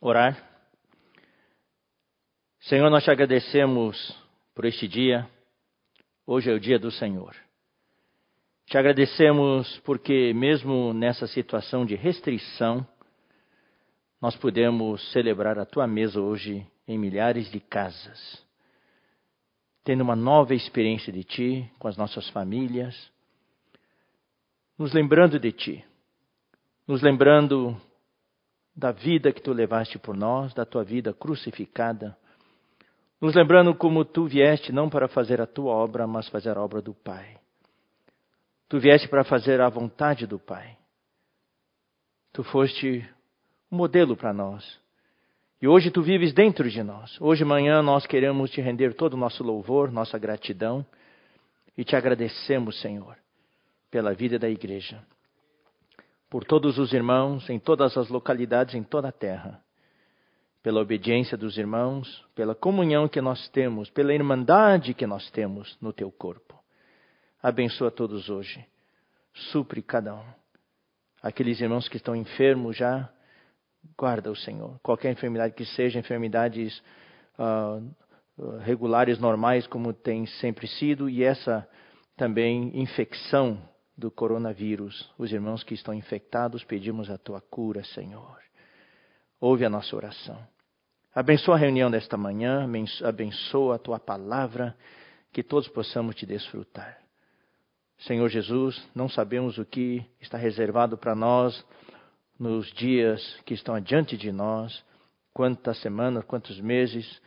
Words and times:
Orar. 0.00 0.42
Senhor, 2.60 2.88
nós 2.90 3.04
te 3.04 3.10
agradecemos 3.10 4.16
por 4.54 4.64
este 4.64 4.88
dia. 4.88 5.28
Hoje 6.26 6.50
é 6.50 6.54
o 6.54 6.60
dia 6.60 6.78
do 6.78 6.90
Senhor. 6.90 7.36
Te 8.66 8.78
agradecemos 8.78 9.78
porque, 9.84 10.32
mesmo 10.32 10.92
nessa 10.92 11.26
situação 11.26 11.84
de 11.84 11.94
restrição, 11.94 12.86
nós 14.20 14.34
podemos 14.36 15.12
celebrar 15.12 15.58
a 15.58 15.66
tua 15.66 15.86
mesa 15.86 16.20
hoje 16.20 16.66
em 16.88 16.98
milhares 16.98 17.50
de 17.50 17.60
casas, 17.60 18.42
tendo 19.84 20.02
uma 20.02 20.16
nova 20.16 20.54
experiência 20.54 21.12
de 21.12 21.22
ti 21.22 21.70
com 21.78 21.88
as 21.88 21.96
nossas 21.96 22.28
famílias, 22.30 23.10
nos 24.78 24.92
lembrando 24.92 25.38
de 25.38 25.52
ti, 25.52 25.84
nos 26.88 27.02
lembrando 27.02 27.78
da 28.76 28.92
vida 28.92 29.32
que 29.32 29.40
tu 29.40 29.52
levaste 29.52 29.98
por 29.98 30.14
nós, 30.14 30.52
da 30.52 30.66
tua 30.66 30.84
vida 30.84 31.14
crucificada, 31.14 32.16
nos 33.18 33.34
lembrando 33.34 33.74
como 33.74 34.04
tu 34.04 34.26
vieste 34.26 34.70
não 34.70 34.90
para 34.90 35.08
fazer 35.08 35.40
a 35.40 35.46
tua 35.46 35.72
obra, 35.72 36.06
mas 36.06 36.28
fazer 36.28 36.58
a 36.58 36.62
obra 36.62 36.82
do 36.82 36.92
Pai. 36.92 37.38
Tu 38.68 38.78
vieste 38.78 39.08
para 39.08 39.24
fazer 39.24 39.60
a 39.62 39.68
vontade 39.70 40.26
do 40.26 40.38
Pai. 40.38 40.76
Tu 42.34 42.44
foste 42.44 43.08
um 43.72 43.76
modelo 43.78 44.14
para 44.14 44.34
nós. 44.34 44.78
E 45.62 45.66
hoje 45.66 45.90
tu 45.90 46.02
vives 46.02 46.34
dentro 46.34 46.68
de 46.68 46.82
nós. 46.82 47.18
Hoje 47.18 47.42
manhã 47.46 47.80
nós 47.80 48.06
queremos 48.06 48.50
te 48.50 48.60
render 48.60 48.92
todo 48.92 49.14
o 49.14 49.16
nosso 49.16 49.42
louvor, 49.42 49.90
nossa 49.90 50.18
gratidão 50.18 50.84
e 51.78 51.82
te 51.82 51.96
agradecemos, 51.96 52.78
Senhor, 52.82 53.16
pela 53.90 54.12
vida 54.12 54.38
da 54.38 54.50
igreja 54.50 55.02
por 56.28 56.44
todos 56.44 56.78
os 56.78 56.92
irmãos 56.92 57.48
em 57.48 57.58
todas 57.58 57.96
as 57.96 58.08
localidades 58.08 58.74
em 58.74 58.82
toda 58.82 59.08
a 59.08 59.12
terra, 59.12 59.62
pela 60.62 60.80
obediência 60.80 61.36
dos 61.36 61.56
irmãos, 61.56 62.24
pela 62.34 62.54
comunhão 62.54 63.08
que 63.08 63.20
nós 63.20 63.48
temos, 63.50 63.88
pela 63.90 64.12
irmandade 64.12 64.94
que 64.94 65.06
nós 65.06 65.30
temos 65.30 65.76
no 65.80 65.92
teu 65.92 66.10
corpo. 66.10 66.58
Abençoa 67.40 67.90
todos 67.90 68.28
hoje. 68.28 68.64
Supre 69.32 69.80
cada 69.80 70.14
um. 70.14 70.24
Aqueles 71.22 71.60
irmãos 71.60 71.88
que 71.88 71.96
estão 71.96 72.16
enfermos 72.16 72.76
já, 72.76 73.08
guarda 73.96 74.30
o 74.30 74.36
Senhor. 74.36 74.78
Qualquer 74.82 75.12
enfermidade 75.12 75.54
que 75.54 75.64
seja, 75.64 75.98
enfermidades 75.98 76.82
uh, 77.38 78.58
regulares, 78.60 79.18
normais, 79.18 79.66
como 79.66 79.92
tem 79.92 80.26
sempre 80.26 80.66
sido, 80.66 81.08
e 81.08 81.22
essa 81.22 81.68
também 82.16 82.72
infecção 82.74 83.62
do 83.96 84.10
coronavírus. 84.10 85.10
Os 85.16 85.32
irmãos 85.32 85.62
que 85.62 85.74
estão 85.74 85.94
infectados, 85.94 86.64
pedimos 86.64 87.08
a 87.10 87.16
tua 87.16 87.40
cura, 87.40 87.82
Senhor. 87.84 88.38
Ouve 89.40 89.64
a 89.64 89.70
nossa 89.70 89.94
oração. 89.96 90.38
Abençoa 91.14 91.54
a 91.54 91.58
reunião 91.58 91.90
desta 91.90 92.16
manhã, 92.16 92.68
abençoa 93.02 93.76
a 93.76 93.78
tua 93.78 93.98
palavra, 93.98 94.76
que 95.32 95.42
todos 95.42 95.68
possamos 95.68 96.14
te 96.14 96.26
desfrutar. 96.26 96.98
Senhor 97.98 98.28
Jesus, 98.28 98.86
não 98.94 99.08
sabemos 99.08 99.56
o 99.56 99.64
que 99.64 100.04
está 100.20 100.36
reservado 100.36 100.98
para 100.98 101.14
nós 101.14 101.64
nos 102.38 102.70
dias 102.74 103.40
que 103.46 103.54
estão 103.54 103.74
adiante 103.74 104.16
de 104.16 104.30
nós, 104.30 104.84
quantas 105.32 105.80
semanas, 105.80 106.24
quantos 106.24 106.60
meses 106.60 107.20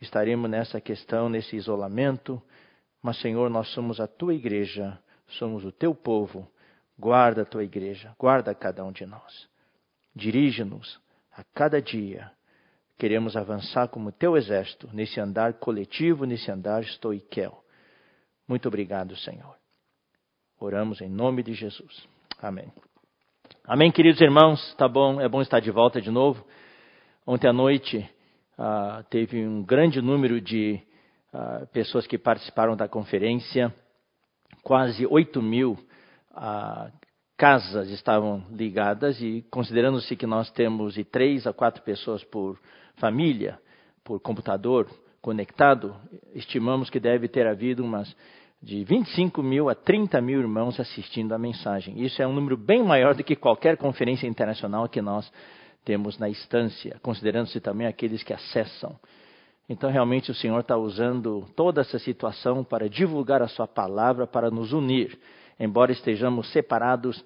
estaremos 0.00 0.50
nessa 0.50 0.80
questão, 0.80 1.28
nesse 1.28 1.54
isolamento, 1.54 2.42
mas, 3.00 3.18
Senhor, 3.20 3.48
nós 3.48 3.68
somos 3.68 4.00
a 4.00 4.08
tua 4.08 4.34
igreja 4.34 4.98
somos 5.28 5.64
o 5.64 5.72
teu 5.72 5.94
povo. 5.94 6.50
Guarda 6.98 7.42
a 7.42 7.46
tua 7.46 7.62
igreja, 7.62 8.14
guarda 8.18 8.54
cada 8.54 8.84
um 8.84 8.90
de 8.90 9.04
nós. 9.04 9.48
Dirige-nos 10.14 10.98
a 11.30 11.44
cada 11.54 11.80
dia. 11.80 12.30
Queremos 12.98 13.36
avançar 13.36 13.88
como 13.88 14.10
teu 14.10 14.36
exército 14.36 14.88
nesse 14.92 15.20
andar 15.20 15.54
coletivo, 15.54 16.24
nesse 16.24 16.50
andar 16.50 16.82
estoiquel. 16.82 17.62
Muito 18.48 18.68
obrigado, 18.68 19.14
Senhor. 19.16 19.54
Oramos 20.58 21.02
em 21.02 21.08
nome 21.08 21.42
de 21.42 21.52
Jesus. 21.52 22.08
Amém. 22.40 22.72
Amém, 23.64 23.92
queridos 23.92 24.20
irmãos. 24.22 24.74
Tá 24.76 24.88
bom, 24.88 25.20
é 25.20 25.28
bom 25.28 25.42
estar 25.42 25.60
de 25.60 25.70
volta 25.70 26.00
de 26.00 26.10
novo. 26.10 26.46
Ontem 27.26 27.48
à 27.48 27.52
noite 27.52 28.08
uh, 28.58 29.02
teve 29.10 29.46
um 29.46 29.62
grande 29.62 30.00
número 30.00 30.40
de 30.40 30.80
uh, 31.34 31.66
pessoas 31.66 32.06
que 32.06 32.16
participaram 32.16 32.74
da 32.74 32.88
conferência 32.88 33.74
quase 34.66 35.06
8 35.06 35.40
mil 35.40 35.78
ah, 36.34 36.90
casas 37.36 37.88
estavam 37.90 38.42
ligadas 38.50 39.22
e 39.22 39.46
considerando-se 39.48 40.16
que 40.16 40.26
nós 40.26 40.50
temos 40.50 40.94
de 40.94 41.04
três 41.04 41.46
a 41.46 41.52
quatro 41.52 41.84
pessoas 41.84 42.24
por 42.24 42.58
família, 42.96 43.60
por 44.02 44.18
computador 44.18 44.90
conectado, 45.22 45.94
estimamos 46.34 46.90
que 46.90 46.98
deve 46.98 47.28
ter 47.28 47.46
havido 47.46 47.84
umas 47.84 48.12
de 48.60 48.82
25 48.82 49.40
mil 49.40 49.68
a 49.68 49.74
30 49.76 50.20
mil 50.20 50.40
irmãos 50.40 50.80
assistindo 50.80 51.32
a 51.32 51.38
mensagem. 51.38 52.02
Isso 52.02 52.20
é 52.20 52.26
um 52.26 52.32
número 52.32 52.56
bem 52.56 52.82
maior 52.82 53.14
do 53.14 53.22
que 53.22 53.36
qualquer 53.36 53.76
conferência 53.76 54.26
internacional 54.26 54.88
que 54.88 55.00
nós 55.00 55.30
temos 55.84 56.18
na 56.18 56.28
instância, 56.28 56.98
considerando-se 57.00 57.60
também 57.60 57.86
aqueles 57.86 58.24
que 58.24 58.32
acessam. 58.32 58.98
Então, 59.68 59.90
realmente, 59.90 60.30
o 60.30 60.34
Senhor 60.34 60.60
está 60.60 60.76
usando 60.76 61.44
toda 61.56 61.80
essa 61.80 61.98
situação 61.98 62.62
para 62.62 62.88
divulgar 62.88 63.42
a 63.42 63.48
Sua 63.48 63.66
palavra, 63.66 64.26
para 64.26 64.50
nos 64.50 64.72
unir, 64.72 65.18
embora 65.58 65.90
estejamos 65.90 66.50
separados 66.52 67.24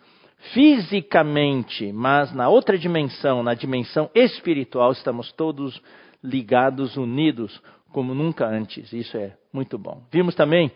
fisicamente, 0.54 1.92
mas 1.92 2.32
na 2.32 2.48
outra 2.48 2.78
dimensão, 2.78 3.42
na 3.42 3.52
dimensão 3.52 4.10
espiritual, 4.14 4.92
estamos 4.92 5.30
todos 5.32 5.80
ligados, 6.24 6.96
unidos, 6.96 7.60
como 7.92 8.14
nunca 8.14 8.46
antes. 8.46 8.90
Isso 8.90 9.18
é 9.18 9.36
muito 9.52 9.76
bom. 9.76 10.02
Vimos 10.10 10.34
também 10.34 10.72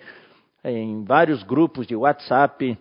em 0.63 1.03
vários 1.05 1.43
grupos 1.43 1.87
de 1.87 1.97
WhatsApp 1.97 2.77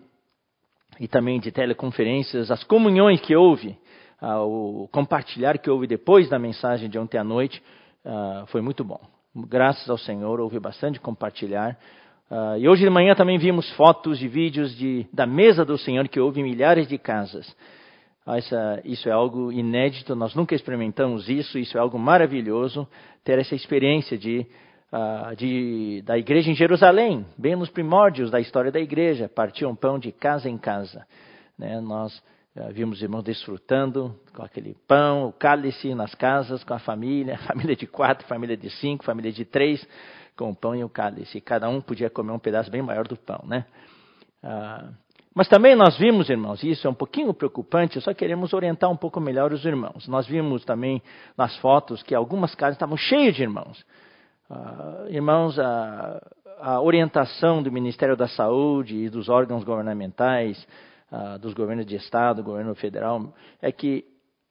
e 1.00 1.08
também 1.08 1.40
de 1.40 1.50
teleconferências 1.50 2.50
as 2.50 2.62
comunhões 2.64 3.20
que 3.20 3.34
houve, 3.34 3.78
ah, 4.20 4.42
o 4.42 4.88
compartilhar 4.92 5.58
que 5.58 5.70
houve 5.70 5.86
depois 5.86 6.28
da 6.28 6.38
mensagem 6.38 6.88
de 6.88 6.98
ontem 6.98 7.18
à 7.18 7.24
noite 7.24 7.62
uh, 8.04 8.46
foi 8.46 8.60
muito 8.60 8.84
bom. 8.84 9.00
Graças 9.34 9.88
ao 9.90 9.98
Senhor, 9.98 10.40
houve 10.40 10.60
bastante 10.60 11.00
compartilhar. 11.00 11.76
Uh, 12.30 12.58
e 12.58 12.68
hoje 12.68 12.84
de 12.84 12.90
manhã 12.90 13.14
também 13.14 13.38
vimos 13.38 13.68
fotos 13.72 14.22
e 14.22 14.28
vídeos 14.28 14.76
de, 14.76 15.06
da 15.12 15.26
mesa 15.26 15.64
do 15.64 15.76
Senhor 15.76 16.08
que 16.08 16.20
houve 16.20 16.40
em 16.40 16.44
milhares 16.44 16.86
de 16.86 16.98
casas. 16.98 17.54
Essa, 18.26 18.80
isso 18.84 19.08
é 19.08 19.12
algo 19.12 19.52
inédito, 19.52 20.14
nós 20.14 20.34
nunca 20.34 20.54
experimentamos 20.54 21.28
isso, 21.28 21.58
isso 21.58 21.76
é 21.76 21.80
algo 21.80 21.98
maravilhoso, 21.98 22.88
ter 23.22 23.38
essa 23.38 23.54
experiência 23.54 24.16
de, 24.16 24.46
uh, 24.90 25.36
de, 25.36 26.02
da 26.06 26.16
igreja 26.16 26.50
em 26.50 26.54
Jerusalém, 26.54 27.26
bem 27.36 27.54
nos 27.54 27.68
primórdios 27.68 28.30
da 28.30 28.40
história 28.40 28.72
da 28.72 28.80
igreja, 28.80 29.28
partiam 29.28 29.76
pão 29.76 29.98
de 29.98 30.10
casa 30.10 30.48
em 30.48 30.56
casa. 30.56 31.06
Né? 31.58 31.80
Nós 31.82 32.22
vimos 32.72 33.02
irmãos 33.02 33.22
desfrutando 33.22 34.14
com 34.32 34.42
aquele 34.42 34.76
pão, 34.86 35.26
o 35.26 35.32
cálice 35.32 35.94
nas 35.94 36.14
casas, 36.14 36.62
com 36.62 36.72
a 36.72 36.78
família, 36.78 37.36
família 37.46 37.74
de 37.74 37.86
quatro, 37.86 38.26
família 38.28 38.56
de 38.56 38.70
cinco, 38.70 39.04
família 39.04 39.32
de 39.32 39.44
três, 39.44 39.86
com 40.36 40.50
o 40.50 40.54
pão 40.54 40.74
e 40.74 40.84
o 40.84 40.88
cálice. 40.88 41.40
Cada 41.40 41.68
um 41.68 41.80
podia 41.80 42.08
comer 42.08 42.32
um 42.32 42.38
pedaço 42.38 42.70
bem 42.70 42.82
maior 42.82 43.08
do 43.08 43.16
pão, 43.16 43.44
né? 43.44 43.66
Ah, 44.42 44.90
mas 45.34 45.48
também 45.48 45.74
nós 45.74 45.98
vimos, 45.98 46.30
irmãos, 46.30 46.62
e 46.62 46.70
isso 46.70 46.86
é 46.86 46.90
um 46.90 46.94
pouquinho 46.94 47.34
preocupante, 47.34 48.00
só 48.00 48.14
queremos 48.14 48.52
orientar 48.52 48.88
um 48.88 48.96
pouco 48.96 49.20
melhor 49.20 49.52
os 49.52 49.64
irmãos. 49.64 50.06
Nós 50.06 50.24
vimos 50.28 50.64
também 50.64 51.02
nas 51.36 51.56
fotos 51.56 52.04
que 52.04 52.14
algumas 52.14 52.54
casas 52.54 52.76
estavam 52.76 52.96
cheias 52.96 53.34
de 53.34 53.42
irmãos. 53.42 53.84
Ah, 54.48 55.06
irmãos, 55.08 55.58
a, 55.58 56.22
a 56.60 56.80
orientação 56.80 57.64
do 57.64 57.72
Ministério 57.72 58.16
da 58.16 58.28
Saúde 58.28 58.96
e 58.96 59.10
dos 59.10 59.28
órgãos 59.28 59.64
governamentais, 59.64 60.64
ah, 61.14 61.38
dos 61.38 61.54
governos 61.54 61.86
de 61.86 61.94
Estado, 61.94 62.42
governo 62.42 62.74
federal, 62.74 63.32
é 63.62 63.70
que 63.70 64.04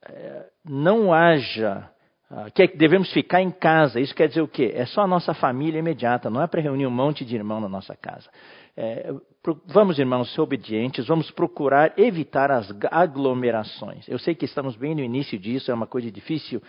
é, 0.06 0.46
não 0.64 1.14
haja, 1.14 1.90
ah, 2.32 2.50
que 2.52 2.68
devemos 2.68 3.12
ficar 3.12 3.42
em 3.42 3.52
casa. 3.52 4.00
Isso 4.00 4.16
quer 4.16 4.30
dizer 4.30 4.42
o 4.42 4.48
quê? 4.48 4.72
É 4.74 4.86
só 4.86 5.02
a 5.02 5.08
nossa 5.08 5.34
família 5.34 5.80
imediata, 5.80 6.30
não 6.30 6.42
é 6.42 6.48
para 6.48 6.62
reunir 6.62 6.88
um 6.88 6.92
monte 6.92 7.26
de 7.26 7.36
irmão 7.36 7.60
na 7.60 7.68
nossa 7.68 7.98
casa. 7.98 8.30
É, 8.78 9.14
vamos, 9.66 10.00
irmãos, 10.00 10.34
ser 10.34 10.40
obedientes, 10.40 11.06
vamos 11.06 11.30
procurar 11.32 12.00
evitar 12.00 12.50
as 12.50 12.74
aglomerações. 12.90 14.08
Eu 14.08 14.18
sei 14.18 14.34
que 14.34 14.46
estamos 14.46 14.78
bem 14.78 14.96
no 14.96 15.02
início 15.02 15.38
disso, 15.38 15.70
é 15.70 15.74
uma 15.74 15.86
coisa 15.86 16.10
difícil 16.10 16.62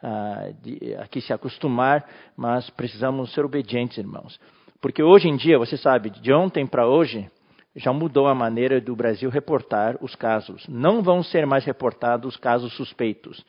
uh, 0.00 0.54
de, 0.62 0.94
aqui 0.94 1.20
se 1.20 1.32
acostumar, 1.32 2.08
mas 2.36 2.70
precisamos 2.70 3.34
ser 3.34 3.44
obedientes, 3.44 3.98
irmãos. 3.98 4.38
Porque 4.80 5.02
hoje 5.02 5.28
em 5.28 5.36
dia, 5.36 5.58
você 5.58 5.76
sabe, 5.76 6.08
de 6.08 6.32
ontem 6.32 6.66
para 6.68 6.86
hoje, 6.86 7.28
já 7.74 7.92
mudou 7.92 8.26
a 8.26 8.34
maneira 8.34 8.80
do 8.80 8.96
Brasil 8.96 9.30
reportar 9.30 9.96
os 10.00 10.14
casos. 10.14 10.66
Não 10.68 11.02
vão 11.02 11.22
ser 11.22 11.46
mais 11.46 11.64
reportados 11.64 12.36
casos 12.36 12.72
suspeitos. 12.74 13.44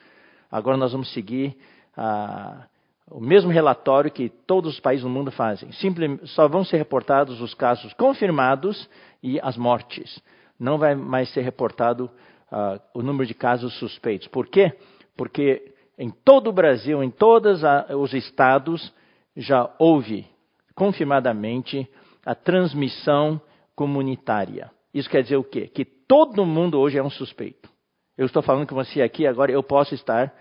Agora 0.51 0.77
nós 0.77 0.91
vamos 0.91 1.11
seguir 1.13 1.57
ah, 1.97 2.67
o 3.09 3.19
mesmo 3.19 3.49
relatório 3.49 4.11
que 4.11 4.29
todos 4.29 4.73
os 4.73 4.79
países 4.79 5.03
do 5.03 5.09
mundo 5.09 5.31
fazem. 5.31 5.69
Só 6.25 6.47
vão 6.47 6.63
ser 6.63 6.77
reportados 6.77 7.41
os 7.41 7.53
casos 7.53 7.93
confirmados 7.93 8.89
e 9.23 9.39
as 9.41 9.57
mortes. 9.57 10.21
Não 10.59 10.77
vai 10.77 10.93
mais 10.93 11.29
ser 11.33 11.41
reportado 11.41 12.09
ah, 12.51 12.79
o 12.93 13.01
número 13.01 13.25
de 13.25 13.33
casos 13.33 13.73
suspeitos. 13.79 14.27
Por 14.27 14.47
quê? 14.47 14.73
Porque 15.17 15.73
em 15.97 16.09
todo 16.09 16.49
o 16.49 16.53
Brasil, 16.53 17.03
em 17.03 17.09
todos 17.09 17.61
os 17.89 18.13
estados, 18.13 18.93
já 19.35 19.69
houve 19.79 20.27
confirmadamente 20.75 21.87
a 22.25 22.35
transmissão 22.35 23.41
comunitária. 23.81 24.69
Isso 24.93 25.09
quer 25.09 25.23
dizer 25.23 25.37
o 25.37 25.43
quê? 25.43 25.67
Que 25.67 25.83
todo 25.83 26.45
mundo 26.45 26.77
hoje 26.79 26.99
é 26.99 27.03
um 27.03 27.09
suspeito. 27.09 27.67
Eu 28.15 28.27
estou 28.27 28.43
falando 28.43 28.67
com 28.67 28.75
você 28.75 29.01
aqui 29.01 29.25
agora, 29.25 29.51
eu 29.51 29.63
posso 29.63 29.95
estar 29.95 30.31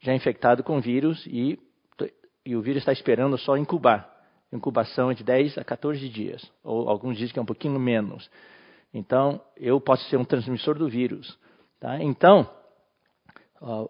já 0.00 0.12
infectado 0.12 0.64
com 0.64 0.80
vírus 0.80 1.24
e, 1.28 1.56
e 2.44 2.56
o 2.56 2.60
vírus 2.60 2.82
está 2.82 2.92
esperando 2.92 3.38
só 3.38 3.56
incubar. 3.56 4.12
Incubação 4.52 5.12
é 5.12 5.14
de 5.14 5.22
10 5.22 5.58
a 5.58 5.64
14 5.64 6.08
dias, 6.08 6.42
ou 6.64 6.88
alguns 6.88 7.16
dizem 7.16 7.32
que 7.32 7.38
é 7.38 7.42
um 7.42 7.46
pouquinho 7.46 7.78
menos. 7.78 8.28
Então, 8.92 9.40
eu 9.56 9.80
posso 9.80 10.02
ser 10.08 10.16
um 10.16 10.24
transmissor 10.24 10.76
do 10.76 10.88
vírus. 10.88 11.38
Tá? 11.78 12.02
Então, 12.02 12.50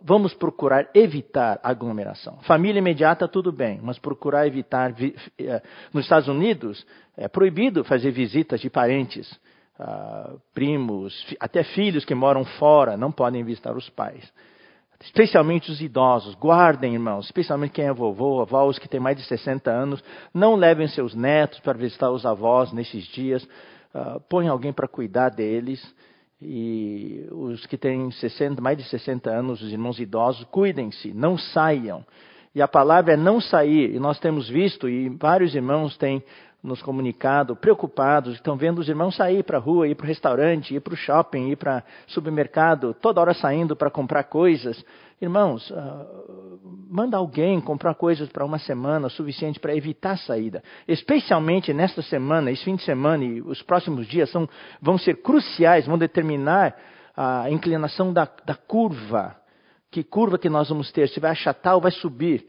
vamos 0.02 0.32
procurar 0.34 0.88
evitar 0.94 1.58
aglomeração. 1.62 2.38
Família 2.42 2.78
imediata, 2.78 3.26
tudo 3.26 3.52
bem, 3.52 3.80
mas 3.82 3.98
procurar 3.98 4.46
evitar. 4.46 4.92
Vi, 4.92 5.14
uh, 5.40 5.62
nos 5.92 6.04
Estados 6.04 6.28
Unidos, 6.28 6.86
é 7.16 7.28
proibido 7.28 7.84
fazer 7.84 8.10
visitas 8.10 8.60
de 8.60 8.70
parentes, 8.70 9.30
uh, 9.78 10.40
primos, 10.54 11.26
até 11.40 11.64
filhos 11.64 12.04
que 12.04 12.14
moram 12.14 12.44
fora, 12.44 12.96
não 12.96 13.10
podem 13.10 13.42
visitar 13.44 13.76
os 13.76 13.88
pais 13.90 14.32
especialmente 15.00 15.70
os 15.70 15.80
idosos. 15.80 16.34
Guardem, 16.34 16.94
irmãos, 16.94 17.26
especialmente 17.26 17.72
quem 17.72 17.84
é 17.84 17.92
vovô, 17.92 18.40
avó, 18.40 18.66
os 18.66 18.78
que 18.78 18.88
têm 18.88 19.00
mais 19.00 19.16
de 19.16 19.24
60 19.24 19.70
anos. 19.70 20.02
Não 20.32 20.54
levem 20.54 20.88
seus 20.88 21.14
netos 21.14 21.60
para 21.60 21.78
visitar 21.78 22.10
os 22.10 22.24
avós 22.24 22.72
nesses 22.72 23.04
dias. 23.04 23.44
Uh, 23.94 24.20
põe 24.28 24.48
alguém 24.48 24.72
para 24.72 24.88
cuidar 24.88 25.30
deles. 25.30 25.82
E 26.40 27.26
os 27.30 27.64
que 27.66 27.78
têm 27.78 28.10
60, 28.10 28.60
mais 28.60 28.76
de 28.76 28.84
60 28.84 29.30
anos, 29.30 29.62
os 29.62 29.72
irmãos 29.72 29.98
idosos, 29.98 30.44
cuidem-se, 30.44 31.12
não 31.14 31.38
saiam. 31.38 32.04
E 32.54 32.60
a 32.62 32.68
palavra 32.68 33.14
é 33.14 33.16
não 33.16 33.40
sair. 33.40 33.94
E 33.94 33.98
nós 33.98 34.18
temos 34.18 34.48
visto, 34.48 34.88
e 34.88 35.08
vários 35.08 35.54
irmãos 35.54 35.96
têm 35.96 36.22
nos 36.62 36.82
comunicado, 36.82 37.54
preocupados, 37.54 38.34
estão 38.34 38.56
vendo 38.56 38.78
os 38.80 38.88
irmãos 38.88 39.14
sair 39.14 39.44
para 39.44 39.58
a 39.58 39.60
rua, 39.60 39.86
ir 39.86 39.94
para 39.94 40.04
o 40.04 40.08
restaurante, 40.08 40.74
ir 40.74 40.80
para 40.80 40.94
o 40.94 40.96
shopping, 40.96 41.50
ir 41.50 41.56
para 41.56 41.84
o 42.08 42.10
supermercado, 42.10 42.94
toda 42.94 43.20
hora 43.20 43.34
saindo 43.34 43.76
para 43.76 43.90
comprar 43.90 44.24
coisas. 44.24 44.84
Irmãos, 45.20 45.70
uh, 45.70 46.58
manda 46.90 47.16
alguém 47.16 47.60
comprar 47.60 47.94
coisas 47.94 48.28
para 48.28 48.44
uma 48.44 48.58
semana, 48.58 49.08
suficiente 49.08 49.60
para 49.60 49.74
evitar 49.74 50.12
a 50.12 50.16
saída. 50.16 50.62
Especialmente 50.86 51.72
nesta 51.72 52.02
semana, 52.02 52.50
esse 52.50 52.64
fim 52.64 52.76
de 52.76 52.82
semana 52.82 53.24
e 53.24 53.40
os 53.40 53.62
próximos 53.62 54.06
dias 54.06 54.30
são, 54.30 54.48
vão 54.80 54.98
ser 54.98 55.22
cruciais, 55.22 55.86
vão 55.86 55.96
determinar 55.96 56.76
a 57.16 57.50
inclinação 57.50 58.12
da, 58.12 58.28
da 58.44 58.54
curva. 58.54 59.36
Que 59.90 60.02
curva 60.02 60.36
que 60.36 60.50
nós 60.50 60.68
vamos 60.68 60.92
ter, 60.92 61.08
se 61.08 61.20
vai 61.20 61.30
achatar 61.30 61.74
ou 61.74 61.80
vai 61.80 61.92
subir. 61.92 62.46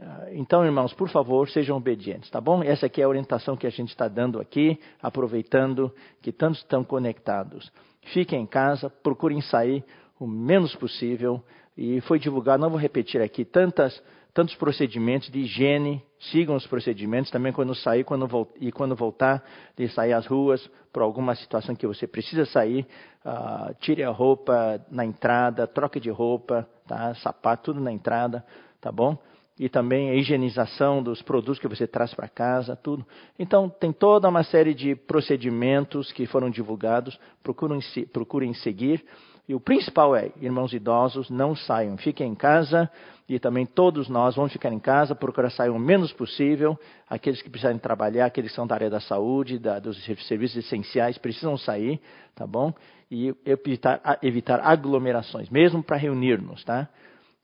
Ah, 0.00 0.28
então, 0.32 0.64
irmãos, 0.64 0.92
por 0.94 1.08
favor, 1.10 1.48
sejam 1.50 1.76
obedientes, 1.76 2.30
tá 2.30 2.40
bom? 2.40 2.62
Essa 2.62 2.86
aqui 2.86 3.00
é 3.02 3.04
a 3.04 3.08
orientação 3.08 3.56
que 3.56 3.66
a 3.66 3.70
gente 3.70 3.90
está 3.90 4.08
dando 4.08 4.40
aqui, 4.40 4.78
aproveitando 5.02 5.92
que 6.22 6.32
tantos 6.32 6.60
estão 6.60 6.82
conectados. 6.82 7.70
Fiquem 8.12 8.42
em 8.42 8.46
casa, 8.46 8.88
procurem 8.88 9.40
sair 9.40 9.84
o 10.18 10.26
menos 10.26 10.74
possível. 10.74 11.42
E 11.76 12.00
foi 12.02 12.18
divulgado, 12.18 12.62
não 12.62 12.70
vou 12.70 12.78
repetir 12.78 13.20
aqui, 13.20 13.44
tantas, 13.44 14.02
tantos 14.34 14.54
procedimentos 14.56 15.30
de 15.30 15.40
higiene. 15.40 16.02
Sigam 16.30 16.56
os 16.56 16.66
procedimentos 16.66 17.30
também 17.30 17.52
quando 17.52 17.74
sair 17.74 18.04
quando 18.04 18.48
e 18.60 18.70
quando 18.70 18.94
voltar 18.94 19.42
de 19.76 19.88
sair 19.88 20.12
às 20.12 20.26
ruas 20.26 20.70
por 20.92 21.02
alguma 21.02 21.34
situação 21.34 21.74
que 21.74 21.86
você 21.86 22.06
precisa 22.06 22.44
sair. 22.46 22.86
Uh, 23.24 23.74
tire 23.80 24.02
a 24.02 24.10
roupa 24.10 24.84
na 24.90 25.04
entrada, 25.04 25.66
troque 25.66 25.98
de 25.98 26.10
roupa, 26.10 26.68
tá? 26.86 27.14
sapato, 27.16 27.72
tudo 27.72 27.80
na 27.80 27.92
entrada, 27.92 28.44
tá 28.80 28.92
bom? 28.92 29.16
E 29.58 29.68
também 29.68 30.10
a 30.10 30.14
higienização 30.14 31.02
dos 31.02 31.20
produtos 31.22 31.58
que 31.58 31.68
você 31.68 31.86
traz 31.86 32.14
para 32.14 32.28
casa, 32.28 32.74
tudo. 32.76 33.04
Então, 33.38 33.68
tem 33.68 33.92
toda 33.92 34.28
uma 34.28 34.42
série 34.42 34.74
de 34.74 34.94
procedimentos 34.94 36.10
que 36.12 36.26
foram 36.26 36.50
divulgados, 36.50 37.18
procurem, 37.42 37.80
procurem 38.12 38.54
seguir. 38.54 39.04
E 39.48 39.54
o 39.54 39.60
principal 39.60 40.14
é, 40.14 40.30
irmãos 40.40 40.72
idosos, 40.72 41.28
não 41.28 41.54
saiam, 41.54 41.96
fiquem 41.96 42.30
em 42.30 42.34
casa 42.34 42.88
e 43.28 43.38
também 43.38 43.66
todos 43.66 44.08
nós 44.08 44.36
vamos 44.36 44.52
ficar 44.52 44.72
em 44.72 44.78
casa, 44.78 45.14
procurar 45.14 45.50
sair 45.50 45.70
o 45.70 45.78
menos 45.78 46.12
possível. 46.12 46.78
Aqueles 47.08 47.42
que 47.42 47.50
precisarem 47.50 47.78
trabalhar, 47.78 48.26
aqueles 48.26 48.50
que 48.50 48.56
são 48.56 48.66
da 48.66 48.74
área 48.74 48.90
da 48.90 49.00
saúde, 49.00 49.58
da, 49.58 49.78
dos 49.78 50.02
serviços 50.26 50.64
essenciais, 50.64 51.18
precisam 51.18 51.56
sair, 51.56 52.00
tá 52.34 52.46
bom? 52.46 52.72
E 53.10 53.34
evitar, 53.44 54.18
evitar 54.22 54.60
aglomerações, 54.60 55.50
mesmo 55.50 55.82
para 55.82 55.96
reunir-nos, 55.96 56.64
tá? 56.64 56.88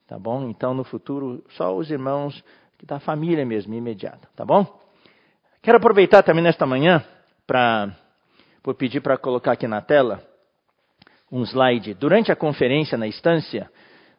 Tá 0.08 0.18
bom? 0.18 0.48
Então, 0.48 0.72
no 0.72 0.84
futuro, 0.84 1.44
só 1.50 1.76
os 1.76 1.90
irmãos 1.90 2.42
da 2.82 2.98
família 2.98 3.44
mesmo, 3.44 3.74
imediata. 3.74 4.26
Tá 4.34 4.42
bom? 4.42 4.66
Quero 5.60 5.76
aproveitar 5.76 6.22
também 6.22 6.42
nesta 6.42 6.64
manhã 6.64 7.04
para 7.46 7.94
pedir 8.78 9.02
para 9.02 9.18
colocar 9.18 9.52
aqui 9.52 9.68
na 9.68 9.82
tela 9.82 10.22
um 11.30 11.42
slide. 11.42 11.92
Durante 11.92 12.32
a 12.32 12.36
conferência 12.36 12.96
na 12.96 13.06
instância, 13.06 13.70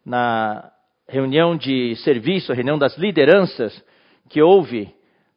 na 0.05 0.71
reunião 1.07 1.57
de 1.57 1.95
serviço, 2.03 2.53
reunião 2.53 2.77
das 2.77 2.95
lideranças 2.95 3.83
que 4.29 4.43
houve, 4.43 4.93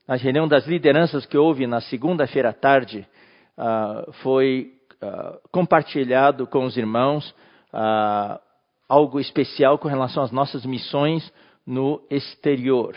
na 0.07 0.17
reunião 0.17 0.47
das 0.47 0.67
lideranças 0.67 1.25
que 1.25 1.39
houve 1.39 1.67
na 1.67 1.81
segunda-feira 1.81 2.51
à 2.51 2.53
tarde, 2.53 3.09
uh, 3.57 4.13
foi 4.23 4.75
uh, 5.03 5.49
compartilhado 5.51 6.47
com 6.47 6.67
os 6.67 6.77
irmãos 6.77 7.31
uh, 7.73 8.39
algo 8.93 9.19
especial 9.19 9.79
com 9.79 9.89
relação 9.89 10.23
às 10.23 10.31
nossas 10.31 10.67
missões 10.67 11.33
no 11.67 12.03
exterior, 12.11 12.95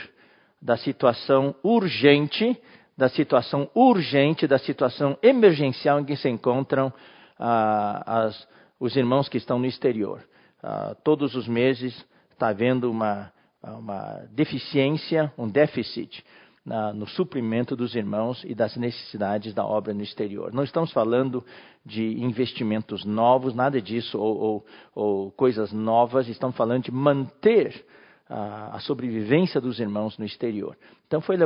da 0.62 0.76
situação 0.76 1.56
urgente, 1.64 2.62
da 2.98 3.08
situação 3.08 3.70
urgente, 3.74 4.46
da 4.46 4.60
situação 4.60 5.18
emergencial 5.24 6.02
em 6.02 6.04
que 6.04 6.18
se 6.18 6.28
encontram 6.28 6.92
ah, 7.40 8.26
as, 8.26 8.48
os 8.78 8.94
irmãos 8.98 9.30
que 9.30 9.38
estão 9.38 9.58
no 9.58 9.66
exterior. 9.66 10.22
Ah, 10.62 10.98
todos 11.02 11.34
os 11.34 11.48
meses 11.48 12.06
está 12.30 12.50
havendo 12.50 12.92
uma, 12.92 13.32
uma 13.64 14.22
deficiência, 14.32 15.32
um 15.38 15.48
déficit 15.48 16.26
na, 16.66 16.92
no 16.92 17.06
suprimento 17.06 17.76
dos 17.76 17.96
irmãos 17.96 18.44
e 18.44 18.56
das 18.56 18.76
necessidades 18.76 19.54
da 19.54 19.64
obra 19.64 19.94
no 19.94 20.02
exterior. 20.02 20.52
Não 20.52 20.64
estamos 20.64 20.92
falando 20.92 21.44
de 21.86 22.20
investimentos 22.20 23.06
novos, 23.06 23.54
nada 23.54 23.80
disso, 23.80 24.20
ou, 24.20 24.38
ou, 24.38 24.66
ou 24.96 25.32
coisas 25.32 25.72
novas, 25.72 26.28
estamos 26.28 26.56
falando 26.56 26.86
de 26.86 26.92
manter 26.92 27.86
a, 28.28 28.78
a, 28.78 28.80
sobrevivência 28.80 29.62
dos 29.62 29.80
irmãos 29.80 30.18
no 30.18 30.26
exterior. 30.26 30.76
Então 31.06 31.22
foi 31.22 31.38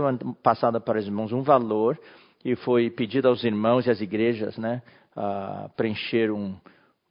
passada 0.41 0.79
para 0.79 0.99
os 0.99 1.05
irmãos 1.05 1.33
um 1.33 1.41
valor 1.41 1.99
e 2.45 2.55
foi 2.55 2.89
pedido 2.89 3.27
aos 3.27 3.43
irmãos 3.43 3.85
e 3.85 3.91
às 3.91 3.99
igrejas 3.99 4.57
né, 4.57 4.81
preencher 5.75 6.31
um, 6.31 6.55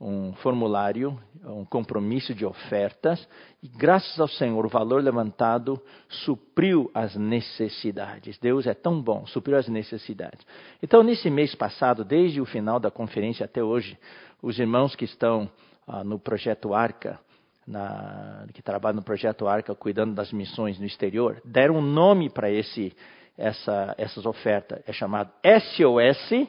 um 0.00 0.32
formulário, 0.34 1.18
um 1.44 1.64
compromisso 1.64 2.32
de 2.32 2.46
ofertas, 2.46 3.26
e 3.62 3.68
graças 3.68 4.18
ao 4.20 4.28
Senhor, 4.28 4.64
o 4.64 4.68
valor 4.68 5.02
levantado 5.02 5.80
supriu 6.08 6.88
as 6.94 7.16
necessidades. 7.16 8.38
Deus 8.38 8.66
é 8.66 8.74
tão 8.74 9.02
bom, 9.02 9.26
supriu 9.26 9.56
as 9.56 9.66
necessidades. 9.68 10.46
Então, 10.80 11.02
nesse 11.02 11.28
mês 11.28 11.54
passado, 11.54 12.04
desde 12.04 12.40
o 12.40 12.44
final 12.44 12.78
da 12.78 12.90
conferência 12.90 13.44
até 13.44 13.62
hoje, 13.62 13.98
os 14.40 14.58
irmãos 14.58 14.94
que 14.94 15.04
estão 15.04 15.50
ah, 15.86 16.04
no 16.04 16.18
projeto 16.18 16.72
Arca, 16.74 17.18
na, 17.66 18.46
que 18.54 18.62
trabalham 18.62 18.96
no 18.96 19.02
projeto 19.02 19.48
Arca, 19.48 19.74
cuidando 19.74 20.14
das 20.14 20.32
missões 20.32 20.78
no 20.78 20.86
exterior, 20.86 21.42
deram 21.44 21.76
um 21.76 21.82
nome 21.82 22.30
para 22.30 22.48
esse, 22.50 22.94
essa, 23.36 23.96
essas 23.98 24.24
ofertas. 24.24 24.80
É 24.86 24.92
chamado 24.92 25.30
SOS, 25.44 26.48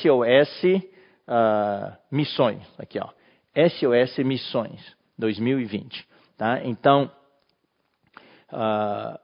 SOS 0.00 0.95
uh, 1.28 1.96
missões. 2.10 2.62
Aqui, 2.78 2.98
ó. 2.98 3.08
SOS 3.54 4.18
Missões 4.24 4.96
2020. 5.18 6.06
Tá? 6.36 6.60
Então, 6.64 7.10
uh, 8.52 9.18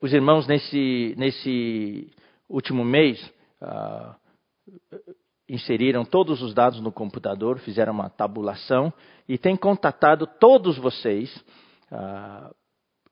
os 0.00 0.12
irmãos 0.12 0.46
nesse, 0.46 1.14
nesse 1.16 2.12
último 2.48 2.84
mês 2.84 3.20
uh, 3.60 4.14
inseriram 5.48 6.04
todos 6.04 6.42
os 6.42 6.54
dados 6.54 6.80
no 6.80 6.92
computador, 6.92 7.58
fizeram 7.58 7.92
uma 7.92 8.10
tabulação 8.10 8.92
e 9.28 9.36
têm 9.36 9.56
contatado 9.56 10.26
todos 10.38 10.78
vocês 10.78 11.34
uh, 11.90 12.54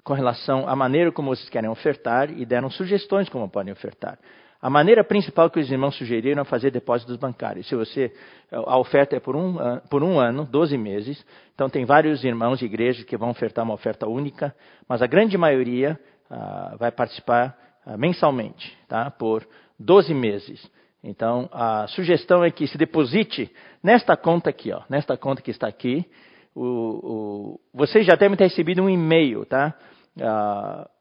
com 0.05 0.13
relação 0.13 0.69
à 0.69 0.77
maneira 0.77 1.11
como 1.11 1.35
vocês 1.35 1.49
querem 1.49 1.71
ofertar 1.71 2.31
e 2.31 2.45
deram 2.45 2.71
sugestões 2.71 3.29
como 3.29 3.49
podem 3.49 3.73
ofertar. 3.73 4.19
A 4.65 4.71
maneira 4.71 5.05
principal 5.05 5.51
que 5.51 5.61
os 5.61 5.71
irmãos 5.71 5.95
sugeriram 5.95 6.41
é 6.41 6.45
fazer 6.47 6.71
depósitos 6.71 7.19
bancários. 7.19 7.69
Se 7.69 7.77
você, 7.77 8.11
a 8.51 8.79
oferta 8.79 9.15
é 9.15 9.21
por 9.21 9.37
um, 9.37 9.59
por 9.91 10.03
um 10.03 10.19
ano, 10.19 10.49
12 10.51 10.79
meses, 10.79 11.23
então 11.55 11.69
tem 11.69 11.85
vários 11.85 12.25
irmãos 12.25 12.61
de 12.61 12.65
igrejas 12.65 13.05
que 13.05 13.15
vão 13.15 13.29
ofertar 13.29 13.63
uma 13.63 13.75
oferta 13.75 14.09
única, 14.09 14.57
mas 14.89 15.03
a 15.03 15.07
grande 15.07 15.37
maioria 15.37 16.01
ah, 16.31 16.77
vai 16.79 16.91
participar 16.91 17.55
ah, 17.85 17.99
mensalmente, 17.99 18.75
tá? 18.89 19.11
por 19.11 19.47
12 19.79 20.15
meses. 20.15 20.67
Então, 21.03 21.47
a 21.53 21.87
sugestão 21.89 22.43
é 22.43 22.51
que 22.51 22.67
se 22.67 22.79
deposite 22.79 23.53
nesta 23.83 24.17
conta 24.17 24.49
aqui, 24.49 24.73
ó, 24.73 24.81
nesta 24.89 25.15
conta 25.15 25.43
que 25.43 25.51
está 25.51 25.69
aqui, 25.69 26.07
o, 26.57 27.61
vocês 27.75 28.07
já 28.07 28.15
devem 28.15 28.35
ter 28.35 28.45
recebido 28.45 28.81
um 28.81 28.89
e-mail, 28.89 29.45
tá? 29.45 29.75
Uh, 30.17 30.94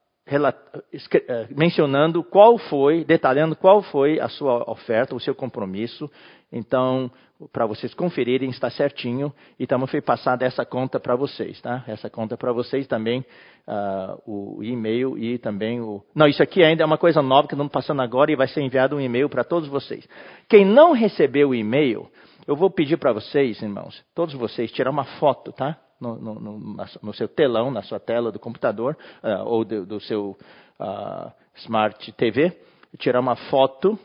mencionando 1.54 2.24
qual 2.24 2.56
foi, 2.56 3.04
detalhando 3.04 3.54
qual 3.54 3.82
foi 3.82 4.18
a 4.18 4.28
sua 4.28 4.70
oferta, 4.70 5.14
o 5.14 5.20
seu 5.20 5.34
compromisso. 5.34 6.10
Então, 6.50 7.10
para 7.52 7.66
vocês 7.66 7.92
conferirem, 7.92 8.48
está 8.48 8.70
certinho. 8.70 9.32
E 9.58 9.66
também 9.66 9.86
foi 9.86 10.00
passada 10.00 10.46
essa 10.46 10.64
conta 10.64 10.98
para 10.98 11.14
vocês, 11.16 11.60
tá? 11.60 11.84
Essa 11.86 12.08
conta 12.08 12.36
para 12.36 12.52
vocês 12.52 12.86
também, 12.86 13.24
uh, 13.66 14.22
o 14.26 14.62
e-mail 14.62 15.18
e 15.18 15.36
também 15.38 15.80
o. 15.80 16.02
Não, 16.14 16.26
isso 16.26 16.42
aqui 16.42 16.62
ainda 16.62 16.82
é 16.82 16.86
uma 16.86 16.98
coisa 16.98 17.20
nova 17.20 17.46
que 17.48 17.54
estamos 17.54 17.72
passando 17.72 18.00
agora 18.00 18.32
e 18.32 18.36
vai 18.36 18.48
ser 18.48 18.62
enviado 18.62 18.96
um 18.96 19.00
e-mail 19.00 19.28
para 19.28 19.44
todos 19.44 19.68
vocês. 19.68 20.08
Quem 20.48 20.64
não 20.64 20.92
recebeu 20.92 21.50
o 21.50 21.54
e-mail, 21.54 22.08
eu 22.46 22.56
vou 22.56 22.70
pedir 22.70 22.96
para 22.96 23.12
vocês, 23.12 23.60
irmãos, 23.60 24.02
todos 24.14 24.34
vocês, 24.34 24.72
tirar 24.72 24.90
uma 24.90 25.04
foto, 25.04 25.52
tá? 25.52 25.78
No, 26.04 26.34
no, 26.40 26.76
no, 27.02 27.14
seu 27.14 27.28
telão, 27.28 27.70
na 27.70 27.82
sua 27.82 27.98
tela 27.98 28.30
do 28.30 28.38
computador 28.38 28.96
uh, 29.22 29.44
ou 29.44 29.64
do, 29.64 29.86
do 29.86 30.00
seu 30.00 30.36
uh, 30.78 31.32
Smart 31.56 32.12
TV, 32.12 32.52
tirar 32.98 33.20
uma 33.20 33.36
foto 33.36 33.98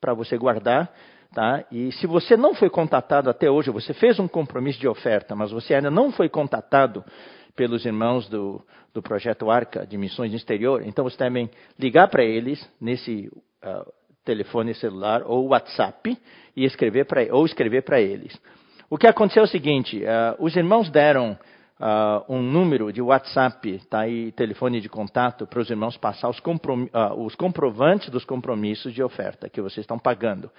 para 0.00 0.14
você 0.14 0.36
guardar. 0.36 0.92
Tá? 1.34 1.64
E 1.72 1.90
se 1.92 2.06
você 2.06 2.36
não 2.36 2.54
foi 2.54 2.70
contatado 2.70 3.28
até 3.28 3.50
hoje, 3.50 3.70
você 3.70 3.92
fez 3.92 4.20
um 4.20 4.28
compromisso 4.28 4.78
de 4.78 4.86
oferta, 4.86 5.34
mas 5.34 5.50
você 5.50 5.74
ainda 5.74 5.90
não 5.90 6.12
foi 6.12 6.28
contatado 6.28 7.04
pelos 7.56 7.84
irmãos 7.84 8.28
do, 8.28 8.64
do 8.92 9.02
projeto 9.02 9.50
Arca 9.50 9.84
de 9.84 9.98
Missões 9.98 10.30
no 10.30 10.36
Exterior, 10.36 10.82
então 10.86 11.04
você 11.04 11.16
também 11.16 11.50
ligar 11.76 12.08
para 12.08 12.22
eles 12.22 12.64
nesse 12.80 13.28
uh, 13.64 13.92
telefone 14.24 14.74
celular 14.74 15.22
ou 15.24 15.48
WhatsApp 15.48 16.16
e 16.56 16.64
escrever 16.64 17.04
para 17.04 17.22
ou 17.34 17.44
escrever 17.44 17.82
para 17.82 18.00
eles. 18.00 18.38
O 18.90 18.98
que 18.98 19.06
aconteceu 19.06 19.42
é 19.42 19.44
o 19.44 19.48
seguinte: 19.48 20.02
uh, 20.02 20.42
os 20.42 20.56
irmãos 20.56 20.90
deram 20.90 21.38
uh, 21.80 22.32
um 22.32 22.42
número 22.42 22.92
de 22.92 23.00
WhatsApp, 23.00 23.80
tá 23.88 24.00
aí, 24.00 24.32
telefone 24.32 24.80
de 24.80 24.88
contato, 24.88 25.46
para 25.46 25.60
os 25.60 25.70
irmãos 25.70 25.96
passar 25.96 26.28
os, 26.28 26.40
comprom 26.40 26.84
uh, 26.84 27.24
os 27.24 27.34
comprovantes 27.34 28.08
dos 28.10 28.24
compromissos 28.24 28.92
de 28.92 29.02
oferta 29.02 29.48
que 29.48 29.60
vocês 29.60 29.84
estão 29.84 29.98
pagando. 29.98 30.50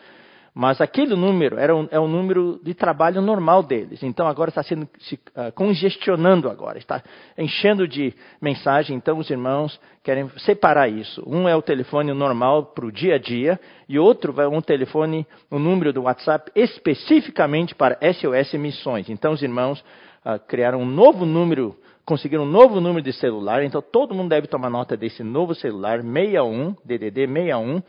Mas 0.58 0.80
aquele 0.80 1.18
número 1.18 1.60
era 1.60 1.76
um, 1.76 1.86
é 1.92 2.00
um 2.00 2.08
número 2.08 2.62
de 2.64 2.74
trabalho 2.74 3.22
normal 3.22 3.62
deles. 3.62 4.02
Então 4.02 4.26
agora 4.26 4.48
está 4.48 4.64
sendo 4.64 4.88
se, 5.00 5.16
uh, 5.16 5.52
congestionando 5.54 6.50
agora, 6.50 6.78
está 6.78 7.04
enchendo 7.38 7.86
de 7.86 8.14
mensagem. 8.42 8.96
Então 8.96 9.18
os 9.18 9.30
irmãos 9.30 9.78
querem 10.02 10.30
separar 10.38 10.88
isso. 10.88 11.22
Um 11.28 11.46
é 11.50 11.54
o 11.54 11.62
telefone 11.62 12.14
normal 12.14 12.68
para 12.68 12.86
o 12.86 12.92
dia 12.92 13.16
a 13.16 13.18
dia 13.18 13.60
e 13.90 14.00
outro 14.00 14.40
é 14.40 14.48
um 14.48 14.62
telefone, 14.62 15.28
um 15.52 15.60
número 15.60 15.92
do 15.92 16.04
WhatsApp 16.04 16.50
especificamente 16.56 17.76
para 17.76 18.00
SOS 18.14 18.54
Missões. 18.54 19.10
Então 19.10 19.34
os 19.34 19.44
irmãos 19.44 19.84
uh, 20.24 20.40
criaram 20.48 20.80
um 20.80 20.86
novo 20.86 21.26
número 21.26 21.76
conseguiram 22.06 22.44
um 22.44 22.50
novo 22.50 22.80
número 22.80 23.02
de 23.02 23.12
celular, 23.12 23.64
então 23.64 23.82
todo 23.82 24.14
mundo 24.14 24.30
deve 24.30 24.46
tomar 24.46 24.70
nota 24.70 24.96
desse 24.96 25.24
novo 25.24 25.56
celular, 25.56 26.04
61, 26.04 26.76
DDD 26.86 27.26
61, 27.26 27.82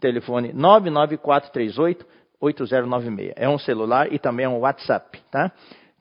telefone 0.00 0.52
99438-8096. 0.52 3.32
É 3.36 3.48
um 3.48 3.58
celular 3.58 4.12
e 4.12 4.18
também 4.18 4.46
é 4.46 4.48
um 4.48 4.58
WhatsApp, 4.58 5.20
tá? 5.30 5.52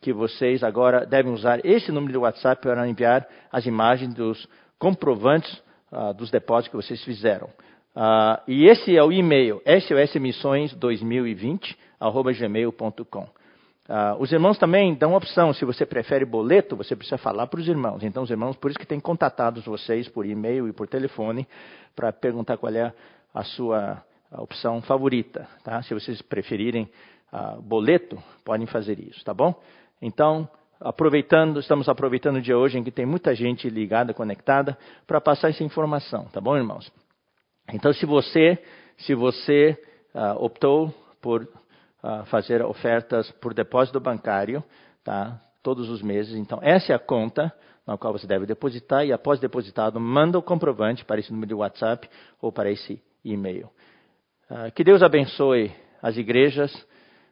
Que 0.01 0.12
vocês 0.13 0.63
agora 0.63 1.05
devem 1.05 1.31
usar 1.33 1.59
esse 1.65 1.91
número 1.91 2.13
de 2.13 2.19
WhatsApp 2.19 2.62
para 2.62 2.88
enviar 2.88 3.27
as 3.51 3.65
imagens 3.65 4.13
dos 4.13 4.47
comprovantes 4.77 5.51
uh, 5.91 6.13
dos 6.13 6.29
depósitos 6.29 6.69
que 6.69 6.77
vocês 6.77 7.03
fizeram. 7.03 7.50
Uh, 7.95 8.38
e 8.47 8.67
esse 8.67 8.95
é 8.95 9.03
o 9.03 9.12
e-mail, 9.12 9.59
sosmissões2020, 9.65 11.75
Uh, 13.88 14.22
os 14.22 14.32
irmãos 14.34 14.58
também 14.58 14.94
dão 14.94 15.13
opção, 15.13 15.53
se 15.53 15.63
você 15.63 15.86
prefere 15.86 16.25
boleto, 16.25 16.75
você 16.75 16.94
precisa 16.94 17.17
falar 17.17 17.48
para 17.48 17.60
os 17.60 17.67
irmãos. 17.67 18.03
Então, 18.03 18.24
os 18.24 18.29
irmãos, 18.29 18.58
por 18.58 18.70
isso 18.70 18.79
que 18.79 18.86
tem 18.86 19.00
contatado 19.00 19.62
vocês 19.62 20.10
por 20.10 20.25
e-mail 20.25 20.67
e 20.67 20.74
por 20.74 20.88
telefone 20.88 21.48
para 21.96 22.12
perguntar 22.12 22.58
qual 22.58 22.74
é 22.74 22.94
a 23.34 23.44
sua 23.44 24.03
opção 24.32 24.82
favorita. 24.82 25.48
Tá? 25.63 25.82
Se 25.84 25.94
vocês 25.94 26.22
preferirem 26.22 26.89
uh, 27.32 27.62
boleto, 27.62 28.22
podem 28.44 28.67
fazer 28.67 29.00
isso, 29.00 29.24
tá 29.24 29.34
bom? 29.34 29.56
Então, 30.01 30.50
aproveitando, 30.82 31.60
estamos 31.62 31.88
aproveitando 31.88 32.38
o 32.38 32.41
dia 32.41 32.58
hoje 32.58 32.77
em 32.77 32.84
que 32.84 32.91
tem 32.91 33.06
muita 33.06 33.34
gente 33.34 33.70
ligada, 33.70 34.13
conectada, 34.13 34.77
para 35.06 35.22
passar 35.22 35.50
essa 35.50 35.63
informação, 35.63 36.25
tá 36.25 36.41
bom, 36.41 36.58
irmãos? 36.58 36.91
Então, 37.74 37.94
se 37.94 38.06
você, 38.06 38.62
se 38.98 39.15
você 39.15 39.82
uh, 40.13 40.44
optou 40.44 40.94
por 41.22 41.48
fazer 42.27 42.61
ofertas 42.63 43.29
por 43.31 43.53
depósito 43.53 43.99
bancário, 43.99 44.63
tá? 45.03 45.39
Todos 45.63 45.89
os 45.89 46.01
meses. 46.01 46.35
Então, 46.35 46.59
essa 46.61 46.93
é 46.93 46.95
a 46.95 46.99
conta 46.99 47.51
na 47.87 47.97
qual 47.97 48.11
você 48.11 48.27
deve 48.27 48.45
depositar 48.45 49.05
e 49.05 49.13
após 49.13 49.39
depositado, 49.39 49.97
manda 49.97 50.37
o 50.37 50.43
comprovante 50.43 51.05
para 51.05 51.21
esse 51.21 51.31
número 51.31 51.47
de 51.47 51.53
WhatsApp 51.53 52.09
ou 52.41 52.51
para 52.51 52.69
esse 52.69 53.01
e-mail. 53.23 53.69
Uh, 54.51 54.69
que 54.75 54.83
Deus 54.83 55.01
abençoe 55.01 55.71
as 56.01 56.17
igrejas 56.17 56.73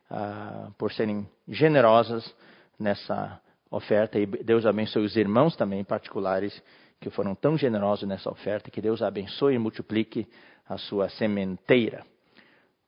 uh, 0.10 0.72
por 0.78 0.94
serem 0.94 1.28
generosas 1.48 2.34
nessa 2.80 3.40
oferta 3.70 4.18
e 4.18 4.26
Deus 4.26 4.66
abençoe 4.66 5.04
os 5.04 5.18
irmãos 5.18 5.58
também 5.58 5.84
particulares 5.84 6.62
que 7.02 7.10
foram 7.10 7.36
tão 7.36 7.58
generosos 7.58 8.08
nessa 8.08 8.32
oferta. 8.32 8.72
Que 8.72 8.82
Deus 8.82 9.02
abençoe 9.02 9.56
e 9.56 9.60
multiplique 9.60 10.26
a 10.68 10.78
sua 10.78 11.10
sementeira. 11.10 12.06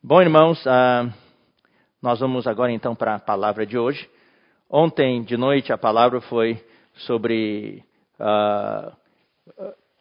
Bom, 0.02 0.22
irmãos, 0.22 0.66
uh, 0.66 1.12
nós 2.02 2.20
vamos 2.20 2.46
agora 2.46 2.72
então 2.72 2.96
para 2.96 3.16
a 3.16 3.20
palavra 3.20 3.66
de 3.66 3.78
hoje. 3.78 4.08
Ontem 4.70 5.24
de 5.24 5.36
noite 5.36 5.74
a 5.74 5.78
palavra 5.78 6.22
foi 6.22 6.64
sobre. 6.94 7.84
Uh, 8.20 8.92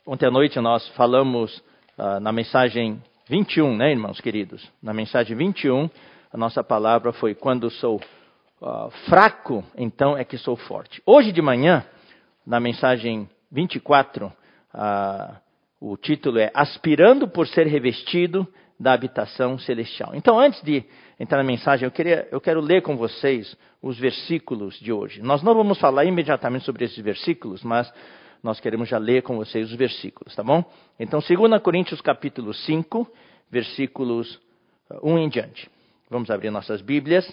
ontem 0.07 0.27
à 0.27 0.31
noite 0.31 0.61
nós 0.61 0.87
falamos 0.91 1.57
uh, 1.99 2.21
na 2.21 2.33
mensagem 2.33 3.03
21, 3.29 3.77
né, 3.77 3.93
irmãos 3.93 4.21
queridos? 4.21 4.71
Na 4.83 4.93
mensagem 4.93 5.35
21, 5.35 5.89
a 6.31 6.37
nossa 6.37 6.63
palavra 6.63 7.15
foi: 7.15 7.35
quando 7.35 7.71
sou 7.71 7.97
uh, 7.97 8.91
fraco, 9.09 9.65
então 9.75 10.19
é 10.19 10.25
que 10.25 10.37
sou 10.37 10.55
forte. 10.55 11.03
Hoje 11.07 11.33
de 11.33 11.41
manhã, 11.41 11.83
na 12.47 12.61
mensagem 12.61 13.29
24, 13.51 14.31
o 15.81 15.97
título 15.97 16.39
é 16.39 16.51
Aspirando 16.53 17.27
por 17.27 17.47
ser 17.47 17.67
revestido 17.67 18.47
da 18.79 18.93
habitação 18.93 19.59
celestial. 19.59 20.15
Então, 20.15 20.39
antes 20.39 20.63
de 20.63 20.85
entrar 21.19 21.39
na 21.39 21.45
mensagem, 21.45 21.87
eu, 21.87 21.91
queria, 21.91 22.29
eu 22.31 22.41
quero 22.41 22.61
ler 22.61 22.83
com 22.83 22.97
vocês 22.97 23.57
os 23.83 23.99
versículos 23.99 24.79
de 24.79 24.93
hoje. 24.93 25.23
Nós 25.23 25.43
não 25.43 25.55
vamos 25.55 25.79
falar 25.79 26.05
imediatamente 26.05 26.65
sobre 26.65 26.85
esses 26.85 27.03
versículos, 27.03 27.63
mas 27.63 27.91
nós 28.43 28.61
queremos 28.61 28.89
já 28.89 28.99
ler 28.99 29.23
com 29.23 29.37
vocês 29.37 29.71
os 29.71 29.77
versículos, 29.77 30.35
tá 30.35 30.43
bom? 30.43 30.65
Então, 31.01 31.21
2 31.21 31.63
Coríntios 31.63 32.01
capítulo 32.01 32.53
5, 32.53 33.11
versículos 33.51 34.39
1 35.03 35.15
uh, 35.15 35.19
em 35.19 35.29
diante. 35.29 35.71
Vamos 36.11 36.31
abrir 36.31 36.51
nossas 36.51 36.81
Bíblias. 36.83 37.27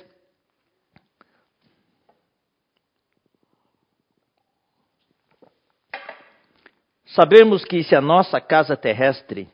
Sabemos 7.06 7.64
que 7.64 7.84
se 7.84 7.96
a 7.96 8.02
nossa 8.02 8.42
casa 8.42 8.76
terrestre 8.76 9.48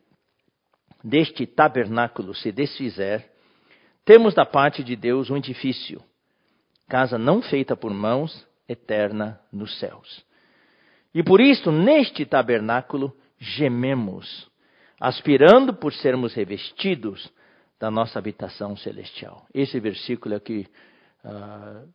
deste 1.04 1.46
tabernáculo 1.46 2.34
se 2.34 2.52
desfizer, 2.52 3.30
temos 4.04 4.34
da 4.34 4.46
parte 4.46 4.84
de 4.84 4.96
Deus 4.96 5.30
um 5.30 5.38
edifício, 5.38 6.02
casa 6.88 7.18
não 7.18 7.42
feita 7.42 7.76
por 7.76 7.94
mãos, 7.94 8.48
eterna 8.68 9.40
nos 9.52 9.78
céus. 9.80 10.24
E 11.14 11.24
por 11.24 11.42
isso, 11.42 11.72
neste 11.72 12.26
tabernáculo, 12.26 13.16
gememos, 13.40 14.50
aspirando 15.00 15.74
por 15.74 15.94
sermos 15.94 16.34
revestidos 16.34 17.32
da 17.80 17.90
nossa 17.90 18.20
habitação 18.20 18.76
celestial. 18.76 19.46
Esse 19.54 19.80
versículo 19.80 20.36
é 20.36 20.40
que 20.40 20.68
uh, 21.24 21.90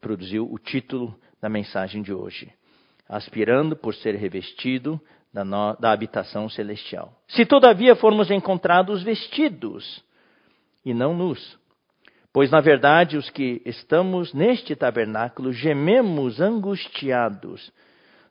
produziu 0.00 0.50
o 0.50 0.58
título 0.58 1.18
da 1.40 1.48
mensagem 1.48 2.02
de 2.02 2.12
hoje. 2.12 2.52
Aspirando 3.08 3.76
por 3.76 3.94
ser 3.94 4.16
revestido 4.16 5.00
da, 5.38 5.44
no, 5.44 5.76
da 5.76 5.92
habitação 5.92 6.48
celestial. 6.48 7.12
Se 7.28 7.46
todavia 7.46 7.94
formos 7.94 8.30
encontrados 8.30 9.02
vestidos 9.02 10.02
e 10.84 10.92
não 10.92 11.14
nus, 11.14 11.58
pois 12.32 12.50
na 12.50 12.60
verdade 12.60 13.16
os 13.16 13.30
que 13.30 13.62
estamos 13.64 14.34
neste 14.34 14.74
tabernáculo 14.74 15.52
gememos 15.52 16.40
angustiados, 16.40 17.72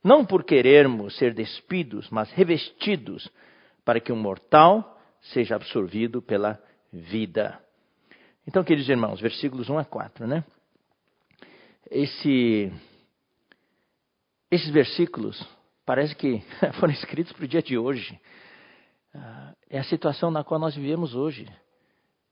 não 0.03 0.25
por 0.25 0.43
querermos 0.43 1.17
ser 1.17 1.33
despidos, 1.33 2.09
mas 2.09 2.29
revestidos, 2.31 3.29
para 3.85 3.99
que 3.99 4.11
o 4.11 4.15
mortal 4.15 4.99
seja 5.21 5.55
absorvido 5.55 6.21
pela 6.21 6.61
vida. 6.91 7.59
Então, 8.45 8.63
queridos 8.63 8.89
irmãos, 8.89 9.19
versículos 9.19 9.69
1 9.69 9.77
a 9.77 9.85
4, 9.85 10.27
né? 10.27 10.43
Esse, 11.89 12.71
esses 14.51 14.69
versículos 14.69 15.41
parece 15.87 16.13
que 16.13 16.43
foram 16.79 16.93
escritos 16.93 17.31
para 17.31 17.45
o 17.45 17.47
dia 17.47 17.63
de 17.63 17.77
hoje. 17.77 18.19
Ah, 19.15 19.53
é 19.69 19.79
a 19.79 19.83
situação 19.85 20.29
na 20.29 20.43
qual 20.43 20.59
nós 20.59 20.75
vivemos 20.75 21.15
hoje. 21.15 21.47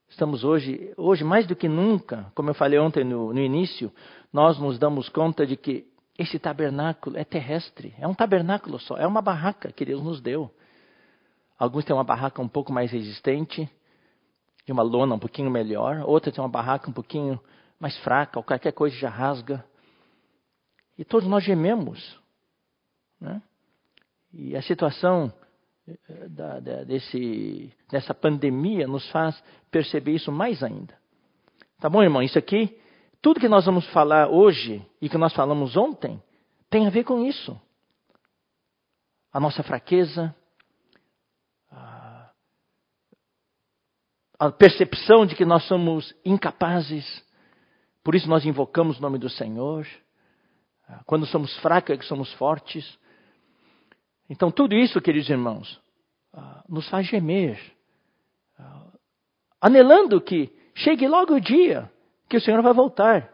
Estamos 0.10 0.44
hoje, 0.44 0.94
hoje 0.98 1.24
mais 1.24 1.48
do 1.48 1.56
que 1.56 1.68
nunca, 1.68 2.32
como 2.36 2.50
eu 2.50 2.54
falei 2.54 2.78
ontem 2.78 3.04
no, 3.04 3.34
no 3.34 3.40
início, 3.40 3.92
nós 4.32 4.60
nos 4.60 4.78
damos 4.78 5.10
conta 5.10 5.48
de 5.48 5.56
que 5.56 5.88
esse 6.20 6.38
tabernáculo 6.38 7.18
é 7.18 7.24
terrestre, 7.24 7.96
é 7.98 8.08
um 8.08 8.14
tabernáculo 8.14 8.78
só, 8.78 8.98
é 8.98 9.08
uma 9.08 9.22
barraca 9.22 9.72
que 9.72 9.84
Deus 9.84 10.04
nos 10.04 10.22
deu. 10.22 10.54
Alguns 11.58 11.86
têm 11.86 11.96
uma 11.96 12.04
barraca 12.04 12.42
um 12.42 12.48
pouco 12.48 12.72
mais 12.72 12.92
resistente, 12.92 13.70
de 14.66 14.72
uma 14.72 14.84
lona 14.84 15.16
um 15.16 15.20
pouquinho 15.20 15.50
melhor, 15.50 16.04
outros 16.06 16.36
têm 16.36 16.44
uma 16.44 16.50
barraca 16.50 16.90
um 16.90 16.94
pouquinho 16.94 17.40
mais 17.80 17.98
fraca, 18.00 18.38
ou 18.38 18.44
qualquer 18.44 18.74
coisa 18.74 18.96
já 18.98 19.10
rasga. 19.10 19.66
E 20.98 21.04
todos 21.04 21.28
nós 21.28 21.44
gememos. 21.44 22.25
Né? 23.26 23.42
E 24.32 24.56
a 24.56 24.62
situação 24.62 25.34
eh, 25.88 26.30
da, 26.30 26.60
da, 26.60 26.84
desse, 26.84 27.74
dessa 27.90 28.14
pandemia 28.14 28.88
nos 28.88 29.10
faz 29.10 29.42
perceber 29.72 30.14
isso 30.14 30.32
mais 30.32 30.62
ainda. 30.62 30.96
Tá 31.80 31.90
bom, 31.90 32.04
irmão? 32.04 32.22
Isso 32.22 32.38
aqui, 32.38 32.80
tudo 33.22 33.40
que 33.40 33.50
nós 33.50 33.66
vamos 33.66 33.88
falar 33.88 34.30
hoje 34.30 34.86
e 35.02 35.10
que 35.10 35.18
nós 35.18 35.34
falamos 35.34 35.76
ontem, 35.76 36.22
tem 36.70 36.86
a 36.86 36.92
ver 36.92 37.04
com 37.04 37.26
isso. 37.26 37.60
A 39.34 39.40
nossa 39.40 39.64
fraqueza, 39.64 40.34
a, 41.72 42.30
a 44.40 44.52
percepção 44.52 45.26
de 45.26 45.36
que 45.36 45.46
nós 45.46 45.68
somos 45.68 46.16
incapazes, 46.24 47.26
por 48.04 48.14
isso 48.14 48.30
nós 48.30 48.46
invocamos 48.46 49.00
o 49.00 49.02
nome 49.02 49.18
do 49.18 49.30
Senhor. 49.30 49.88
Quando 51.06 51.26
somos 51.26 51.58
fracos 51.58 51.96
é 51.96 51.98
que 51.98 52.06
somos 52.06 52.32
fortes. 52.34 53.00
Então, 54.30 54.52
tudo 54.52 54.76
isso, 54.76 55.02
queridos 55.02 55.30
irmãos, 55.30 55.80
ah, 56.34 56.64
nos 56.68 56.90
faz 56.90 57.06
gemer, 57.08 57.60
ah, 58.58 58.88
anelando 59.62 60.20
que 60.20 60.52
chegue 60.74 61.08
logo 61.08 61.36
o 61.36 61.42
dia 61.42 61.92
que 62.28 62.38
o 62.38 62.42
Senhor 62.42 62.62
vai 62.62 62.74
voltar 62.74 63.32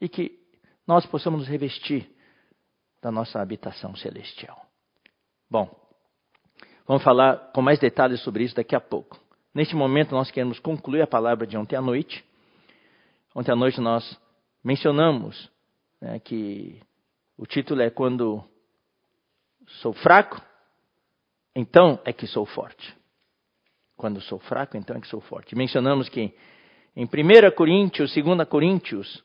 e 0.00 0.08
que 0.08 0.38
nós 0.86 1.06
possamos 1.06 1.40
nos 1.40 1.48
revestir 1.48 2.10
da 3.00 3.10
nossa 3.10 3.40
habitação 3.40 3.96
celestial. 3.96 4.64
Bom, 5.50 5.68
vamos 6.86 7.02
falar 7.02 7.52
com 7.52 7.62
mais 7.62 7.78
detalhes 7.78 8.22
sobre 8.22 8.44
isso 8.44 8.54
daqui 8.54 8.74
a 8.74 8.80
pouco. 8.80 9.18
Neste 9.54 9.74
momento, 9.74 10.12
nós 10.12 10.30
queremos 10.30 10.58
concluir 10.58 11.02
a 11.02 11.06
palavra 11.06 11.46
de 11.46 11.56
ontem 11.56 11.76
à 11.76 11.80
noite. 11.80 12.24
Ontem 13.34 13.52
à 13.52 13.56
noite 13.56 13.80
nós 13.80 14.18
mencionamos 14.62 15.50
né, 16.00 16.18
que 16.18 16.80
o 17.36 17.46
título 17.46 17.80
é 17.82 17.90
Quando 17.90 18.44
Sou 19.66 19.92
Fraco, 19.92 20.40
então 21.54 22.00
é 22.04 22.12
que 22.12 22.26
sou 22.26 22.44
forte. 22.44 22.94
Quando 23.96 24.20
sou 24.20 24.38
fraco, 24.38 24.76
então 24.76 24.96
é 24.96 25.00
que 25.00 25.06
sou 25.06 25.20
forte. 25.20 25.54
Mencionamos 25.54 26.08
que 26.08 26.34
em 26.96 27.04
1 27.04 27.08
Coríntios, 27.56 28.12
2 28.12 28.48
Coríntios, 28.48 29.24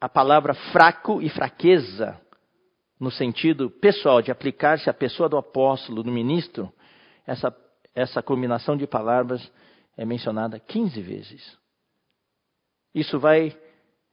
a 0.00 0.08
palavra 0.08 0.54
fraco 0.72 1.20
e 1.20 1.28
fraqueza, 1.28 2.18
no 2.98 3.10
sentido 3.10 3.70
pessoal, 3.70 4.22
de 4.22 4.30
aplicar-se 4.30 4.88
à 4.88 4.94
pessoa 4.94 5.28
do 5.28 5.36
apóstolo, 5.36 6.02
do 6.02 6.10
ministro, 6.10 6.72
essa, 7.26 7.54
essa 7.94 8.22
combinação 8.22 8.76
de 8.76 8.86
palavras 8.86 9.50
é 9.96 10.04
mencionada 10.04 10.58
15 10.58 11.00
vezes. 11.02 11.58
Isso 12.94 13.18
vai 13.18 13.56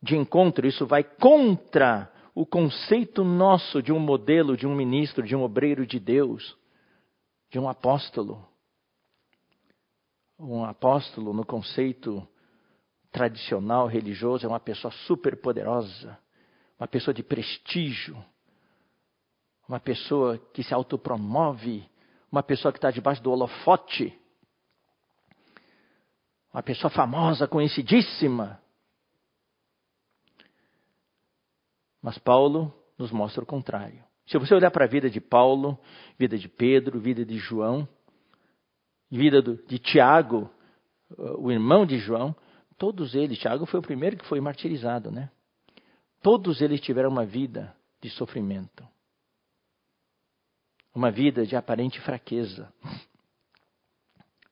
de 0.01 0.15
encontro, 0.15 0.67
isso 0.67 0.85
vai 0.85 1.03
contra 1.03 2.11
o 2.39 2.45
conceito 2.45 3.23
nosso 3.23 3.81
de 3.81 3.91
um 3.91 3.97
modelo, 3.97 4.55
de 4.55 4.67
um 4.67 4.75
ministro, 4.75 5.25
de 5.25 5.35
um 5.35 5.41
obreiro 5.41 5.87
de 5.87 5.99
Deus, 5.99 6.55
de 7.49 7.57
um 7.57 7.67
apóstolo. 7.67 8.47
Um 10.37 10.63
apóstolo, 10.63 11.33
no 11.33 11.43
conceito 11.43 12.27
tradicional 13.11 13.87
religioso, 13.87 14.45
é 14.45 14.49
uma 14.49 14.59
pessoa 14.59 14.91
superpoderosa, 15.07 16.15
uma 16.79 16.87
pessoa 16.87 17.11
de 17.11 17.23
prestígio, 17.23 18.15
uma 19.67 19.79
pessoa 19.79 20.37
que 20.37 20.61
se 20.61 20.75
autopromove, 20.75 21.89
uma 22.31 22.43
pessoa 22.43 22.71
que 22.71 22.77
está 22.77 22.91
debaixo 22.91 23.23
do 23.23 23.31
holofote, 23.31 24.15
uma 26.53 26.61
pessoa 26.61 26.91
famosa, 26.91 27.47
conhecidíssima. 27.47 28.61
Mas 32.01 32.17
Paulo 32.17 32.73
nos 32.97 33.11
mostra 33.11 33.43
o 33.43 33.47
contrário. 33.47 34.03
Se 34.27 34.37
você 34.37 34.53
olhar 34.53 34.71
para 34.71 34.85
a 34.85 34.87
vida 34.87 35.09
de 35.09 35.21
Paulo, 35.21 35.79
vida 36.17 36.37
de 36.37 36.49
Pedro, 36.49 36.99
vida 36.99 37.25
de 37.25 37.37
João, 37.37 37.87
vida 39.09 39.41
do, 39.41 39.55
de 39.67 39.79
Tiago, 39.79 40.49
uh, 41.11 41.41
o 41.41 41.51
irmão 41.51 41.85
de 41.85 41.97
João, 41.97 42.35
todos 42.77 43.15
eles, 43.15 43.39
Tiago 43.39 43.65
foi 43.65 43.79
o 43.79 43.83
primeiro 43.83 44.17
que 44.17 44.25
foi 44.25 44.41
martirizado, 44.41 45.11
né? 45.11 45.31
Todos 46.21 46.61
eles 46.61 46.81
tiveram 46.81 47.09
uma 47.09 47.25
vida 47.25 47.73
de 48.01 48.09
sofrimento. 48.09 48.85
Uma 50.93 51.11
vida 51.11 51.45
de 51.45 51.55
aparente 51.55 52.01
fraqueza. 52.01 52.71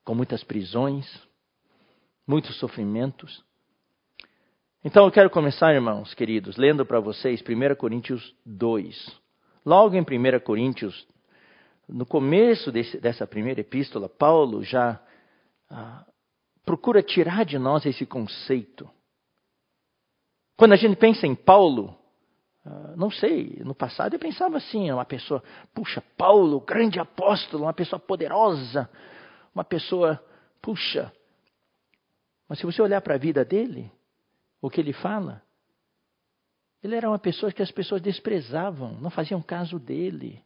Com 0.06 0.14
muitas 0.14 0.44
prisões, 0.44 1.06
muitos 2.28 2.58
sofrimentos. 2.60 3.44
Então 4.88 5.06
eu 5.06 5.12
quero 5.12 5.32
começar, 5.32 5.74
irmãos 5.74 6.14
queridos, 6.14 6.58
lendo 6.58 6.86
para 6.86 7.00
vocês 7.00 7.42
1 7.42 7.76
Coríntios 7.76 8.36
2. 8.46 9.20
Logo 9.66 9.96
em 9.96 10.02
1 10.02 10.40
Coríntios, 10.42 11.08
no 11.90 12.06
começo 12.06 12.72
desse, 12.72 13.00
dessa 13.00 13.26
primeira 13.26 13.62
epístola, 13.62 14.08
Paulo 14.08 14.64
já 14.64 15.02
ah, 15.72 16.06
procura 16.64 17.02
tirar 17.02 17.46
de 17.46 17.58
nós 17.58 17.84
esse 17.84 18.06
conceito. 18.06 18.88
Quando 20.56 20.74
a 20.74 20.76
gente 20.78 20.98
pensa 20.98 21.26
em 21.26 21.34
Paulo, 21.34 21.98
ah, 22.64 22.94
não 22.96 23.10
sei, 23.10 23.60
no 23.66 23.74
passado 23.74 24.14
eu 24.14 24.20
pensava 24.20 24.58
assim, 24.58 24.92
uma 24.92 25.04
pessoa, 25.04 25.44
puxa, 25.74 26.04
Paulo, 26.16 26.60
grande 26.60 27.00
apóstolo, 27.00 27.64
uma 27.64 27.74
pessoa 27.74 28.00
poderosa, 28.00 28.88
uma 29.52 29.64
pessoa, 29.64 30.24
puxa. 30.62 31.12
Mas 32.48 32.60
se 32.60 32.68
você 32.68 32.84
olhar 32.84 33.02
para 33.02 33.16
a 33.16 33.18
vida 33.18 33.44
dele, 33.44 33.92
o 34.66 34.70
que 34.70 34.82
ele 34.82 34.94
fala. 34.94 35.44
Ele 36.84 36.96
era 36.96 37.08
uma 37.08 37.20
pessoa 37.20 37.52
que 37.52 37.62
as 37.62 37.72
pessoas 37.72 38.02
desprezavam, 38.02 39.00
não 39.00 39.12
faziam 39.12 39.40
caso 39.42 39.78
dele. 39.78 40.44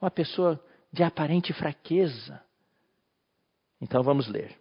Uma 0.00 0.10
pessoa 0.10 0.62
de 0.92 1.02
aparente 1.02 1.52
fraqueza. 1.54 2.42
Então 3.80 4.02
vamos 4.02 4.28
ler. 4.28 4.54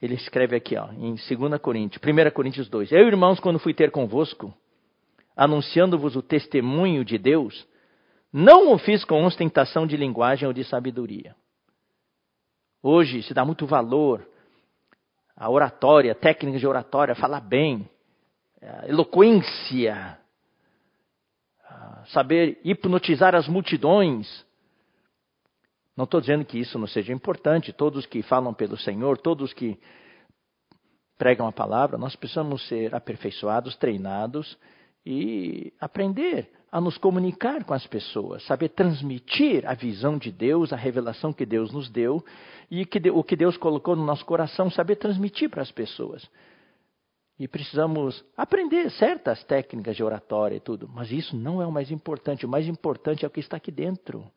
Ele 0.00 0.14
escreve 0.14 0.56
aqui, 0.56 0.76
ó, 0.76 0.90
em 0.92 1.14
2 1.14 1.60
Coríntios, 1.60 2.02
1 2.02 2.30
Coríntios 2.30 2.68
2. 2.68 2.92
Eu, 2.92 3.06
irmãos, 3.08 3.40
quando 3.40 3.58
fui 3.58 3.74
ter 3.74 3.90
convosco, 3.90 4.54
anunciando-vos 5.36 6.16
o 6.16 6.22
testemunho 6.22 7.04
de 7.04 7.18
Deus, 7.18 7.66
não 8.32 8.72
o 8.72 8.78
fiz 8.78 9.04
com 9.04 9.24
ostentação 9.24 9.86
de 9.86 9.96
linguagem 9.96 10.46
ou 10.46 10.52
de 10.54 10.64
sabedoria. 10.64 11.36
Hoje 12.82 13.22
se 13.22 13.34
dá 13.34 13.44
muito 13.44 13.66
valor 13.66 14.26
a 15.36 15.50
oratória, 15.50 16.14
técnica 16.14 16.58
de 16.58 16.66
oratória, 16.66 17.14
falar 17.14 17.40
bem, 17.40 17.88
eloquência, 18.86 20.18
saber 22.06 22.58
hipnotizar 22.64 23.34
as 23.34 23.46
multidões. 23.46 24.44
Não 25.96 26.04
estou 26.04 26.20
dizendo 26.20 26.44
que 26.44 26.58
isso 26.58 26.78
não 26.78 26.86
seja 26.86 27.12
importante, 27.12 27.72
todos 27.72 28.06
que 28.06 28.22
falam 28.22 28.54
pelo 28.54 28.76
Senhor, 28.78 29.18
todos 29.18 29.52
que 29.52 29.78
pregam 31.18 31.46
a 31.46 31.52
palavra, 31.52 31.96
nós 31.96 32.14
precisamos 32.14 32.66
ser 32.68 32.94
aperfeiçoados, 32.94 33.76
treinados 33.76 34.58
e 35.04 35.72
aprender 35.80 36.50
a 36.76 36.80
nos 36.80 36.98
comunicar 36.98 37.64
com 37.64 37.72
as 37.72 37.86
pessoas, 37.86 38.44
saber 38.44 38.68
transmitir 38.68 39.66
a 39.66 39.72
visão 39.72 40.18
de 40.18 40.30
Deus, 40.30 40.74
a 40.74 40.76
revelação 40.76 41.32
que 41.32 41.46
Deus 41.46 41.72
nos 41.72 41.88
deu 41.88 42.22
e 42.70 42.84
que, 42.84 42.98
o 43.08 43.24
que 43.24 43.34
Deus 43.34 43.56
colocou 43.56 43.96
no 43.96 44.04
nosso 44.04 44.26
coração, 44.26 44.70
saber 44.70 44.96
transmitir 44.96 45.48
para 45.48 45.62
as 45.62 45.70
pessoas. 45.70 46.28
E 47.38 47.48
precisamos 47.48 48.22
aprender 48.36 48.90
certas 48.90 49.42
técnicas 49.44 49.96
de 49.96 50.04
oratória 50.04 50.56
e 50.56 50.60
tudo, 50.60 50.86
mas 50.86 51.10
isso 51.10 51.34
não 51.34 51.62
é 51.62 51.66
o 51.66 51.72
mais 51.72 51.90
importante. 51.90 52.44
O 52.44 52.48
mais 52.48 52.68
importante 52.68 53.24
é 53.24 53.26
o 53.26 53.30
que 53.30 53.40
está 53.40 53.56
aqui 53.56 53.70
dentro. 53.70 54.30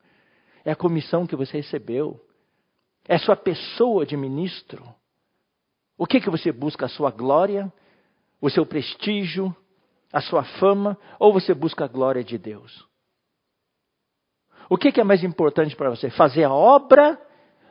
É 0.63 0.71
a 0.71 0.77
comissão 0.77 1.27
que 1.27 1.35
você 1.35 1.57
recebeu. 1.57 2.25
É 3.05 3.15
a 3.15 3.19
sua 3.19 3.35
pessoa 3.35 4.05
de 4.05 4.15
ministro. 4.15 4.87
O 5.97 6.05
que, 6.05 6.21
que 6.21 6.29
você 6.29 6.53
busca? 6.53 6.85
A 6.85 6.89
sua 6.89 7.11
glória? 7.11 7.69
O 8.39 8.49
seu 8.49 8.65
prestígio? 8.65 9.53
A 10.11 10.21
sua 10.21 10.43
fama 10.43 10.97
ou 11.19 11.31
você 11.31 11.53
busca 11.53 11.85
a 11.85 11.87
glória 11.87 12.23
de 12.23 12.37
Deus? 12.37 12.87
O 14.69 14.77
que, 14.77 14.99
é 14.99 15.03
mais 15.03 15.23
importante 15.23 15.75
para 15.75 15.89
você? 15.89 16.09
Fazer 16.11 16.43
a 16.43 16.53
obra, 16.53 17.19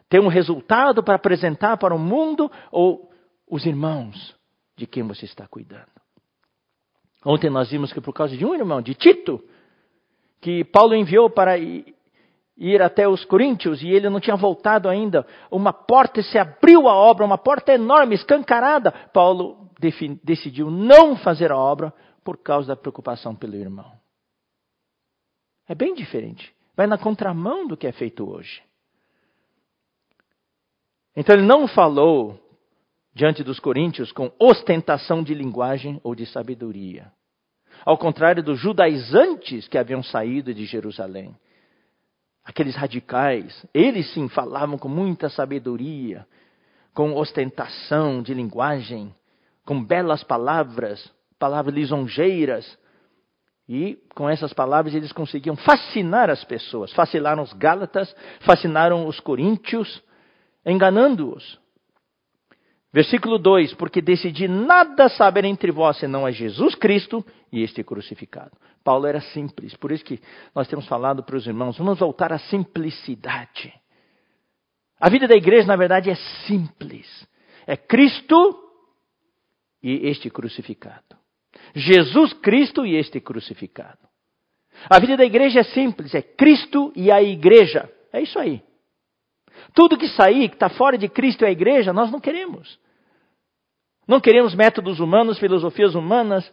ter 0.09 0.21
um 0.21 0.29
resultado 0.29 1.03
para 1.03 1.15
apresentar 1.15 1.77
para 1.77 1.95
o 1.95 1.99
mundo 1.99 2.51
ou 2.73 3.11
os 3.49 3.65
irmãos 3.65 4.37
de 4.77 4.87
quem 4.87 5.05
você 5.05 5.25
está 5.25 5.47
cuidando? 5.47 5.87
Ontem 7.25 7.51
nós 7.51 7.71
vimos 7.71 7.93
que 7.93 8.01
por 8.01 8.13
causa 8.13 8.37
de 8.37 8.45
um 8.45 8.55
irmão, 8.55 8.83
de 8.83 8.95
Tito, 8.95 9.41
que 10.41 10.65
Paulo 10.65 10.95
enviou 10.95 11.31
para 11.31 11.57
ir 11.59 12.83
até 12.83 13.09
os 13.09 13.25
coríntios 13.25 13.83
e 13.83 13.89
ele 13.89 14.09
não 14.09 14.21
tinha 14.21 14.37
voltado 14.37 14.89
ainda. 14.89 15.27
Uma 15.51 15.73
porta 15.73 16.23
se 16.23 16.37
abriu 16.37 16.89
a 16.89 16.95
obra, 16.95 17.25
uma 17.25 17.39
porta 17.39 17.73
enorme, 17.73 18.17
escancarada. 18.17 18.91
Paulo 19.13 19.69
decidiu 20.25 20.71
não 20.71 21.17
fazer 21.17 21.53
a 21.53 21.57
obra 21.57 21.93
por 22.29 22.37
causa 22.37 22.69
da 22.69 22.77
preocupação 22.77 23.35
pelo 23.35 23.57
irmão. 23.57 23.91
É 25.67 25.75
bem 25.75 25.95
diferente. 25.95 26.55
Vai 26.77 26.87
na 26.87 26.99
contramão 26.99 27.67
do 27.67 27.75
que 27.75 27.87
é 27.87 27.93
feito 27.93 28.31
hoje. 28.31 28.63
Então 31.17 31.35
ele 31.35 31.47
não 31.47 31.67
falou 31.67 32.39
diante 33.15 33.43
dos 33.43 33.59
coríntios 33.59 34.13
com 34.13 34.31
ostentação 34.39 35.23
de 35.23 35.33
linguagem 35.33 36.03
ou 36.05 36.15
de 36.15 36.27
sabedoria. 36.27 37.11
Ao 37.83 37.97
contrário 37.97 38.43
dos 38.43 38.61
judaizantes 38.61 39.67
que 39.67 39.79
haviam 39.79 40.03
saído 40.03 40.53
de 40.53 40.67
Jerusalém. 40.67 41.35
Aqueles 42.45 42.77
radicais, 42.77 43.67
eles 43.73 44.13
sim 44.13 44.29
falavam 44.29 44.77
com 44.77 44.91
muita 44.91 45.31
sabedoria, 45.31 46.27
com 46.93 47.15
ostentação 47.15 48.21
de 48.21 48.35
linguagem, 48.35 49.15
com 49.65 49.83
belas 49.83 50.23
palavras, 50.23 51.11
palavras 51.39 51.75
lisonjeiras. 51.75 52.79
E 53.69 53.99
com 54.15 54.29
essas 54.29 54.53
palavras 54.53 54.95
eles 54.95 55.13
conseguiam 55.13 55.55
fascinar 55.55 56.31
as 56.31 56.43
pessoas. 56.45 56.93
Fascinaram 56.93 57.43
os 57.43 57.53
Gálatas, 57.53 58.15
fascinaram 58.41 59.07
os 59.07 59.21
coríntios, 59.21 60.03
enganando-os. 60.65 61.59
Versículo 62.93 63.39
2: 63.39 63.75
Porque 63.75 64.01
decidi 64.01 64.49
nada 64.49 65.09
saber 65.11 65.45
entre 65.45 65.71
vós 65.71 65.99
senão 65.99 66.25
a 66.25 66.31
Jesus 66.31 66.75
Cristo 66.75 67.25
e 67.53 67.63
este 67.63 67.85
crucificado. 67.85 68.53
Paulo 68.83 69.07
era 69.07 69.21
simples, 69.21 69.77
por 69.77 69.93
isso 69.93 70.05
que 70.05 70.21
nós 70.55 70.67
temos 70.67 70.87
falado 70.87 71.23
para 71.23 71.37
os 71.37 71.47
irmãos: 71.47 71.77
vamos 71.77 71.99
voltar 71.99 72.33
à 72.33 72.39
simplicidade. 72.39 73.73
A 74.99 75.09
vida 75.11 75.29
da 75.29 75.37
igreja, 75.37 75.67
na 75.67 75.77
verdade, 75.77 76.11
é 76.11 76.15
simples: 76.47 77.29
é 77.67 77.77
Cristo 77.77 78.59
e 79.83 80.09
este 80.09 80.31
crucificado. 80.31 81.19
Jesus 81.75 82.33
Cristo 82.35 82.85
e 82.85 82.97
este 82.97 83.21
crucificado. 83.21 83.99
A 84.89 84.99
vida 84.99 85.17
da 85.17 85.25
igreja 85.25 85.61
é 85.61 85.65
simples: 85.65 86.15
é 86.15 86.23
Cristo 86.23 86.93
e 86.95 87.11
a 87.11 87.23
igreja. 87.23 87.91
É 88.13 88.21
isso 88.21 88.39
aí. 88.39 88.63
Tudo 89.75 89.99
que 89.99 90.09
sair, 90.09 90.49
que 90.49 90.55
está 90.55 90.69
fora 90.69 90.97
de 90.97 91.09
Cristo 91.09 91.43
e 91.43 91.47
a 91.47 91.51
igreja, 91.51 91.93
nós 91.93 92.11
não 92.11 92.21
queremos. 92.21 92.79
Não 94.07 94.21
queremos 94.21 94.55
métodos 94.55 95.01
humanos, 95.01 95.39
filosofias 95.39 95.95
humanas, 95.95 96.51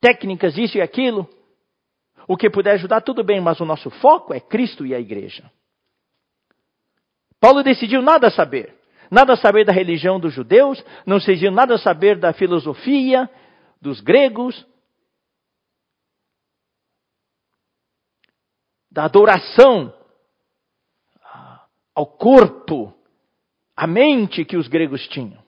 técnicas, 0.00 0.58
isso 0.58 0.76
e 0.76 0.82
aquilo. 0.82 1.28
O 2.28 2.36
que 2.36 2.50
puder 2.50 2.72
ajudar, 2.72 3.00
tudo 3.00 3.22
bem, 3.24 3.40
mas 3.40 3.60
o 3.60 3.64
nosso 3.64 3.88
foco 3.90 4.34
é 4.34 4.40
Cristo 4.40 4.84
e 4.84 4.94
a 4.94 5.00
igreja. 5.00 5.50
Paulo 7.40 7.62
decidiu 7.62 8.02
nada 8.02 8.30
saber. 8.30 8.74
Nada 9.10 9.36
saber 9.36 9.64
da 9.64 9.72
religião 9.72 10.18
dos 10.18 10.34
judeus, 10.34 10.84
não 11.06 11.18
decidiu 11.18 11.52
nada 11.52 11.78
saber 11.78 12.18
da 12.18 12.32
filosofia 12.32 13.30
dos 13.80 14.00
gregos, 14.00 14.66
da 18.90 19.04
adoração 19.04 19.92
ao 21.94 22.06
corpo, 22.06 22.94
à 23.74 23.86
mente 23.86 24.44
que 24.44 24.56
os 24.56 24.68
gregos 24.68 25.06
tinham. 25.08 25.42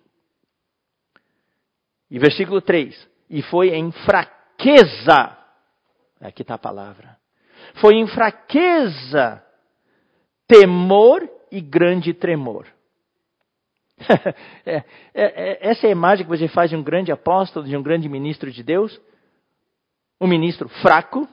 E 2.11 2.19
versículo 2.19 2.61
3: 2.63 3.09
E 3.29 3.43
foi 3.43 3.75
em 3.75 3.93
fraqueza, 3.93 5.37
aqui 6.21 6.43
está 6.43 6.55
a 6.55 6.59
palavra, 6.59 7.19
foi 7.81 7.95
em 7.95 8.07
fraqueza, 8.07 9.45
temor 10.47 11.29
e 11.51 11.61
grande 11.61 12.15
tremor. 12.15 12.67
É, 14.65 14.77
é, 14.77 14.85
é, 15.15 15.71
essa 15.71 15.87
é 15.87 15.91
a 15.91 15.93
imagem 15.93 16.25
que 16.25 16.31
você 16.31 16.49
faz 16.49 16.71
de 16.71 16.77
um 16.77 16.83
grande 16.83 17.11
apóstolo, 17.13 17.67
de 17.67 17.77
um 17.77 17.83
grande 17.83 18.09
ministro 18.09 18.51
de 18.51 18.63
Deus. 18.63 19.01
Um 20.21 20.27
ministro 20.27 20.69
fraco, 20.69 21.29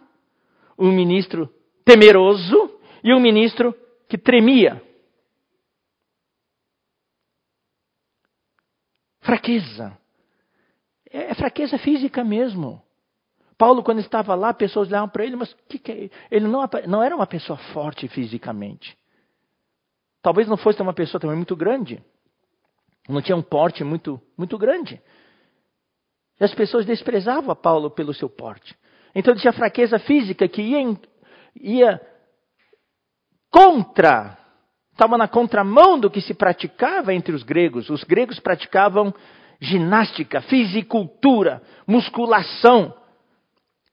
um 0.78 0.91
ministro 0.91 1.49
temeroso 1.84 2.80
e 3.04 3.13
um 3.13 3.19
ministro 3.19 3.73
que 4.08 4.17
tremia. 4.17 4.82
Fraqueza. 9.21 9.97
É, 11.12 11.32
é 11.32 11.34
fraqueza 11.34 11.78
física 11.80 12.23
mesmo. 12.23 12.82
Paulo, 13.58 13.84
quando 13.84 13.99
estava 13.99 14.36
lá, 14.36 14.54
pessoas 14.54 14.89
olhavam 14.89 15.10
para 15.10 15.25
ele, 15.25 15.36
mas 15.36 15.54
que 15.69 15.80
que 15.80 15.91
é? 15.91 16.10
ele 16.30 16.47
não, 16.47 16.62
não 16.88 17.01
era 17.01 17.15
uma 17.15 17.25
pessoa 17.25 17.58
forte 17.73 18.08
fisicamente. 18.08 18.97
Talvez 20.21 20.47
não 20.47 20.58
fosse 20.58 20.82
uma 20.82 20.93
pessoa 20.93 21.21
também 21.21 21.38
muito 21.38 21.56
grande. 21.56 22.04
Não 23.07 23.21
tinha 23.21 23.35
um 23.35 23.41
porte 23.41 23.83
muito, 23.83 24.19
muito 24.37 24.57
grande. 24.57 25.01
E 26.39 26.43
as 26.43 26.53
pessoas 26.53 26.85
desprezavam 26.85 27.51
a 27.51 27.55
Paulo 27.55 27.91
pelo 27.91 28.13
seu 28.13 28.29
porte. 28.29 28.75
Então 29.13 29.33
ele 29.33 29.41
tinha 29.41 29.53
fraqueza 29.53 29.99
física 29.99 30.47
que 30.47 30.61
ia, 30.61 30.97
ia 31.55 32.01
contra 33.49 34.37
estava 34.95 35.17
na 35.17 35.27
contramão 35.27 35.99
do 35.99 36.09
que 36.09 36.21
se 36.21 36.33
praticava 36.33 37.13
entre 37.13 37.35
os 37.35 37.43
gregos. 37.43 37.89
Os 37.89 38.03
gregos 38.03 38.39
praticavam 38.39 39.13
ginástica, 39.59 40.41
fisicultura, 40.41 41.61
musculação. 41.85 42.93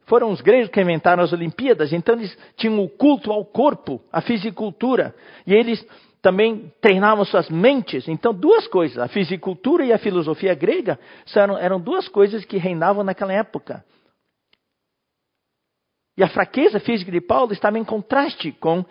Foram 0.07 0.31
os 0.31 0.41
gregos 0.41 0.71
que 0.71 0.81
inventaram 0.81 1.23
as 1.23 1.33
Olimpíadas, 1.33 1.93
então 1.93 2.15
eles 2.15 2.37
tinham 2.57 2.81
o 2.83 2.89
culto 2.89 3.33
ao 3.33 3.45
corpo, 3.45 4.01
a 4.13 4.21
fisicultura. 4.21 5.15
E 5.47 5.53
eles 5.53 5.85
também 6.23 6.73
treinavam 6.81 7.25
suas 7.25 7.51
mentes. 7.51 8.07
Então, 8.07 8.33
duas 8.33 8.69
coisas, 8.69 8.97
a 8.97 9.09
fisicultura 9.09 9.85
e 9.85 9.93
a 9.93 9.99
filosofia 9.99 10.55
grega 10.55 10.99
eram, 11.35 11.59
eram 11.59 11.81
duas 11.81 12.09
coisas 12.09 12.45
que 12.45 12.57
reinavam 12.57 13.03
naquela 13.03 13.33
época. 13.33 13.85
E 16.17 16.23
a 16.23 16.29
fraqueza 16.29 16.79
física 16.79 17.11
de 17.11 17.21
Paulo 17.21 17.53
estava 17.53 17.79
em 17.79 17.85
contraste 17.85 18.53
com 18.53 18.85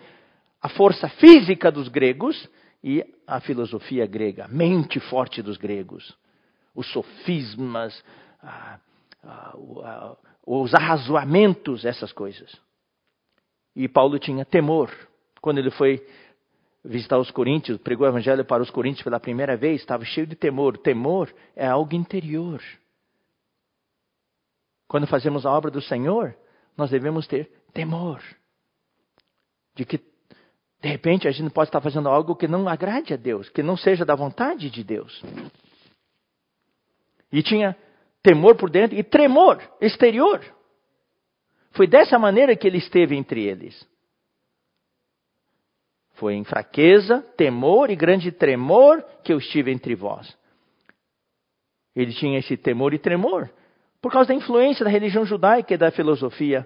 a 0.60 0.68
força 0.68 1.08
física 1.08 1.72
dos 1.72 1.88
gregos 1.88 2.48
e 2.84 3.02
a 3.26 3.40
filosofia 3.40 4.06
grega, 4.06 4.44
a 4.44 4.48
mente 4.48 5.00
forte 5.00 5.40
dos 5.40 5.56
gregos, 5.56 6.14
os 6.74 6.86
sofismas, 6.92 8.04
a, 8.42 8.78
a, 9.22 9.56
a, 9.56 10.16
os 10.46 10.74
arrazoamentos, 10.74 11.84
essas 11.84 12.12
coisas. 12.12 12.54
E 13.74 13.88
Paulo 13.88 14.18
tinha 14.18 14.44
temor. 14.44 14.90
Quando 15.40 15.58
ele 15.58 15.70
foi 15.70 16.06
visitar 16.84 17.18
os 17.18 17.30
coríntios, 17.30 17.78
pregou 17.78 18.06
o 18.06 18.10
evangelho 18.10 18.44
para 18.44 18.62
os 18.62 18.70
coríntios 18.70 19.04
pela 19.04 19.20
primeira 19.20 19.56
vez, 19.56 19.80
estava 19.80 20.04
cheio 20.04 20.26
de 20.26 20.34
temor. 20.34 20.76
Temor 20.78 21.32
é 21.54 21.66
algo 21.66 21.94
interior. 21.94 22.62
Quando 24.88 25.06
fazemos 25.06 25.46
a 25.46 25.50
obra 25.50 25.70
do 25.70 25.80
Senhor, 25.80 26.36
nós 26.76 26.90
devemos 26.90 27.26
ter 27.26 27.50
temor 27.72 28.22
de 29.74 29.84
que 29.84 29.98
de 30.82 30.88
repente, 30.88 31.28
a 31.28 31.30
gente 31.30 31.52
pode 31.52 31.68
estar 31.68 31.80
fazendo 31.80 32.08
algo 32.08 32.34
que 32.34 32.48
não 32.48 32.68
agrade 32.68 33.14
a 33.14 33.16
Deus, 33.16 33.48
que 33.48 33.62
não 33.62 33.76
seja 33.76 34.04
da 34.04 34.16
vontade 34.16 34.68
de 34.68 34.82
Deus. 34.82 35.22
E 37.30 37.40
tinha 37.40 37.76
temor 38.20 38.56
por 38.56 38.68
dentro 38.68 38.98
e 38.98 39.04
tremor 39.04 39.62
exterior. 39.80 40.40
Foi 41.70 41.86
dessa 41.86 42.18
maneira 42.18 42.56
que 42.56 42.66
ele 42.66 42.78
esteve 42.78 43.16
entre 43.16 43.44
eles. 43.44 43.86
Foi 46.22 46.34
em 46.34 46.44
fraqueza, 46.44 47.20
temor 47.36 47.90
e 47.90 47.96
grande 47.96 48.30
tremor 48.30 49.04
que 49.24 49.32
eu 49.32 49.38
estive 49.38 49.72
entre 49.72 49.96
vós. 49.96 50.38
Ele 51.96 52.12
tinha 52.12 52.38
esse 52.38 52.56
temor 52.56 52.94
e 52.94 52.98
tremor 53.00 53.50
por 54.00 54.12
causa 54.12 54.28
da 54.28 54.34
influência 54.36 54.84
da 54.84 54.90
religião 54.90 55.26
judaica 55.26 55.74
e 55.74 55.76
da 55.76 55.90
filosofia 55.90 56.64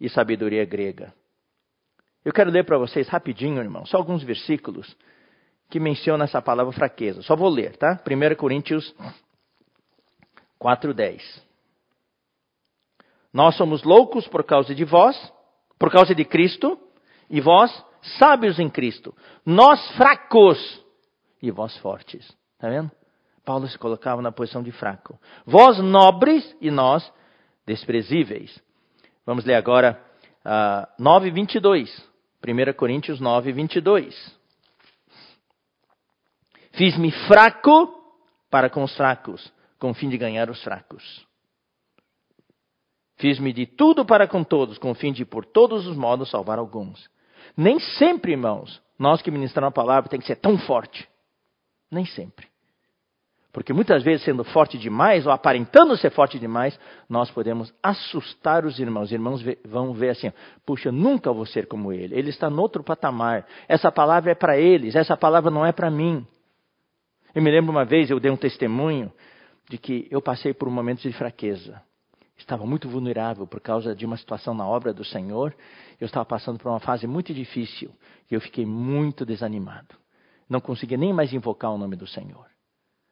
e 0.00 0.08
sabedoria 0.08 0.64
grega. 0.64 1.12
Eu 2.24 2.32
quero 2.32 2.52
ler 2.52 2.64
para 2.64 2.78
vocês 2.78 3.08
rapidinho, 3.08 3.60
irmão, 3.60 3.84
só 3.84 3.96
alguns 3.96 4.22
versículos 4.22 4.96
que 5.68 5.80
mencionam 5.80 6.24
essa 6.24 6.40
palavra 6.40 6.72
fraqueza. 6.72 7.20
Só 7.22 7.34
vou 7.34 7.48
ler, 7.48 7.76
tá? 7.76 8.00
1 8.06 8.36
Coríntios 8.36 8.94
4:10. 10.60 11.20
Nós 13.32 13.56
somos 13.56 13.82
loucos 13.82 14.28
por 14.28 14.44
causa 14.44 14.72
de 14.72 14.84
vós, 14.84 15.16
por 15.80 15.90
causa 15.90 16.14
de 16.14 16.24
Cristo, 16.24 16.78
e 17.28 17.40
vós 17.40 17.72
sábios 18.18 18.58
em 18.58 18.68
Cristo. 18.68 19.14
Nós 19.44 19.80
fracos 19.96 20.58
e 21.42 21.50
vós 21.50 21.76
fortes. 21.78 22.26
Tá 22.58 22.68
vendo? 22.68 22.90
Paulo 23.44 23.68
se 23.68 23.78
colocava 23.78 24.22
na 24.22 24.32
posição 24.32 24.62
de 24.62 24.72
fraco. 24.72 25.18
Vós 25.44 25.78
nobres 25.78 26.56
e 26.60 26.70
nós 26.70 27.12
desprezíveis. 27.66 28.58
Vamos 29.26 29.44
ler 29.44 29.54
agora 29.54 30.02
uh, 30.44 31.02
9, 31.02 31.30
22. 31.30 32.14
1 32.46 32.72
Coríntios 32.74 33.20
9, 33.20 33.52
22. 33.52 34.38
Fiz-me 36.72 37.10
fraco 37.26 38.02
para 38.50 38.68
com 38.68 38.82
os 38.82 38.94
fracos, 38.96 39.52
com 39.78 39.90
o 39.90 39.94
fim 39.94 40.08
de 40.08 40.18
ganhar 40.18 40.50
os 40.50 40.62
fracos. 40.62 41.26
Fiz-me 43.16 43.52
de 43.52 43.66
tudo 43.66 44.04
para 44.04 44.26
com 44.26 44.42
todos, 44.42 44.76
com 44.78 44.90
o 44.90 44.94
fim 44.94 45.12
de 45.12 45.24
por 45.24 45.44
todos 45.44 45.86
os 45.86 45.96
modos 45.96 46.30
salvar 46.30 46.58
alguns. 46.58 47.08
Nem 47.56 47.78
sempre, 47.78 48.32
irmãos, 48.32 48.82
nós 48.98 49.22
que 49.22 49.30
ministramos 49.30 49.68
a 49.68 49.72
palavra 49.72 50.08
tem 50.08 50.20
que 50.20 50.26
ser 50.26 50.36
tão 50.36 50.58
forte. 50.58 51.08
Nem 51.90 52.04
sempre. 52.04 52.46
Porque 53.54 53.72
muitas 53.72 54.02
vezes, 54.02 54.24
sendo 54.24 54.42
forte 54.42 54.76
demais, 54.76 55.24
ou 55.24 55.32
aparentando 55.32 55.96
ser 55.96 56.10
forte 56.10 56.40
demais, 56.40 56.76
nós 57.08 57.30
podemos 57.30 57.72
assustar 57.80 58.64
os 58.64 58.80
irmãos. 58.80 59.04
Os 59.04 59.12
irmãos 59.12 59.44
vão 59.64 59.94
ver 59.94 60.08
assim: 60.08 60.32
puxa, 60.66 60.90
nunca 60.90 61.32
vou 61.32 61.46
ser 61.46 61.68
como 61.68 61.92
ele. 61.92 62.18
Ele 62.18 62.30
está 62.30 62.50
no 62.50 62.60
outro 62.60 62.82
patamar. 62.82 63.46
Essa 63.68 63.92
palavra 63.92 64.32
é 64.32 64.34
para 64.34 64.58
eles, 64.58 64.96
essa 64.96 65.16
palavra 65.16 65.52
não 65.52 65.64
é 65.64 65.70
para 65.70 65.88
mim. 65.88 66.26
Eu 67.32 67.42
me 67.42 67.50
lembro 67.50 67.70
uma 67.70 67.84
vez, 67.84 68.10
eu 68.10 68.18
dei 68.18 68.30
um 68.30 68.36
testemunho 68.36 69.12
de 69.68 69.78
que 69.78 70.08
eu 70.10 70.20
passei 70.20 70.52
por 70.52 70.66
um 70.66 70.72
momento 70.72 71.02
de 71.02 71.12
fraqueza. 71.12 71.80
Estava 72.44 72.66
muito 72.66 72.90
vulnerável 72.90 73.46
por 73.46 73.58
causa 73.58 73.96
de 73.96 74.04
uma 74.04 74.18
situação 74.18 74.52
na 74.52 74.68
obra 74.68 74.92
do 74.92 75.02
Senhor. 75.02 75.56
Eu 75.98 76.04
estava 76.04 76.26
passando 76.26 76.58
por 76.58 76.68
uma 76.68 76.78
fase 76.78 77.06
muito 77.06 77.32
difícil 77.32 77.90
e 78.30 78.34
eu 78.34 78.40
fiquei 78.40 78.66
muito 78.66 79.24
desanimado. 79.24 79.94
Não 80.46 80.60
conseguia 80.60 80.98
nem 80.98 81.10
mais 81.10 81.32
invocar 81.32 81.72
o 81.72 81.78
nome 81.78 81.96
do 81.96 82.06
Senhor. 82.06 82.44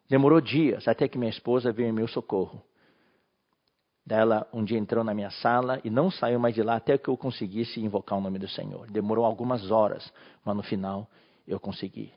Demorou 0.06 0.38
dias 0.38 0.86
até 0.86 1.08
que 1.08 1.16
minha 1.16 1.30
esposa 1.30 1.72
veio 1.72 1.88
em 1.88 1.92
meu 1.92 2.06
socorro. 2.06 2.62
Ela 4.06 4.46
um 4.52 4.62
dia 4.62 4.76
entrou 4.76 5.02
na 5.02 5.14
minha 5.14 5.30
sala 5.30 5.80
e 5.82 5.88
não 5.88 6.10
saiu 6.10 6.38
mais 6.38 6.54
de 6.54 6.62
lá 6.62 6.76
até 6.76 6.98
que 6.98 7.08
eu 7.08 7.16
conseguisse 7.16 7.80
invocar 7.80 8.18
o 8.18 8.20
nome 8.20 8.38
do 8.38 8.48
Senhor. 8.48 8.90
Demorou 8.90 9.24
algumas 9.24 9.70
horas, 9.70 10.12
mas 10.44 10.54
no 10.54 10.62
final 10.62 11.08
eu 11.48 11.58
consegui. 11.58 12.12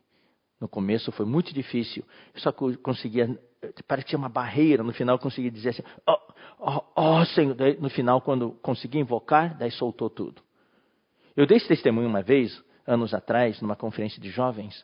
No 0.60 0.68
começo 0.68 1.14
foi 1.14 1.26
muito 1.26 1.54
difícil. 1.54 2.04
Eu 2.34 2.42
só 2.42 2.52
conseguia, 2.52 3.40
parece 3.88 4.04
que 4.04 4.10
tinha 4.10 4.20
uma 4.20 4.28
barreira. 4.28 4.84
No 4.84 4.92
final 4.92 5.16
eu 5.16 5.20
consegui 5.20 5.50
dizer 5.50 5.70
assim: 5.70 5.84
Ó 6.68 6.82
oh, 6.96 7.20
oh, 7.20 7.26
Senhor. 7.26 7.54
Daí, 7.54 7.78
no 7.80 7.92
final, 7.92 8.20
quando 8.22 8.52
consegui 8.54 8.98
invocar, 8.98 9.56
daí 9.56 9.70
soltou 9.70 10.10
tudo. 10.10 10.42
Eu 11.38 11.46
dei 11.46 11.58
esse 11.58 11.68
testemunho 11.68 12.08
uma 12.08 12.24
vez, 12.24 12.60
anos 12.88 13.14
atrás, 13.14 13.62
numa 13.62 13.76
conferência 13.76 14.20
de 14.20 14.32
jovens. 14.32 14.84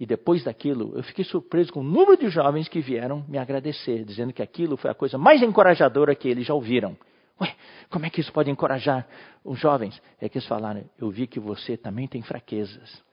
E 0.00 0.06
depois 0.06 0.42
daquilo, 0.44 0.96
eu 0.96 1.02
fiquei 1.02 1.24
surpreso 1.24 1.70
com 1.70 1.80
o 1.80 1.84
número 1.84 2.16
de 2.16 2.30
jovens 2.30 2.68
que 2.68 2.80
vieram 2.80 3.22
me 3.28 3.36
agradecer, 3.36 4.02
dizendo 4.02 4.32
que 4.32 4.42
aquilo 4.42 4.78
foi 4.78 4.90
a 4.90 4.94
coisa 4.94 5.18
mais 5.18 5.42
encorajadora 5.42 6.14
que 6.14 6.26
eles 6.26 6.46
já 6.46 6.54
ouviram. 6.54 6.96
Ué, 7.38 7.54
como 7.90 8.06
é 8.06 8.10
que 8.10 8.22
isso 8.22 8.32
pode 8.32 8.50
encorajar 8.50 9.06
os 9.44 9.58
jovens? 9.58 10.00
É 10.18 10.28
que 10.28 10.38
eles 10.38 10.48
falaram: 10.48 10.88
eu 10.98 11.10
vi 11.10 11.26
que 11.26 11.38
você 11.38 11.76
também 11.76 12.08
tem 12.08 12.22
fraquezas, 12.22 13.04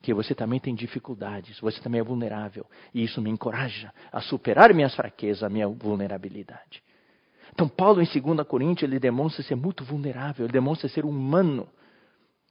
que 0.00 0.14
você 0.14 0.32
também 0.32 0.60
tem 0.60 0.76
dificuldades, 0.76 1.58
você 1.58 1.80
também 1.80 2.00
é 2.00 2.04
vulnerável. 2.04 2.64
E 2.94 3.02
isso 3.02 3.20
me 3.20 3.30
encoraja 3.30 3.92
a 4.12 4.20
superar 4.20 4.72
minhas 4.72 4.94
fraquezas, 4.94 5.42
a 5.42 5.48
minha 5.48 5.66
vulnerabilidade. 5.66 6.85
Então, 7.56 7.70
Paulo, 7.70 8.02
em 8.02 8.04
2 8.04 8.46
Coríntios, 8.46 8.86
ele 8.86 9.00
demonstra 9.00 9.42
ser 9.42 9.54
muito 9.54 9.82
vulnerável, 9.82 10.44
ele 10.44 10.52
demonstra 10.52 10.90
ser 10.90 11.06
humano. 11.06 11.66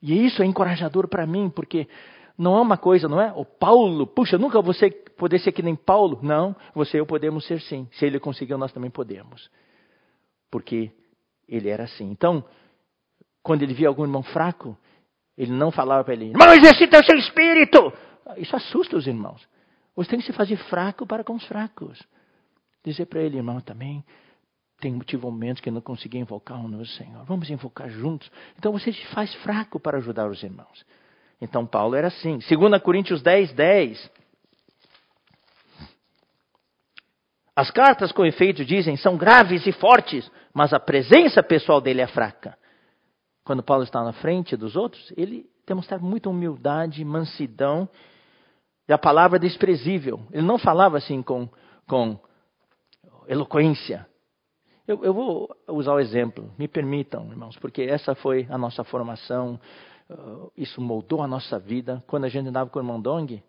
E 0.02 0.26
isso 0.26 0.42
é 0.42 0.46
encorajador 0.48 1.08
para 1.08 1.28
mim, 1.28 1.48
porque 1.48 1.88
não 2.36 2.58
é 2.58 2.62
uma 2.62 2.76
coisa, 2.76 3.08
não 3.08 3.22
é? 3.22 3.32
O 3.34 3.46
Paulo, 3.46 4.08
puxa, 4.08 4.36
nunca 4.40 4.60
você 4.64 4.90
poder 4.90 5.38
ser 5.38 5.52
que 5.52 5.62
nem 5.62 5.76
Paulo. 5.76 6.18
Não, 6.24 6.56
você 6.74 6.98
e 6.98 7.00
eu 7.00 7.06
podemos 7.06 7.46
ser 7.46 7.62
sim. 7.62 7.88
Se 7.92 8.04
ele 8.04 8.20
conseguiu, 8.20 8.58
nós 8.58 8.74
também 8.74 8.90
podemos. 8.90 9.48
Porque 10.50 10.92
ele 11.48 11.70
era 11.70 11.84
assim. 11.84 12.10
Então, 12.10 12.44
quando 13.44 13.62
ele 13.62 13.76
via 13.76 13.88
algum 13.88 14.06
irmão 14.06 14.24
fraco, 14.24 14.76
ele 15.38 15.52
não 15.52 15.70
falava 15.70 16.04
para 16.04 16.16
ele, 16.16 16.32
irmão, 16.32 16.52
exercita 16.52 17.00
o 17.00 17.06
seu 17.06 17.16
espírito. 17.20 17.94
Isso 18.38 18.56
assusta 18.56 18.98
os 18.98 19.06
irmãos. 19.06 19.48
Você 19.96 20.10
tem 20.10 20.20
que 20.20 20.26
se 20.26 20.34
fazer 20.34 20.58
fraco 20.58 21.06
para 21.06 21.24
com 21.24 21.36
os 21.36 21.46
fracos. 21.46 22.02
Dizer 22.84 23.06
para 23.06 23.22
ele, 23.22 23.38
irmão, 23.38 23.62
também 23.62 24.04
tem 24.86 25.00
tive 25.00 25.24
momentos 25.24 25.62
que 25.62 25.72
não 25.72 25.82
consegui 25.82 26.20
invocar 26.20 26.64
o 26.64 26.68
nosso 26.68 26.92
Senhor. 26.92 27.26
Vamos 27.26 27.50
invocar 27.50 27.90
juntos. 27.90 28.32
Então 28.56 28.72
você 28.72 28.94
se 28.94 29.04
faz 29.08 29.34
fraco 29.36 29.80
para 29.80 29.98
ajudar 29.98 30.30
os 30.30 30.44
irmãos. 30.44 30.86
Então 31.42 31.66
Paulo 31.66 31.96
era 31.96 32.10
assim. 32.10 32.38
2 32.38 32.82
Coríntios 32.84 33.24
10, 33.24 33.54
10. 33.54 34.12
As 37.56 37.72
cartas, 37.72 38.12
com 38.12 38.24
efeito, 38.24 38.64
dizem, 38.64 38.96
são 38.96 39.18
graves 39.18 39.66
e 39.66 39.72
fortes, 39.72 40.30
mas 40.54 40.72
a 40.72 40.80
presença 40.80 41.42
pessoal 41.42 41.82
dele 41.82 42.02
é 42.02 42.08
fraca. 42.08 42.56
Quando 43.44 43.64
Paulo 43.64 43.84
está 43.84 44.04
na 44.04 44.14
frente 44.14 44.56
dos 44.56 44.76
outros, 44.76 45.12
ele 45.18 45.48
demonstrava 45.66 46.06
muita 46.06 46.30
humildade, 46.30 47.04
mansidão, 47.04 47.90
e 48.88 48.94
a 48.94 49.00
palavra 49.00 49.40
desprezível. 49.40 50.22
Ele 50.32 50.46
não 50.46 50.60
falava 50.60 50.98
assim 50.98 51.24
com, 51.24 51.50
com 51.88 52.20
eloquência. 53.28 54.06
Eu, 54.88 55.04
eu 55.04 55.14
vou 55.14 55.56
usar 55.68 55.94
o 55.94 56.00
exemplo, 56.00 56.52
me 56.58 56.68
permitam, 56.68 57.28
irmãos, 57.32 57.58
porque 57.58 57.82
essa 57.82 58.14
foi 58.14 58.46
a 58.50 58.58
nossa 58.58 58.84
formação 58.84 59.60
uh, 60.10 60.52
isso 60.56 60.82
moldou 60.82 61.22
a 61.22 61.28
nossa 61.28 61.60
vida. 61.60 62.04
Quando 62.08 62.26
a 62.26 62.30
gente 62.30 62.48
andava 62.48 62.70
com 62.70 62.80
o 62.80 62.82
irmão 62.82 63.00
Dong, 63.02 63.42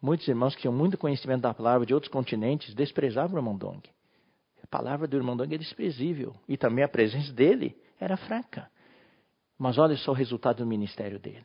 muitos 0.00 0.26
irmãos 0.28 0.54
que 0.54 0.62
tinham 0.62 0.74
muito 0.74 0.98
conhecimento 0.98 1.42
da 1.42 1.54
palavra 1.54 1.86
de 1.86 1.94
outros 1.94 2.12
continentes 2.12 2.74
desprezavam 2.74 3.36
o 3.36 3.38
irmão 3.38 3.56
Dong. 3.56 3.82
A 4.62 4.66
palavra 4.66 5.06
do 5.06 5.16
irmão 5.16 5.36
Dong 5.36 5.54
é 5.54 5.58
desprezível 5.58 6.34
e 6.48 6.56
também 6.56 6.84
a 6.84 6.88
presença 6.88 7.32
dele 7.32 7.76
era 8.00 8.16
fraca. 8.16 8.70
Mas 9.58 9.78
olha 9.78 9.96
só 9.96 10.10
o 10.10 10.14
resultado 10.14 10.58
do 10.58 10.66
ministério 10.66 11.18
dele. 11.18 11.44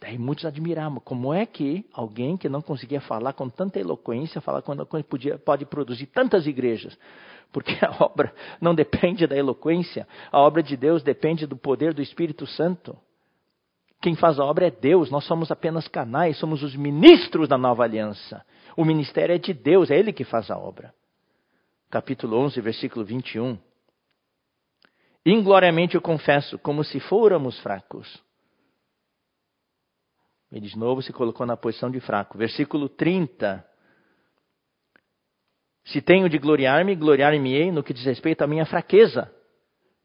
Daí 0.00 0.18
muitos 0.18 0.44
admiravam 0.44 1.00
como 1.00 1.32
é 1.32 1.46
que 1.46 1.88
alguém 1.92 2.36
que 2.36 2.48
não 2.48 2.60
conseguia 2.60 3.00
falar 3.00 3.32
com 3.34 3.48
tanta 3.48 3.78
eloquência, 3.78 4.40
falar 4.40 4.62
quando 4.62 4.84
podia, 5.04 5.38
pode 5.38 5.64
produzir 5.64 6.06
tantas 6.06 6.46
igrejas. 6.46 6.98
Porque 7.52 7.72
a 7.84 8.02
obra 8.02 8.34
não 8.60 8.74
depende 8.74 9.26
da 9.26 9.36
eloquência, 9.36 10.08
a 10.30 10.40
obra 10.40 10.62
de 10.62 10.76
Deus 10.76 11.02
depende 11.02 11.46
do 11.46 11.56
poder 11.56 11.92
do 11.92 12.02
Espírito 12.02 12.46
Santo. 12.46 12.98
Quem 14.00 14.16
faz 14.16 14.40
a 14.40 14.44
obra 14.44 14.66
é 14.66 14.70
Deus, 14.70 15.10
nós 15.10 15.24
somos 15.24 15.52
apenas 15.52 15.86
canais, 15.86 16.36
somos 16.38 16.62
os 16.62 16.74
ministros 16.74 17.48
da 17.48 17.56
nova 17.56 17.84
aliança. 17.84 18.44
O 18.76 18.84
ministério 18.84 19.34
é 19.34 19.38
de 19.38 19.52
Deus, 19.52 19.90
é 19.90 19.98
Ele 19.98 20.12
que 20.12 20.24
faz 20.24 20.50
a 20.50 20.58
obra. 20.58 20.92
Capítulo 21.88 22.38
11, 22.38 22.60
versículo 22.60 23.04
21. 23.04 23.58
Ingloriamente 25.24 25.94
eu 25.94 26.00
confesso, 26.00 26.58
como 26.58 26.82
se 26.82 26.98
fôramos 26.98 27.60
fracos. 27.60 28.20
Ele 30.50 30.68
de 30.68 30.76
novo 30.76 31.00
se 31.00 31.12
colocou 31.12 31.46
na 31.46 31.56
posição 31.56 31.90
de 31.90 32.00
fraco. 32.00 32.36
Versículo 32.36 32.88
30. 32.88 33.64
Se 35.84 36.00
tenho 36.00 36.28
de 36.28 36.38
gloriar-me, 36.38 36.94
gloriar-me-ei 36.94 37.72
no 37.72 37.82
que 37.82 37.92
diz 37.92 38.04
respeito 38.04 38.42
à 38.42 38.46
minha 38.46 38.64
fraqueza. 38.64 39.32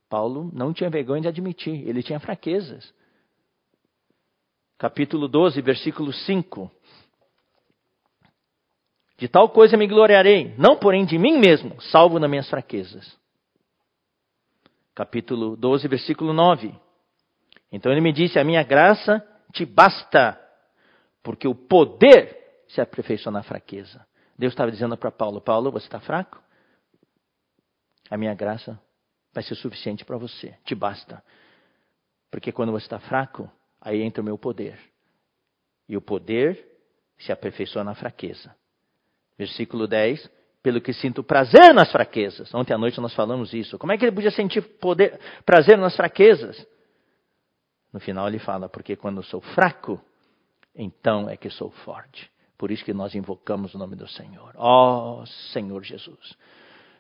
Paulo 0.10 0.50
não 0.54 0.74
tinha 0.74 0.90
vergonha 0.90 1.22
de 1.22 1.28
admitir, 1.28 1.88
ele 1.88 2.02
tinha 2.02 2.20
fraquezas 2.20 2.94
capítulo 4.78 5.28
12, 5.28 5.62
versículo 5.62 6.14
5. 6.14 6.72
De 9.18 9.28
tal 9.28 9.50
coisa 9.50 9.76
me 9.76 9.88
gloriarei, 9.88 10.54
não 10.58 10.78
porém 10.78 11.06
de 11.06 11.18
mim 11.18 11.40
mesmo, 11.40 11.82
salvo 11.82 12.20
nas 12.20 12.30
minhas 12.30 12.50
fraquezas. 12.50 13.18
Capítulo 14.94 15.56
12, 15.56 15.88
versículo 15.88 16.34
9. 16.34 16.74
Então 17.72 17.92
ele 17.92 18.02
me 18.02 18.14
disse: 18.14 18.38
A 18.38 18.44
minha 18.44 18.64
graça 18.64 19.26
te 19.52 19.66
basta, 19.66 20.40
porque 21.24 21.48
o 21.48 21.56
poder 21.56 22.38
se 22.68 22.80
aperfeiçoa 22.80 23.32
na 23.32 23.44
fraqueza. 23.44 24.06
Deus 24.38 24.54
estava 24.54 24.72
dizendo 24.72 24.96
para 24.98 25.12
Paulo: 25.12 25.42
Paulo, 25.42 25.72
você 25.72 25.86
está 25.86 26.00
fraco? 26.00 26.42
A 28.10 28.18
minha 28.18 28.34
graça 28.34 28.80
vai 29.34 29.44
ser 29.44 29.56
suficiente 29.56 30.06
para 30.06 30.18
você, 30.18 30.58
te 30.64 30.74
basta. 30.74 31.24
Porque 32.30 32.52
quando 32.52 32.72
você 32.72 32.86
está 32.86 33.00
fraco, 33.00 33.50
aí 33.82 34.02
entra 34.02 34.22
o 34.22 34.26
meu 34.26 34.38
poder. 34.38 34.80
E 35.88 35.96
o 35.96 36.02
poder 36.02 36.66
se 37.18 37.32
aperfeiçoa 37.32 37.84
na 37.84 37.96
fraqueza. 37.96 38.56
Versículo 39.38 39.88
10. 39.88 40.30
Pelo 40.62 40.82
que 40.82 40.92
sinto 40.92 41.24
prazer 41.24 41.74
nas 41.74 41.92
fraquezas. 41.92 42.54
Ontem 42.54 42.74
à 42.74 42.78
noite 42.78 43.00
nós 43.00 43.14
falamos 43.14 43.54
isso. 43.54 43.78
Como 43.78 43.92
é 43.92 43.98
que 43.98 44.04
ele 44.04 44.12
podia 44.12 44.32
sentir 44.32 44.62
poder, 44.62 45.18
prazer 45.46 45.78
nas 45.78 45.96
fraquezas? 45.96 46.68
No 47.94 48.00
final 48.00 48.28
ele 48.28 48.40
fala: 48.40 48.68
Porque 48.68 48.96
quando 48.96 49.18
eu 49.18 49.24
sou 49.24 49.40
fraco, 49.40 50.02
então 50.76 51.30
é 51.30 51.38
que 51.38 51.50
sou 51.50 51.72
forte. 51.72 52.30
Por 52.58 52.72
isso 52.72 52.84
que 52.84 52.94
nós 52.94 53.14
invocamos 53.14 53.74
o 53.76 53.78
nome 53.78 53.96
do 53.96 54.08
Senhor. 54.08 54.54
Ó 54.56 55.22
oh, 55.22 55.26
Senhor 55.54 55.84
Jesus. 55.84 56.36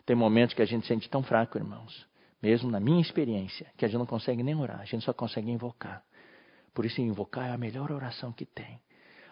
Tem 0.05 0.15
momentos 0.15 0.55
que 0.55 0.61
a 0.61 0.65
gente 0.65 0.85
sente 0.87 1.09
tão 1.09 1.23
fraco, 1.23 1.57
irmãos. 1.57 2.05
Mesmo 2.41 2.69
na 2.69 2.79
minha 2.79 3.01
experiência, 3.01 3.67
que 3.75 3.83
a 3.83 3.87
gente 3.87 3.97
não 3.97 4.05
consegue 4.05 4.43
nem 4.43 4.55
orar, 4.55 4.79
a 4.79 4.85
gente 4.85 5.03
só 5.03 5.13
consegue 5.13 5.49
invocar. 5.49 6.03
Por 6.73 6.85
isso, 6.85 7.01
invocar 7.01 7.49
é 7.49 7.51
a 7.51 7.57
melhor 7.57 7.91
oração 7.91 8.31
que 8.31 8.45
tem. 8.45 8.79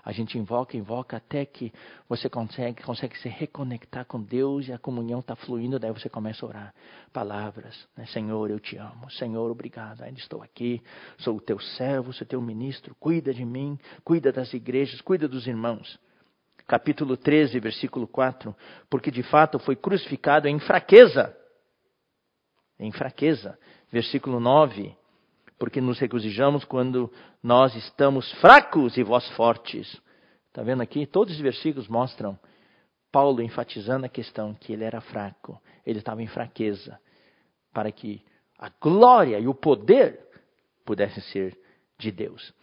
A 0.03 0.11
gente 0.11 0.37
invoca, 0.37 0.77
invoca 0.77 1.17
até 1.17 1.45
que 1.45 1.73
você 2.07 2.29
consegue, 2.29 2.83
consegue 2.83 3.17
se 3.17 3.27
reconectar 3.27 4.05
com 4.05 4.21
Deus 4.21 4.67
e 4.67 4.73
a 4.73 4.77
comunhão 4.77 5.19
está 5.19 5.35
fluindo, 5.35 5.79
daí 5.79 5.91
você 5.91 6.07
começa 6.07 6.45
a 6.45 6.49
orar. 6.49 6.75
Palavras, 7.11 7.87
né? 7.97 8.05
Senhor, 8.07 8.51
eu 8.51 8.59
te 8.59 8.77
amo. 8.77 9.09
Senhor, 9.11 9.49
obrigado. 9.49 10.03
Ainda 10.03 10.19
estou 10.19 10.43
aqui, 10.43 10.79
sou 11.17 11.37
o 11.37 11.41
teu 11.41 11.59
servo, 11.59 12.13
sou 12.13 12.25
teu 12.25 12.39
ministro. 12.39 12.95
Cuida 12.99 13.33
de 13.33 13.43
mim, 13.43 13.79
cuida 14.03 14.31
das 14.31 14.53
igrejas, 14.53 15.01
cuida 15.01 15.27
dos 15.27 15.47
irmãos. 15.47 15.99
Capítulo 16.67 17.15
13, 17.15 17.59
versículo 17.59 18.07
4. 18.07 18.55
Porque 18.89 19.11
de 19.11 19.23
fato 19.23 19.59
foi 19.59 19.75
crucificado 19.75 20.47
em 20.47 20.59
fraqueza. 20.59 21.35
Em 22.79 22.91
fraqueza. 22.91 23.57
Versículo 23.91 24.39
9 24.39 24.95
porque 25.57 25.79
nos 25.79 25.99
regozijamos 25.99 26.65
quando 26.65 27.11
nós 27.41 27.75
estamos 27.75 28.31
fracos 28.33 28.97
e 28.97 29.03
vós 29.03 29.27
fortes. 29.31 30.01
Está 30.47 30.63
vendo 30.63 30.81
aqui? 30.81 31.05
Todos 31.05 31.33
os 31.33 31.39
versículos 31.39 31.87
mostram 31.87 32.37
Paulo 33.11 33.41
enfatizando 33.41 34.05
a 34.05 34.09
questão 34.09 34.53
que 34.53 34.73
ele 34.73 34.83
era 34.83 34.99
fraco, 34.99 35.61
ele 35.85 35.99
estava 35.99 36.21
em 36.21 36.27
fraqueza, 36.27 36.99
para 37.73 37.91
que 37.91 38.21
a 38.57 38.69
glória 38.69 39.39
e 39.39 39.47
o 39.47 39.53
poder 39.53 40.19
pudessem 40.85 41.23
ser 41.23 41.57
de 41.97 42.11
Deus. 42.11 42.53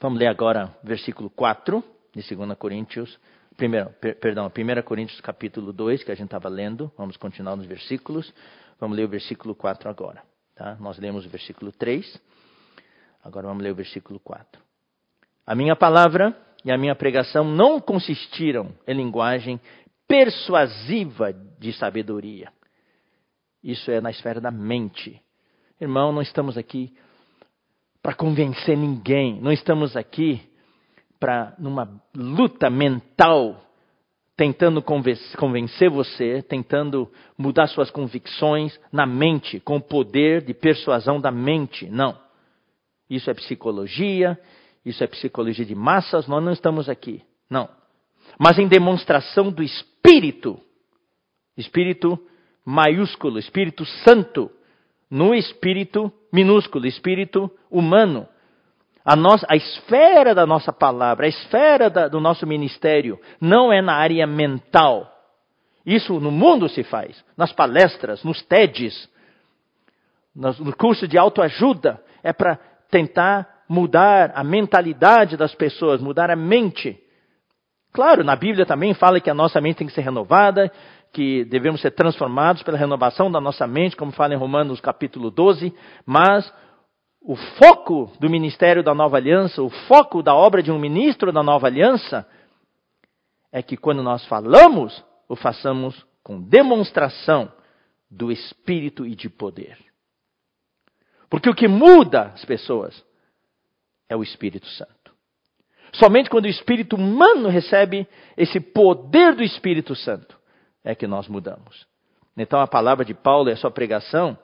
Vamos 0.00 0.20
ler 0.20 0.28
agora 0.28 0.76
versículo 0.84 1.28
4 1.30 1.82
de 2.14 2.34
2 2.34 2.58
Coríntios, 2.58 3.18
primeiro, 3.56 3.90
per, 4.00 4.18
perdão, 4.18 4.46
1 4.46 4.82
Coríntios 4.82 5.20
capítulo 5.20 5.72
2, 5.72 6.04
que 6.04 6.12
a 6.12 6.14
gente 6.14 6.26
estava 6.26 6.48
lendo. 6.48 6.90
Vamos 6.96 7.16
continuar 7.16 7.56
nos 7.56 7.66
versículos. 7.66 8.32
Vamos 8.80 8.96
ler 8.96 9.04
o 9.04 9.08
versículo 9.08 9.54
4 9.54 9.90
agora. 9.90 10.22
Tá? 10.54 10.76
Nós 10.80 10.98
lemos 10.98 11.26
o 11.26 11.28
versículo 11.28 11.72
3. 11.72 12.20
Agora 13.22 13.46
vamos 13.46 13.62
ler 13.62 13.72
o 13.72 13.74
versículo 13.74 14.20
4. 14.20 14.60
A 15.46 15.54
minha 15.54 15.74
palavra 15.74 16.36
e 16.64 16.70
a 16.70 16.78
minha 16.78 16.94
pregação 16.94 17.44
não 17.44 17.80
consistiram 17.80 18.72
em 18.86 18.94
linguagem 18.94 19.60
persuasiva 20.06 21.32
de 21.32 21.72
sabedoria. 21.72 22.52
Isso 23.62 23.90
é 23.90 24.00
na 24.00 24.10
esfera 24.10 24.40
da 24.40 24.50
mente. 24.50 25.20
Irmão, 25.80 26.12
não 26.12 26.22
estamos 26.22 26.56
aqui 26.56 26.94
para 28.02 28.14
convencer 28.14 28.76
ninguém, 28.76 29.40
não 29.40 29.52
estamos 29.52 29.96
aqui 29.96 30.40
para 31.18 31.54
numa 31.58 32.00
luta 32.14 32.70
mental 32.70 33.68
tentando 34.38 34.80
convencer 34.80 35.90
você, 35.90 36.42
tentando 36.42 37.10
mudar 37.36 37.66
suas 37.66 37.90
convicções 37.90 38.78
na 38.92 39.04
mente, 39.04 39.58
com 39.58 39.78
o 39.78 39.82
poder 39.82 40.42
de 40.42 40.54
persuasão 40.54 41.20
da 41.20 41.32
mente. 41.32 41.90
Não. 41.90 42.16
Isso 43.10 43.28
é 43.28 43.34
psicologia, 43.34 44.38
isso 44.84 45.02
é 45.02 45.08
psicologia 45.08 45.64
de 45.64 45.74
massas, 45.74 46.28
nós 46.28 46.40
não 46.44 46.52
estamos 46.52 46.88
aqui. 46.88 47.20
Não. 47.50 47.68
Mas 48.38 48.60
em 48.60 48.68
demonstração 48.68 49.50
do 49.50 49.60
Espírito, 49.60 50.60
Espírito 51.56 52.16
maiúsculo, 52.64 53.40
Espírito 53.40 53.84
Santo, 54.04 54.52
no 55.10 55.34
Espírito 55.34 56.12
minúsculo, 56.32 56.86
Espírito 56.86 57.50
humano. 57.68 58.28
A, 59.08 59.16
nossa, 59.16 59.46
a 59.48 59.56
esfera 59.56 60.34
da 60.34 60.44
nossa 60.44 60.70
palavra, 60.70 61.24
a 61.24 61.28
esfera 61.30 61.88
da, 61.88 62.08
do 62.08 62.20
nosso 62.20 62.46
ministério, 62.46 63.18
não 63.40 63.72
é 63.72 63.80
na 63.80 63.94
área 63.94 64.26
mental. 64.26 65.10
Isso 65.86 66.20
no 66.20 66.30
mundo 66.30 66.68
se 66.68 66.82
faz, 66.82 67.24
nas 67.34 67.50
palestras, 67.50 68.22
nos 68.22 68.42
TEDs, 68.42 69.08
no 70.36 70.76
curso 70.76 71.08
de 71.08 71.16
autoajuda, 71.16 71.98
é 72.22 72.34
para 72.34 72.58
tentar 72.90 73.48
mudar 73.66 74.32
a 74.34 74.44
mentalidade 74.44 75.38
das 75.38 75.54
pessoas, 75.54 76.02
mudar 76.02 76.30
a 76.30 76.36
mente. 76.36 76.94
Claro, 77.94 78.22
na 78.22 78.36
Bíblia 78.36 78.66
também 78.66 78.92
fala 78.92 79.20
que 79.20 79.30
a 79.30 79.34
nossa 79.34 79.58
mente 79.58 79.78
tem 79.78 79.86
que 79.86 79.94
ser 79.94 80.02
renovada, 80.02 80.70
que 81.14 81.46
devemos 81.46 81.80
ser 81.80 81.92
transformados 81.92 82.62
pela 82.62 82.76
renovação 82.76 83.32
da 83.32 83.40
nossa 83.40 83.66
mente, 83.66 83.96
como 83.96 84.12
fala 84.12 84.34
em 84.34 84.36
Romanos 84.36 84.82
capítulo 84.82 85.30
12, 85.30 85.72
mas 86.04 86.52
o 87.20 87.36
foco 87.36 88.12
do 88.20 88.30
ministério 88.30 88.82
da 88.82 88.94
nova 88.94 89.16
aliança, 89.16 89.62
o 89.62 89.70
foco 89.70 90.22
da 90.22 90.34
obra 90.34 90.62
de 90.62 90.70
um 90.70 90.78
ministro 90.78 91.32
da 91.32 91.42
nova 91.42 91.66
aliança, 91.66 92.26
é 93.52 93.62
que 93.62 93.76
quando 93.76 94.02
nós 94.02 94.24
falamos, 94.26 95.04
o 95.28 95.36
façamos 95.36 96.06
com 96.22 96.40
demonstração 96.40 97.50
do 98.10 98.30
espírito 98.30 99.04
e 99.06 99.14
de 99.14 99.28
poder. 99.28 99.78
Porque 101.28 101.48
o 101.48 101.54
que 101.54 101.68
muda 101.68 102.32
as 102.34 102.44
pessoas 102.44 103.04
é 104.08 104.16
o 104.16 104.22
Espírito 104.22 104.66
Santo. 104.66 105.12
Somente 105.92 106.30
quando 106.30 106.44
o 106.44 106.48
espírito 106.48 106.96
humano 106.96 107.48
recebe 107.48 108.06
esse 108.36 108.60
poder 108.60 109.34
do 109.34 109.42
Espírito 109.42 109.94
Santo 109.94 110.38
é 110.84 110.94
que 110.94 111.06
nós 111.06 111.28
mudamos. 111.28 111.86
Então 112.36 112.60
a 112.60 112.66
palavra 112.66 113.04
de 113.04 113.14
Paulo 113.14 113.48
e 113.48 113.52
a 113.52 113.56
sua 113.56 113.70
pregação 113.70 114.38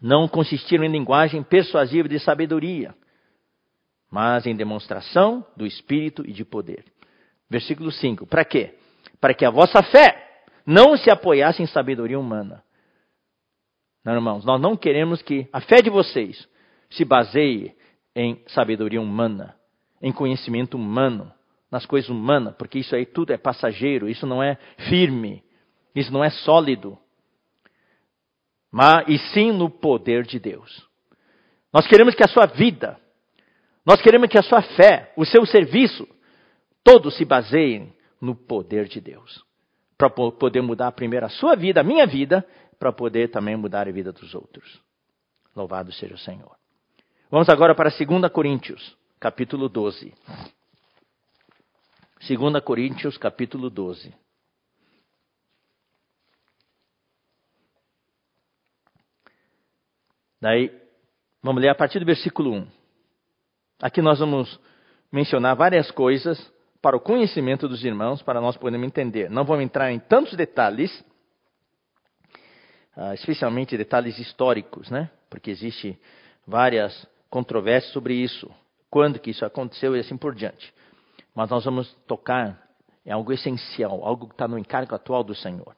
não 0.00 0.28
consistiram 0.28 0.84
em 0.84 0.88
linguagem 0.88 1.42
persuasiva 1.42 2.08
de 2.08 2.18
sabedoria, 2.18 2.94
mas 4.10 4.46
em 4.46 4.54
demonstração 4.54 5.44
do 5.56 5.66
Espírito 5.66 6.24
e 6.26 6.32
de 6.32 6.44
poder. 6.44 6.84
Versículo 7.50 7.90
5. 7.90 8.26
Para 8.26 8.44
quê? 8.44 8.74
Para 9.20 9.34
que 9.34 9.44
a 9.44 9.50
vossa 9.50 9.82
fé 9.82 10.42
não 10.66 10.96
se 10.96 11.10
apoiasse 11.10 11.62
em 11.62 11.66
sabedoria 11.66 12.18
humana. 12.18 12.62
Não, 14.04 14.14
irmãos, 14.14 14.44
nós 14.44 14.60
não 14.60 14.76
queremos 14.76 15.20
que 15.22 15.48
a 15.52 15.60
fé 15.60 15.82
de 15.82 15.90
vocês 15.90 16.48
se 16.90 17.04
baseie 17.04 17.74
em 18.14 18.42
sabedoria 18.48 19.00
humana, 19.00 19.54
em 20.00 20.12
conhecimento 20.12 20.76
humano, 20.76 21.32
nas 21.70 21.84
coisas 21.84 22.08
humanas, 22.08 22.54
porque 22.56 22.78
isso 22.78 22.94
aí 22.94 23.04
tudo 23.04 23.32
é 23.32 23.36
passageiro, 23.36 24.08
isso 24.08 24.26
não 24.26 24.42
é 24.42 24.56
firme, 24.88 25.42
isso 25.94 26.12
não 26.12 26.24
é 26.24 26.30
sólido 26.30 26.98
mas 28.70 29.08
e 29.08 29.18
sim 29.32 29.52
no 29.52 29.70
poder 29.70 30.24
de 30.24 30.38
Deus. 30.38 30.86
Nós 31.72 31.86
queremos 31.86 32.14
que 32.14 32.24
a 32.24 32.28
sua 32.28 32.46
vida, 32.46 32.98
nós 33.84 34.00
queremos 34.00 34.28
que 34.28 34.38
a 34.38 34.42
sua 34.42 34.62
fé, 34.62 35.12
o 35.16 35.24
seu 35.24 35.44
serviço, 35.46 36.06
todos 36.82 37.16
se 37.16 37.24
baseiem 37.24 37.92
no 38.20 38.34
poder 38.34 38.86
de 38.86 39.00
Deus. 39.00 39.44
Para 39.96 40.10
poder 40.10 40.62
mudar 40.62 40.92
primeiro 40.92 41.26
a 41.26 41.30
sua 41.30 41.56
vida, 41.56 41.80
a 41.80 41.84
minha 41.84 42.06
vida, 42.06 42.46
para 42.78 42.92
poder 42.92 43.30
também 43.30 43.56
mudar 43.56 43.88
a 43.88 43.92
vida 43.92 44.12
dos 44.12 44.34
outros. 44.34 44.80
Louvado 45.54 45.92
seja 45.92 46.14
o 46.14 46.18
Senhor. 46.18 46.56
Vamos 47.30 47.48
agora 47.48 47.74
para 47.74 47.90
2 47.90 48.30
Coríntios, 48.32 48.96
capítulo 49.18 49.68
12. 49.68 50.14
2 52.26 52.64
Coríntios, 52.64 53.18
capítulo 53.18 53.68
12. 53.68 54.14
Daí, 60.40 60.70
vamos 61.42 61.60
ler 61.60 61.68
a 61.68 61.74
partir 61.74 61.98
do 61.98 62.06
versículo 62.06 62.52
1. 62.52 62.66
Aqui 63.82 64.00
nós 64.00 64.20
vamos 64.20 64.60
mencionar 65.10 65.56
várias 65.56 65.90
coisas 65.90 66.38
para 66.80 66.96
o 66.96 67.00
conhecimento 67.00 67.68
dos 67.68 67.84
irmãos, 67.84 68.22
para 68.22 68.40
nós 68.40 68.56
podermos 68.56 68.86
entender. 68.86 69.28
Não 69.28 69.44
vamos 69.44 69.64
entrar 69.64 69.90
em 69.90 69.98
tantos 69.98 70.34
detalhes, 70.34 71.04
ah, 72.96 73.14
especialmente 73.14 73.76
detalhes 73.76 74.16
históricos, 74.18 74.88
né? 74.90 75.10
Porque 75.28 75.50
existe 75.50 75.98
várias 76.46 77.06
controvérsias 77.28 77.92
sobre 77.92 78.14
isso, 78.14 78.48
quando 78.88 79.18
que 79.18 79.30
isso 79.30 79.44
aconteceu 79.44 79.96
e 79.96 80.00
assim 80.00 80.16
por 80.16 80.36
diante. 80.36 80.72
Mas 81.34 81.50
nós 81.50 81.64
vamos 81.64 81.92
tocar 82.06 82.62
em 83.04 83.10
algo 83.10 83.32
essencial, 83.32 84.04
algo 84.04 84.28
que 84.28 84.34
está 84.34 84.46
no 84.46 84.58
encargo 84.58 84.94
atual 84.94 85.24
do 85.24 85.34
Senhor. 85.34 85.74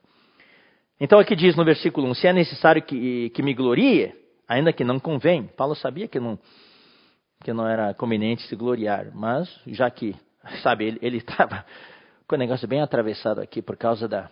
Então 1.00 1.18
aqui 1.18 1.34
diz 1.34 1.56
no 1.56 1.64
versículo 1.64 2.06
1, 2.08 2.14
se 2.14 2.26
é 2.26 2.32
necessário 2.32 2.82
que, 2.82 3.30
que 3.30 3.42
me 3.42 3.54
glorie, 3.54 4.14
ainda 4.50 4.72
que 4.72 4.82
não 4.82 4.98
convém. 4.98 5.44
Paulo 5.56 5.76
sabia 5.76 6.08
que 6.08 6.18
não, 6.18 6.36
que 7.44 7.52
não 7.52 7.68
era 7.68 7.94
conveniente 7.94 8.42
se 8.48 8.56
gloriar, 8.56 9.12
mas 9.14 9.48
já 9.68 9.88
que, 9.88 10.16
sabe, 10.60 10.98
ele 11.00 11.18
estava 11.18 11.64
com 12.26 12.34
o 12.34 12.38
negócio 12.38 12.66
bem 12.66 12.82
atravessado 12.82 13.40
aqui 13.40 13.62
por 13.62 13.76
causa 13.76 14.08
da, 14.08 14.28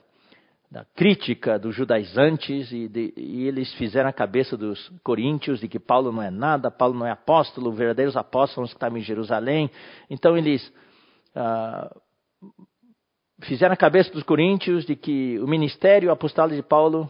da 0.69 0.85
crítica 0.97 1.57
dos 1.57 1.77
judaizantes 1.77 2.73
e, 2.73 2.89
de, 2.89 3.15
e, 3.17 3.47
eles 3.47 3.73
fizeram 3.75 4.11
a 4.11 4.13
cabeça 4.13 4.57
dos 4.57 4.89
coríntios 5.05 5.61
de 5.61 5.69
que 5.69 5.79
Paulo 5.79 6.11
não 6.11 6.23
é 6.23 6.33
nada, 6.33 6.69
Paulo 6.69 6.99
não 6.99 7.07
é 7.07 7.13
apóstolo, 7.13 7.73
verdadeiros 7.73 8.17
apóstolos 8.17 8.71
que 8.71 8.77
estavam 8.77 8.99
em 8.99 9.03
Jerusalém. 9.03 9.71
Então 10.11 10.37
eles 10.37 10.73
ah, 11.37 11.95
fizeram 13.45 13.73
a 13.73 13.77
cabeça 13.77 14.11
dos 14.11 14.25
coríntios 14.25 14.85
de 14.85 14.97
que 14.97 15.39
o 15.39 15.47
ministério 15.47 16.11
apostólico 16.11 16.61
de 16.61 16.69
Paulo 16.69 17.09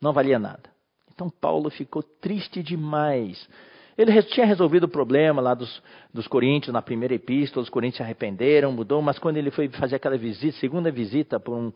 não 0.00 0.12
valia 0.12 0.38
nada. 0.38 0.75
Então 1.16 1.30
Paulo 1.30 1.70
ficou 1.70 2.02
triste 2.02 2.62
demais. 2.62 3.48
Ele 3.96 4.22
tinha 4.24 4.44
resolvido 4.44 4.84
o 4.84 4.88
problema 4.88 5.40
lá 5.40 5.54
dos, 5.54 5.82
dos 6.12 6.28
coríntios 6.28 6.74
na 6.74 6.82
primeira 6.82 7.14
epístola, 7.14 7.64
os 7.64 7.70
coríntios 7.70 7.96
se 7.96 8.02
arrependeram, 8.02 8.70
mudou, 8.70 9.00
mas 9.00 9.18
quando 9.18 9.38
ele 9.38 9.50
foi 9.50 9.68
fazer 9.70 9.96
aquela 9.96 10.18
visita, 10.18 10.58
segunda 10.58 10.90
visita, 10.90 11.40
por 11.40 11.56
um 11.56 11.72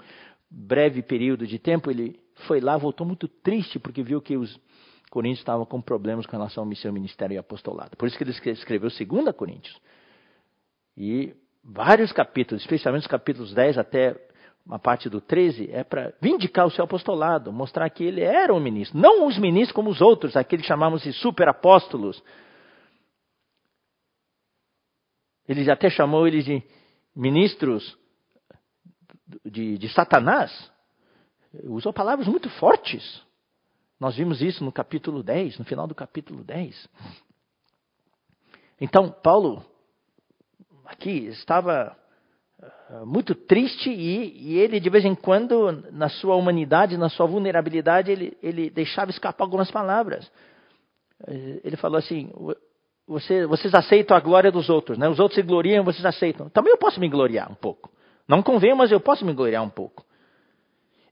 breve 0.51 1.01
período 1.01 1.47
de 1.47 1.59
tempo, 1.59 1.91
ele 1.91 2.21
foi 2.47 2.61
lá, 2.61 2.77
voltou 2.77 3.07
muito 3.07 3.27
triste, 3.27 3.79
porque 3.79 4.03
viu 4.03 4.21
que 4.21 4.37
os 4.37 4.61
coríntios 5.11 5.41
estavam 5.41 5.65
com 5.65 5.81
problemas 5.81 6.27
com 6.27 6.33
relação 6.33 6.63
ao 6.63 6.77
seu 6.77 6.93
ministério 6.93 7.35
e 7.35 7.39
apostolado. 7.39 7.97
Por 7.97 8.07
isso 8.07 8.19
que 8.19 8.25
ele 8.25 8.33
escreveu 8.53 8.91
2 8.91 9.35
Coríntios. 9.35 9.81
E 10.95 11.35
vários 11.65 12.13
capítulos, 12.13 12.63
especialmente 12.63 13.03
os 13.03 13.09
capítulos 13.09 13.55
10 13.55 13.79
até 13.79 14.15
uma 14.65 14.79
parte 14.79 15.09
do 15.09 15.21
13, 15.21 15.71
é 15.73 15.83
para 15.83 16.13
vindicar 16.21 16.67
o 16.67 16.71
seu 16.71 16.85
apostolado, 16.85 17.53
mostrar 17.53 17.89
que 17.91 18.05
ele 18.05 18.21
era 18.21 18.55
um 18.55 18.61
ministro. 18.61 18.99
Não 18.99 19.27
os 19.27 19.39
ministros 19.39 19.75
como 19.75 19.91
os 19.91 20.01
outros, 20.01 20.37
aqueles 20.37 20.67
chamamos 20.67 21.03
de 21.03 21.13
superapóstolos. 21.13 22.23
Ele 25.49 25.69
até 25.71 25.91
chamou 25.91 26.27
eles 26.27 26.45
de 26.45 26.63
ministros 27.15 27.99
de, 29.45 29.79
de 29.79 29.89
Satanás. 29.89 30.71
Usou 31.65 31.93
palavras 31.93 32.29
muito 32.29 32.49
fortes. 32.51 33.23
Nós 33.99 34.17
vimos 34.17 34.41
isso 34.41 34.65
no 34.65 34.73
capítulo 34.73 35.23
10, 35.23 35.59
no 35.59 35.65
final 35.65 35.87
do 35.87 35.95
capítulo 35.95 36.45
10. 36.45 36.89
Então, 38.81 39.11
Paulo 39.11 39.65
aqui 40.87 41.27
estava 41.27 41.97
muito 43.05 43.35
triste 43.35 43.91
e, 43.91 44.53
e, 44.53 44.59
ele, 44.59 44.81
de 44.81 44.91
vez 44.91 45.05
em 45.05 45.15
quando, 45.15 45.85
na 45.93 46.09
sua 46.09 46.35
humanidade, 46.35 46.97
na 46.97 47.09
sua 47.09 47.27
vulnerabilidade, 47.27 48.11
ele, 48.11 48.37
ele 48.43 48.71
deixava 48.71 49.11
escapar 49.11 49.45
algumas 49.45 49.71
palavras. 49.71 50.31
Eh, 51.27 51.61
ele 51.65 51.77
falou 51.77 51.99
assim: 51.99 52.31
você, 53.07 53.47
vocês 53.47 53.75
aceitam 53.75 54.17
a 54.17 54.21
glória 54.21 54.53
dos 54.53 54.69
outros, 54.69 54.99
né? 54.99 55.09
Os 55.09 55.19
outros 55.19 55.37
se 55.37 55.43
gloriam, 55.43 55.85
vocês 55.85 56.05
aceitam. 56.05 56.49
Também 56.49 56.73
eu 56.73 56.79
posso 56.79 57.01
me 57.01 57.09
gloriar 57.09 57.51
um 57.51 57.55
pouco. 57.55 57.91
Não 58.29 58.43
convém, 58.43 58.75
mas 58.75 58.93
eu 58.93 59.01
posso 59.01 59.25
me 59.25 59.33
gloriar 59.33 59.63
um 59.63 59.71
pouco. 59.71 60.05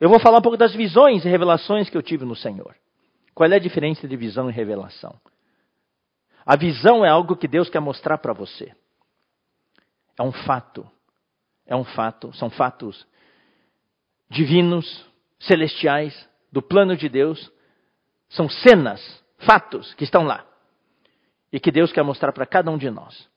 Eu 0.01 0.09
vou 0.09 0.21
falar 0.21 0.39
um 0.39 0.43
pouco 0.43 0.57
das 0.57 0.75
visões 0.75 1.25
e 1.25 1.29
revelações 1.29 1.91
que 1.91 1.97
eu 1.97 2.03
tive 2.03 2.25
no 2.25 2.37
Senhor. 2.37 2.77
Qual 3.35 3.51
é 3.51 3.57
a 3.57 3.61
diferença 3.61 4.07
de 4.07 4.17
visão 4.17 4.49
e 4.49 4.53
revelação? 4.53 5.15
A 6.47 6.57
visão 6.57 7.05
é 7.05 7.09
algo 7.09 7.37
que 7.37 7.49
Deus 7.49 7.69
quer 7.69 7.81
mostrar 7.81 8.19
para 8.19 8.33
você. 8.33 8.73
É 10.19 10.23
um 10.23 10.33
fato. 10.33 10.89
É 11.69 11.77
um 11.77 11.85
fato. 11.85 12.33
São 12.33 12.51
fatos 12.51 13.07
divinos, 14.29 15.07
celestiais, 15.39 16.29
do 16.51 16.63
plano 16.63 16.97
de 16.97 17.09
Deus. 17.09 17.53
São 18.31 18.49
cenas, 18.49 19.23
fatos 19.39 19.95
que 19.95 20.05
estão 20.05 20.25
lá. 20.25 20.45
E 21.53 21.61
que 21.61 21.71
Deus 21.71 21.93
quer 21.93 22.03
mostrar 22.03 22.33
para 22.33 22.47
cada 22.47 22.71
um 22.71 22.77
de 22.77 22.91
nós. 22.91 23.29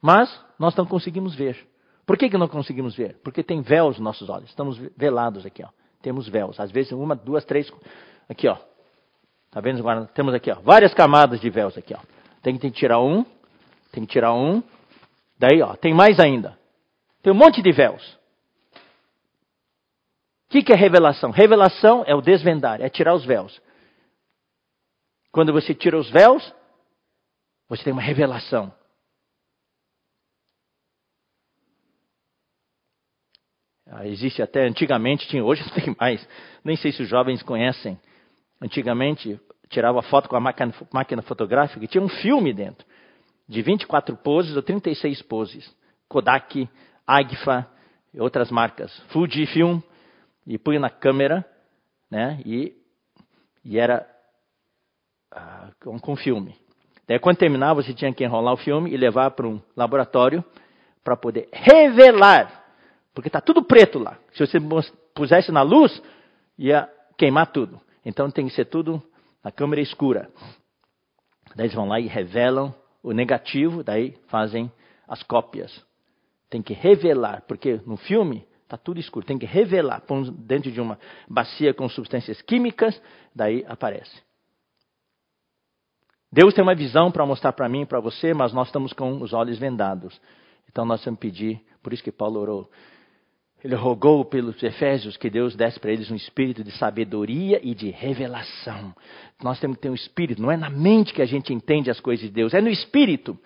Mas 0.00 0.44
nós 0.58 0.76
não 0.76 0.86
conseguimos 0.86 1.34
ver. 1.34 1.66
Por 2.06 2.16
que, 2.16 2.28
que 2.28 2.36
não 2.36 2.48
conseguimos 2.48 2.94
ver? 2.94 3.18
Porque 3.22 3.42
tem 3.42 3.62
véus 3.62 3.96
nos 3.96 4.04
nossos 4.04 4.28
olhos. 4.28 4.50
Estamos 4.50 4.78
velados 4.96 5.46
aqui, 5.46 5.64
ó. 5.64 5.68
Temos 6.02 6.28
véus. 6.28 6.58
Às 6.60 6.70
vezes 6.70 6.92
uma, 6.92 7.14
duas, 7.14 7.44
três. 7.44 7.72
Aqui, 8.28 8.48
ó. 8.48 8.56
Tá 9.50 9.60
vendo? 9.60 9.78
Agora 9.80 10.06
temos 10.06 10.34
aqui, 10.34 10.50
ó. 10.50 10.56
Várias 10.60 10.92
camadas 10.94 11.40
de 11.40 11.48
véus 11.48 11.76
aqui, 11.78 11.94
ó. 11.94 12.00
Tem 12.42 12.58
que 12.58 12.70
tirar 12.70 13.00
um. 13.00 13.24
Tem 13.92 14.04
que 14.04 14.12
tirar 14.12 14.34
um. 14.34 14.62
Daí, 15.38 15.62
ó. 15.62 15.76
Tem 15.76 15.94
mais 15.94 16.18
ainda. 16.18 16.58
Tem 17.22 17.32
um 17.32 17.36
monte 17.36 17.62
de 17.62 17.72
véus. 17.72 18.02
O 20.46 20.50
que, 20.50 20.62
que 20.62 20.72
é 20.72 20.76
revelação? 20.76 21.30
Revelação 21.30 22.04
é 22.06 22.14
o 22.14 22.20
desvendar, 22.20 22.80
é 22.80 22.88
tirar 22.90 23.14
os 23.14 23.24
véus. 23.24 23.60
Quando 25.30 25.52
você 25.52 25.74
tira 25.74 25.98
os 25.98 26.10
véus, 26.10 26.54
você 27.68 27.84
tem 27.84 27.92
uma 27.92 28.02
revelação. 28.02 28.74
Ah, 33.86 34.06
existe 34.06 34.42
até 34.42 34.66
antigamente, 34.66 35.28
tinha, 35.28 35.44
hoje 35.44 35.62
não 35.62 35.70
tem 35.70 35.96
mais. 36.00 36.26
Nem 36.64 36.76
sei 36.76 36.92
se 36.92 37.02
os 37.02 37.08
jovens 37.08 37.42
conhecem. 37.42 37.98
Antigamente, 38.60 39.40
tirava 39.68 40.02
foto 40.02 40.28
com 40.28 40.36
a 40.36 40.40
máquina, 40.40 40.74
máquina 40.92 41.22
fotográfica 41.22 41.84
e 41.84 41.88
tinha 41.88 42.02
um 42.02 42.08
filme 42.08 42.52
dentro. 42.52 42.86
De 43.48 43.60
24 43.62 44.16
poses 44.18 44.54
ou 44.56 44.62
36 44.62 45.22
poses. 45.22 45.76
Kodak, 46.08 46.68
Agfa 47.16 47.66
e 48.12 48.20
outras 48.20 48.50
marcas. 48.50 48.96
Fujifilm. 49.08 49.80
E 50.46 50.58
punha 50.58 50.80
na 50.80 50.90
câmera, 50.90 51.46
né? 52.10 52.40
E, 52.44 52.74
e 53.64 53.78
era 53.78 54.04
ah, 55.30 55.70
com, 55.80 55.98
com 56.00 56.16
filme. 56.16 56.56
Daí, 57.06 57.18
quando 57.18 57.36
terminava, 57.36 57.80
você 57.82 57.94
tinha 57.94 58.12
que 58.12 58.24
enrolar 58.24 58.54
o 58.54 58.56
filme 58.56 58.90
e 58.90 58.96
levar 58.96 59.30
para 59.32 59.46
um 59.46 59.60
laboratório 59.76 60.44
para 61.04 61.16
poder 61.16 61.48
revelar 61.52 62.62
porque 63.14 63.28
está 63.28 63.40
tudo 63.40 63.62
preto 63.62 63.98
lá. 63.98 64.18
Se 64.32 64.46
você 64.46 64.58
pusesse 65.14 65.52
na 65.52 65.62
luz, 65.62 66.02
ia 66.58 66.88
queimar 67.18 67.48
tudo. 67.48 67.80
Então 68.04 68.30
tem 68.30 68.46
que 68.46 68.54
ser 68.54 68.66
tudo 68.66 69.02
na 69.44 69.52
câmera 69.52 69.80
escura. 69.80 70.30
Daí 71.54 71.66
eles 71.66 71.74
vão 71.74 71.88
lá 71.88 72.00
e 72.00 72.06
revelam 72.06 72.74
o 73.02 73.12
negativo, 73.12 73.82
daí 73.82 74.16
fazem 74.28 74.72
as 75.06 75.22
cópias. 75.22 75.84
Tem 76.52 76.60
que 76.60 76.74
revelar, 76.74 77.44
porque 77.48 77.80
no 77.86 77.96
filme 77.96 78.46
está 78.64 78.76
tudo 78.76 79.00
escuro. 79.00 79.24
Tem 79.24 79.38
que 79.38 79.46
revelar, 79.46 80.02
põe 80.02 80.30
dentro 80.30 80.70
de 80.70 80.82
uma 80.82 80.98
bacia 81.26 81.72
com 81.72 81.88
substâncias 81.88 82.42
químicas, 82.42 83.00
daí 83.34 83.64
aparece. 83.66 84.20
Deus 86.30 86.52
tem 86.52 86.62
uma 86.62 86.74
visão 86.74 87.10
para 87.10 87.24
mostrar 87.24 87.54
para 87.54 87.70
mim 87.70 87.80
e 87.80 87.86
para 87.86 88.00
você, 88.00 88.34
mas 88.34 88.52
nós 88.52 88.68
estamos 88.68 88.92
com 88.92 89.22
os 89.22 89.32
olhos 89.32 89.58
vendados. 89.58 90.20
Então 90.70 90.84
nós 90.84 91.02
temos 91.02 91.18
que 91.18 91.26
pedir, 91.26 91.64
por 91.82 91.90
isso 91.90 92.04
que 92.04 92.12
Paulo 92.12 92.38
orou, 92.38 92.70
ele 93.64 93.74
rogou 93.74 94.22
pelos 94.22 94.62
Efésios 94.62 95.16
que 95.16 95.30
Deus 95.30 95.56
desse 95.56 95.80
para 95.80 95.90
eles 95.90 96.10
um 96.10 96.16
espírito 96.16 96.62
de 96.62 96.72
sabedoria 96.72 97.60
e 97.62 97.74
de 97.74 97.88
revelação. 97.88 98.94
Nós 99.42 99.58
temos 99.58 99.78
que 99.78 99.84
ter 99.84 99.90
um 99.90 99.94
espírito, 99.94 100.42
não 100.42 100.52
é 100.52 100.56
na 100.58 100.68
mente 100.68 101.14
que 101.14 101.22
a 101.22 101.26
gente 101.26 101.54
entende 101.54 101.90
as 101.90 101.98
coisas 101.98 102.26
de 102.26 102.30
Deus, 102.30 102.52
é 102.52 102.60
no 102.60 102.68
espírito. 102.68 103.38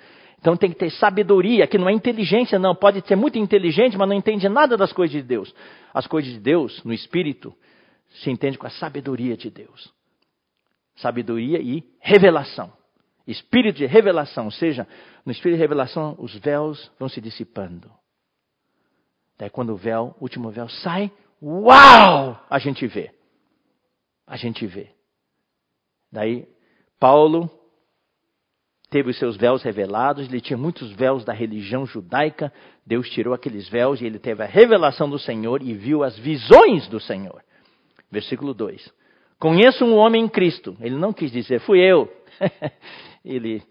Então 0.47 0.57
tem 0.57 0.71
que 0.71 0.77
ter 0.77 0.93
sabedoria, 0.93 1.67
que 1.67 1.77
não 1.77 1.89
é 1.89 1.93
inteligência, 1.93 2.57
não. 2.57 2.73
Pode 2.73 3.05
ser 3.09 3.17
muito 3.17 3.37
inteligente, 3.37 3.99
mas 3.99 4.09
não 4.09 4.15
entende 4.15 4.49
nada 4.49 4.77
das 4.77 4.93
coisas 4.93 5.11
de 5.11 5.21
Deus. 5.21 5.53
As 5.93 6.07
coisas 6.07 6.33
de 6.33 6.39
Deus, 6.39 6.85
no 6.85 6.93
espírito, 6.93 7.53
se 8.23 8.31
entende 8.31 8.57
com 8.57 8.65
a 8.65 8.71
sabedoria 8.71 9.37
de 9.37 9.51
Deus. 9.51 9.93
Sabedoria 10.95 11.59
e 11.59 11.83
revelação. 11.99 12.73
Espírito 13.27 13.79
de 13.79 13.87
revelação, 13.87 14.45
ou 14.45 14.53
seja, 14.53 14.87
no 15.25 15.33
espírito 15.33 15.57
de 15.57 15.63
revelação, 15.63 16.15
os 16.17 16.33
véus 16.37 16.93
vão 16.97 17.09
se 17.09 17.21
dissipando. 17.21 17.91
Daí 19.37 19.51
quando 19.51 19.71
o 19.71 19.77
véu, 19.77 20.15
o 20.21 20.23
último 20.23 20.49
véu 20.53 20.69
sai, 20.69 21.11
uau! 21.43 22.41
A 22.49 22.59
gente 22.61 22.87
vê. 22.87 23.11
A 24.25 24.37
gente 24.37 24.65
vê. 24.65 24.93
Daí 26.13 26.47
Paulo 27.01 27.51
teve 28.91 29.11
os 29.11 29.19
seus 29.19 29.37
véus 29.37 29.63
revelados, 29.63 30.29
ele 30.29 30.41
tinha 30.41 30.57
muitos 30.57 30.93
véus 30.93 31.25
da 31.25 31.33
religião 31.33 31.85
judaica, 31.87 32.53
Deus 32.87 33.09
tirou 33.11 33.35
aqueles 33.35 33.69
véus 33.69 34.01
e 34.01 34.07
ele 34.07 34.19
teve 34.19 34.43
a 34.43 34.47
revelação 34.47 35.09
do 35.11 35.19
Senhor 35.19 35.63
e 35.63 35.75
viu 35.75 36.05
as 36.05 36.17
visões 36.19 36.89
do 36.89 37.01
Senhor. 37.01 37.43
Versículo 38.11 38.55
2. 38.55 38.93
Conheço 39.39 39.85
um 39.85 39.97
homem 39.97 40.25
em 40.25 40.29
Cristo. 40.29 40.77
Ele 40.81 40.97
não 40.97 41.13
quis 41.13 41.31
dizer, 41.33 41.61
fui 41.61 41.81
eu. 41.81 42.11
ele, 43.25 43.63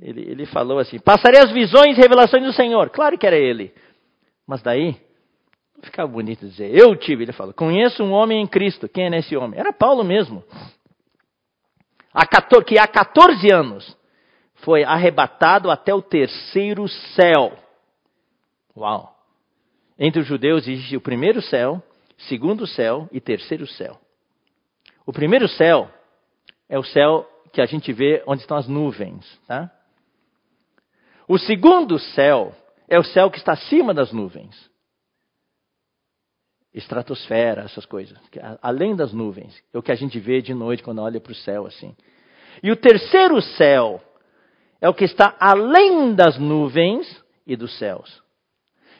ele, 0.00 0.20
ele 0.32 0.46
falou 0.46 0.78
assim: 0.78 0.98
passarei 0.98 1.40
as 1.40 1.52
visões 1.52 1.96
e 1.96 2.00
revelações 2.00 2.44
do 2.44 2.52
Senhor. 2.52 2.90
Claro 2.90 3.16
que 3.16 3.26
era 3.26 3.36
ele. 3.36 3.72
Mas 4.46 4.62
daí, 4.62 4.96
ficava 5.82 6.10
bonito 6.10 6.46
dizer, 6.46 6.76
eu 6.76 6.94
tive. 6.96 7.22
Ele 7.22 7.32
fala, 7.32 7.52
conheço 7.52 8.02
um 8.02 8.10
homem 8.10 8.42
em 8.42 8.46
Cristo. 8.46 8.88
Quem 8.88 9.06
é 9.06 9.18
esse 9.18 9.36
homem? 9.36 9.58
Era 9.58 9.72
Paulo 9.72 10.02
mesmo. 10.02 10.44
Que 12.66 12.78
há 12.78 12.86
14 12.88 13.54
anos 13.54 13.99
foi 14.62 14.84
arrebatado 14.84 15.70
até 15.70 15.94
o 15.94 16.02
terceiro 16.02 16.88
céu. 16.88 17.56
Uau! 18.76 19.16
Entre 19.98 20.20
os 20.20 20.26
judeus 20.26 20.66
existe 20.66 20.96
o 20.96 21.00
primeiro 21.00 21.42
céu, 21.42 21.82
segundo 22.16 22.66
céu 22.66 23.08
e 23.12 23.20
terceiro 23.20 23.66
céu. 23.66 23.98
O 25.04 25.12
primeiro 25.12 25.48
céu 25.48 25.90
é 26.68 26.78
o 26.78 26.84
céu 26.84 27.28
que 27.52 27.60
a 27.60 27.66
gente 27.66 27.92
vê 27.92 28.22
onde 28.26 28.42
estão 28.42 28.56
as 28.56 28.68
nuvens, 28.68 29.26
tá? 29.46 29.70
O 31.26 31.38
segundo 31.38 31.98
céu 31.98 32.54
é 32.88 32.98
o 32.98 33.04
céu 33.04 33.30
que 33.30 33.38
está 33.38 33.52
acima 33.52 33.94
das 33.94 34.12
nuvens. 34.12 34.70
Estratosfera, 36.72 37.62
essas 37.62 37.84
coisas. 37.84 38.18
Além 38.62 38.94
das 38.94 39.12
nuvens. 39.12 39.60
É 39.72 39.78
o 39.78 39.82
que 39.82 39.92
a 39.92 39.96
gente 39.96 40.18
vê 40.18 40.40
de 40.40 40.54
noite 40.54 40.82
quando 40.82 41.02
olha 41.02 41.20
para 41.20 41.32
o 41.32 41.34
céu 41.34 41.66
assim. 41.66 41.96
E 42.62 42.70
o 42.70 42.76
terceiro 42.76 43.40
céu 43.42 44.00
é 44.80 44.88
o 44.88 44.94
que 44.94 45.04
está 45.04 45.36
além 45.38 46.14
das 46.14 46.38
nuvens 46.38 47.24
e 47.46 47.56
dos 47.56 47.76
céus. 47.78 48.22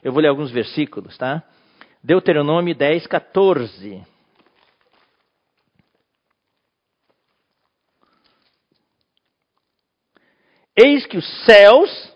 Eu 0.03 0.13
vou 0.13 0.21
ler 0.21 0.29
alguns 0.29 0.51
versículos, 0.51 1.17
tá? 1.17 1.43
Deuteronômio 2.03 2.75
10, 2.75 3.07
14. 3.07 4.03
Eis 10.77 11.07
que 11.07 11.19
os 11.19 11.45
céus 11.45 12.11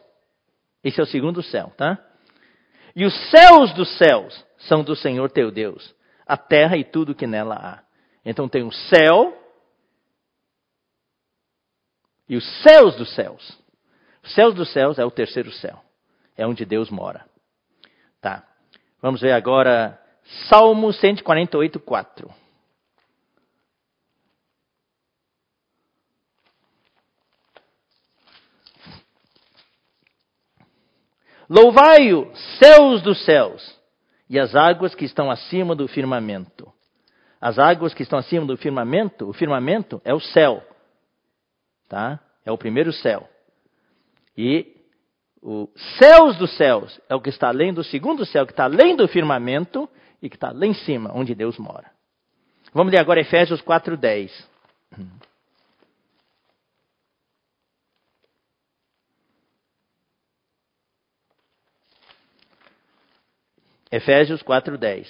esse 0.85 1.01
é 1.01 1.03
o 1.03 1.07
segundo 1.07 1.43
céu, 1.43 1.73
tá? 1.79 1.99
E 2.95 3.07
os 3.07 3.31
céus 3.31 3.73
dos 3.73 3.97
céus 3.97 4.45
são 4.59 4.85
do 4.85 4.95
Senhor 4.95 5.31
teu 5.31 5.51
Deus, 5.51 5.95
a 6.27 6.37
terra 6.37 6.77
e 6.77 6.85
tudo 6.85 7.15
que 7.15 7.27
nela 7.27 7.55
há. 7.55 7.83
Então 8.25 8.47
tem 8.47 8.63
o 8.63 8.71
céu 8.71 9.35
e 12.29 12.37
os 12.37 12.63
céus 12.63 12.97
dos 12.97 13.15
céus. 13.15 13.59
Os 14.23 14.33
céus 14.35 14.55
dos 14.55 14.73
céus 14.73 14.99
é 14.99 15.05
o 15.05 15.11
terceiro 15.11 15.53
céu. 15.53 15.81
É 16.37 16.47
onde 16.47 16.65
Deus 16.65 16.91
mora. 16.91 17.25
Tá. 18.21 18.43
Vamos 19.01 19.21
ver 19.21 19.33
agora 19.33 20.01
Salmo 20.49 20.93
148, 20.93 21.79
4. 21.79 22.35
Louvai-o, 31.49 32.35
céus 32.59 33.03
dos 33.03 33.23
céus, 33.25 33.79
e 34.31 34.41
as 34.41 34.57
águas 34.57 34.95
que 34.95 35.05
estão 35.05 35.31
acima 35.31 35.77
do 35.77 35.87
firmamento. 35.87 36.73
As 37.39 37.59
águas 37.59 37.93
que 37.93 38.03
estão 38.03 38.19
acima 38.19 38.47
do 38.47 38.57
firmamento, 38.57 39.29
o 39.29 39.33
firmamento 39.35 40.01
é 40.05 40.15
o 40.15 40.21
céu. 40.21 40.63
Tá? 41.95 42.19
É 42.45 42.51
o 42.51 42.59
primeiro 42.59 42.93
céu. 42.93 43.29
E 44.37 44.67
os 45.41 45.69
céus 45.97 46.37
dos 46.37 46.57
céus 46.57 47.01
é 47.09 47.15
o 47.15 47.21
que 47.21 47.29
está 47.29 47.47
além 47.47 47.73
do 47.73 47.85
segundo 47.85 48.27
céu, 48.27 48.45
que 48.45 48.53
está 48.53 48.65
além 48.65 48.97
do 48.97 49.07
firmamento 49.07 49.89
e 50.21 50.29
que 50.29 50.35
está 50.35 50.51
lá 50.51 50.67
em 50.67 50.75
cima, 50.75 51.13
onde 51.15 51.37
Deus 51.37 51.57
mora. 51.57 51.89
Vamos 52.73 52.93
ler 52.93 52.99
agora 52.99 53.21
Efésios 53.21 53.63
4,10. 53.63 54.33
Efésios 63.89 64.43
4:10. 64.43 65.07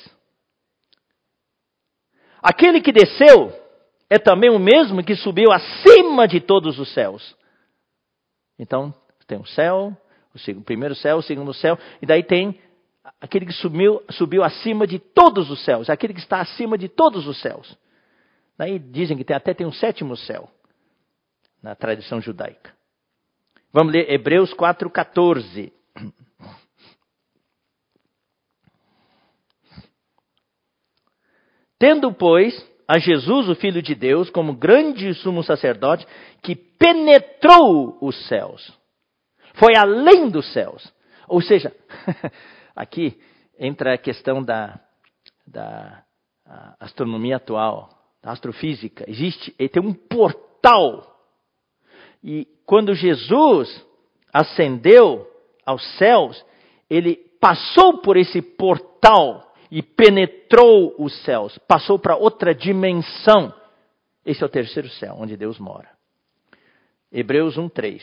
Aquele 2.42 2.82
que 2.82 2.92
desceu 2.92 3.63
é 4.14 4.18
também 4.18 4.48
o 4.48 4.60
mesmo 4.60 5.02
que 5.02 5.16
subiu 5.16 5.50
acima 5.50 6.28
de 6.28 6.40
todos 6.40 6.78
os 6.78 6.94
céus. 6.94 7.36
Então, 8.56 8.94
tem 9.26 9.36
o 9.36 9.44
céu, 9.44 9.96
o 10.56 10.60
primeiro 10.60 10.94
céu, 10.94 11.16
o 11.16 11.22
segundo 11.22 11.52
céu, 11.52 11.76
e 12.00 12.06
daí 12.06 12.22
tem 12.22 12.60
aquele 13.20 13.44
que 13.44 13.52
subiu, 13.52 14.00
subiu 14.10 14.44
acima 14.44 14.86
de 14.86 15.00
todos 15.00 15.50
os 15.50 15.64
céus, 15.64 15.90
aquele 15.90 16.14
que 16.14 16.20
está 16.20 16.40
acima 16.40 16.78
de 16.78 16.88
todos 16.88 17.26
os 17.26 17.40
céus. 17.40 17.76
Daí 18.56 18.78
dizem 18.78 19.16
que 19.16 19.24
tem, 19.24 19.34
até 19.34 19.52
tem 19.52 19.66
um 19.66 19.72
sétimo 19.72 20.16
céu, 20.16 20.48
na 21.60 21.74
tradição 21.74 22.20
judaica. 22.20 22.72
Vamos 23.72 23.92
ler 23.92 24.08
Hebreus 24.08 24.54
4,14. 24.54 25.72
Tendo, 31.80 32.12
pois, 32.12 32.54
a 32.86 32.98
Jesus, 32.98 33.48
o 33.48 33.54
Filho 33.54 33.80
de 33.80 33.94
Deus, 33.94 34.28
como 34.30 34.54
grande 34.54 35.14
sumo 35.14 35.42
sacerdote, 35.42 36.06
que 36.42 36.54
penetrou 36.54 37.98
os 38.00 38.28
céus, 38.28 38.72
foi 39.54 39.76
além 39.76 40.28
dos 40.28 40.52
céus. 40.52 40.92
Ou 41.26 41.40
seja, 41.40 41.74
aqui 42.76 43.18
entra 43.58 43.94
a 43.94 43.98
questão 43.98 44.42
da, 44.42 44.78
da 45.46 46.02
astronomia 46.78 47.36
atual, 47.36 47.88
da 48.22 48.32
astrofísica. 48.32 49.04
Existe, 49.08 49.50
tem 49.52 49.82
um 49.82 49.94
portal. 49.94 51.14
E 52.22 52.46
quando 52.66 52.94
Jesus 52.94 53.84
ascendeu 54.32 55.26
aos 55.64 55.82
céus, 55.96 56.44
ele 56.90 57.16
passou 57.40 57.98
por 57.98 58.16
esse 58.16 58.42
portal 58.42 59.53
e 59.70 59.82
penetrou 59.82 60.94
os 60.98 61.14
céus, 61.24 61.58
passou 61.66 61.98
para 61.98 62.16
outra 62.16 62.54
dimensão. 62.54 63.52
Esse 64.24 64.42
é 64.42 64.46
o 64.46 64.50
terceiro 64.50 64.88
céu, 64.88 65.16
onde 65.18 65.36
Deus 65.36 65.58
mora. 65.58 65.88
Hebreus 67.12 67.56
1:3. 67.56 68.02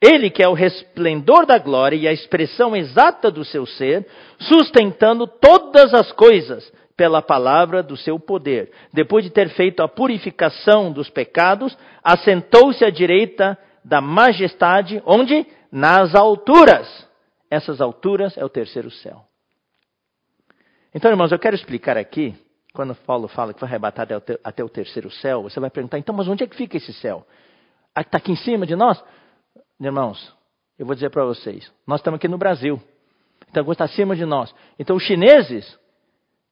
Ele 0.00 0.30
que 0.30 0.42
é 0.42 0.48
o 0.48 0.52
resplendor 0.52 1.46
da 1.46 1.58
glória 1.58 1.96
e 1.96 2.06
a 2.06 2.12
expressão 2.12 2.76
exata 2.76 3.30
do 3.30 3.44
seu 3.44 3.64
ser, 3.66 4.06
sustentando 4.38 5.26
todas 5.26 5.94
as 5.94 6.12
coisas 6.12 6.70
pela 6.96 7.20
palavra 7.20 7.82
do 7.82 7.96
seu 7.96 8.18
poder. 8.18 8.70
Depois 8.92 9.24
de 9.24 9.30
ter 9.30 9.50
feito 9.50 9.82
a 9.82 9.88
purificação 9.88 10.92
dos 10.92 11.10
pecados, 11.10 11.76
assentou-se 12.02 12.84
à 12.84 12.90
direita 12.90 13.58
da 13.84 14.00
majestade, 14.00 15.02
onde? 15.04 15.46
Nas 15.70 16.14
alturas. 16.14 17.06
Essas 17.50 17.80
alturas 17.80 18.36
é 18.36 18.44
o 18.44 18.48
terceiro 18.48 18.90
céu. 18.90 19.25
Então, 20.94 21.10
irmãos, 21.10 21.32
eu 21.32 21.38
quero 21.38 21.54
explicar 21.54 21.96
aqui, 21.96 22.34
quando 22.72 22.94
Paulo 22.94 23.28
fala 23.28 23.52
que 23.52 23.60
foi 23.60 23.68
arrebatado 23.68 24.22
até 24.44 24.64
o 24.64 24.68
terceiro 24.68 25.10
céu, 25.10 25.42
você 25.42 25.58
vai 25.58 25.70
perguntar, 25.70 25.98
então, 25.98 26.14
mas 26.14 26.28
onde 26.28 26.44
é 26.44 26.46
que 26.46 26.56
fica 26.56 26.76
esse 26.76 26.92
céu? 26.94 27.26
Está 27.96 28.18
aqui 28.18 28.32
em 28.32 28.36
cima 28.36 28.66
de 28.66 28.76
nós? 28.76 29.02
Irmãos, 29.80 30.34
eu 30.78 30.86
vou 30.86 30.94
dizer 30.94 31.10
para 31.10 31.24
vocês, 31.24 31.72
nós 31.86 32.00
estamos 32.00 32.18
aqui 32.18 32.28
no 32.28 32.38
Brasil. 32.38 32.80
Então, 33.48 33.70
está 33.70 33.84
acima 33.84 34.14
de 34.14 34.24
nós. 34.24 34.54
Então, 34.78 34.96
os 34.96 35.02
chineses, 35.02 35.78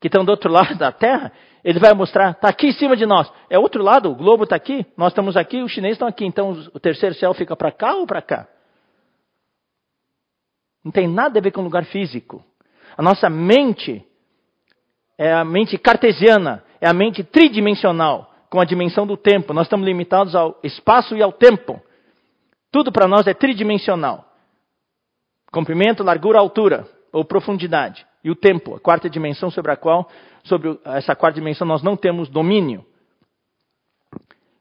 que 0.01 0.09
estão 0.09 0.25
do 0.25 0.31
outro 0.31 0.51
lado 0.51 0.77
da 0.77 0.93
Terra, 0.93 1.33
ele 1.63 1.79
vai 1.79 1.95
mostrar, 1.95 2.33
está 2.33 2.49
aqui 2.49 2.69
em 2.69 2.73
cima 2.73 2.97
de 2.97 3.07
nós. 3.07 3.31
É 3.49 3.59
outro 3.59 3.83
lado, 3.83 4.11
o 4.11 4.15
globo 4.15 4.45
está 4.45 4.57
aqui, 4.57 4.87
nós 4.97 5.13
estamos 5.13 5.37
aqui, 5.37 5.63
os 5.63 5.73
chineses 5.73 5.97
estão 5.97 6.09
aqui. 6.09 6.25
Então, 6.25 6.51
o 6.73 6.81
terceiro 6.81 7.15
céu 7.15 7.33
fica 7.35 7.57
para 7.57 7.73
cá 7.73 7.95
ou 7.95 8.07
para 8.07 8.21
cá? 8.21 8.49
Não 10.85 10.93
tem 10.93 11.09
nada 11.09 11.39
a 11.39 11.43
ver 11.43 11.51
com 11.51 11.63
lugar 11.63 11.85
físico. 11.87 12.45
A 12.97 13.03
nossa 13.03 13.31
mente 13.31 14.07
é 15.19 15.33
a 15.33 15.45
mente 15.45 15.79
cartesiana, 15.79 16.65
é 16.81 16.89
a 16.89 16.93
mente 16.93 17.23
tridimensional, 17.23 18.33
com 18.51 18.61
a 18.61 18.65
dimensão 18.65 19.07
do 19.07 19.17
tempo. 19.17 19.53
Nós 19.53 19.67
estamos 19.67 19.87
limitados 19.87 20.35
ao 20.35 20.59
espaço 20.63 21.17
e 21.17 21.23
ao 21.23 21.33
tempo. 21.33 21.81
Tudo 22.71 22.93
para 22.93 23.07
nós 23.07 23.27
é 23.27 23.35
tridimensional. 23.35 24.25
Comprimento, 25.51 26.03
largura, 26.03 26.39
altura 26.39 26.89
ou 27.13 27.25
profundidade. 27.25 28.05
E 28.23 28.31
o 28.31 28.35
tempo, 28.35 28.75
a 28.75 28.81
quarta 28.81 29.09
dimensão 29.09 29.51
sobre 29.51 29.71
a 29.71 29.77
qual, 29.77 30.09
sobre 30.43 30.79
essa 30.85 31.15
quarta 31.15 31.39
dimensão 31.39 31.67
nós 31.67 31.83
não 31.83 31.97
temos 31.97 32.29
domínio. 32.29 32.85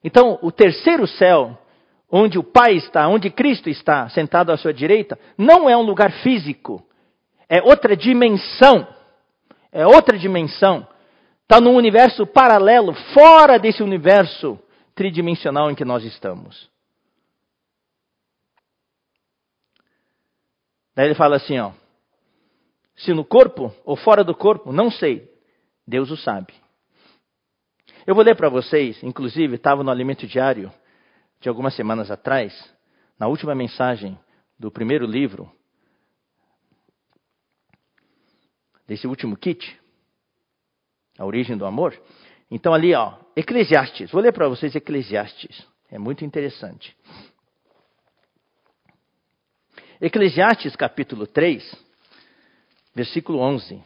Então, 0.04 0.38
o 0.42 0.52
terceiro 0.52 1.08
céu, 1.08 1.58
onde 2.12 2.38
o 2.38 2.44
Pai 2.44 2.76
está, 2.76 3.08
onde 3.08 3.30
Cristo 3.30 3.70
está, 3.70 4.10
sentado 4.10 4.52
à 4.52 4.58
sua 4.58 4.74
direita, 4.74 5.18
não 5.38 5.70
é 5.70 5.78
um 5.78 5.82
lugar 5.82 6.12
físico. 6.22 6.86
É 7.48 7.62
outra 7.62 7.96
dimensão 7.96 8.88
é 9.74 9.86
outra 9.86 10.18
dimensão. 10.18 10.88
Está 11.42 11.60
num 11.60 11.76
universo 11.76 12.26
paralelo, 12.26 12.94
fora 13.14 13.58
desse 13.60 13.84
universo 13.84 14.58
tridimensional 14.96 15.70
em 15.70 15.76
que 15.76 15.84
nós 15.84 16.04
estamos. 16.04 16.72
Daí 20.96 21.08
ele 21.08 21.16
fala 21.16 21.36
assim, 21.36 21.60
ó. 21.60 21.72
Se 22.96 23.12
no 23.14 23.26
corpo 23.26 23.74
ou 23.84 23.96
fora 23.96 24.24
do 24.24 24.36
corpo, 24.36 24.72
não 24.72 24.92
sei. 24.92 25.28
Deus 25.86 26.12
o 26.12 26.16
sabe. 26.16 26.54
Eu 28.06 28.14
vou 28.14 28.24
ler 28.24 28.36
para 28.36 28.50
vocês, 28.50 29.02
inclusive 29.02 29.56
estava 29.56 29.84
no 29.84 29.90
alimento 29.90 30.28
diário 30.28 30.72
de 31.40 31.50
algumas 31.50 31.76
semanas 31.76 32.12
atrás, 32.12 32.54
na 33.20 33.28
última 33.28 33.56
mensagem 33.56 34.18
do 34.58 34.72
primeiro 34.72 35.06
livro, 35.06 35.52
desse 38.88 39.08
último 39.08 39.38
kit, 39.38 39.80
A 41.18 41.26
Origem 41.26 41.58
do 41.58 41.66
Amor. 41.66 42.00
Então 42.50 42.74
ali, 42.74 42.94
ó, 42.94 43.18
Eclesiastes. 43.36 44.12
Vou 44.12 44.22
ler 44.22 44.34
para 44.34 44.48
vocês 44.48 44.76
Eclesiastes. 44.76 45.66
É 45.90 45.98
muito 45.98 46.26
interessante. 46.26 46.96
Eclesiastes 50.02 50.76
capítulo 50.76 51.26
3, 51.26 51.76
versículo 52.94 53.40
11. 53.40 53.82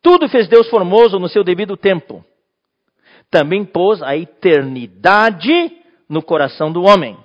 Tudo 0.00 0.28
fez 0.28 0.48
Deus 0.48 0.68
formoso 0.70 1.18
no 1.18 1.28
seu 1.28 1.42
devido 1.42 1.76
tempo. 1.76 2.24
Também 3.28 3.64
pôs 3.64 4.00
a 4.02 4.16
eternidade 4.16 5.50
no 6.08 6.22
coração 6.22 6.70
do 6.70 6.84
homem 6.84 7.18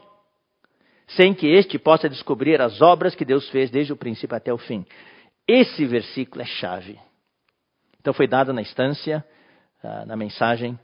sem 1.16 1.34
que 1.34 1.48
este 1.48 1.78
possa 1.78 2.10
descobrir 2.10 2.62
as 2.62 2.82
obras 2.82 3.16
que 3.16 3.26
Deus 3.26 3.50
fez 3.50 3.70
desde 3.70 3.94
o 3.94 3.98
princípio 3.98 4.36
até 4.36 4.54
o 4.54 4.58
fim. 4.58 4.86
Esse 5.48 5.86
versículo 5.86 6.42
é 6.42 6.46
chave. 6.46 7.00
Então 8.00 8.14
foi 8.14 8.28
dado 8.28 8.54
na 8.54 8.62
instância, 8.62 9.24
uh, 9.84 10.06
na 10.06 10.16
mensagem 10.16 10.80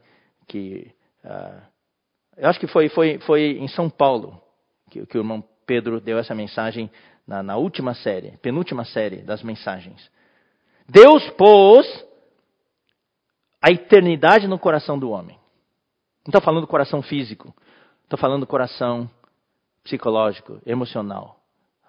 que 0.48 0.92
uh, 1.24 1.62
eu 2.38 2.48
acho 2.50 2.60
que 2.60 2.68
foi, 2.68 2.90
foi, 2.90 3.20
foi 3.20 3.58
em 3.60 3.68
São 3.68 3.90
Paulo 3.90 4.40
que, 4.90 5.06
que 5.06 5.18
o 5.18 5.22
irmão 5.22 5.44
Pedro 5.66 6.00
deu 6.00 6.18
essa 6.18 6.36
mensagem 6.36 6.90
na, 7.26 7.44
na 7.44 7.58
última 7.58 7.94
série, 7.94 8.38
penúltima 8.38 8.86
série 8.86 9.18
das 9.18 9.44
mensagens. 9.44 10.10
Deus 10.88 11.30
pôs 11.32 12.06
a 13.62 13.72
eternidade 13.72 14.48
no 14.48 14.58
coração 14.58 14.98
do 14.98 15.10
homem. 15.10 15.38
Não 16.26 16.30
estou 16.30 16.42
falando 16.42 16.62
do 16.62 16.68
coração 16.68 17.02
físico, 17.02 17.54
estou 18.04 18.18
falando 18.18 18.42
do 18.42 18.48
coração 18.48 19.10
psicológico, 19.88 20.62
emocional. 20.66 21.40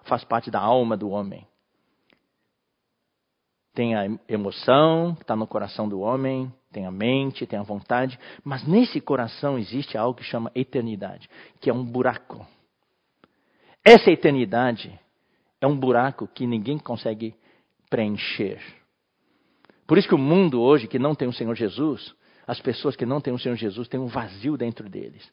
Faz 0.04 0.24
parte 0.24 0.50
da 0.50 0.60
alma 0.60 0.96
do 0.96 1.10
homem. 1.10 1.46
Tem 3.74 3.94
a 3.94 4.06
emoção 4.28 5.14
que 5.14 5.22
está 5.22 5.36
no 5.36 5.46
coração 5.46 5.88
do 5.88 6.00
homem, 6.00 6.52
tem 6.72 6.86
a 6.86 6.90
mente, 6.90 7.46
tem 7.46 7.58
a 7.58 7.62
vontade, 7.62 8.18
mas 8.42 8.66
nesse 8.66 9.00
coração 9.00 9.58
existe 9.58 9.96
algo 9.96 10.18
que 10.18 10.24
chama 10.24 10.50
eternidade, 10.54 11.28
que 11.60 11.70
é 11.70 11.72
um 11.72 11.84
buraco. 11.84 12.46
Essa 13.84 14.10
eternidade 14.10 14.98
é 15.60 15.66
um 15.66 15.76
buraco 15.76 16.26
que 16.26 16.46
ninguém 16.46 16.78
consegue 16.78 17.34
preencher. 17.90 18.60
Por 19.86 19.96
isso 19.96 20.08
que 20.08 20.14
o 20.14 20.18
mundo 20.18 20.60
hoje 20.60 20.86
que 20.86 20.98
não 20.98 21.14
tem 21.14 21.28
o 21.28 21.32
Senhor 21.32 21.54
Jesus, 21.54 22.14
as 22.46 22.60
pessoas 22.60 22.96
que 22.96 23.06
não 23.06 23.20
têm 23.20 23.32
o 23.32 23.38
Senhor 23.38 23.56
Jesus 23.56 23.88
têm 23.88 24.00
um 24.00 24.06
vazio 24.06 24.56
dentro 24.56 24.88
deles. 24.88 25.30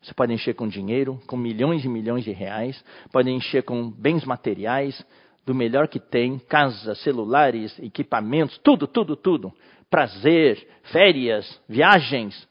Você 0.00 0.14
pode 0.14 0.32
encher 0.32 0.54
com 0.54 0.68
dinheiro, 0.68 1.20
com 1.26 1.36
milhões 1.36 1.84
e 1.84 1.88
milhões 1.88 2.24
de 2.24 2.32
reais, 2.32 2.82
pode 3.12 3.30
encher 3.30 3.62
com 3.64 3.90
bens 3.90 4.24
materiais, 4.24 5.04
do 5.46 5.54
melhor 5.54 5.86
que 5.86 6.00
tem, 6.00 6.38
casa, 6.40 6.94
celulares, 6.96 7.78
equipamentos, 7.78 8.58
tudo, 8.58 8.88
tudo, 8.88 9.14
tudo, 9.14 9.54
prazer, 9.88 10.66
férias, 10.90 11.60
viagens, 11.68 12.48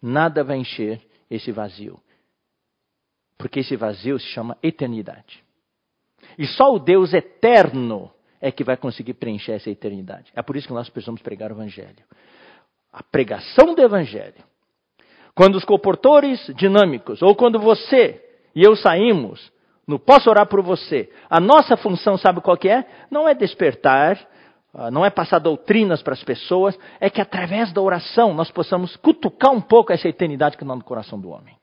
nada 0.00 0.42
vai 0.42 0.56
encher 0.56 1.00
esse 1.30 1.52
vazio. 1.52 2.00
Porque 3.36 3.60
esse 3.60 3.76
vazio 3.76 4.18
se 4.18 4.26
chama 4.28 4.56
eternidade. 4.62 5.44
E 6.38 6.46
só 6.46 6.74
o 6.74 6.78
Deus 6.78 7.12
eterno 7.12 8.10
é 8.40 8.50
que 8.50 8.64
vai 8.64 8.78
conseguir 8.78 9.14
preencher 9.14 9.52
essa 9.52 9.70
eternidade. 9.70 10.32
É 10.34 10.40
por 10.40 10.56
isso 10.56 10.66
que 10.66 10.72
nós 10.72 10.88
precisamos 10.88 11.20
pregar 11.20 11.50
o 11.50 11.54
Evangelho. 11.54 12.04
A 12.90 13.02
pregação 13.02 13.74
do 13.74 13.82
Evangelho. 13.82 14.42
Quando 15.36 15.56
os 15.56 15.66
comportores 15.66 16.40
dinâmicos, 16.56 17.20
ou 17.20 17.36
quando 17.36 17.60
você 17.60 18.24
e 18.54 18.62
eu 18.62 18.74
saímos, 18.74 19.52
no 19.86 19.98
posso 19.98 20.30
orar 20.30 20.46
por 20.46 20.62
você, 20.62 21.10
a 21.28 21.38
nossa 21.38 21.76
função, 21.76 22.16
sabe 22.16 22.40
qual 22.40 22.56
que 22.56 22.70
é? 22.70 22.86
Não 23.10 23.28
é 23.28 23.34
despertar, 23.34 24.18
ah, 24.74 24.90
não 24.90 25.04
é 25.04 25.10
passar 25.10 25.38
doutrinas 25.38 26.02
para 26.02 26.14
as 26.14 26.24
pessoas, 26.24 26.76
é 26.98 27.10
que 27.10 27.20
através 27.20 27.70
da 27.70 27.82
oração 27.82 28.32
nós 28.32 28.50
possamos 28.50 28.96
cutucar 28.96 29.52
um 29.52 29.60
pouco 29.60 29.92
essa 29.92 30.08
eternidade 30.08 30.56
que 30.56 30.64
está 30.64 30.74
no 30.74 30.82
coração 30.82 31.20
do 31.20 31.28
homem. 31.28 31.54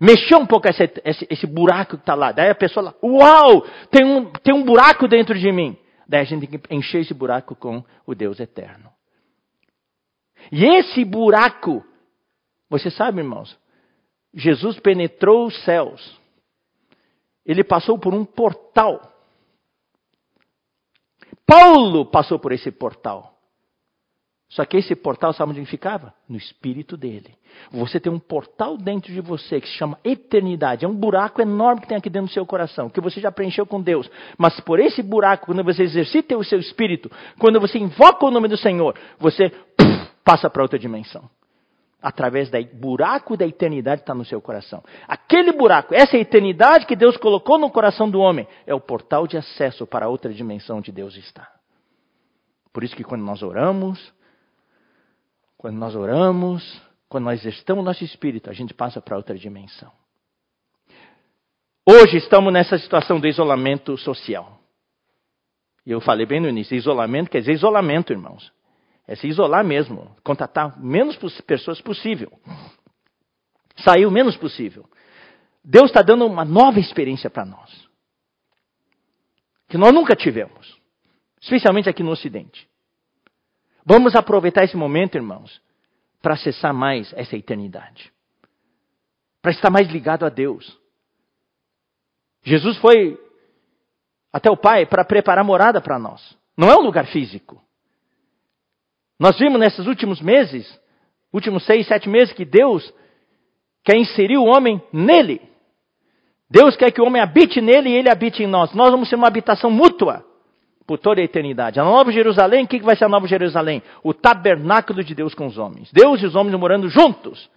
Mexer 0.00 0.34
um 0.34 0.44
pouco 0.44 0.66
esse, 0.68 0.90
esse, 1.04 1.24
esse 1.30 1.46
buraco 1.46 1.96
que 1.96 2.02
está 2.02 2.16
lá. 2.16 2.32
Daí 2.32 2.50
a 2.50 2.54
pessoa 2.54 2.86
lá, 2.86 2.94
uau, 3.00 3.64
tem 3.92 4.04
um, 4.04 4.24
tem 4.42 4.52
um 4.52 4.64
buraco 4.64 5.06
dentro 5.06 5.38
de 5.38 5.52
mim. 5.52 5.78
Daí 6.08 6.22
a 6.22 6.24
gente 6.24 6.48
tem 6.48 6.58
que 6.58 6.74
encher 6.74 7.02
esse 7.02 7.14
buraco 7.14 7.54
com 7.54 7.84
o 8.04 8.12
Deus 8.12 8.40
eterno. 8.40 8.90
E 10.50 10.64
esse 10.64 11.04
buraco, 11.04 11.84
você 12.78 12.90
sabe, 12.90 13.20
irmãos, 13.20 13.56
Jesus 14.34 14.80
penetrou 14.80 15.46
os 15.46 15.64
céus. 15.64 16.20
Ele 17.46 17.62
passou 17.62 17.96
por 17.96 18.12
um 18.12 18.24
portal. 18.24 19.12
Paulo 21.46 22.06
passou 22.06 22.38
por 22.38 22.50
esse 22.50 22.72
portal. 22.72 23.32
Só 24.48 24.64
que 24.64 24.76
esse 24.76 24.94
portal, 24.96 25.32
sabe 25.32 25.52
onde 25.52 25.64
ficava? 25.66 26.12
No 26.28 26.36
espírito 26.36 26.96
dele. 26.96 27.36
Você 27.70 28.00
tem 28.00 28.12
um 28.12 28.18
portal 28.18 28.76
dentro 28.76 29.12
de 29.12 29.20
você 29.20 29.60
que 29.60 29.68
se 29.68 29.74
chama 29.74 29.98
eternidade. 30.02 30.84
É 30.84 30.88
um 30.88 30.94
buraco 30.94 31.40
enorme 31.40 31.82
que 31.82 31.88
tem 31.88 31.96
aqui 31.96 32.10
dentro 32.10 32.28
do 32.28 32.34
seu 32.34 32.44
coração, 32.44 32.90
que 32.90 33.00
você 33.00 33.20
já 33.20 33.30
preencheu 33.30 33.66
com 33.66 33.80
Deus. 33.80 34.10
Mas 34.36 34.58
por 34.60 34.80
esse 34.80 35.02
buraco, 35.02 35.46
quando 35.46 35.62
você 35.62 35.84
exercita 35.84 36.36
o 36.36 36.44
seu 36.44 36.58
espírito, 36.58 37.10
quando 37.38 37.60
você 37.60 37.78
invoca 37.78 38.26
o 38.26 38.30
nome 38.30 38.48
do 38.48 38.56
Senhor, 38.56 38.98
você 39.18 39.52
passa 40.24 40.50
para 40.50 40.62
outra 40.62 40.78
dimensão. 40.78 41.28
Através 42.04 42.50
do 42.50 42.62
buraco 42.74 43.34
da 43.34 43.46
eternidade 43.46 44.02
está 44.02 44.14
no 44.14 44.26
seu 44.26 44.38
coração. 44.38 44.84
Aquele 45.08 45.52
buraco, 45.52 45.94
essa 45.94 46.18
eternidade 46.18 46.84
que 46.84 46.94
Deus 46.94 47.16
colocou 47.16 47.58
no 47.58 47.70
coração 47.70 48.10
do 48.10 48.20
homem, 48.20 48.46
é 48.66 48.74
o 48.74 48.80
portal 48.80 49.26
de 49.26 49.38
acesso 49.38 49.86
para 49.86 50.06
outra 50.06 50.30
dimensão 50.30 50.76
onde 50.76 50.92
Deus 50.92 51.16
está. 51.16 51.50
Por 52.74 52.84
isso 52.84 52.94
que 52.94 53.02
quando 53.02 53.22
nós 53.22 53.42
oramos, 53.42 54.12
quando 55.56 55.76
nós 55.76 55.96
oramos, 55.96 56.82
quando 57.08 57.24
nós 57.24 57.40
exercitamos 57.40 57.80
o 57.80 57.86
nosso 57.86 58.04
espírito, 58.04 58.50
a 58.50 58.52
gente 58.52 58.74
passa 58.74 59.00
para 59.00 59.16
outra 59.16 59.34
dimensão. 59.34 59.90
Hoje 61.88 62.18
estamos 62.18 62.52
nessa 62.52 62.76
situação 62.76 63.18
do 63.18 63.26
isolamento 63.26 63.96
social. 63.96 64.60
E 65.86 65.90
eu 65.90 66.02
falei 66.02 66.26
bem 66.26 66.38
no 66.38 66.50
início, 66.50 66.76
isolamento 66.76 67.30
quer 67.30 67.40
dizer 67.40 67.52
isolamento, 67.52 68.12
irmãos. 68.12 68.52
É 69.06 69.14
se 69.14 69.26
isolar 69.26 69.64
mesmo, 69.64 70.16
contatar 70.22 70.80
menos 70.80 71.16
pessoas 71.42 71.80
possível. 71.80 72.32
Sair 73.76 74.06
o 74.06 74.10
menos 74.10 74.36
possível. 74.36 74.88
Deus 75.62 75.86
está 75.86 76.02
dando 76.02 76.26
uma 76.26 76.44
nova 76.44 76.78
experiência 76.78 77.28
para 77.28 77.44
nós. 77.44 77.88
Que 79.68 79.76
nós 79.76 79.92
nunca 79.92 80.14
tivemos. 80.14 80.78
Especialmente 81.40 81.88
aqui 81.88 82.02
no 82.02 82.10
Ocidente. 82.10 82.68
Vamos 83.84 84.14
aproveitar 84.14 84.64
esse 84.64 84.76
momento, 84.76 85.16
irmãos, 85.16 85.60
para 86.22 86.34
acessar 86.34 86.72
mais 86.72 87.12
essa 87.14 87.36
eternidade. 87.36 88.10
Para 89.42 89.52
estar 89.52 89.70
mais 89.70 89.88
ligado 89.88 90.24
a 90.24 90.30
Deus. 90.30 90.78
Jesus 92.42 92.78
foi 92.78 93.18
até 94.32 94.50
o 94.50 94.56
Pai 94.56 94.86
para 94.86 95.04
preparar 95.04 95.44
morada 95.44 95.82
para 95.82 95.98
nós. 95.98 96.36
Não 96.56 96.70
é 96.70 96.76
um 96.76 96.82
lugar 96.82 97.06
físico. 97.06 97.62
Nós 99.18 99.38
vimos 99.38 99.60
nesses 99.60 99.86
últimos 99.86 100.20
meses, 100.20 100.66
últimos 101.32 101.64
seis, 101.64 101.86
sete 101.86 102.08
meses, 102.08 102.34
que 102.34 102.44
Deus 102.44 102.92
quer 103.84 103.96
inserir 103.96 104.38
o 104.38 104.44
homem 104.44 104.82
nele. 104.92 105.40
Deus 106.50 106.76
quer 106.76 106.90
que 106.90 107.00
o 107.00 107.04
homem 107.04 107.22
habite 107.22 107.60
nele 107.60 107.90
e 107.90 107.96
ele 107.96 108.10
habite 108.10 108.42
em 108.42 108.46
nós. 108.46 108.72
Nós 108.74 108.90
vamos 108.90 109.08
ser 109.08 109.16
uma 109.16 109.28
habitação 109.28 109.70
mútua 109.70 110.24
por 110.86 110.98
toda 110.98 111.20
a 111.20 111.24
eternidade. 111.24 111.80
A 111.80 111.84
Nova 111.84 112.12
Jerusalém, 112.12 112.64
o 112.64 112.68
que 112.68 112.80
vai 112.80 112.96
ser 112.96 113.04
a 113.04 113.08
Nova 113.08 113.26
Jerusalém? 113.26 113.82
O 114.02 114.12
tabernáculo 114.12 115.02
de 115.02 115.14
Deus 115.14 115.34
com 115.34 115.46
os 115.46 115.58
homens. 115.58 115.90
Deus 115.92 116.20
e 116.22 116.26
os 116.26 116.34
homens 116.34 116.58
morando 116.58 116.88
juntos, 116.88 117.50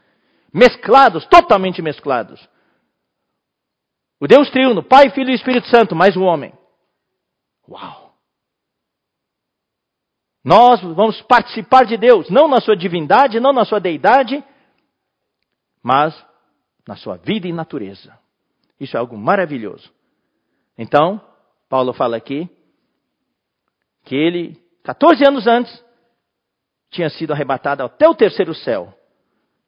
mesclados, 0.54 1.26
totalmente 1.26 1.82
mesclados. 1.82 2.48
O 4.20 4.28
Deus 4.28 4.50
triuno, 4.50 4.82
Pai, 4.82 5.10
Filho 5.10 5.30
e 5.30 5.36
Espírito 5.36 5.68
Santo, 5.68 5.96
mais 5.96 6.16
o 6.16 6.22
homem. 6.22 6.52
Uau! 7.70 8.07
Nós 10.48 10.80
vamos 10.82 11.22
participar 11.24 11.84
de 11.84 11.98
Deus, 11.98 12.30
não 12.30 12.48
na 12.48 12.62
sua 12.62 12.74
divindade, 12.74 13.38
não 13.38 13.52
na 13.52 13.66
sua 13.66 13.82
deidade, 13.82 14.42
mas 15.84 16.16
na 16.88 16.96
sua 16.96 17.18
vida 17.18 17.50
e 17.50 17.52
natureza. 17.52 18.18
Isso 18.80 18.96
é 18.96 19.00
algo 19.02 19.18
maravilhoso. 19.18 19.92
Então, 20.78 21.20
Paulo 21.68 21.92
fala 21.92 22.16
aqui, 22.16 22.50
que 24.06 24.16
ele, 24.16 24.58
14 24.86 25.28
anos 25.28 25.48
antes, 25.48 25.84
tinha 26.92 27.10
sido 27.10 27.34
arrebatado 27.34 27.84
até 27.84 28.08
o 28.08 28.16
terceiro 28.16 28.56
céu. 28.56 28.94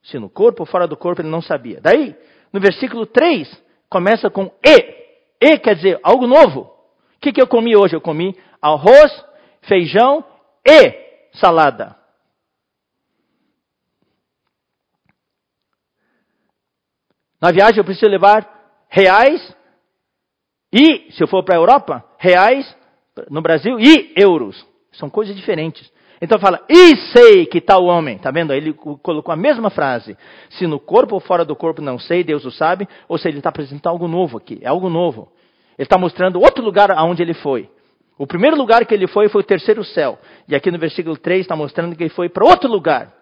Se 0.01 0.17
no 0.17 0.29
corpo 0.29 0.61
ou 0.61 0.65
fora 0.65 0.87
do 0.87 0.95
corpo, 0.95 1.21
ele 1.21 1.27
não 1.27 1.41
sabia. 1.41 1.81
Daí, 1.81 2.15
no 2.53 2.59
versículo 2.61 3.05
3, 3.05 3.51
começa 3.89 4.29
com 4.29 4.49
E. 4.65 4.95
E 5.41 5.59
quer 5.59 5.75
dizer 5.75 5.99
algo 6.01 6.25
novo. 6.25 6.61
O 6.61 7.19
que, 7.19 7.33
que 7.33 7.41
eu 7.41 7.47
comi 7.47 7.75
hoje? 7.75 7.97
Eu 7.97 8.01
comi 8.01 8.33
arroz, 8.61 9.25
feijão 9.63 10.23
e 10.65 11.29
salada. 11.33 11.95
Na 17.41 17.51
viagem 17.51 17.77
eu 17.77 17.85
preciso 17.85 18.07
levar 18.07 18.85
reais 18.89 19.55
e, 20.71 21.11
se 21.11 21.23
eu 21.23 21.27
for 21.27 21.43
para 21.43 21.55
a 21.55 21.59
Europa, 21.59 22.03
reais 22.17 22.75
no 23.29 23.41
Brasil 23.41 23.79
e 23.79 24.13
euros. 24.15 24.65
São 24.91 25.09
coisas 25.09 25.35
diferentes. 25.35 25.91
Então 26.21 26.37
fala, 26.37 26.61
e 26.67 26.97
sei 27.13 27.45
que 27.45 27.61
tal 27.61 27.85
homem. 27.85 28.17
Está 28.17 28.29
vendo? 28.29 28.53
Ele 28.53 28.73
colocou 28.73 29.31
a 29.31 29.37
mesma 29.37 29.69
frase. 29.69 30.17
Se 30.49 30.67
no 30.67 30.79
corpo 30.79 31.15
ou 31.15 31.21
fora 31.21 31.45
do 31.45 31.55
corpo 31.55 31.81
não 31.81 31.97
sei, 31.97 32.23
Deus 32.23 32.43
o 32.43 32.51
sabe. 32.51 32.87
Ou 33.07 33.17
seja, 33.17 33.29
ele 33.29 33.37
está 33.37 33.49
apresentando 33.49 33.87
algo 33.87 34.07
novo 34.07 34.37
aqui. 34.37 34.59
É 34.61 34.67
algo 34.67 34.89
novo. 34.89 35.31
Ele 35.77 35.85
está 35.85 35.97
mostrando 35.97 36.41
outro 36.41 36.63
lugar 36.63 36.91
aonde 36.91 37.21
ele 37.21 37.33
foi. 37.33 37.69
O 38.19 38.27
primeiro 38.27 38.57
lugar 38.57 38.85
que 38.85 38.93
ele 38.93 39.07
foi 39.07 39.29
foi 39.29 39.39
o 39.39 39.45
terceiro 39.45 39.81
céu. 39.81 40.19
E 40.45 40.53
aqui 40.53 40.69
no 40.69 40.77
versículo 40.77 41.17
3 41.17 41.39
está 41.39 41.55
mostrando 41.55 41.95
que 41.95 42.03
ele 42.03 42.09
foi 42.09 42.27
para 42.27 42.43
outro 42.43 42.69
lugar. 42.69 43.13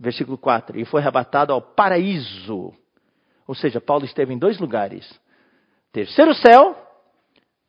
Versículo 0.00 0.38
4. 0.38 0.80
E 0.80 0.86
foi 0.86 1.02
arrebatado 1.02 1.52
ao 1.52 1.60
paraíso. 1.60 2.72
Ou 3.46 3.54
seja, 3.54 3.82
Paulo 3.82 4.06
esteve 4.06 4.32
em 4.32 4.38
dois 4.38 4.58
lugares: 4.58 5.20
terceiro 5.92 6.34
céu 6.34 6.74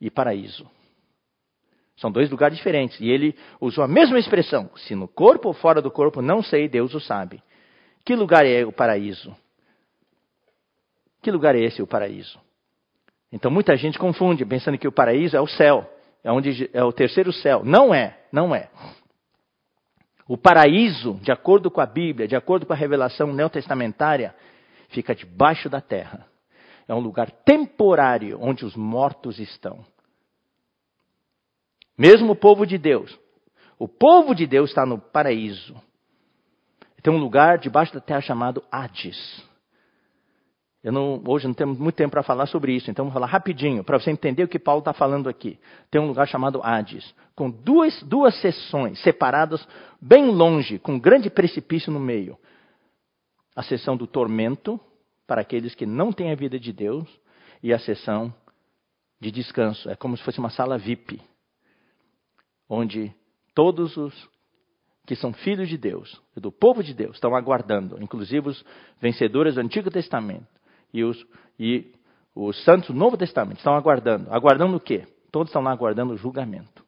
e 0.00 0.10
paraíso. 0.10 0.66
São 1.98 2.10
dois 2.10 2.30
lugares 2.30 2.56
diferentes. 2.56 2.98
E 2.98 3.10
ele 3.10 3.36
usou 3.60 3.84
a 3.84 3.88
mesma 3.88 4.18
expressão: 4.18 4.70
se 4.74 4.94
no 4.94 5.06
corpo 5.06 5.48
ou 5.48 5.54
fora 5.54 5.82
do 5.82 5.90
corpo, 5.90 6.22
não 6.22 6.42
sei, 6.42 6.66
Deus 6.66 6.94
o 6.94 7.00
sabe. 7.00 7.42
Que 8.06 8.16
lugar 8.16 8.46
é 8.46 8.64
o 8.64 8.72
paraíso? 8.72 9.36
Que 11.20 11.30
lugar 11.30 11.54
é 11.54 11.60
esse 11.60 11.82
o 11.82 11.86
paraíso? 11.86 12.40
Então 13.30 13.50
muita 13.50 13.76
gente 13.76 13.98
confunde, 13.98 14.46
pensando 14.46 14.78
que 14.78 14.88
o 14.88 14.92
paraíso 14.92 15.36
é 15.36 15.40
o 15.40 15.46
céu, 15.46 15.92
é 16.26 16.32
onde 16.32 16.68
é 16.72 16.82
o 16.82 16.92
terceiro 16.92 17.32
céu. 17.32 17.62
Não 17.64 17.94
é, 17.94 18.18
não 18.32 18.52
é. 18.52 18.68
O 20.26 20.36
paraíso, 20.36 21.14
de 21.22 21.30
acordo 21.30 21.70
com 21.70 21.80
a 21.80 21.86
Bíblia, 21.86 22.26
de 22.26 22.34
acordo 22.34 22.66
com 22.66 22.72
a 22.72 22.76
revelação 22.76 23.32
neotestamentária, 23.32 24.34
fica 24.88 25.14
debaixo 25.14 25.70
da 25.70 25.80
terra. 25.80 26.26
É 26.88 26.92
um 26.92 26.98
lugar 26.98 27.30
temporário 27.30 28.40
onde 28.42 28.64
os 28.64 28.74
mortos 28.74 29.38
estão. 29.38 29.86
Mesmo 31.96 32.32
o 32.32 32.36
povo 32.36 32.66
de 32.66 32.76
Deus. 32.76 33.16
O 33.78 33.86
povo 33.86 34.34
de 34.34 34.48
Deus 34.48 34.70
está 34.70 34.84
no 34.84 34.98
paraíso. 34.98 35.80
Tem 37.04 37.12
um 37.12 37.18
lugar 37.18 37.58
debaixo 37.58 37.94
da 37.94 38.00
terra 38.00 38.20
chamado 38.20 38.64
Hades. 38.68 39.48
Eu 40.86 40.92
não, 40.92 41.20
hoje 41.26 41.48
não 41.48 41.52
temos 41.52 41.80
muito 41.80 41.96
tempo 41.96 42.12
para 42.12 42.22
falar 42.22 42.46
sobre 42.46 42.72
isso, 42.72 42.88
então 42.88 43.06
vou 43.06 43.12
falar 43.12 43.26
rapidinho, 43.26 43.82
para 43.82 43.98
você 43.98 44.08
entender 44.08 44.44
o 44.44 44.48
que 44.48 44.56
Paulo 44.56 44.78
está 44.78 44.92
falando 44.92 45.28
aqui. 45.28 45.58
Tem 45.90 46.00
um 46.00 46.06
lugar 46.06 46.28
chamado 46.28 46.60
Hades, 46.62 47.12
com 47.34 47.50
duas, 47.50 48.00
duas 48.04 48.40
seções 48.40 48.96
separadas 49.02 49.66
bem 50.00 50.26
longe, 50.30 50.78
com 50.78 50.92
um 50.92 51.00
grande 51.00 51.28
precipício 51.28 51.92
no 51.92 51.98
meio. 51.98 52.38
A 53.56 53.64
seção 53.64 53.96
do 53.96 54.06
tormento, 54.06 54.78
para 55.26 55.40
aqueles 55.40 55.74
que 55.74 55.84
não 55.84 56.12
têm 56.12 56.30
a 56.30 56.36
vida 56.36 56.56
de 56.56 56.72
Deus, 56.72 57.08
e 57.60 57.72
a 57.72 57.80
seção 57.80 58.32
de 59.20 59.32
descanso. 59.32 59.90
É 59.90 59.96
como 59.96 60.16
se 60.16 60.22
fosse 60.22 60.38
uma 60.38 60.50
sala 60.50 60.78
VIP, 60.78 61.20
onde 62.68 63.12
todos 63.56 63.96
os 63.96 64.14
que 65.04 65.16
são 65.16 65.32
filhos 65.32 65.68
de 65.68 65.76
Deus, 65.76 66.22
do 66.36 66.52
povo 66.52 66.80
de 66.80 66.94
Deus, 66.94 67.16
estão 67.16 67.34
aguardando, 67.34 68.00
inclusive 68.00 68.50
os 68.50 68.64
vencedores 69.00 69.56
do 69.56 69.60
Antigo 69.60 69.90
Testamento 69.90 70.55
e 70.96 71.04
os, 71.04 71.26
e 71.58 71.92
os 72.34 72.62
santos 72.64 72.88
do 72.88 72.94
Novo 72.94 73.16
Testamento, 73.16 73.58
estão 73.58 73.74
aguardando. 73.74 74.32
Aguardando 74.32 74.76
o 74.76 74.80
quê? 74.80 75.06
Todos 75.30 75.50
estão 75.50 75.62
lá 75.62 75.70
aguardando 75.70 76.14
o 76.14 76.16
julgamento. 76.16 76.84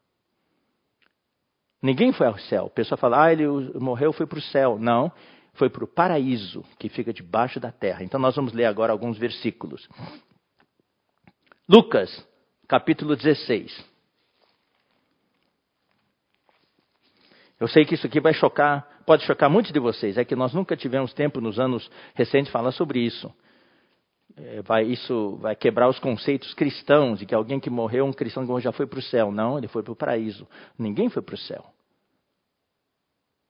Ninguém 1.82 2.12
foi 2.12 2.26
ao 2.26 2.38
céu. 2.38 2.66
A 2.66 2.70
pessoa 2.70 2.96
fala, 2.96 3.24
ah, 3.24 3.32
ele 3.32 3.46
morreu, 3.78 4.12
foi 4.12 4.26
para 4.26 4.38
o 4.38 4.42
céu. 4.42 4.78
Não, 4.78 5.12
foi 5.54 5.68
para 5.68 5.84
o 5.84 5.86
paraíso, 5.86 6.64
que 6.78 6.88
fica 6.88 7.12
debaixo 7.12 7.61
da 7.61 7.70
terra. 7.70 8.02
Então 8.02 8.18
nós 8.18 8.34
vamos 8.34 8.52
ler 8.52 8.64
agora 8.64 8.92
alguns 8.92 9.18
versículos. 9.18 9.86
Lucas, 11.68 12.26
capítulo 12.66 13.14
16. 13.14 13.84
Eu 17.61 17.68
sei 17.68 17.84
que 17.84 17.94
isso 17.94 18.06
aqui 18.06 18.20
vai 18.20 18.32
chocar, 18.32 19.02
pode 19.04 19.24
chocar 19.24 19.50
muitos 19.50 19.72
de 19.72 19.78
vocês. 19.78 20.16
É 20.16 20.24
que 20.24 20.34
nós 20.34 20.54
nunca 20.54 20.76
tivemos 20.76 21.12
tempo 21.12 21.40
nos 21.40 21.59
anos 21.61 21.90
recentes 22.14 22.50
falar 22.50 22.72
sobre 22.72 23.00
isso. 23.00 23.30
É, 24.37 24.62
vai, 24.62 24.85
isso 24.85 25.37
vai 25.37 25.57
quebrar 25.57 25.89
os 25.89 25.99
conceitos 25.99 26.55
cristãos 26.55 27.18
de 27.18 27.26
que 27.26 27.35
alguém 27.35 27.59
que 27.59 27.70
morreu, 27.70 28.05
um 28.05 28.12
cristão 28.12 28.47
que 28.47 28.61
já 28.61 28.72
foi 28.72 28.87
para 28.87 28.99
o 28.99 29.03
céu. 29.03 29.33
Não, 29.33 29.59
ele 29.59 29.68
foi 29.68 29.83
para 29.83 29.93
o 29.93 29.97
paraíso. 29.97 30.47
Ninguém 30.79 31.09
foi 31.09 31.22
para 31.22 31.35
o 31.35 31.39
céu. 31.39 31.64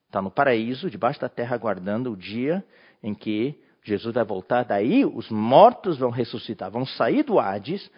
Está 0.06 0.22
no 0.22 0.30
paraíso, 0.30 0.88
debaixo 0.88 1.20
da 1.20 1.28
terra, 1.28 1.54
aguardando 1.54 2.12
o 2.12 2.16
dia 2.16 2.64
em 3.02 3.14
que 3.14 3.60
Jesus 3.82 4.14
vai 4.14 4.24
voltar. 4.24 4.64
Daí 4.64 5.04
os 5.04 5.28
mortos 5.28 5.98
vão 5.98 6.10
ressuscitar, 6.10 6.70
vão 6.70 6.86
sair 6.86 7.22
do 7.22 7.38
Hades 7.38 7.90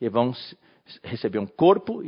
e 0.00 0.08
vão 0.08 0.32
receber 1.02 1.38
um 1.38 1.46
corpo, 1.46 2.02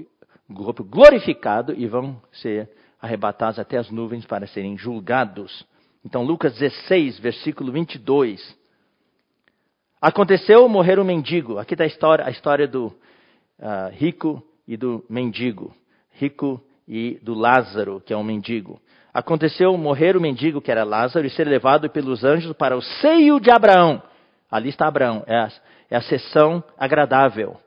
um 0.48 0.54
corpo 0.54 0.82
glorificado 0.82 1.74
e 1.74 1.86
vão 1.86 2.20
ser 2.32 2.70
arrebatados 3.00 3.58
até 3.58 3.76
as 3.76 3.90
nuvens 3.90 4.24
para 4.24 4.46
serem 4.46 4.76
julgados. 4.78 5.66
Então, 6.04 6.24
Lucas 6.24 6.54
16, 6.54 7.18
versículo 7.18 7.72
22. 7.72 8.58
Aconteceu 10.00 10.66
morrer 10.66 10.98
um 10.98 11.04
mendigo. 11.04 11.58
Aqui 11.58 11.74
está 11.74 11.84
a 11.84 11.86
história, 11.86 12.24
a 12.24 12.30
história 12.30 12.66
do 12.66 12.86
uh, 12.86 13.90
rico 13.92 14.42
e 14.66 14.74
do 14.74 15.04
mendigo. 15.10 15.74
Rico 16.12 16.58
e 16.88 17.18
do 17.22 17.34
Lázaro, 17.34 18.00
que 18.00 18.12
é 18.12 18.16
um 18.16 18.24
mendigo. 18.24 18.80
Aconteceu 19.12 19.76
morrer 19.76 20.16
o 20.16 20.20
mendigo, 20.20 20.62
que 20.62 20.70
era 20.70 20.84
Lázaro, 20.84 21.26
e 21.26 21.30
ser 21.30 21.46
levado 21.46 21.90
pelos 21.90 22.24
anjos 22.24 22.54
para 22.54 22.74
o 22.74 22.80
seio 22.80 23.38
de 23.38 23.50
Abraão. 23.50 24.02
Ali 24.50 24.70
está 24.70 24.88
Abraão. 24.88 25.22
É 25.26 25.36
a, 25.36 25.52
é 25.90 25.96
a 25.96 26.00
sessão 26.00 26.64
agradável. 26.78 27.58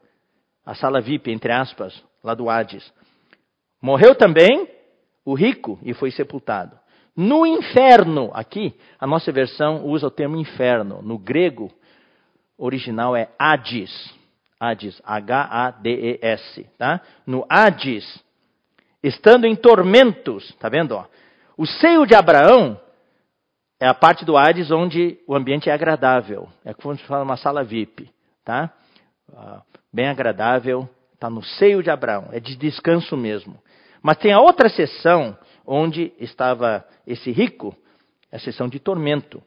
A 0.65 0.73
sala 0.73 1.01
VIP, 1.01 1.29
entre 1.31 1.51
aspas, 1.51 2.03
lá 2.23 2.33
do 2.33 2.49
Hades. 2.49 2.91
Morreu 3.79 4.15
também 4.15 4.67
o 5.23 5.35
rico 5.35 5.77
e 5.83 5.93
foi 5.93 6.09
sepultado. 6.09 6.75
No 7.15 7.45
inferno, 7.45 8.31
aqui, 8.33 8.73
a 8.99 9.05
nossa 9.05 9.31
versão 9.31 9.85
usa 9.85 10.07
o 10.07 10.11
termo 10.11 10.35
inferno. 10.35 10.99
No 11.03 11.19
grego, 11.19 11.71
original 12.57 13.15
é 13.15 13.29
Hades. 13.37 14.13
Hades, 14.59 15.01
H-A-D-E-S. 15.03 16.69
Tá? 16.77 17.01
No 17.25 17.45
Hades, 17.49 18.23
estando 19.03 19.45
em 19.45 19.55
tormentos, 19.55 20.53
tá 20.55 20.69
vendo? 20.69 20.95
Ó? 20.95 21.05
O 21.57 21.65
seio 21.65 22.05
de 22.05 22.15
Abraão 22.15 22.79
é 23.79 23.87
a 23.87 23.93
parte 23.93 24.23
do 24.23 24.37
Hades 24.37 24.71
onde 24.71 25.19
o 25.27 25.35
ambiente 25.35 25.69
é 25.69 25.73
agradável. 25.73 26.47
É 26.63 26.73
como 26.73 26.95
se 26.95 27.03
fala 27.03 27.23
uma 27.23 27.37
sala 27.37 27.63
VIP. 27.63 28.09
Tá? 28.45 28.71
Ah, 29.35 29.61
bem 29.91 30.07
agradável, 30.07 30.89
está 31.13 31.29
no 31.29 31.43
seio 31.43 31.83
de 31.83 31.89
Abraão. 31.89 32.29
É 32.31 32.39
de 32.39 32.55
descanso 32.55 33.17
mesmo. 33.17 33.61
Mas 34.01 34.17
tem 34.17 34.33
a 34.33 34.39
outra 34.39 34.69
sessão 34.69 35.37
onde 35.65 36.13
estava 36.19 36.85
esse 37.05 37.31
rico, 37.31 37.75
a 38.31 38.39
sessão 38.39 38.67
de 38.67 38.79
tormento. 38.79 39.41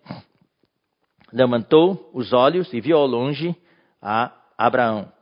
Levantou 1.37 2.11
os 2.15 2.33
olhos 2.33 2.73
e 2.73 2.81
viu 2.81 2.97
ao 2.97 3.07
longe 3.07 3.55
a 4.01 4.33
Abraão 4.57 5.13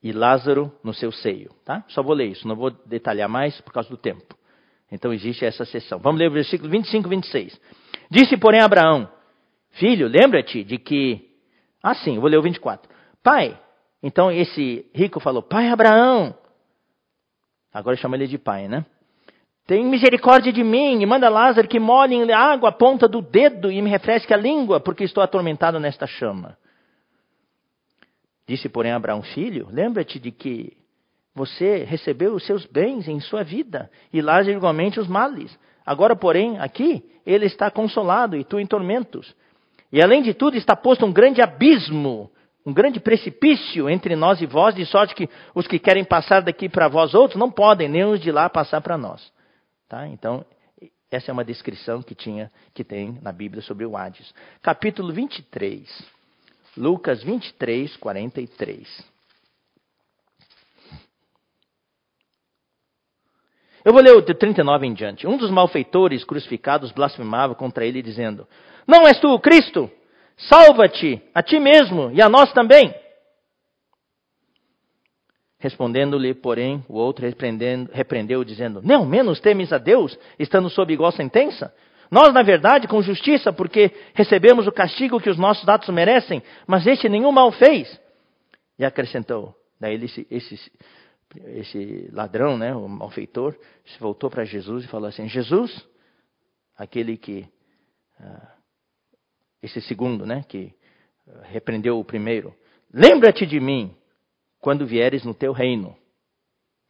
e 0.00 0.12
Lázaro 0.12 0.72
no 0.84 0.94
seu 0.94 1.10
seio. 1.10 1.50
Tá? 1.64 1.84
Só 1.88 2.02
vou 2.02 2.14
ler 2.14 2.26
isso, 2.28 2.46
não 2.46 2.54
vou 2.54 2.70
detalhar 2.86 3.28
mais 3.28 3.60
por 3.60 3.72
causa 3.72 3.88
do 3.88 3.96
tempo. 3.96 4.36
Então 4.92 5.12
existe 5.12 5.44
essa 5.44 5.64
sessão. 5.64 5.98
Vamos 5.98 6.20
ler 6.20 6.28
o 6.28 6.32
versículo 6.32 6.70
25 6.70 7.08
e 7.08 7.10
26. 7.10 7.60
Disse, 8.10 8.36
porém, 8.36 8.60
Abraão: 8.60 9.08
Filho, 9.72 10.06
lembra-te 10.06 10.62
de 10.62 10.78
que. 10.78 11.28
Ah, 11.82 11.94
sim, 11.94 12.18
vou 12.20 12.28
ler 12.28 12.38
o 12.38 12.42
24. 12.42 12.88
Pai, 13.22 13.58
então 14.00 14.30
esse 14.30 14.88
rico 14.94 15.18
falou: 15.18 15.42
Pai 15.42 15.68
Abraão, 15.68 16.34
Agora 17.72 17.96
chama 17.96 18.16
ele 18.16 18.26
de 18.26 18.38
pai, 18.38 18.68
né? 18.68 18.84
Tem 19.66 19.84
misericórdia 19.84 20.52
de 20.52 20.64
mim 20.64 21.00
e 21.00 21.06
manda 21.06 21.28
Lázaro 21.28 21.68
que 21.68 21.78
molhe 21.78 22.14
em 22.14 22.32
água 22.32 22.70
a 22.70 22.72
ponta 22.72 23.06
do 23.06 23.22
dedo 23.22 23.70
e 23.70 23.80
me 23.80 23.88
refresque 23.88 24.34
a 24.34 24.36
língua, 24.36 24.80
porque 24.80 25.04
estou 25.04 25.22
atormentado 25.22 25.78
nesta 25.78 26.06
chama. 26.06 26.56
Disse, 28.46 28.68
porém, 28.68 28.92
Abraão, 28.92 29.22
filho, 29.22 29.68
lembra-te 29.70 30.18
de 30.18 30.32
que 30.32 30.76
você 31.34 31.84
recebeu 31.84 32.34
os 32.34 32.44
seus 32.44 32.66
bens 32.66 33.06
em 33.06 33.20
sua 33.20 33.44
vida 33.44 33.88
e 34.12 34.20
Lázaro 34.20 34.56
igualmente 34.56 34.98
os 34.98 35.06
males. 35.06 35.56
Agora, 35.86 36.16
porém, 36.16 36.58
aqui 36.58 37.04
ele 37.24 37.46
está 37.46 37.70
consolado 37.70 38.36
e 38.36 38.42
tu 38.44 38.58
em 38.58 38.66
tormentos. 38.66 39.34
E 39.92 40.02
além 40.02 40.22
de 40.22 40.34
tudo 40.34 40.56
está 40.56 40.74
posto 40.74 41.06
um 41.06 41.12
grande 41.12 41.40
abismo 41.40 42.30
um 42.64 42.72
grande 42.72 43.00
precipício 43.00 43.88
entre 43.88 44.14
nós 44.14 44.40
e 44.40 44.46
vós, 44.46 44.74
de 44.74 44.84
sorte 44.84 45.14
que 45.14 45.28
os 45.54 45.66
que 45.66 45.78
querem 45.78 46.04
passar 46.04 46.42
daqui 46.42 46.68
para 46.68 46.88
vós 46.88 47.14
outros 47.14 47.38
não 47.38 47.50
podem, 47.50 47.88
nem 47.88 48.04
os 48.04 48.20
de 48.20 48.30
lá 48.30 48.48
passar 48.48 48.80
para 48.80 48.98
nós. 48.98 49.32
Tá? 49.90 50.06
Então, 50.06 50.46
essa 51.10 51.32
é 51.32 51.34
uma 51.34 51.44
descrição 51.44 52.00
que 52.00 52.14
tinha, 52.14 52.48
que 52.72 52.84
tem 52.84 53.18
na 53.20 53.32
Bíblia 53.32 53.60
sobre 53.60 53.84
o 53.84 53.96
Hades. 53.96 54.32
Capítulo 54.62 55.12
23. 55.12 55.84
Lucas 56.76 57.24
23, 57.24 57.96
43. 57.96 59.10
Eu 63.84 63.92
vou 63.92 64.00
ler 64.00 64.14
o 64.14 64.20
de 64.20 64.32
39 64.32 64.86
em 64.86 64.94
diante. 64.94 65.26
Um 65.26 65.36
dos 65.36 65.50
malfeitores 65.50 66.22
crucificados 66.22 66.92
blasfemava 66.92 67.56
contra 67.56 67.84
ele, 67.84 68.00
dizendo: 68.00 68.46
Não 68.86 69.08
és 69.08 69.18
tu 69.18 69.26
o 69.26 69.40
Cristo? 69.40 69.90
Salva-te 70.36 71.20
a 71.34 71.42
ti 71.42 71.58
mesmo 71.58 72.12
e 72.12 72.22
a 72.22 72.28
nós 72.28 72.52
também. 72.52 72.94
Respondendo-lhe, 75.60 76.32
porém, 76.32 76.82
o 76.88 76.94
outro 76.94 77.26
repreendeu, 77.92 78.42
dizendo: 78.42 78.80
Não 78.82 79.04
menos 79.04 79.40
temes 79.40 79.74
a 79.74 79.78
Deus, 79.78 80.18
estando 80.38 80.70
sob 80.70 80.90
igual 80.90 81.12
sentença? 81.12 81.72
Nós, 82.10 82.32
na 82.32 82.42
verdade, 82.42 82.88
com 82.88 83.02
justiça, 83.02 83.52
porque 83.52 83.92
recebemos 84.14 84.66
o 84.66 84.72
castigo 84.72 85.20
que 85.20 85.28
os 85.28 85.36
nossos 85.36 85.68
atos 85.68 85.90
merecem, 85.90 86.42
mas 86.66 86.86
este 86.86 87.10
nenhum 87.10 87.30
mal 87.30 87.52
fez. 87.52 88.00
E 88.78 88.86
acrescentou: 88.86 89.54
Daí 89.78 90.02
esse, 90.02 90.26
esse, 90.30 90.72
esse 91.48 92.08
ladrão, 92.10 92.56
né, 92.56 92.74
o 92.74 92.88
malfeitor, 92.88 93.54
se 93.84 94.00
voltou 94.00 94.30
para 94.30 94.44
Jesus 94.44 94.84
e 94.84 94.88
falou 94.88 95.08
assim: 95.08 95.28
Jesus, 95.28 95.86
aquele 96.74 97.18
que. 97.18 97.46
Ah, 98.18 98.54
esse 99.62 99.82
segundo, 99.82 100.24
né, 100.24 100.42
que 100.48 100.72
repreendeu 101.42 101.98
o 101.98 102.04
primeiro. 102.04 102.54
Lembra-te 102.90 103.44
de 103.44 103.60
mim 103.60 103.94
quando 104.60 104.86
vieres 104.86 105.24
no 105.24 105.34
teu 105.34 105.52
reino. 105.52 105.96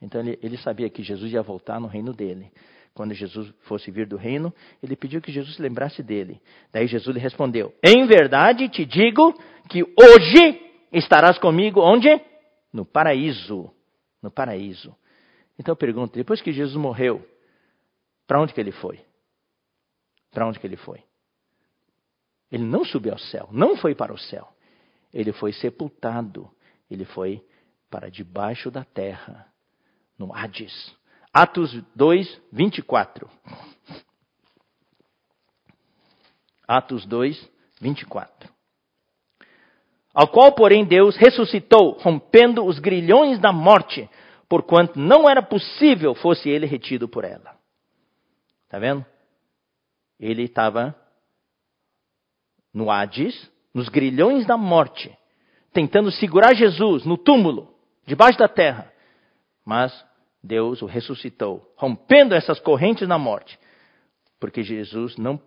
Então 0.01 0.21
ele, 0.21 0.39
ele, 0.43 0.57
sabia 0.57 0.89
que 0.89 1.03
Jesus 1.03 1.33
ia 1.33 1.43
voltar 1.43 1.79
no 1.79 1.87
reino 1.87 2.13
dele. 2.13 2.51
Quando 2.95 3.15
Jesus 3.15 3.53
fosse 3.61 3.91
vir 3.91 4.07
do 4.07 4.17
reino, 4.17 4.53
ele 4.83 4.97
pediu 4.97 5.21
que 5.21 5.31
Jesus 5.31 5.59
lembrasse 5.59 6.03
dele. 6.03 6.41
Daí 6.73 6.87
Jesus 6.87 7.15
lhe 7.15 7.23
respondeu: 7.23 7.73
Em 7.85 8.07
verdade 8.07 8.69
te 8.69 8.85
digo 8.85 9.33
que 9.69 9.83
hoje 9.83 10.61
estarás 10.93 11.39
comigo 11.39 11.81
onde? 11.81 12.09
No 12.73 12.85
paraíso. 12.85 13.71
No 14.23 14.31
paraíso. 14.31 14.95
Então 15.59 15.73
eu 15.73 15.77
pergunto: 15.77 16.15
depois 16.15 16.41
que 16.41 16.53
Jesus 16.53 16.77
morreu, 16.77 17.25
para 18.27 18.41
onde 18.41 18.53
que 18.53 18.61
ele 18.61 18.73
foi? 18.73 18.99
Para 20.31 20.47
onde 20.47 20.59
que 20.59 20.67
ele 20.67 20.77
foi? 20.77 21.03
Ele 22.51 22.65
não 22.65 22.85
subiu 22.85 23.13
ao 23.13 23.19
céu, 23.19 23.49
não 23.53 23.77
foi 23.77 23.95
para 23.95 24.13
o 24.13 24.19
céu. 24.19 24.49
Ele 25.13 25.33
foi 25.33 25.53
sepultado, 25.53 26.51
ele 26.91 27.05
foi 27.05 27.45
para 27.91 28.11
debaixo 28.11 28.71
da 28.71 28.85
terra, 28.85 29.47
no 30.19 30.35
Hades. 30.35 30.95
Atos 31.33 31.73
2, 31.95 32.41
24. 32.53 33.29
Atos 36.67 37.05
2, 37.05 37.51
24. 37.81 38.49
Ao 40.15 40.29
qual, 40.29 40.53
porém, 40.53 40.85
Deus 40.85 41.17
ressuscitou, 41.17 41.99
rompendo 42.01 42.65
os 42.65 42.79
grilhões 42.79 43.39
da 43.39 43.53
morte, 43.53 44.09
porquanto 44.49 44.99
não 44.99 45.29
era 45.29 45.43
possível 45.43 46.15
fosse 46.15 46.49
ele 46.49 46.67
retido 46.67 47.09
por 47.09 47.25
ela. 47.25 47.57
Está 48.65 48.79
vendo? 48.79 49.05
Ele 50.19 50.43
estava 50.45 50.95
no 52.75 52.91
Hades, 52.91 53.51
nos 53.73 53.89
grilhões 53.89 54.47
da 54.47 54.57
morte, 54.57 55.17
tentando 55.73 56.11
segurar 56.11 56.55
Jesus 56.55 57.05
no 57.05 57.17
túmulo, 57.17 57.70
debaixo 58.11 58.37
da 58.37 58.49
terra. 58.49 58.93
Mas 59.65 60.05
Deus 60.43 60.83
o 60.83 60.87
ressuscitou, 60.87 61.73
rompendo 61.77 62.35
essas 62.35 62.59
correntes 62.59 63.07
na 63.07 63.17
morte, 63.17 63.57
porque 64.41 64.65
Jesus 64.65 65.17
não 65.17 65.41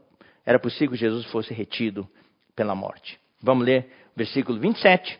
era 0.45 0.57
possível 0.57 0.91
que 0.91 0.97
Jesus 0.97 1.25
fosse 1.25 1.53
retido 1.53 2.07
pela 2.55 2.73
morte. 2.73 3.19
Vamos 3.41 3.65
ler 3.65 3.91
versículo 4.15 4.59
27. 4.59 5.19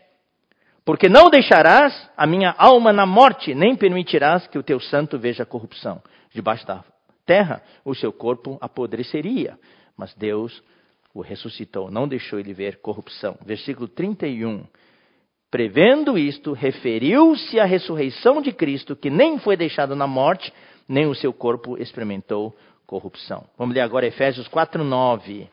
Porque 0.86 1.08
não 1.08 1.28
deixarás 1.30 2.10
a 2.16 2.26
minha 2.26 2.54
alma 2.56 2.92
na 2.92 3.06
morte, 3.06 3.54
nem 3.54 3.74
permitirás 3.76 4.46
que 4.46 4.58
o 4.58 4.62
teu 4.62 4.80
santo 4.80 5.18
veja 5.18 5.44
corrupção. 5.44 6.02
Debaixo 6.30 6.66
da 6.66 6.84
terra, 7.26 7.62
o 7.84 7.94
seu 7.94 8.12
corpo 8.12 8.58
apodreceria, 8.60 9.58
mas 9.96 10.14
Deus 10.14 10.62
o 11.14 11.20
ressuscitou, 11.20 11.90
não 11.90 12.08
deixou 12.08 12.38
ele 12.38 12.52
ver 12.52 12.80
corrupção. 12.80 13.38
Versículo 13.44 13.88
31. 13.88 14.66
Prevendo 15.54 16.18
isto, 16.18 16.52
referiu-se 16.52 17.60
à 17.60 17.64
ressurreição 17.64 18.42
de 18.42 18.50
Cristo, 18.50 18.96
que 18.96 19.08
nem 19.08 19.38
foi 19.38 19.56
deixado 19.56 19.94
na 19.94 20.04
morte, 20.04 20.52
nem 20.88 21.06
o 21.06 21.14
seu 21.14 21.32
corpo 21.32 21.80
experimentou 21.80 22.52
corrupção. 22.88 23.44
Vamos 23.56 23.72
ler 23.72 23.82
agora 23.82 24.04
Efésios 24.04 24.48
4:9. 24.48 25.46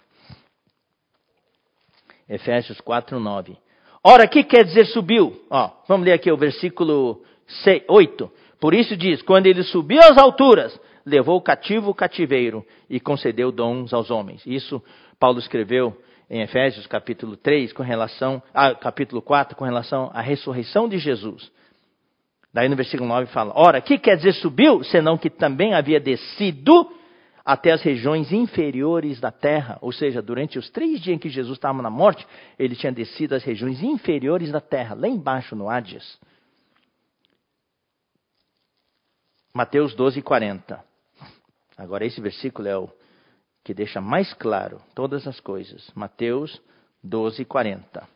Efésios 2.28 2.82
4:9. 2.82 3.56
Ora, 4.04 4.26
o 4.26 4.28
que 4.28 4.44
quer 4.44 4.66
dizer 4.66 4.88
subiu? 4.88 5.40
Ó, 5.52 5.70
vamos 5.88 6.08
ler 6.08 6.14
aqui 6.14 6.32
o 6.32 6.36
versículo 6.36 7.22
6, 7.64 7.84
8. 7.88 8.32
Por 8.60 8.74
isso 8.74 8.98
diz: 8.98 9.22
quando 9.22 9.46
ele 9.46 9.62
subiu 9.62 10.02
às 10.02 10.18
alturas, 10.18 10.80
levou 11.06 11.40
cativo 11.44 11.92
o 11.92 11.94
cativeiro 11.94 12.66
e 12.90 13.00
concedeu 13.00 13.52
dons 13.52 13.94
aos 13.94 14.10
homens. 14.10 14.42
Isso 14.48 14.82
Paulo 15.20 15.38
escreveu 15.38 15.96
em 16.32 16.42
Efésios 16.42 16.88
capítulo 16.88 17.36
3 17.36 17.74
com 17.74 17.84
relação, 17.84 18.42
ah, 18.54 18.74
capítulo 18.74 19.22
4 19.22 19.54
com 19.58 19.66
relação 19.66 20.10
à 20.14 20.22
ressurreição 20.22 20.88
de 20.88 20.98
Jesus. 20.98 21.52
Daí 22.54 22.70
no 22.70 22.76
versículo 22.78 23.08
9 23.10 23.28
fala: 23.28 23.52
Ora, 23.54 23.82
que 23.82 24.00
quer 24.00 24.16
dizer 24.16 24.34
subiu, 24.36 24.82
senão 24.86 25.18
que 25.18 25.30
também 25.30 25.74
havia 25.74 26.00
descido 26.00 26.90
até 27.44 27.72
as 27.72 27.82
regiões 27.82 28.32
inferiores 28.32 29.20
da 29.20 29.30
terra. 29.30 29.78
Ou 29.82 29.92
seja, 29.92 30.22
durante 30.22 30.58
os 30.58 30.70
três 30.70 31.02
dias 31.02 31.18
em 31.18 31.20
que 31.20 31.30
Jesus 31.30 31.58
estava 31.58 31.82
na 31.82 31.90
morte, 31.90 32.26
ele 32.58 32.78
tinha 32.78 32.94
descido 32.94 33.36
às 33.36 33.44
regiões 33.44 33.84
inferiores 33.84 34.52
da 34.52 34.62
terra, 34.62 34.96
lá 34.96 35.10
embaixo 35.10 35.54
no 35.54 35.70
Hades. 35.70 36.18
Mateus 39.54 39.94
12, 39.94 40.22
40. 40.22 40.82
Agora, 41.78 42.06
esse 42.06 42.22
versículo 42.22 42.70
é 42.70 42.78
o 42.78 42.90
que 43.64 43.74
deixa 43.74 44.02
mais 44.02 44.34
claro 44.34 44.82
todas 44.96 45.28
as 45.28 45.40
coisas. 45.40 45.90
Mateus 45.96 46.62
12, 47.04 47.46
40. 47.46 48.08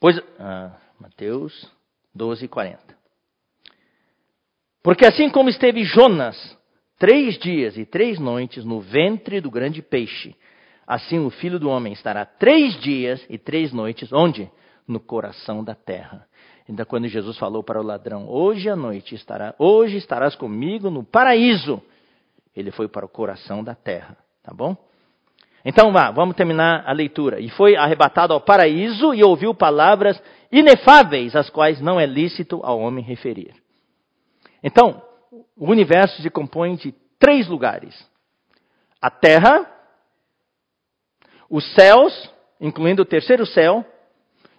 Pois, 0.00 0.20
ah, 0.38 0.76
Mateus 1.00 1.70
12, 2.14 2.46
40. 2.48 2.94
Porque 4.82 5.06
assim 5.06 5.30
como 5.30 5.48
esteve 5.48 5.82
Jonas 5.84 6.36
três 6.98 7.38
dias 7.38 7.78
e 7.78 7.86
três 7.86 8.18
noites 8.18 8.64
no 8.64 8.80
ventre 8.80 9.40
do 9.40 9.50
grande 9.50 9.80
peixe, 9.80 10.36
assim 10.86 11.18
o 11.20 11.30
filho 11.30 11.58
do 11.58 11.70
homem 11.70 11.92
estará 11.92 12.26
três 12.26 12.78
dias 12.80 13.24
e 13.30 13.38
três 13.38 13.72
noites, 13.72 14.12
onde? 14.12 14.50
No 14.86 15.00
coração 15.00 15.64
da 15.64 15.74
terra. 15.74 16.28
Então, 16.68 16.86
quando 16.86 17.06
Jesus 17.08 17.36
falou 17.36 17.62
para 17.62 17.80
o 17.80 17.84
ladrão, 17.84 18.28
hoje 18.28 18.70
à 18.70 18.76
noite 18.76 19.14
estará, 19.14 19.54
hoje 19.58 19.96
estarás 19.96 20.34
comigo 20.34 20.90
no 20.90 21.04
paraíso, 21.04 21.82
ele 22.56 22.70
foi 22.70 22.88
para 22.88 23.04
o 23.04 23.08
coração 23.08 23.62
da 23.62 23.74
terra, 23.74 24.16
tá 24.42 24.52
bom? 24.54 24.76
Então 25.64 25.92
vá, 25.92 26.10
vamos 26.10 26.36
terminar 26.36 26.84
a 26.86 26.92
leitura. 26.92 27.40
E 27.40 27.48
foi 27.50 27.74
arrebatado 27.74 28.32
ao 28.32 28.40
paraíso 28.40 29.14
e 29.14 29.24
ouviu 29.24 29.54
palavras 29.54 30.22
inefáveis, 30.52 31.34
as 31.34 31.48
quais 31.48 31.80
não 31.80 31.98
é 31.98 32.06
lícito 32.06 32.60
ao 32.62 32.78
homem 32.78 33.02
referir. 33.02 33.54
Então, 34.62 35.02
o 35.56 35.70
universo 35.70 36.20
se 36.22 36.30
compõe 36.30 36.76
de 36.76 36.92
três 37.18 37.48
lugares: 37.48 37.94
a 39.00 39.10
Terra, 39.10 39.70
os 41.48 41.64
céus, 41.74 42.30
incluindo 42.60 43.02
o 43.02 43.06
terceiro 43.06 43.46
céu, 43.46 43.84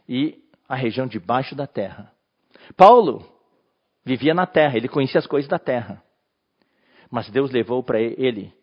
e 0.09 0.39
a 0.67 0.75
região 0.75 1.07
debaixo 1.07 1.55
da 1.55 1.67
Terra. 1.67 2.11
Paulo 2.75 3.25
vivia 4.03 4.33
na 4.33 4.45
Terra, 4.45 4.77
ele 4.77 4.87
conhecia 4.87 5.19
as 5.19 5.27
coisas 5.27 5.49
da 5.49 5.59
Terra. 5.59 6.01
Mas 7.09 7.29
Deus 7.29 7.51
levou 7.51 7.83
para 7.83 7.99
ele, 7.99 8.53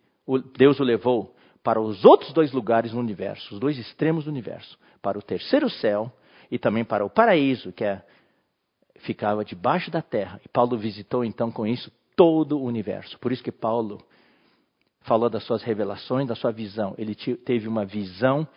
Deus 0.57 0.79
o 0.79 0.83
levou 0.83 1.35
para 1.63 1.79
os 1.79 2.03
outros 2.03 2.33
dois 2.33 2.51
lugares 2.51 2.91
no 2.93 2.99
universo, 2.99 3.53
os 3.53 3.59
dois 3.59 3.77
extremos 3.77 4.25
do 4.25 4.31
universo, 4.31 4.77
para 5.01 5.17
o 5.17 5.21
terceiro 5.21 5.69
céu 5.69 6.11
e 6.51 6.59
também 6.59 6.83
para 6.83 7.05
o 7.05 7.09
paraíso, 7.09 7.71
que 7.71 7.85
é 7.85 8.03
ficava 8.99 9.43
debaixo 9.43 9.89
da 9.89 10.01
terra. 10.01 10.39
E 10.45 10.49
Paulo 10.49 10.77
visitou 10.77 11.25
então 11.25 11.51
com 11.51 11.65
isso 11.65 11.91
todo 12.15 12.57
o 12.57 12.63
universo. 12.63 13.17
Por 13.19 13.31
isso 13.31 13.43
que 13.43 13.51
Paulo 13.51 14.01
falou 15.01 15.29
das 15.29 15.43
suas 15.43 15.63
revelações, 15.63 16.27
da 16.27 16.35
sua 16.35 16.51
visão. 16.51 16.95
Ele 16.97 17.15
teve 17.15 17.67
uma 17.67 17.85
visão 17.85 18.47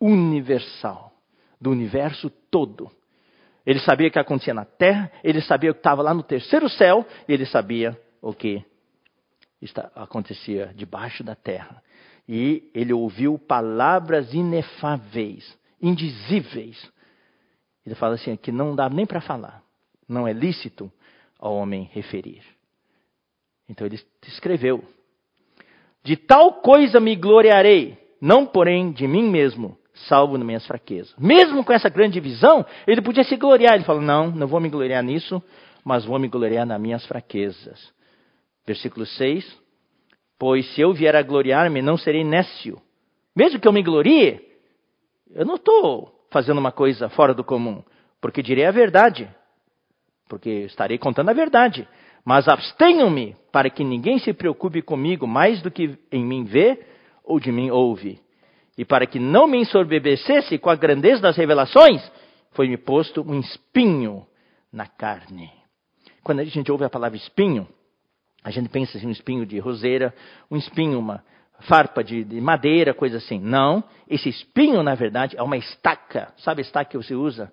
universal 0.00 1.11
do 1.62 1.70
universo 1.70 2.28
todo. 2.50 2.90
Ele 3.64 3.78
sabia 3.78 4.08
o 4.08 4.10
que 4.10 4.18
acontecia 4.18 4.52
na 4.52 4.64
terra, 4.64 5.10
ele 5.22 5.40
sabia 5.40 5.70
o 5.70 5.74
que 5.74 5.80
estava 5.80 6.02
lá 6.02 6.12
no 6.12 6.22
terceiro 6.22 6.68
céu, 6.68 7.06
e 7.28 7.32
ele 7.32 7.46
sabia 7.46 7.98
o 8.20 8.34
que 8.34 8.64
acontecia 9.94 10.72
debaixo 10.74 11.22
da 11.22 11.34
terra. 11.34 11.82
E 12.28 12.70
ele 12.74 12.92
ouviu 12.92 13.38
palavras 13.38 14.34
inefáveis, 14.34 15.56
indizíveis. 15.80 16.90
Ele 17.86 17.94
fala 17.94 18.14
assim, 18.14 18.36
que 18.36 18.52
não 18.52 18.74
dá 18.74 18.90
nem 18.90 19.06
para 19.06 19.20
falar 19.20 19.62
não 20.12 20.28
é 20.28 20.32
lícito 20.32 20.92
ao 21.38 21.54
homem 21.54 21.88
referir. 21.92 22.42
Então 23.68 23.86
ele 23.86 23.98
escreveu: 24.26 24.84
De 26.04 26.16
tal 26.16 26.60
coisa 26.60 27.00
me 27.00 27.16
gloriarei, 27.16 27.98
não 28.20 28.46
porém 28.46 28.92
de 28.92 29.08
mim 29.08 29.28
mesmo, 29.28 29.76
salvo 30.06 30.36
nas 30.36 30.46
minhas 30.46 30.66
fraquezas. 30.66 31.14
Mesmo 31.18 31.64
com 31.64 31.72
essa 31.72 31.88
grande 31.88 32.20
visão, 32.20 32.64
ele 32.86 33.02
podia 33.02 33.24
se 33.24 33.36
gloriar. 33.36 33.74
Ele 33.74 33.84
falou: 33.84 34.02
Não, 34.02 34.30
não 34.30 34.46
vou 34.46 34.60
me 34.60 34.68
gloriar 34.68 35.02
nisso, 35.02 35.42
mas 35.84 36.04
vou 36.04 36.18
me 36.18 36.28
gloriar 36.28 36.66
nas 36.66 36.80
minhas 36.80 37.04
fraquezas. 37.06 37.92
Versículo 38.66 39.06
6: 39.06 39.60
Pois 40.38 40.66
se 40.74 40.80
eu 40.80 40.92
vier 40.92 41.16
a 41.16 41.22
gloriar-me, 41.22 41.82
não 41.82 41.96
serei 41.96 42.24
nécio. 42.24 42.80
Mesmo 43.34 43.58
que 43.60 43.66
eu 43.66 43.72
me 43.72 43.82
glorie, 43.82 44.40
eu 45.30 45.44
não 45.44 45.54
estou 45.54 46.12
fazendo 46.30 46.58
uma 46.58 46.72
coisa 46.72 47.08
fora 47.08 47.32
do 47.34 47.44
comum, 47.44 47.82
porque 48.20 48.42
direi 48.42 48.66
a 48.66 48.70
verdade 48.70 49.28
porque 50.32 50.48
estarei 50.64 50.96
contando 50.96 51.28
a 51.28 51.34
verdade. 51.34 51.86
Mas 52.24 52.48
abstenham-me 52.48 53.36
para 53.52 53.68
que 53.68 53.84
ninguém 53.84 54.18
se 54.18 54.32
preocupe 54.32 54.80
comigo 54.80 55.26
mais 55.26 55.60
do 55.60 55.70
que 55.70 55.98
em 56.10 56.24
mim 56.24 56.44
vê 56.44 56.82
ou 57.22 57.38
de 57.38 57.52
mim 57.52 57.70
ouve. 57.70 58.18
E 58.76 58.84
para 58.84 59.06
que 59.06 59.18
não 59.18 59.46
me 59.46 59.58
ensorbebecesse 59.58 60.58
com 60.58 60.70
a 60.70 60.76
grandeza 60.76 61.20
das 61.20 61.36
revelações, 61.36 62.02
foi-me 62.52 62.76
posto 62.76 63.22
um 63.22 63.38
espinho 63.40 64.26
na 64.72 64.86
carne. 64.86 65.50
Quando 66.22 66.40
a 66.40 66.44
gente 66.44 66.70
ouve 66.70 66.84
a 66.84 66.90
palavra 66.90 67.16
espinho, 67.16 67.68
a 68.42 68.50
gente 68.50 68.68
pensa 68.68 68.96
em 68.96 69.00
assim, 69.00 69.08
um 69.08 69.12
espinho 69.12 69.46
de 69.46 69.58
roseira, 69.58 70.14
um 70.50 70.56
espinho, 70.56 70.98
uma 70.98 71.22
farpa 71.60 72.02
de, 72.02 72.24
de 72.24 72.40
madeira, 72.40 72.94
coisa 72.94 73.18
assim. 73.18 73.38
Não, 73.38 73.84
esse 74.08 74.28
espinho, 74.28 74.82
na 74.82 74.94
verdade, 74.94 75.36
é 75.36 75.42
uma 75.42 75.56
estaca. 75.56 76.32
Sabe 76.38 76.60
a 76.60 76.64
estaca 76.64 76.90
que 76.90 76.96
você 76.96 77.14
usa 77.14 77.52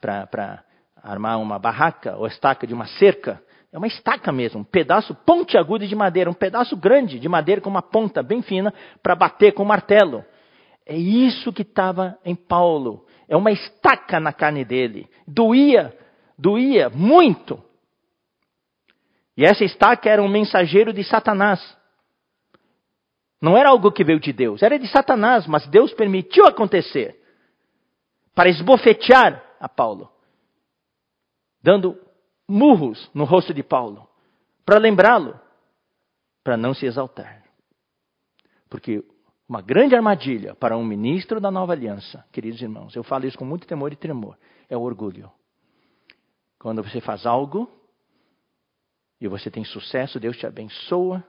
para 0.00 0.64
armar 1.02 1.40
uma 1.40 1.58
barraca 1.58 2.16
ou 2.16 2.26
estaca 2.26 2.66
de 2.66 2.74
uma 2.74 2.86
cerca. 2.86 3.42
É 3.72 3.78
uma 3.78 3.86
estaca 3.86 4.32
mesmo, 4.32 4.60
um 4.60 4.64
pedaço 4.64 5.14
pontiagudo 5.14 5.86
de 5.86 5.94
madeira, 5.94 6.30
um 6.30 6.34
pedaço 6.34 6.74
grande 6.76 7.18
de 7.18 7.28
madeira 7.28 7.60
com 7.60 7.68
uma 7.68 7.82
ponta 7.82 8.22
bem 8.22 8.40
fina 8.40 8.72
para 9.02 9.14
bater 9.14 9.52
com 9.52 9.62
o 9.62 9.66
martelo. 9.66 10.24
É 10.88 10.96
isso 10.96 11.52
que 11.52 11.62
estava 11.62 12.18
em 12.24 12.34
Paulo. 12.34 13.06
É 13.28 13.36
uma 13.36 13.52
estaca 13.52 14.18
na 14.18 14.32
carne 14.32 14.64
dele. 14.64 15.08
Doía, 15.26 15.96
doía 16.36 16.88
muito. 16.88 17.62
E 19.36 19.44
essa 19.44 19.64
estaca 19.64 20.10
era 20.10 20.20
um 20.20 20.28
mensageiro 20.28 20.92
de 20.92 21.04
Satanás. 21.04 21.76
Não 23.40 23.56
era 23.56 23.68
algo 23.68 23.92
que 23.92 24.02
veio 24.02 24.18
de 24.18 24.32
Deus, 24.32 24.62
era 24.62 24.76
de 24.76 24.88
Satanás, 24.88 25.46
mas 25.46 25.68
Deus 25.68 25.92
permitiu 25.92 26.44
acontecer 26.46 27.22
para 28.34 28.48
esbofetear 28.48 29.44
a 29.60 29.68
Paulo 29.68 30.10
dando 31.62 32.00
murros 32.48 33.10
no 33.12 33.24
rosto 33.24 33.52
de 33.52 33.62
Paulo, 33.62 34.08
para 34.64 34.78
lembrá-lo, 34.78 35.38
para 36.42 36.56
não 36.56 36.72
se 36.72 36.86
exaltar. 36.86 37.44
Porque 38.68 39.04
uma 39.48 39.62
grande 39.62 39.94
armadilha 39.94 40.54
para 40.54 40.76
um 40.76 40.84
ministro 40.84 41.40
da 41.40 41.50
nova 41.50 41.72
aliança, 41.72 42.24
queridos 42.30 42.60
irmãos, 42.60 42.94
eu 42.94 43.02
falo 43.02 43.26
isso 43.26 43.38
com 43.38 43.46
muito 43.46 43.66
temor 43.66 43.92
e 43.92 43.96
tremor, 43.96 44.36
é 44.68 44.76
o 44.76 44.82
orgulho. 44.82 45.30
Quando 46.58 46.82
você 46.82 47.00
faz 47.00 47.24
algo 47.24 47.70
e 49.20 49.26
você 49.26 49.50
tem 49.50 49.64
sucesso, 49.64 50.20
Deus 50.20 50.36
te 50.36 50.46
abençoa, 50.46 51.24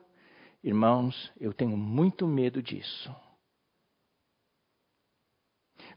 irmãos, 0.61 1.31
eu 1.39 1.53
tenho 1.53 1.77
muito 1.77 2.27
medo 2.27 2.61
disso. 2.61 3.15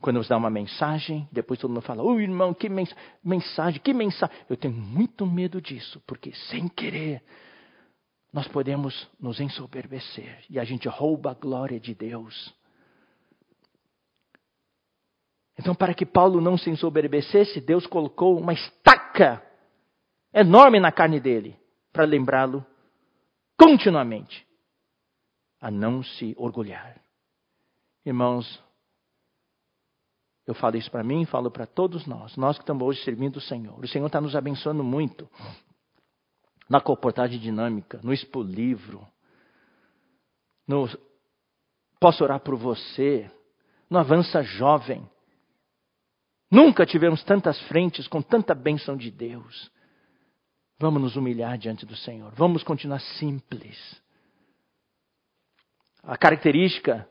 Quando 0.01 0.23
você 0.23 0.29
dá 0.29 0.37
uma 0.37 0.51
mensagem, 0.51 1.29
depois 1.33 1.61
todo 1.61 1.71
mundo 1.71 1.83
fala: 1.83 2.03
Ô 2.03 2.19
irmão, 2.19 2.53
que 2.53 2.69
mens 2.69 2.95
mensagem, 3.23 3.81
que 3.81 3.95
mensagem. 3.95 4.37
Eu 4.49 4.57
tenho 4.57 4.75
muito 4.75 5.25
medo 5.25 5.61
disso, 5.61 6.03
porque 6.07 6.33
sem 6.51 6.67
querer 6.69 7.23
nós 8.33 8.49
podemos 8.49 9.09
nos 9.21 9.39
ensoberbecer 9.41 10.45
e 10.49 10.59
a 10.59 10.65
gente 10.65 10.89
rouba 10.89 11.33
a 11.33 11.35
glória 11.35 11.79
de 11.79 11.95
Deus. 11.95 12.55
Então, 15.59 15.75
para 15.75 15.93
que 15.93 16.07
Paulo 16.07 16.41
não 16.41 16.57
se 16.57 16.71
ensoberbecesse, 16.71 17.61
Deus 17.61 17.87
colocou 17.87 18.39
uma 18.39 18.55
estaca 18.55 19.47
enorme 20.33 20.81
na 20.81 20.91
carne 20.91 21.21
dele, 21.21 21.59
para 21.93 22.05
lembrá-lo 22.05 22.65
continuamente 23.59 24.47
a 25.61 25.71
não 25.71 26.03
se 26.03 26.35
orgulhar. 26.39 27.01
Irmãos, 28.05 28.63
eu 30.47 30.55
falo 30.55 30.77
isso 30.77 30.91
para 30.91 31.05
mim, 31.05 31.27
falo 31.27 31.51
para 31.51 31.67
todos 31.67 32.07
nós, 32.07 32.35
nós 32.37 32.57
que 32.57 32.63
estamos 32.63 32.83
hoje 32.83 33.05
servindo 33.05 33.37
o 33.37 33.41
Senhor. 33.41 33.79
O 33.79 33.87
Senhor 33.87 34.07
está 34.07 34.21
nos 34.23 34.35
abençoando 34.35 34.83
muito 34.83 35.29
na 36.73 36.81
comportagem 36.81 37.39
dinâmica, 37.39 38.01
no 38.03 38.15
Expo 38.15 38.43
Livro, 38.43 39.07
no 40.67 40.89
Posso 42.01 42.25
Orar 42.25 42.41
por 42.41 42.57
Você, 42.57 43.31
no 43.91 43.99
Avança 43.99 44.43
Jovem. 44.43 45.07
Nunca 46.51 46.87
tivemos 46.87 47.23
tantas 47.25 47.61
frentes 47.69 48.09
com 48.09 48.23
tanta 48.23 48.55
bênção 48.55 48.97
de 48.97 49.11
Deus. 49.11 49.71
Vamos 50.79 51.03
nos 51.03 51.15
humilhar 51.15 51.59
diante 51.59 51.85
do 51.85 51.95
Senhor. 51.95 52.33
Vamos 52.37 52.63
continuar 52.63 53.01
simples. 53.19 54.03
A 56.03 56.17
característica 56.17 57.07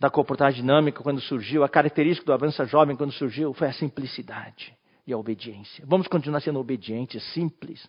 da 0.00 0.08
comportagem 0.08 0.62
dinâmica 0.62 1.02
quando 1.02 1.20
surgiu, 1.20 1.64
a 1.64 1.68
característica 1.68 2.24
do 2.24 2.32
avança 2.32 2.64
jovem 2.64 2.96
quando 2.96 3.12
surgiu 3.12 3.52
foi 3.52 3.68
a 3.68 3.74
simplicidade 3.74 4.74
e 5.06 5.12
a 5.12 5.18
obediência. 5.18 5.84
Vamos 5.86 6.08
continuar 6.08 6.40
sendo 6.40 6.58
obedientes, 6.58 7.22
simples. 7.34 7.86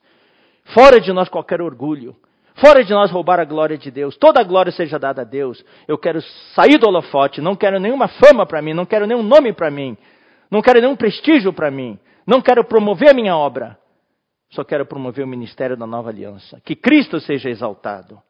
Fora 0.74 1.00
de 1.00 1.12
nós 1.12 1.30
qualquer 1.30 1.62
orgulho. 1.62 2.16
Fora 2.56 2.84
de 2.84 2.92
nós 2.92 3.10
roubar 3.10 3.40
a 3.40 3.46
glória 3.46 3.78
de 3.78 3.90
Deus. 3.90 4.18
Toda 4.18 4.42
a 4.42 4.44
glória 4.44 4.72
seja 4.72 5.00
dada 5.00 5.22
a 5.22 5.26
Deus. 5.26 5.64
Eu 5.88 5.98
quero 5.98 6.22
sair 6.54 6.78
do 6.78 6.88
holofote. 6.88 7.42
Não 7.42 7.56
quero 7.56 7.80
nenhuma 7.80 8.08
fama 8.08 8.46
para 8.46 8.62
mim. 8.62 8.74
Não 8.74 8.86
quero 8.86 9.08
nenhum 9.08 9.24
nome 9.24 9.54
para 9.54 9.72
mim. 9.72 9.98
Não 10.52 10.62
quero 10.62 10.82
nenhum 10.82 10.96
prestígio 10.96 11.54
para 11.54 11.72
mim. 11.72 11.98
Não 12.26 12.42
quero 12.42 12.64
promover 12.64 13.10
a 13.10 13.14
minha 13.14 13.36
obra. 13.36 13.78
Só 14.50 14.64
quero 14.64 14.86
promover 14.86 15.24
o 15.24 15.28
ministério 15.28 15.78
da 15.78 15.88
nova 15.88 16.10
aliança. 16.10 16.60
Que 16.66 16.76
Cristo 16.76 17.20
seja 17.20 17.50
exaltado. 17.50 18.22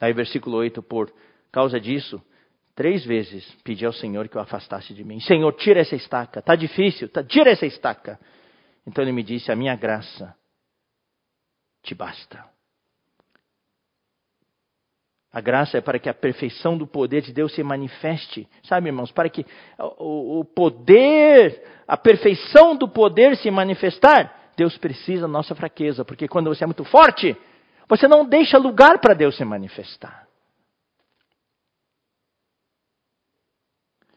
Aí, 0.00 0.12
versículo 0.12 0.56
8: 0.58 0.82
Por 0.82 1.12
causa 1.50 1.78
disso, 1.78 2.22
Três 2.74 3.04
vezes 3.04 3.44
pedi 3.62 3.84
ao 3.84 3.92
Senhor 3.92 4.28
que 4.28 4.38
o 4.38 4.40
afastasse 4.40 4.94
de 4.94 5.04
mim. 5.04 5.20
Senhor, 5.20 5.52
tira 5.52 5.80
essa 5.80 5.94
estaca. 5.94 6.40
Está 6.40 6.54
difícil, 6.54 7.08
tá, 7.08 7.22
tira 7.22 7.50
essa 7.50 7.66
estaca. 7.66 8.18
Então 8.86 9.04
ele 9.04 9.12
me 9.12 9.22
disse: 9.22 9.52
A 9.52 9.56
minha 9.56 9.76
graça 9.76 10.34
te 11.82 11.94
basta. 11.94 12.44
A 15.32 15.40
graça 15.40 15.78
é 15.78 15.80
para 15.80 15.98
que 15.98 16.10
a 16.10 16.14
perfeição 16.14 16.76
do 16.76 16.86
poder 16.86 17.22
de 17.22 17.32
Deus 17.32 17.54
se 17.54 17.62
manifeste. 17.62 18.46
Sabe, 18.62 18.88
irmãos, 18.88 19.10
para 19.10 19.30
que 19.30 19.46
o 19.78 20.44
poder, 20.44 21.82
a 21.88 21.96
perfeição 21.96 22.76
do 22.76 22.86
poder 22.86 23.36
se 23.38 23.50
manifestar, 23.50 24.52
Deus 24.56 24.76
precisa 24.76 25.22
da 25.22 25.28
nossa 25.28 25.54
fraqueza. 25.54 26.04
Porque 26.04 26.28
quando 26.28 26.54
você 26.54 26.64
é 26.64 26.66
muito 26.66 26.84
forte, 26.84 27.34
você 27.88 28.06
não 28.06 28.26
deixa 28.26 28.58
lugar 28.58 28.98
para 28.98 29.14
Deus 29.14 29.34
se 29.34 29.44
manifestar. 29.44 30.28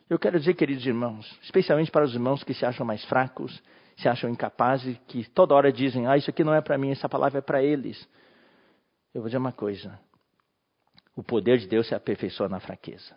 Eu 0.09 0.19
quero 0.19 0.37
dizer, 0.37 0.53
queridos 0.53 0.85
irmãos, 0.85 1.25
especialmente 1.41 1.89
para 1.89 2.05
os 2.05 2.13
irmãos 2.13 2.43
que 2.43 2.53
se 2.53 2.65
acham 2.65 2.85
mais 2.85 3.03
fracos, 3.05 3.63
se 3.97 4.09
acham 4.09 4.29
incapazes, 4.29 4.97
que 5.07 5.27
toda 5.29 5.53
hora 5.53 5.71
dizem: 5.71 6.07
Ah, 6.07 6.17
isso 6.17 6.29
aqui 6.29 6.43
não 6.43 6.53
é 6.53 6.61
para 6.61 6.77
mim, 6.77 6.91
essa 6.91 7.07
palavra 7.07 7.39
é 7.39 7.41
para 7.41 7.63
eles. 7.63 8.07
Eu 9.13 9.21
vou 9.21 9.29
dizer 9.29 9.37
uma 9.37 9.51
coisa: 9.51 9.99
o 11.15 11.23
poder 11.23 11.57
de 11.57 11.67
Deus 11.67 11.87
se 11.87 11.95
aperfeiçoa 11.95 12.49
na 12.49 12.59
fraqueza. 12.59 13.15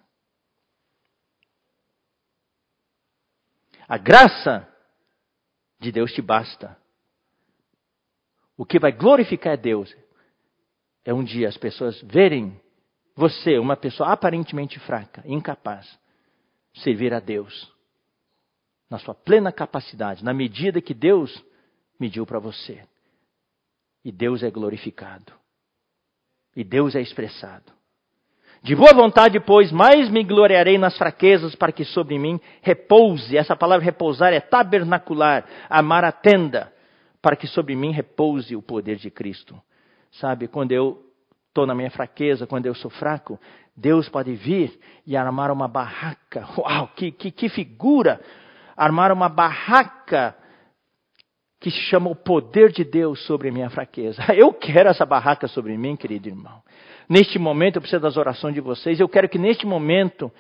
A 3.89 3.97
graça 3.97 4.69
de 5.81 5.91
Deus 5.91 6.13
te 6.13 6.21
basta. 6.21 6.77
O 8.57 8.65
que 8.65 8.79
vai 8.79 8.93
glorificar 8.93 9.57
Deus 9.57 9.95
é 11.05 11.15
um 11.15 11.25
dia 11.25 11.49
as 11.49 11.57
pessoas 11.57 12.01
verem 12.03 12.61
você, 13.17 13.59
uma 13.59 13.77
pessoa 13.77 14.13
aparentemente 14.13 14.79
fraca, 14.81 15.23
incapaz, 15.27 15.99
servir 16.75 17.13
a 17.15 17.19
Deus 17.19 17.78
na 18.91 18.99
sua 18.99 19.15
plena 19.15 19.53
capacidade, 19.53 20.25
na 20.25 20.33
medida 20.33 20.81
que 20.81 20.95
Deus 20.95 21.45
mediu 21.99 22.25
para 22.25 22.39
você. 22.39 22.83
E 24.05 24.11
Deus 24.11 24.43
é 24.43 24.51
glorificado. 24.51 25.33
E 26.57 26.65
Deus 26.65 26.95
é 26.95 27.01
expressado. 27.01 27.73
De 28.63 28.75
boa 28.75 28.93
vontade, 28.93 29.39
pois, 29.39 29.71
mais 29.71 30.11
me 30.11 30.25
gloriarei 30.25 30.79
nas 30.79 30.97
fraquezas, 30.97 31.55
para 31.55 31.71
que 31.71 31.85
sobre 31.85 32.19
mim 32.19 32.41
repouse. 32.61 33.37
Essa 33.37 33.55
palavra 33.55 33.85
repousar 33.85 34.33
é 34.33 34.41
tabernacular, 34.41 35.45
amar 35.71 36.05
a 36.05 36.11
tenda, 36.11 36.73
para 37.23 37.37
que 37.37 37.47
sobre 37.47 37.77
mim 37.77 37.93
repouse 37.93 38.57
o 38.57 38.63
poder 38.63 38.97
de 38.97 39.11
Cristo. 39.11 39.61
Sabe, 40.11 40.49
quando 40.49 40.73
eu 40.73 41.01
estou 41.49 41.67
na 41.67 41.75
minha 41.75 41.91
fraqueza, 41.91 42.47
quando 42.47 42.67
eu 42.67 42.75
sou 42.75 42.91
fraco, 42.91 43.39
Deus 43.77 44.09
pode 44.09 44.35
vir 44.35 44.79
e 45.07 45.17
armar 45.17 45.53
uma 45.53 45.69
barraca. 45.69 46.49
Uau, 46.57 46.89
que, 46.97 47.13
que, 47.13 47.31
que 47.31 47.49
figura! 47.49 48.21
Armar 48.79 49.13
uma 49.13 49.29
barraca 49.29 50.37
que 51.61 51.71
se 51.71 51.81
chama 51.91 52.09
o 52.09 52.15
poder 52.15 52.71
de 52.71 52.85
Deus 52.85 53.27
sobre 53.27 53.49
a 53.49 53.53
minha 53.53 53.69
fraqueza. 53.69 54.23
Eu 54.33 54.53
quero 54.53 54.89
essa 54.89 55.05
barraca 55.05 55.49
sobre 55.49 55.77
mim, 55.77 55.97
querido 55.97 56.29
irmão. 56.29 56.63
Neste 57.09 57.39
momento, 57.39 57.77
eu 57.77 57.81
preciso 57.81 58.03
das 58.03 58.19
orações 58.19 58.55
de 58.55 58.61
vocês. 58.61 59.01
Eu 59.01 59.09
quero 59.09 59.31
que 59.31 59.39
neste 59.39 59.67
momento 59.67 60.31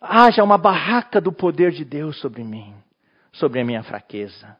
haja 0.00 0.42
uma 0.42 0.58
barraca 0.58 1.20
do 1.20 1.32
poder 1.32 1.70
de 1.70 1.84
Deus 1.84 2.18
sobre 2.20 2.42
mim, 2.42 2.74
sobre 3.32 3.60
a 3.60 3.64
minha 3.64 3.82
fraqueza. 3.84 4.56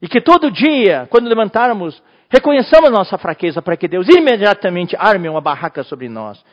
E 0.00 0.06
que 0.06 0.20
todo 0.20 0.48
dia, 0.48 1.08
quando 1.10 1.28
levantarmos 1.28 2.00
Reconheçamos 2.34 2.90
nossa 2.90 3.16
fraqueza 3.16 3.62
para 3.62 3.76
que 3.76 3.86
Deus 3.86 4.08
imediatamente 4.08 4.96
arme 4.98 5.28
uma 5.28 5.40
barraca 5.40 5.84
sobre 5.84 6.08
nós, 6.08 6.44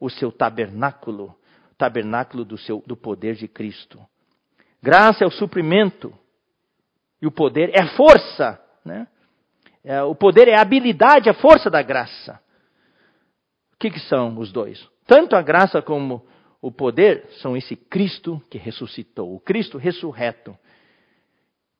o 0.00 0.08
seu 0.08 0.32
tabernáculo, 0.32 1.36
tabernáculo 1.76 2.42
do, 2.42 2.56
seu, 2.56 2.82
do 2.86 2.96
poder 2.96 3.34
de 3.34 3.46
Cristo. 3.46 4.00
Graça 4.86 5.24
é 5.24 5.26
o 5.26 5.32
suprimento 5.32 6.16
e 7.20 7.26
o 7.26 7.32
poder 7.32 7.70
é 7.74 7.82
a 7.82 7.96
força, 7.96 8.56
né? 8.84 9.08
É, 9.82 10.00
o 10.04 10.14
poder 10.14 10.46
é 10.46 10.54
a 10.54 10.60
habilidade, 10.60 11.28
a 11.28 11.34
força 11.34 11.68
da 11.68 11.82
graça. 11.82 12.40
O 13.74 13.78
que, 13.80 13.90
que 13.90 13.98
são 13.98 14.38
os 14.38 14.52
dois? 14.52 14.88
Tanto 15.04 15.34
a 15.34 15.42
graça 15.42 15.82
como 15.82 16.24
o 16.62 16.70
poder 16.70 17.26
são 17.40 17.56
esse 17.56 17.74
Cristo 17.74 18.40
que 18.48 18.58
ressuscitou, 18.58 19.34
o 19.34 19.40
Cristo 19.40 19.76
ressurreto. 19.76 20.56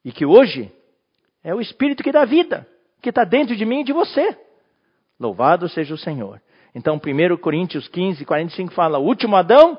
E 0.05 0.11
que 0.11 0.27
hoje 0.27 0.73
é 1.45 1.55
o 1.55 1.61
Espírito 1.61 2.03
que 2.03 2.11
dá 2.11 2.25
vida 2.25 2.67
que 3.01 3.11
está 3.11 3.23
dentro 3.23 3.55
de 3.55 3.65
mim 3.65 3.83
e 3.83 3.85
de 3.85 3.93
você. 3.93 4.37
Louvado 5.17 5.69
seja 5.69 5.95
o 5.95 5.99
Senhor. 5.99 6.43
Então, 6.75 6.97
1 6.97 7.37
Coríntios 7.37 7.87
15, 7.87 8.25
45 8.25 8.75
fala: 8.75 8.99
o 8.99 9.05
último 9.05 9.37
Adão 9.37 9.79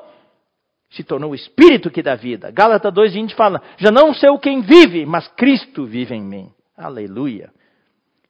se 0.90 1.04
tornou 1.04 1.32
o 1.32 1.36
espírito 1.36 1.92
que 1.92 2.02
dá 2.02 2.16
vida. 2.16 2.52
Gálatas 2.52 2.94
2, 2.94 3.14
20 3.14 3.36
fala: 3.36 3.62
já 3.78 3.92
não 3.92 4.14
sou 4.14 4.40
quem 4.40 4.62
vive, 4.62 5.06
mas 5.06 5.28
Cristo 5.30 5.86
vive 5.86 6.16
em 6.16 6.22
mim. 6.22 6.52
Aleluia. 6.76 7.52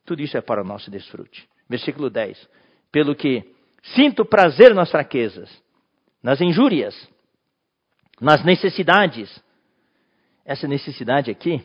Tudo 0.06 0.22
isso 0.22 0.38
é 0.38 0.42
para 0.42 0.62
o 0.62 0.66
nosso 0.66 0.90
desfrute. 0.90 1.48
Versículo 1.70 2.10
10. 2.10 2.48
Pelo 2.92 3.16
que 3.16 3.44
sinto 3.96 4.26
prazer 4.26 4.74
nas 4.74 4.90
fraquezas, 4.90 5.50
nas 6.24 6.42
injúrias, 6.42 6.96
nas 8.20 8.44
necessidades. 8.44 9.44
Essa 10.46 10.66
necessidade 10.66 11.30
aqui 11.30 11.62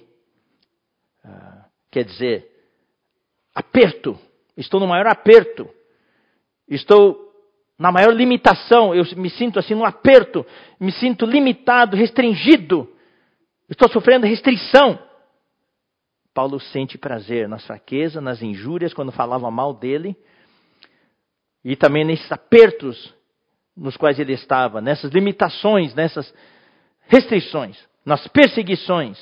uh, 1.24 1.64
quer 1.88 2.04
dizer 2.04 2.50
aperto, 3.54 4.18
estou 4.56 4.80
no 4.80 4.88
maior 4.88 5.06
aperto, 5.06 5.68
estou 6.68 7.31
na 7.82 7.90
maior 7.90 8.14
limitação, 8.14 8.94
eu 8.94 9.04
me 9.16 9.28
sinto 9.28 9.58
assim 9.58 9.74
no 9.74 9.84
aperto, 9.84 10.46
me 10.78 10.92
sinto 10.92 11.26
limitado, 11.26 11.96
restringido, 11.96 12.88
estou 13.68 13.90
sofrendo 13.90 14.24
restrição. 14.24 14.96
Paulo 16.32 16.60
sente 16.60 16.96
prazer 16.96 17.48
nas 17.48 17.66
fraquezas, 17.66 18.22
nas 18.22 18.40
injúrias, 18.40 18.94
quando 18.94 19.10
falava 19.10 19.50
mal 19.50 19.74
dele, 19.74 20.16
e 21.64 21.74
também 21.74 22.04
nesses 22.04 22.30
apertos 22.30 23.12
nos 23.76 23.96
quais 23.96 24.16
ele 24.20 24.32
estava, 24.32 24.80
nessas 24.80 25.10
limitações, 25.10 25.92
nessas 25.92 26.32
restrições, 27.08 27.76
nas 28.06 28.28
perseguições, 28.28 29.18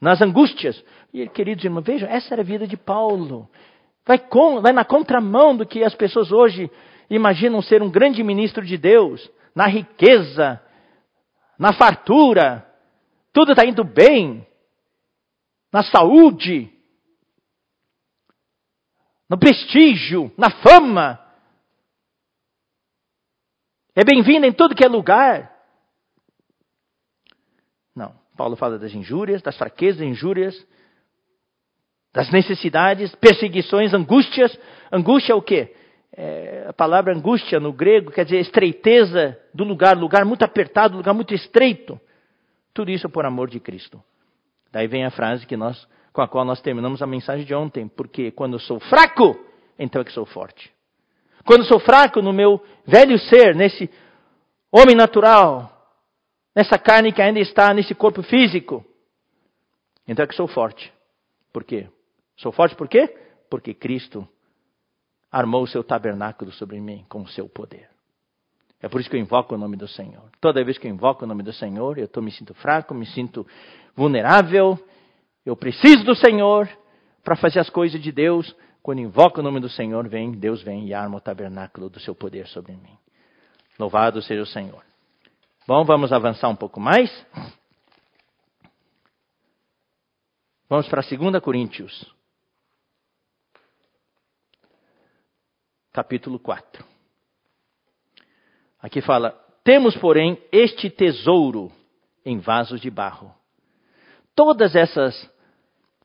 nas 0.00 0.20
angústias. 0.20 0.84
E, 1.12 1.28
queridos 1.28 1.64
irmãos, 1.64 1.84
vejam, 1.84 2.08
essa 2.08 2.34
era 2.34 2.42
a 2.42 2.44
vida 2.44 2.66
de 2.66 2.76
Paulo. 2.76 3.48
Vai, 4.04 4.18
com, 4.18 4.60
vai 4.60 4.72
na 4.72 4.84
contramão 4.84 5.56
do 5.56 5.64
que 5.64 5.84
as 5.84 5.94
pessoas 5.94 6.32
hoje 6.32 6.68
imaginam 7.08 7.62
ser 7.62 7.82
um 7.82 7.90
grande 7.90 8.22
ministro 8.22 8.64
de 8.64 8.76
Deus, 8.76 9.30
na 9.54 9.66
riqueza, 9.66 10.60
na 11.58 11.72
fartura, 11.72 12.66
tudo 13.32 13.52
está 13.52 13.64
indo 13.64 13.84
bem, 13.84 14.46
na 15.72 15.82
saúde, 15.82 16.70
no 19.28 19.38
prestígio, 19.38 20.32
na 20.36 20.50
fama. 20.50 21.20
É 23.94 24.04
bem-vindo 24.04 24.46
em 24.46 24.52
tudo 24.52 24.74
que 24.74 24.84
é 24.84 24.88
lugar. 24.88 25.52
Não, 27.94 28.14
Paulo 28.36 28.56
fala 28.56 28.78
das 28.78 28.92
injúrias, 28.92 29.42
das 29.42 29.56
fraquezas, 29.56 30.02
injúrias, 30.02 30.54
das 32.12 32.30
necessidades, 32.30 33.14
perseguições, 33.16 33.92
angústias. 33.92 34.56
Angústia 34.92 35.32
é 35.32 35.36
o 35.36 35.42
quê? 35.42 35.74
É, 36.16 36.66
a 36.68 36.72
palavra 36.72 37.12
angústia 37.12 37.58
no 37.58 37.72
grego 37.72 38.12
quer 38.12 38.24
dizer 38.24 38.38
estreiteza 38.38 39.36
do 39.52 39.64
lugar, 39.64 39.96
lugar 39.96 40.24
muito 40.24 40.44
apertado, 40.44 40.96
lugar 40.96 41.12
muito 41.12 41.34
estreito. 41.34 42.00
Tudo 42.72 42.90
isso 42.90 43.08
por 43.08 43.26
amor 43.26 43.50
de 43.50 43.58
Cristo. 43.58 44.00
Daí 44.70 44.86
vem 44.86 45.04
a 45.04 45.10
frase 45.10 45.44
que 45.44 45.56
nós, 45.56 45.88
com 46.12 46.22
a 46.22 46.28
qual 46.28 46.44
nós 46.44 46.60
terminamos 46.60 47.02
a 47.02 47.06
mensagem 47.06 47.44
de 47.44 47.54
ontem, 47.54 47.88
porque 47.88 48.30
quando 48.30 48.54
eu 48.54 48.60
sou 48.60 48.78
fraco, 48.78 49.36
então 49.76 50.02
é 50.02 50.04
que 50.04 50.12
sou 50.12 50.24
forte. 50.24 50.72
Quando 51.44 51.62
eu 51.62 51.66
sou 51.66 51.80
fraco 51.80 52.22
no 52.22 52.32
meu 52.32 52.64
velho 52.86 53.18
ser, 53.18 53.54
nesse 53.54 53.90
homem 54.70 54.94
natural, 54.94 55.70
nessa 56.54 56.78
carne 56.78 57.12
que 57.12 57.22
ainda 57.22 57.40
está 57.40 57.74
nesse 57.74 57.94
corpo 57.94 58.22
físico, 58.22 58.84
então 60.06 60.22
é 60.24 60.28
que 60.28 60.34
sou 60.34 60.46
forte. 60.46 60.92
Por 61.52 61.64
quê? 61.64 61.88
Sou 62.36 62.52
forte 62.52 62.76
por 62.76 62.88
quê? 62.88 63.16
Porque 63.50 63.74
Cristo 63.74 64.28
armou 65.34 65.64
o 65.64 65.66
seu 65.66 65.82
tabernáculo 65.82 66.52
sobre 66.52 66.80
mim 66.80 67.04
com 67.08 67.22
o 67.22 67.28
seu 67.28 67.48
poder. 67.48 67.88
É 68.80 68.88
por 68.88 69.00
isso 69.00 69.10
que 69.10 69.16
eu 69.16 69.20
invoco 69.20 69.56
o 69.56 69.58
nome 69.58 69.76
do 69.76 69.88
Senhor. 69.88 70.30
Toda 70.40 70.64
vez 70.64 70.78
que 70.78 70.86
eu 70.86 70.92
invoco 70.92 71.24
o 71.24 71.26
nome 71.26 71.42
do 71.42 71.52
Senhor, 71.52 71.98
eu 71.98 72.06
tô, 72.06 72.22
me 72.22 72.30
sinto 72.30 72.54
fraco, 72.54 72.94
me 72.94 73.04
sinto 73.04 73.44
vulnerável. 73.96 74.78
Eu 75.44 75.56
preciso 75.56 76.04
do 76.04 76.14
Senhor 76.14 76.68
para 77.24 77.34
fazer 77.34 77.58
as 77.58 77.68
coisas 77.68 78.00
de 78.00 78.12
Deus. 78.12 78.54
Quando 78.80 79.00
invoco 79.00 79.40
o 79.40 79.42
nome 79.42 79.58
do 79.58 79.68
Senhor, 79.68 80.06
vem, 80.08 80.30
Deus 80.30 80.62
vem 80.62 80.86
e 80.86 80.94
arma 80.94 81.16
o 81.16 81.20
tabernáculo 81.20 81.90
do 81.90 81.98
seu 81.98 82.14
poder 82.14 82.46
sobre 82.46 82.72
mim. 82.72 82.96
Louvado 83.76 84.22
seja 84.22 84.42
o 84.42 84.46
Senhor. 84.46 84.84
Bom, 85.66 85.84
vamos 85.84 86.12
avançar 86.12 86.48
um 86.48 86.54
pouco 86.54 86.78
mais. 86.78 87.10
Vamos 90.68 90.86
para 90.86 91.02
2 91.02 91.42
Coríntios, 91.42 92.14
capítulo 95.94 96.40
4. 96.40 96.84
Aqui 98.82 99.00
fala: 99.00 99.30
Temos, 99.62 99.96
porém, 99.96 100.36
este 100.50 100.90
tesouro 100.90 101.70
em 102.26 102.38
vasos 102.38 102.80
de 102.80 102.90
barro. 102.90 103.32
Todas 104.34 104.74
essas 104.74 105.22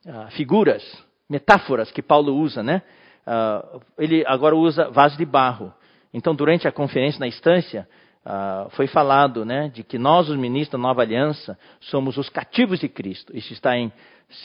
uh, 0.06 0.30
figuras, 0.30 0.82
metáforas 1.28 1.90
que 1.90 2.00
Paulo 2.00 2.36
usa, 2.36 2.62
né? 2.62 2.82
Uh, 3.26 3.82
ele 3.98 4.24
agora 4.26 4.54
usa 4.54 4.88
vaso 4.88 5.18
de 5.18 5.24
barro. 5.26 5.74
Então, 6.14 6.34
durante 6.34 6.68
a 6.68 6.72
conferência 6.72 7.18
na 7.18 7.26
instância, 7.26 7.88
uh, 8.24 8.70
foi 8.70 8.86
falado 8.86 9.44
né, 9.44 9.68
de 9.68 9.82
que 9.82 9.98
nós, 9.98 10.28
os 10.28 10.36
ministros 10.36 10.72
da 10.72 10.78
nova 10.78 11.02
aliança, 11.02 11.58
somos 11.80 12.16
os 12.16 12.28
cativos 12.28 12.80
de 12.80 12.88
Cristo. 12.88 13.36
Isso 13.36 13.52
está 13.52 13.76
em 13.76 13.92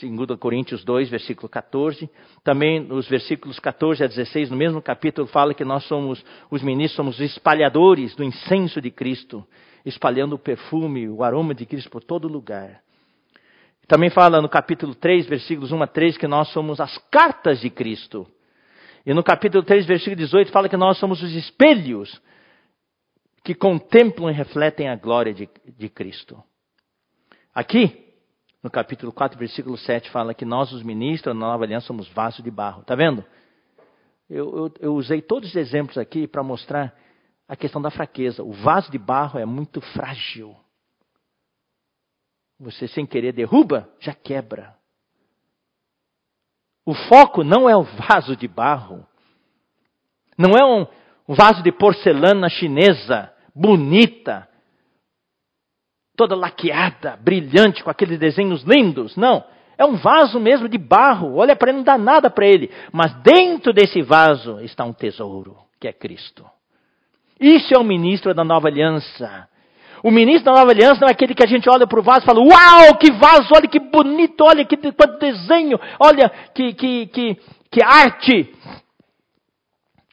2 0.00 0.38
Coríntios 0.38 0.84
2, 0.84 1.08
versículo 1.08 1.48
14. 1.48 2.10
Também 2.42 2.80
nos 2.80 3.08
versículos 3.08 3.58
14 3.58 4.04
a 4.04 4.06
16, 4.06 4.50
no 4.50 4.56
mesmo 4.56 4.82
capítulo, 4.82 5.26
fala 5.28 5.54
que 5.54 5.64
nós 5.64 5.84
somos, 5.84 6.24
os 6.50 6.62
ministros, 6.62 6.96
somos 6.96 7.20
espalhadores 7.20 8.14
do 8.14 8.24
incenso 8.24 8.80
de 8.80 8.90
Cristo, 8.90 9.46
espalhando 9.84 10.34
o 10.34 10.38
perfume, 10.38 11.08
o 11.08 11.22
aroma 11.22 11.54
de 11.54 11.64
Cristo 11.64 11.90
por 11.90 12.02
todo 12.02 12.26
lugar. 12.26 12.80
Também 13.86 14.10
fala 14.10 14.42
no 14.42 14.48
capítulo 14.48 14.96
3, 14.96 15.26
versículos 15.26 15.70
1 15.70 15.82
a 15.82 15.86
3, 15.86 16.18
que 16.18 16.26
nós 16.26 16.48
somos 16.48 16.80
as 16.80 16.98
cartas 17.08 17.60
de 17.60 17.70
Cristo. 17.70 18.26
E 19.04 19.14
no 19.14 19.22
capítulo 19.22 19.62
3, 19.62 19.86
versículo 19.86 20.16
18, 20.16 20.50
fala 20.50 20.68
que 20.68 20.76
nós 20.76 20.98
somos 20.98 21.22
os 21.22 21.32
espelhos 21.32 22.20
que 23.46 23.54
contemplam 23.54 24.28
e 24.28 24.32
refletem 24.32 24.88
a 24.88 24.96
glória 24.96 25.32
de, 25.32 25.48
de 25.78 25.88
Cristo. 25.88 26.42
Aqui, 27.54 28.12
no 28.60 28.68
capítulo 28.68 29.12
4, 29.12 29.38
versículo 29.38 29.78
7, 29.78 30.10
fala 30.10 30.34
que 30.34 30.44
nós, 30.44 30.72
os 30.72 30.82
ministros 30.82 31.32
da 31.32 31.38
nova 31.38 31.62
aliança, 31.62 31.86
somos 31.86 32.08
vasos 32.08 32.42
de 32.42 32.50
barro. 32.50 32.80
Está 32.80 32.96
vendo? 32.96 33.24
Eu, 34.28 34.56
eu, 34.56 34.74
eu, 34.80 34.94
usei 34.96 35.22
todos 35.22 35.50
os 35.50 35.54
exemplos 35.54 35.96
aqui 35.96 36.26
para 36.26 36.42
mostrar 36.42 36.92
a 37.46 37.54
questão 37.54 37.80
da 37.80 37.88
fraqueza. 37.88 38.42
O 38.42 38.50
vaso 38.50 38.90
de 38.90 38.98
barro 38.98 39.38
é 39.38 39.44
muito 39.44 39.80
frágil. 39.80 40.56
Você, 42.58 42.88
sem 42.88 43.06
querer, 43.06 43.32
derruba, 43.32 43.88
já 44.00 44.12
quebra. 44.12 44.74
O 46.84 46.94
foco 46.94 47.44
não 47.44 47.70
é 47.70 47.76
o 47.76 47.84
vaso 47.84 48.34
de 48.34 48.48
barro. 48.48 49.06
Não 50.36 50.50
é 50.50 50.64
um 50.64 50.84
vaso 51.32 51.62
de 51.62 51.70
porcelana 51.70 52.48
chinesa, 52.48 53.32
bonita, 53.56 54.46
toda 56.14 56.36
laqueada, 56.36 57.16
brilhante, 57.16 57.82
com 57.82 57.90
aqueles 57.90 58.18
desenhos 58.18 58.62
lindos. 58.62 59.16
Não. 59.16 59.42
É 59.78 59.84
um 59.84 59.96
vaso 59.96 60.38
mesmo 60.38 60.68
de 60.68 60.78
barro. 60.78 61.36
Olha 61.36 61.56
para 61.56 61.70
ele, 61.70 61.78
não 61.78 61.84
dá 61.84 61.98
nada 61.98 62.30
para 62.30 62.46
ele. 62.46 62.70
Mas 62.92 63.14
dentro 63.22 63.72
desse 63.72 64.02
vaso 64.02 64.60
está 64.60 64.84
um 64.84 64.92
tesouro, 64.92 65.56
que 65.80 65.88
é 65.88 65.92
Cristo. 65.92 66.44
Isso 67.38 67.74
é 67.74 67.78
o 67.78 67.84
ministro 67.84 68.34
da 68.34 68.44
nova 68.44 68.68
aliança. 68.68 69.48
O 70.02 70.10
ministro 70.10 70.52
da 70.52 70.60
nova 70.60 70.70
aliança 70.70 71.00
não 71.00 71.08
é 71.08 71.12
aquele 71.12 71.34
que 71.34 71.44
a 71.44 71.48
gente 71.48 71.68
olha 71.68 71.86
para 71.86 72.00
o 72.00 72.02
vaso 72.02 72.22
e 72.22 72.26
fala: 72.26 72.40
Uau, 72.40 72.96
que 72.98 73.12
vaso, 73.12 73.48
olha 73.54 73.68
que 73.68 73.80
bonito, 73.80 74.42
olha 74.42 74.64
que 74.64 74.76
quanto 74.92 75.18
desenho, 75.18 75.78
olha 75.98 76.30
que, 76.54 76.72
que, 76.72 77.06
que, 77.08 77.36
que 77.70 77.82
arte. 77.82 78.54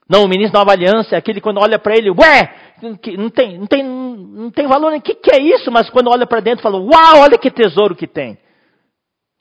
Não, 0.10 0.26
o 0.26 0.28
ministro 0.28 0.54
da 0.54 0.60
nova 0.60 0.74
aliança 0.74 1.16
é 1.16 1.18
aquele 1.18 1.40
que 1.40 1.44
quando 1.44 1.62
olha 1.62 1.80
para 1.80 1.96
ele, 1.96 2.12
ué, 2.12 2.54
não 2.84 3.30
tem, 3.30 3.58
não 3.58 3.68
tem, 3.68 3.84
não 3.84 4.52
tem 4.52 4.68
valor, 4.68 4.94
o 4.94 5.02
que, 5.02 5.16
que 5.16 5.32
é 5.32 5.42
isso? 5.42 5.72
Mas 5.72 5.90
quando 5.90 6.10
olha 6.10 6.28
para 6.28 6.42
dentro, 6.42 6.62
fala: 6.62 6.78
Uau, 6.78 7.22
olha 7.22 7.38
que 7.38 7.50
tesouro 7.50 7.96
que 7.96 8.08
tem. 8.08 8.38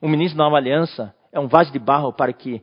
O 0.00 0.08
ministro 0.08 0.38
da 0.38 0.44
nova 0.44 0.56
aliança 0.56 1.14
é 1.32 1.40
um 1.40 1.48
vaso 1.48 1.72
de 1.72 1.78
barro 1.78 2.12
para 2.12 2.32
que 2.32 2.62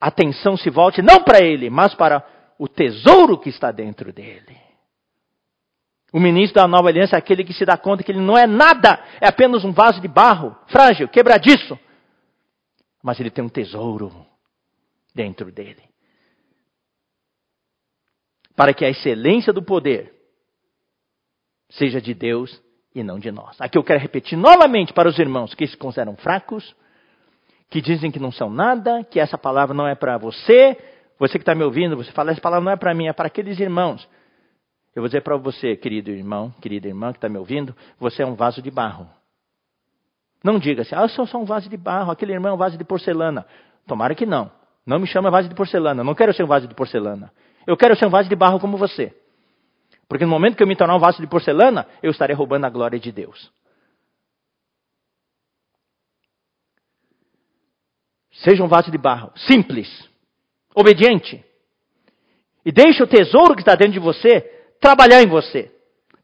a 0.00 0.08
atenção 0.08 0.56
se 0.56 0.70
volte 0.70 1.02
não 1.02 1.22
para 1.22 1.44
ele, 1.44 1.70
mas 1.70 1.94
para 1.94 2.24
o 2.58 2.68
tesouro 2.68 3.38
que 3.38 3.48
está 3.48 3.72
dentro 3.72 4.12
dele. 4.12 4.56
O 6.12 6.20
ministro 6.20 6.60
da 6.60 6.68
nova 6.68 6.88
aliança 6.88 7.16
é 7.16 7.18
aquele 7.18 7.44
que 7.44 7.52
se 7.52 7.64
dá 7.64 7.76
conta 7.76 8.02
que 8.02 8.10
ele 8.10 8.20
não 8.20 8.36
é 8.36 8.46
nada, 8.46 9.02
é 9.20 9.28
apenas 9.28 9.64
um 9.64 9.72
vaso 9.72 10.00
de 10.00 10.08
barro, 10.08 10.56
frágil, 10.66 11.08
quebradiço. 11.08 11.78
Mas 13.02 13.20
ele 13.20 13.30
tem 13.30 13.44
um 13.44 13.48
tesouro 13.48 14.26
dentro 15.14 15.50
dele 15.52 15.89
para 18.60 18.74
que 18.74 18.84
a 18.84 18.90
excelência 18.90 19.54
do 19.54 19.62
poder 19.62 20.12
seja 21.70 21.98
de 21.98 22.12
Deus 22.12 22.62
e 22.94 23.02
não 23.02 23.18
de 23.18 23.32
nós. 23.32 23.58
Aqui 23.58 23.78
eu 23.78 23.82
quero 23.82 23.98
repetir 23.98 24.36
novamente 24.36 24.92
para 24.92 25.08
os 25.08 25.18
irmãos 25.18 25.54
que 25.54 25.66
se 25.66 25.78
consideram 25.78 26.14
fracos, 26.16 26.76
que 27.70 27.80
dizem 27.80 28.10
que 28.10 28.18
não 28.18 28.30
são 28.30 28.50
nada, 28.50 29.02
que 29.02 29.18
essa 29.18 29.38
palavra 29.38 29.74
não 29.74 29.88
é 29.88 29.94
para 29.94 30.18
você, 30.18 30.76
você 31.18 31.38
que 31.38 31.42
está 31.42 31.54
me 31.54 31.64
ouvindo, 31.64 31.96
você 31.96 32.12
fala, 32.12 32.32
essa 32.32 32.40
palavra 32.42 32.62
não 32.62 32.72
é 32.72 32.76
para 32.76 32.92
mim, 32.92 33.08
é 33.08 33.14
para 33.14 33.28
aqueles 33.28 33.58
irmãos. 33.58 34.06
Eu 34.94 35.00
vou 35.00 35.08
dizer 35.08 35.22
para 35.22 35.38
você, 35.38 35.74
querido 35.74 36.10
irmão, 36.10 36.52
querida 36.60 36.86
irmã 36.86 37.12
que 37.12 37.16
está 37.16 37.30
me 37.30 37.38
ouvindo, 37.38 37.74
você 37.98 38.22
é 38.22 38.26
um 38.26 38.34
vaso 38.34 38.60
de 38.60 38.70
barro. 38.70 39.08
Não 40.44 40.58
diga 40.58 40.82
assim, 40.82 40.94
ah, 40.94 41.00
eu 41.00 41.08
sou 41.08 41.26
só 41.26 41.38
um 41.38 41.46
vaso 41.46 41.66
de 41.70 41.78
barro, 41.78 42.12
aquele 42.12 42.34
irmão 42.34 42.52
é 42.52 42.54
um 42.56 42.58
vaso 42.58 42.76
de 42.76 42.84
porcelana. 42.84 43.46
Tomara 43.86 44.14
que 44.14 44.26
não. 44.26 44.50
Não 44.84 44.98
me 44.98 45.06
chama 45.06 45.30
vaso 45.30 45.48
de 45.48 45.54
porcelana, 45.54 46.04
não 46.04 46.14
quero 46.14 46.34
ser 46.34 46.44
um 46.44 46.46
vaso 46.46 46.68
de 46.68 46.74
porcelana. 46.74 47.32
Eu 47.70 47.76
quero 47.76 47.94
ser 47.94 48.04
um 48.04 48.10
vaso 48.10 48.28
de 48.28 48.34
barro 48.34 48.58
como 48.58 48.76
você. 48.76 49.14
Porque 50.08 50.24
no 50.24 50.30
momento 50.32 50.56
que 50.56 50.62
eu 50.64 50.66
me 50.66 50.74
tornar 50.74 50.96
um 50.96 50.98
vaso 50.98 51.20
de 51.20 51.26
porcelana, 51.28 51.86
eu 52.02 52.10
estarei 52.10 52.34
roubando 52.34 52.64
a 52.64 52.68
glória 52.68 52.98
de 52.98 53.12
Deus. 53.12 53.48
Seja 58.32 58.64
um 58.64 58.66
vaso 58.66 58.90
de 58.90 58.98
barro, 58.98 59.30
simples, 59.36 59.88
obediente. 60.74 61.44
E 62.64 62.72
deixe 62.72 63.04
o 63.04 63.06
tesouro 63.06 63.54
que 63.54 63.62
está 63.62 63.76
dentro 63.76 63.92
de 63.92 64.00
você 64.00 64.40
trabalhar 64.80 65.22
em 65.22 65.28
você, 65.28 65.72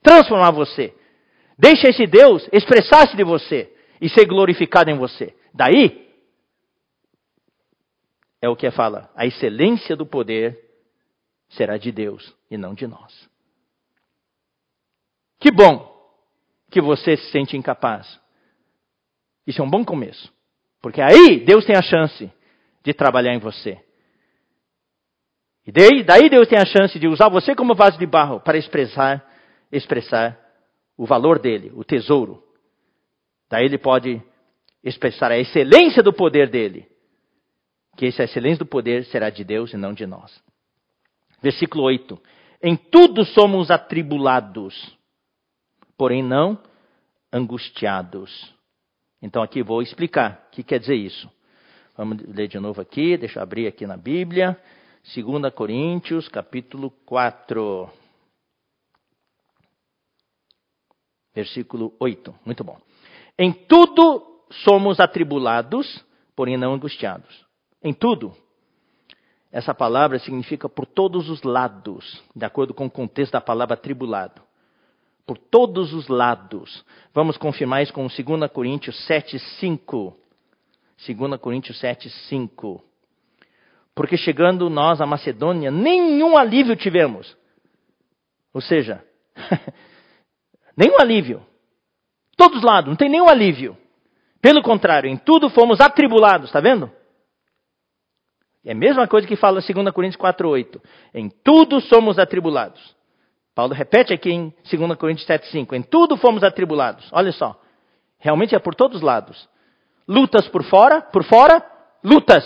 transformar 0.02 0.50
você. 0.50 0.92
Deixe 1.56 1.86
esse 1.86 2.08
Deus 2.08 2.48
expressar-se 2.52 3.16
de 3.16 3.22
você 3.22 3.72
e 4.00 4.08
ser 4.08 4.26
glorificado 4.26 4.90
em 4.90 4.98
você. 4.98 5.32
Daí 5.54 6.10
é 8.42 8.48
o 8.48 8.56
que 8.56 8.68
fala, 8.72 9.12
a 9.14 9.24
excelência 9.24 9.94
do 9.94 10.04
poder 10.04 10.65
será 11.48 11.76
de 11.76 11.92
Deus 11.92 12.34
e 12.50 12.56
não 12.56 12.74
de 12.74 12.86
nós. 12.86 13.28
Que 15.38 15.50
bom 15.50 15.94
que 16.70 16.80
você 16.80 17.16
se 17.16 17.30
sente 17.30 17.56
incapaz. 17.56 18.20
Isso 19.46 19.60
é 19.60 19.64
um 19.64 19.70
bom 19.70 19.84
começo. 19.84 20.32
Porque 20.80 21.00
aí 21.00 21.44
Deus 21.44 21.64
tem 21.64 21.76
a 21.76 21.82
chance 21.82 22.30
de 22.82 22.94
trabalhar 22.94 23.34
em 23.34 23.38
você. 23.38 23.80
E 25.66 25.72
daí, 25.72 26.04
daí 26.04 26.30
Deus 26.30 26.48
tem 26.48 26.58
a 26.58 26.64
chance 26.64 26.98
de 26.98 27.08
usar 27.08 27.28
você 27.28 27.54
como 27.54 27.74
vaso 27.74 27.98
de 27.98 28.06
barro 28.06 28.40
para 28.40 28.56
expressar, 28.56 29.24
expressar 29.70 30.38
o 30.96 31.04
valor 31.04 31.38
dele, 31.38 31.72
o 31.74 31.82
tesouro. 31.82 32.42
Daí 33.50 33.64
ele 33.64 33.78
pode 33.78 34.22
expressar 34.82 35.32
a 35.32 35.38
excelência 35.38 36.02
do 36.02 36.12
poder 36.12 36.48
dele. 36.48 36.88
Que 37.96 38.06
essa 38.06 38.24
excelência 38.24 38.58
do 38.58 38.66
poder 38.66 39.04
será 39.06 39.30
de 39.30 39.42
Deus 39.42 39.72
e 39.72 39.76
não 39.76 39.92
de 39.92 40.06
nós. 40.06 40.40
Versículo 41.46 41.84
8. 41.84 42.20
Em 42.60 42.76
tudo 42.76 43.24
somos 43.24 43.70
atribulados, 43.70 44.98
porém 45.96 46.20
não 46.20 46.60
angustiados. 47.32 48.52
Então 49.22 49.44
aqui 49.44 49.62
vou 49.62 49.80
explicar 49.80 50.44
o 50.48 50.50
que 50.50 50.64
quer 50.64 50.80
dizer 50.80 50.96
isso. 50.96 51.30
Vamos 51.96 52.20
ler 52.34 52.48
de 52.48 52.58
novo 52.58 52.80
aqui, 52.80 53.16
deixa 53.16 53.38
eu 53.38 53.44
abrir 53.44 53.68
aqui 53.68 53.86
na 53.86 53.96
Bíblia. 53.96 54.60
2 55.04 55.54
Coríntios, 55.54 56.26
capítulo 56.26 56.90
4. 57.06 57.88
Versículo 61.32 61.94
8. 62.00 62.34
Muito 62.44 62.64
bom. 62.64 62.76
Em 63.38 63.52
tudo 63.52 64.42
somos 64.64 64.98
atribulados, 64.98 66.04
porém 66.34 66.56
não 66.56 66.74
angustiados. 66.74 67.46
Em 67.80 67.94
tudo. 67.94 68.36
Essa 69.50 69.74
palavra 69.74 70.18
significa 70.18 70.68
por 70.68 70.86
todos 70.86 71.28
os 71.28 71.42
lados, 71.42 72.22
de 72.34 72.44
acordo 72.44 72.74
com 72.74 72.86
o 72.86 72.90
contexto 72.90 73.32
da 73.32 73.40
palavra 73.40 73.74
atribulado. 73.74 74.42
Por 75.26 75.38
todos 75.38 75.92
os 75.92 76.08
lados. 76.08 76.84
Vamos 77.12 77.36
confirmar 77.36 77.82
isso 77.82 77.92
com 77.92 78.06
2 78.06 78.50
Coríntios 78.52 78.96
7, 79.06 79.38
5. 79.38 80.16
2 81.06 81.40
Coríntios 81.40 81.78
7, 81.80 82.08
5. 82.28 82.82
Porque 83.94 84.16
chegando 84.16 84.68
nós 84.68 85.00
à 85.00 85.06
Macedônia, 85.06 85.70
nenhum 85.70 86.36
alívio 86.36 86.76
tivemos. 86.76 87.36
Ou 88.52 88.60
seja, 88.60 89.02
nenhum 90.76 91.00
alívio. 91.00 91.44
Todos 92.36 92.58
os 92.58 92.64
lados, 92.64 92.88
não 92.88 92.96
tem 92.96 93.08
nenhum 93.08 93.28
alívio. 93.28 93.76
Pelo 94.40 94.62
contrário, 94.62 95.08
em 95.08 95.16
tudo 95.16 95.48
fomos 95.48 95.80
atribulados, 95.80 96.48
está 96.48 96.60
vendo? 96.60 96.90
É 98.66 98.72
a 98.72 98.74
mesma 98.74 99.06
coisa 99.06 99.28
que 99.28 99.36
fala 99.36 99.60
2 99.60 99.90
Coríntios 99.92 100.20
4,8. 100.20 100.82
Em 101.14 101.30
tudo 101.30 101.80
somos 101.80 102.18
atribulados. 102.18 102.96
Paulo 103.54 103.72
repete 103.72 104.12
aqui 104.12 104.32
em 104.32 104.52
2 104.68 104.98
Coríntios 104.98 105.24
7,5. 105.28 105.72
Em 105.72 105.82
tudo 105.82 106.16
fomos 106.16 106.42
atribulados. 106.42 107.08
Olha 107.12 107.30
só. 107.30 107.58
Realmente 108.18 108.56
é 108.56 108.58
por 108.58 108.74
todos 108.74 108.96
os 108.96 109.02
lados. 109.02 109.48
Lutas 110.08 110.48
por 110.48 110.64
fora, 110.64 111.00
por 111.00 111.22
fora, 111.22 111.64
lutas. 112.02 112.44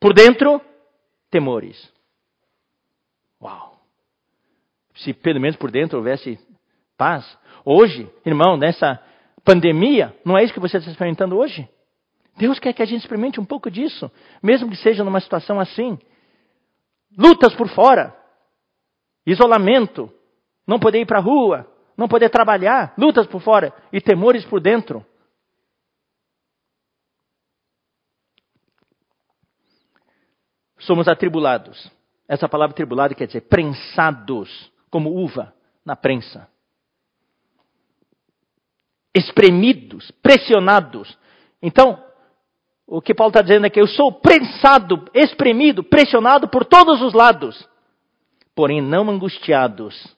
Por 0.00 0.12
dentro, 0.12 0.60
temores. 1.30 1.92
Uau. 3.40 3.78
Se 4.96 5.14
pelo 5.14 5.40
menos 5.40 5.56
por 5.56 5.70
dentro 5.70 5.98
houvesse 5.98 6.40
paz. 6.96 7.38
Hoje, 7.64 8.10
irmão, 8.26 8.56
nessa 8.56 9.00
pandemia, 9.44 10.12
não 10.24 10.36
é 10.36 10.42
isso 10.42 10.52
que 10.52 10.60
você 10.60 10.78
está 10.78 10.90
experimentando 10.90 11.36
hoje? 11.36 11.68
Deus 12.36 12.58
quer 12.58 12.72
que 12.72 12.82
a 12.82 12.86
gente 12.86 13.00
experimente 13.00 13.40
um 13.40 13.44
pouco 13.44 13.70
disso, 13.70 14.10
mesmo 14.42 14.70
que 14.70 14.76
seja 14.76 15.04
numa 15.04 15.20
situação 15.20 15.60
assim. 15.60 15.98
Lutas 17.16 17.54
por 17.54 17.68
fora, 17.68 18.16
isolamento, 19.26 20.12
não 20.66 20.78
poder 20.78 21.00
ir 21.00 21.06
para 21.06 21.18
a 21.18 21.22
rua, 21.22 21.70
não 21.96 22.08
poder 22.08 22.28
trabalhar, 22.30 22.92
lutas 22.98 23.26
por 23.26 23.40
fora 23.40 23.72
e 23.92 24.00
temores 24.00 24.44
por 24.44 24.60
dentro. 24.60 25.04
somos 30.84 31.08
atribulados. 31.08 31.90
Essa 32.28 32.48
palavra 32.48 32.74
tribulado 32.74 33.14
quer 33.14 33.26
dizer 33.26 33.42
prensados, 33.42 34.72
como 34.90 35.10
uva 35.10 35.54
na 35.84 35.96
prensa. 35.96 36.48
Espremidos, 39.14 40.10
pressionados. 40.22 41.18
Então, 41.60 42.02
o 42.86 43.00
que 43.00 43.14
Paulo 43.14 43.30
está 43.30 43.40
dizendo 43.40 43.66
é 43.66 43.70
que 43.70 43.80
eu 43.80 43.86
sou 43.86 44.12
prensado, 44.12 45.08
espremido, 45.14 45.82
pressionado 45.82 46.48
por 46.48 46.64
todos 46.64 47.00
os 47.00 47.14
lados, 47.14 47.68
porém 48.54 48.80
não 48.80 49.08
angustiados. 49.10 50.14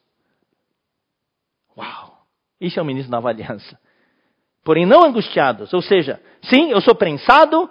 Uau! 1.77 2.17
Isso 2.61 2.79
é 2.79 2.83
o 2.83 2.87
ministro 2.87 3.11
da 3.11 3.29
Aliança. 3.29 3.79
Porém 4.65 4.85
não 4.85 5.05
angustiados. 5.05 5.73
Ou 5.73 5.81
seja, 5.81 6.21
sim, 6.43 6.71
eu 6.71 6.81
sou 6.81 6.95
prensado, 6.95 7.71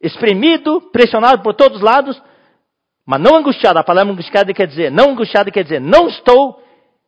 espremido, 0.00 0.80
pressionado 0.92 1.42
por 1.42 1.54
todos 1.54 1.78
os 1.78 1.82
lados, 1.82 2.22
mas 3.04 3.20
não 3.20 3.36
angustiado. 3.36 3.78
A 3.78 3.84
palavra 3.84 4.12
angustiado 4.12 4.54
quer 4.54 4.66
dizer, 4.66 4.92
não 4.92 5.10
angustiado 5.10 5.50
quer 5.50 5.64
dizer, 5.64 5.80
não 5.80 6.06
estou 6.06 6.62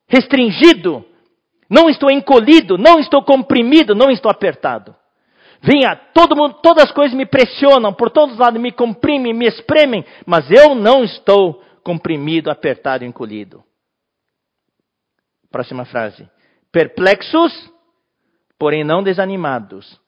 restringido, 0.09 1.05
não 1.71 1.89
estou 1.89 2.11
encolhido, 2.11 2.77
não 2.77 2.99
estou 2.99 3.23
comprimido, 3.23 3.95
não 3.95 4.11
estou 4.11 4.31
apertado. 4.31 4.95
Venha, 5.63 5.97
todo 6.15 6.37
mundo, 6.37 6.55
todas 6.63 6.85
as 6.85 6.93
coisas 6.93 7.17
me 7.17 7.27
pressionam, 7.27 7.93
por 7.93 8.11
todos 8.11 8.35
os 8.35 8.39
lados 8.39 8.61
me 8.61 8.73
comprimem, 8.73 9.33
me 9.33 9.47
espremem, 9.47 10.05
mas 10.27 10.51
eu 10.51 10.75
não 10.75 11.03
estou 11.03 11.63
comprimido, 11.83 12.51
apertado, 12.51 13.05
encolhido. 13.05 13.63
Próxima 15.51 15.85
frase. 15.85 16.29
Perplexos, 16.71 17.53
porém 18.59 18.85
não 18.85 19.03
desanimados. 19.03 20.01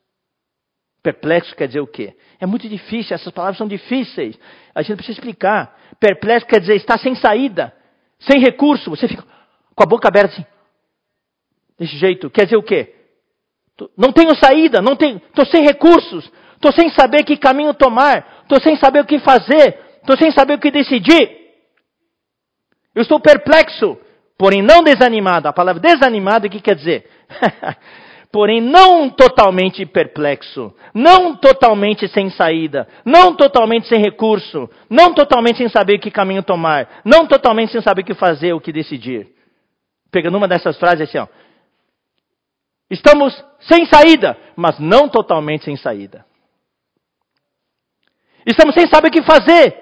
Perplexo 1.02 1.54
quer 1.54 1.68
dizer 1.68 1.80
o 1.80 1.86
quê? 1.86 2.16
É 2.40 2.46
muito 2.46 2.68
difícil, 2.68 3.14
essas 3.14 3.32
palavras 3.32 3.56
são 3.56 3.68
difíceis. 3.68 4.38
A 4.74 4.82
gente 4.82 4.96
precisa 4.96 5.18
explicar. 5.18 5.74
Perplexo 5.98 6.46
quer 6.46 6.60
dizer 6.60 6.74
estar 6.74 6.98
sem 6.98 7.14
saída, 7.14 7.74
sem 8.18 8.40
recurso. 8.40 8.90
Você 8.90 9.08
fica 9.08 9.24
com 9.74 9.82
a 9.82 9.86
boca 9.86 10.08
aberta 10.08 10.34
assim. 10.34 10.46
Desse 11.78 11.96
jeito. 11.96 12.28
Quer 12.28 12.44
dizer 12.44 12.56
o 12.56 12.62
quê? 12.62 12.97
Não 13.96 14.12
tenho 14.12 14.34
saída, 14.34 14.80
não 14.80 14.96
tenho, 14.96 15.20
estou 15.28 15.46
sem 15.46 15.62
recursos, 15.62 16.30
estou 16.54 16.72
sem 16.72 16.88
saber 16.90 17.24
que 17.24 17.36
caminho 17.36 17.74
tomar, 17.74 18.42
estou 18.42 18.60
sem 18.60 18.76
saber 18.76 19.00
o 19.00 19.04
que 19.04 19.18
fazer, 19.18 19.78
estou 20.00 20.16
sem 20.16 20.30
saber 20.30 20.54
o 20.54 20.58
que 20.58 20.70
decidir. 20.70 21.38
Eu 22.94 23.02
estou 23.02 23.20
perplexo, 23.20 23.96
porém 24.36 24.62
não 24.62 24.82
desanimado. 24.82 25.46
A 25.46 25.52
palavra 25.52 25.80
desanimado, 25.80 26.46
o 26.46 26.50
que 26.50 26.60
quer 26.60 26.74
dizer? 26.74 27.08
porém 28.32 28.60
não 28.60 29.08
totalmente 29.08 29.84
perplexo, 29.86 30.74
não 30.92 31.36
totalmente 31.36 32.08
sem 32.08 32.28
saída, 32.30 32.86
não 33.04 33.34
totalmente 33.34 33.88
sem 33.88 34.00
recurso, 34.00 34.68
não 34.90 35.14
totalmente 35.14 35.58
sem 35.58 35.68
saber 35.68 35.98
que 35.98 36.10
caminho 36.10 36.42
tomar, 36.42 37.00
não 37.04 37.26
totalmente 37.26 37.72
sem 37.72 37.80
saber 37.80 38.02
o 38.02 38.04
que 38.04 38.14
fazer, 38.14 38.52
o 38.52 38.60
que 38.60 38.72
decidir. 38.72 39.28
Pegando 40.10 40.36
uma 40.36 40.48
dessas 40.48 40.78
frases 40.78 41.08
assim, 41.08 41.18
ó. 41.18 41.26
Estamos 42.90 43.34
sem 43.60 43.86
saída, 43.86 44.36
mas 44.56 44.78
não 44.78 45.08
totalmente 45.08 45.64
sem 45.64 45.76
saída. 45.76 46.24
Estamos 48.46 48.74
sem 48.74 48.86
saber 48.88 49.08
o 49.08 49.10
que 49.10 49.22
fazer, 49.22 49.76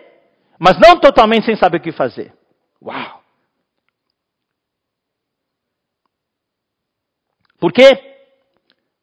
mas 0.59 0.79
não 0.79 0.99
totalmente 0.99 1.45
sem 1.45 1.57
saber 1.57 1.79
o 1.79 1.83
que 1.83 1.93
fazer. 1.93 2.35
Uau! 2.83 3.23
Por 7.59 7.73
quê? 7.73 8.17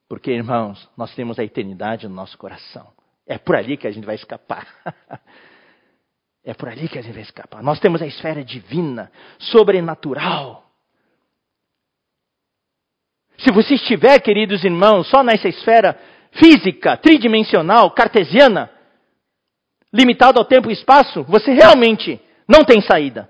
Porque, 0.07 0.31
irmãos, 0.31 0.89
nós 0.95 1.13
temos 1.15 1.39
a 1.39 1.43
eternidade 1.43 2.07
no 2.07 2.13
nosso 2.13 2.37
coração. 2.37 2.91
É 3.25 3.37
por 3.37 3.55
ali 3.55 3.77
que 3.77 3.87
a 3.87 3.91
gente 3.91 4.05
vai 4.05 4.15
escapar. 4.15 4.67
é 6.43 6.53
por 6.53 6.69
ali 6.69 6.87
que 6.87 6.99
a 6.99 7.01
gente 7.01 7.13
vai 7.13 7.23
escapar. 7.23 7.63
Nós 7.63 7.79
temos 7.79 8.01
a 8.01 8.05
esfera 8.05 8.43
divina, 8.43 9.11
sobrenatural. 9.39 10.62
Se 13.43 13.51
você 13.51 13.75
estiver, 13.75 14.19
queridos 14.21 14.63
irmãos, 14.63 15.07
só 15.09 15.21
nessa 15.21 15.49
esfera 15.49 15.99
física, 16.31 16.95
tridimensional, 16.95 17.91
cartesiana, 17.91 18.71
limitado 19.93 20.39
ao 20.39 20.45
tempo 20.45 20.69
e 20.69 20.73
espaço, 20.73 21.23
você 21.23 21.51
realmente 21.51 22.19
não 22.47 22.63
tem 22.63 22.81
saída. 22.81 23.29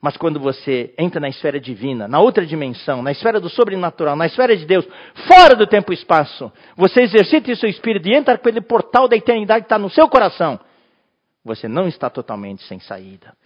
Mas 0.00 0.16
quando 0.16 0.40
você 0.40 0.94
entra 0.96 1.20
na 1.20 1.28
esfera 1.28 1.60
divina, 1.60 2.08
na 2.08 2.20
outra 2.20 2.46
dimensão, 2.46 3.02
na 3.02 3.10
esfera 3.10 3.38
do 3.38 3.50
sobrenatural, 3.50 4.16
na 4.16 4.26
esfera 4.26 4.56
de 4.56 4.64
Deus, 4.64 4.86
fora 5.26 5.54
do 5.54 5.66
tempo 5.66 5.92
e 5.92 5.94
espaço, 5.94 6.50
você 6.76 7.02
exercita 7.02 7.52
o 7.52 7.56
seu 7.56 7.68
espírito 7.68 8.08
e 8.08 8.14
entra 8.14 8.38
pelo 8.38 8.62
portal 8.62 9.08
da 9.08 9.16
eternidade 9.16 9.62
que 9.62 9.66
está 9.66 9.78
no 9.78 9.90
seu 9.90 10.08
coração, 10.08 10.58
você 11.44 11.68
não 11.68 11.86
está 11.86 12.08
totalmente 12.08 12.62
sem 12.64 12.80
saída. 12.80 13.36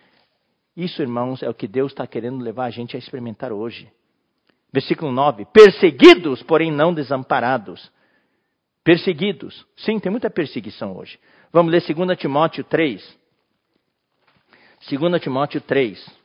Isso, 0.77 1.03
irmãos, 1.03 1.43
é 1.43 1.49
o 1.49 1.55
que 1.55 1.67
Deus 1.67 1.93
está 1.93 2.07
querendo 2.07 2.43
levar 2.43 2.67
a 2.67 2.71
gente 2.71 2.97
a 2.97 2.99
experimentar 2.99 3.51
hoje. 3.51 3.91
Versículo 4.73 5.13
9: 5.13 5.45
Perseguidos, 5.47 6.43
porém 6.43 6.71
não 6.71 6.95
desamparados. 6.95 7.91
Perseguidos. 8.83 9.67
Sim, 9.77 10.01
tem 10.01 10.11
muita 10.11 10.31
perseguição 10.31 10.97
hoje. 10.97 11.19
Vamos 11.53 11.71
ler 11.71 11.83
2 11.83 12.19
Timóteo 12.19 12.65
3. 12.65 13.19
2 14.89 15.23
Timóteo 15.23 15.61
3. 15.61 16.23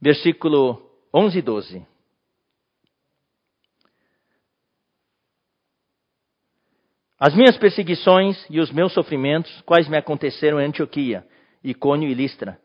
versículo 0.00 0.80
11 1.12 1.38
e 1.38 1.42
12. 1.42 1.86
As 7.20 7.34
minhas 7.34 7.58
perseguições 7.58 8.46
e 8.48 8.60
os 8.60 8.70
meus 8.70 8.92
sofrimentos, 8.92 9.60
quais 9.62 9.88
me 9.88 9.96
aconteceram 9.96 10.60
em 10.60 10.66
Antioquia, 10.66 11.26
Icônio 11.62 12.08
e 12.08 12.14
Listra, 12.14 12.58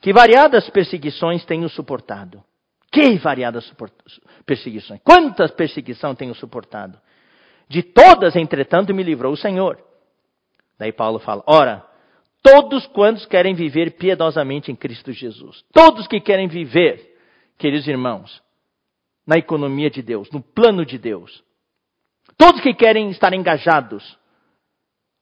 que 0.00 0.12
variadas 0.12 0.68
perseguições 0.70 1.44
tenho 1.44 1.68
suportado. 1.68 2.42
Que 2.90 3.16
variadas 3.18 3.70
perseguições. 4.44 5.00
Quantas 5.02 5.50
perseguições 5.50 6.16
tenho 6.16 6.34
suportado. 6.34 6.98
De 7.68 7.82
todas, 7.82 8.36
entretanto, 8.36 8.94
me 8.94 9.02
livrou 9.02 9.32
o 9.32 9.36
Senhor. 9.36 9.78
Daí 10.78 10.92
Paulo 10.92 11.18
fala: 11.18 11.42
Ora, 11.46 11.84
todos 12.42 12.86
quantos 12.86 13.26
querem 13.26 13.54
viver 13.54 13.96
piedosamente 13.96 14.70
em 14.70 14.76
Cristo 14.76 15.12
Jesus, 15.12 15.64
todos 15.72 16.06
que 16.06 16.20
querem 16.20 16.46
viver, 16.46 17.16
queridos 17.58 17.88
irmãos, 17.88 18.40
na 19.26 19.36
economia 19.36 19.90
de 19.90 20.00
Deus, 20.02 20.30
no 20.30 20.40
plano 20.40 20.86
de 20.86 20.96
Deus, 20.96 21.42
todos 22.36 22.60
que 22.60 22.72
querem 22.72 23.10
estar 23.10 23.34
engajados, 23.34 24.16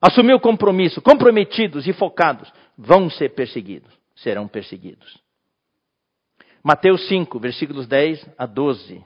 assumir 0.02 0.34
o 0.34 0.40
compromisso, 0.40 1.00
comprometidos 1.00 1.86
e 1.86 1.92
focados, 1.94 2.52
vão 2.76 3.08
ser 3.10 3.30
perseguidos, 3.30 3.92
serão 4.14 4.48
perseguidos. 4.48 5.22
Mateus 6.62 7.06
5, 7.08 7.38
versículos 7.38 7.86
10 7.86 8.26
a 8.38 8.46
12. 8.46 9.04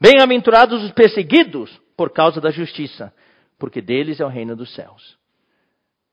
Bem-aventurados 0.00 0.82
os 0.82 0.92
perseguidos 0.92 1.80
por 1.96 2.10
causa 2.10 2.40
da 2.40 2.50
justiça, 2.50 3.14
porque 3.58 3.80
deles 3.80 4.20
é 4.20 4.24
o 4.24 4.28
reino 4.28 4.56
dos 4.56 4.74
céus. 4.74 5.18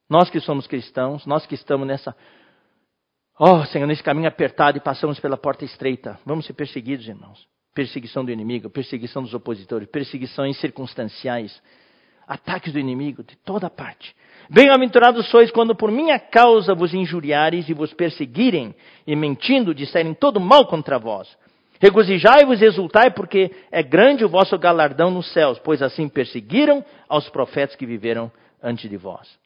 Nós 0.10 0.30
que 0.30 0.40
somos 0.40 0.68
cristãos, 0.68 1.26
nós 1.26 1.46
que 1.46 1.56
estamos 1.56 1.88
nessa, 1.88 2.16
oh 3.40 3.66
Senhor, 3.66 3.88
nesse 3.88 4.04
caminho 4.04 4.28
apertado 4.28 4.78
e 4.78 4.82
passamos 4.82 5.20
pela 5.20 5.38
porta 5.38 5.66
estreita, 5.66 6.20
vamos 6.26 6.46
ser 6.46 6.54
perseguidos, 6.54 7.08
irmãos. 7.08 7.48
Perseguição 7.74 8.26
do 8.26 8.32
inimigo, 8.32 8.70
perseguição 8.70 9.24
dos 9.24 9.34
opositores, 9.34 9.88
perseguições 9.90 10.58
circunstanciais, 10.60 11.62
ataques 12.28 12.74
do 12.74 12.80
inimigo 12.80 13.24
de 13.24 13.36
toda 13.38 13.70
parte. 13.70 14.16
Bem-aventurados 14.50 15.30
sois 15.30 15.50
quando 15.52 15.76
por 15.76 15.92
minha 15.92 16.20
causa 16.20 16.76
vos 16.76 16.94
injuriares 16.94 17.70
e 17.70 17.74
vos 17.74 17.94
perseguirem, 17.94 18.76
e 19.08 19.16
mentindo 19.16 19.74
disserem 19.74 20.14
todo 20.14 20.40
mal 20.40 20.66
contra 20.68 21.00
vós. 21.00 21.38
Regozijai-vos 21.80 22.62
e 22.62 22.66
exultai, 22.66 23.10
porque 23.10 23.52
é 23.72 23.82
grande 23.82 24.24
o 24.24 24.30
vosso 24.30 24.58
galardão 24.60 25.10
nos 25.10 25.32
céus, 25.34 25.58
pois 25.60 25.82
assim 25.82 26.08
perseguiram 26.08 26.86
aos 27.10 27.28
profetas 27.30 27.76
que 27.76 27.86
viveram 27.86 28.32
antes 28.62 28.90
de 28.90 28.98
vós. 28.98 29.41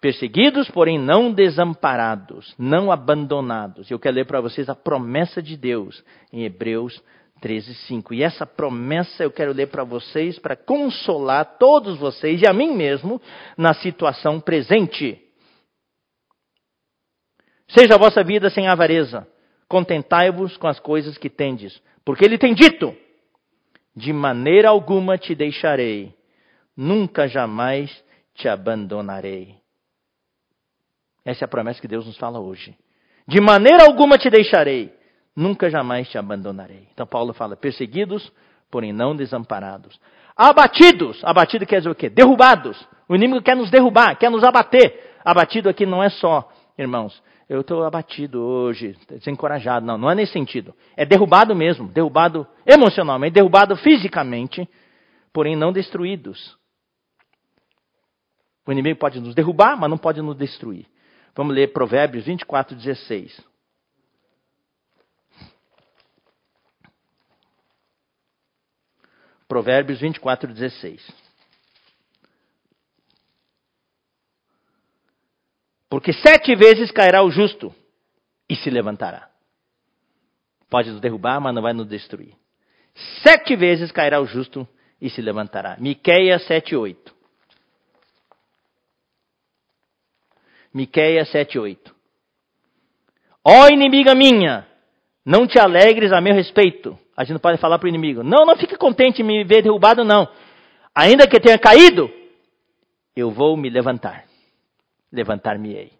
Perseguidos, 0.00 0.70
porém 0.70 0.98
não 0.98 1.32
desamparados, 1.32 2.54
não 2.58 2.90
abandonados. 2.90 3.90
Eu 3.90 3.98
quero 3.98 4.16
ler 4.16 4.26
para 4.26 4.40
vocês 4.40 4.68
a 4.68 4.74
promessa 4.74 5.42
de 5.42 5.56
Deus 5.56 6.02
em 6.32 6.44
Hebreus 6.44 7.02
13, 7.40 7.74
5. 7.74 8.14
E 8.14 8.22
essa 8.22 8.46
promessa 8.46 9.22
eu 9.22 9.30
quero 9.30 9.52
ler 9.52 9.66
para 9.66 9.84
vocês 9.84 10.38
para 10.38 10.56
consolar 10.56 11.58
todos 11.58 11.98
vocês 11.98 12.40
e 12.40 12.46
a 12.46 12.52
mim 12.52 12.74
mesmo 12.74 13.20
na 13.58 13.74
situação 13.74 14.40
presente. 14.40 15.18
Seja 17.68 17.94
a 17.94 17.98
vossa 17.98 18.24
vida 18.24 18.48
sem 18.48 18.68
avareza 18.68 19.26
contentai-vos 19.70 20.56
com 20.56 20.66
as 20.66 20.80
coisas 20.80 21.16
que 21.16 21.30
tendes, 21.30 21.80
porque 22.04 22.24
ele 22.24 22.36
tem 22.36 22.52
dito: 22.52 22.92
de 23.94 24.12
maneira 24.12 24.68
alguma 24.68 25.16
te 25.16 25.32
deixarei, 25.34 26.12
nunca 26.76 27.28
jamais 27.28 28.04
te 28.34 28.48
abandonarei. 28.48 29.59
Essa 31.24 31.44
é 31.44 31.46
a 31.46 31.48
promessa 31.48 31.80
que 31.80 31.88
Deus 31.88 32.06
nos 32.06 32.16
fala 32.16 32.38
hoje. 32.38 32.76
De 33.26 33.40
maneira 33.40 33.84
alguma 33.84 34.16
te 34.16 34.30
deixarei, 34.30 34.92
nunca 35.36 35.70
jamais 35.70 36.08
te 36.08 36.18
abandonarei. 36.18 36.88
Então 36.92 37.06
Paulo 37.06 37.32
fala: 37.32 37.56
perseguidos, 37.56 38.32
porém 38.70 38.92
não 38.92 39.14
desamparados. 39.14 40.00
Abatidos, 40.36 41.22
abatido 41.24 41.66
quer 41.66 41.78
dizer 41.78 41.90
o 41.90 41.94
quê? 41.94 42.08
Derrubados. 42.08 42.88
O 43.08 43.14
inimigo 43.14 43.42
quer 43.42 43.56
nos 43.56 43.70
derrubar, 43.70 44.16
quer 44.16 44.30
nos 44.30 44.44
abater. 44.44 45.18
Abatido 45.24 45.68
aqui 45.68 45.84
não 45.84 46.02
é 46.02 46.08
só, 46.08 46.50
irmãos, 46.78 47.22
eu 47.48 47.62
estou 47.62 47.84
abatido 47.84 48.40
hoje, 48.40 48.96
desencorajado. 49.08 49.84
Não, 49.84 49.98
não 49.98 50.10
é 50.10 50.14
nesse 50.14 50.32
sentido. 50.32 50.72
É 50.96 51.04
derrubado 51.04 51.54
mesmo, 51.54 51.88
derrubado 51.88 52.46
emocionalmente, 52.64 53.34
derrubado 53.34 53.76
fisicamente, 53.76 54.68
porém 55.32 55.56
não 55.56 55.72
destruídos. 55.72 56.56
O 58.64 58.70
inimigo 58.70 59.00
pode 59.00 59.20
nos 59.20 59.34
derrubar, 59.34 59.76
mas 59.76 59.90
não 59.90 59.98
pode 59.98 60.22
nos 60.22 60.36
destruir. 60.36 60.86
Vamos 61.34 61.54
ler 61.54 61.72
Provérbios 61.72 62.24
24, 62.24 62.76
16. 62.76 63.40
Provérbios 69.48 70.00
24, 70.00 70.52
16. 70.52 71.30
Porque 75.88 76.12
sete 76.12 76.54
vezes 76.54 76.92
cairá 76.92 77.22
o 77.22 77.30
justo 77.30 77.74
e 78.48 78.54
se 78.54 78.70
levantará. 78.70 79.28
Pode 80.68 80.90
nos 80.90 81.00
derrubar, 81.00 81.40
mas 81.40 81.52
não 81.52 81.62
vai 81.62 81.72
nos 81.72 81.88
destruir. 81.88 82.32
Sete 83.24 83.56
vezes 83.56 83.90
cairá 83.90 84.20
o 84.20 84.26
justo 84.26 84.66
e 85.00 85.10
se 85.10 85.20
levantará. 85.20 85.76
Miqueias 85.80 86.46
7:8. 86.46 87.19
Miqueias 90.72 91.30
7:8. 91.32 91.94
Ó 93.44 93.68
inimiga 93.68 94.14
minha, 94.14 94.66
não 95.24 95.46
te 95.46 95.58
alegres 95.58 96.12
a 96.12 96.20
meu 96.20 96.34
respeito. 96.34 96.98
A 97.16 97.24
gente 97.24 97.34
não 97.34 97.40
pode 97.40 97.58
falar 97.58 97.78
para 97.78 97.86
o 97.86 97.88
inimigo. 97.88 98.22
Não, 98.22 98.46
não 98.46 98.56
fique 98.56 98.76
contente 98.76 99.22
em 99.22 99.24
me 99.24 99.44
ver 99.44 99.62
derrubado, 99.62 100.04
não. 100.04 100.28
Ainda 100.94 101.26
que 101.26 101.40
tenha 101.40 101.58
caído, 101.58 102.10
eu 103.14 103.30
vou 103.30 103.56
me 103.56 103.68
levantar 103.68 104.30
levantar-me-ei. 105.12 105.92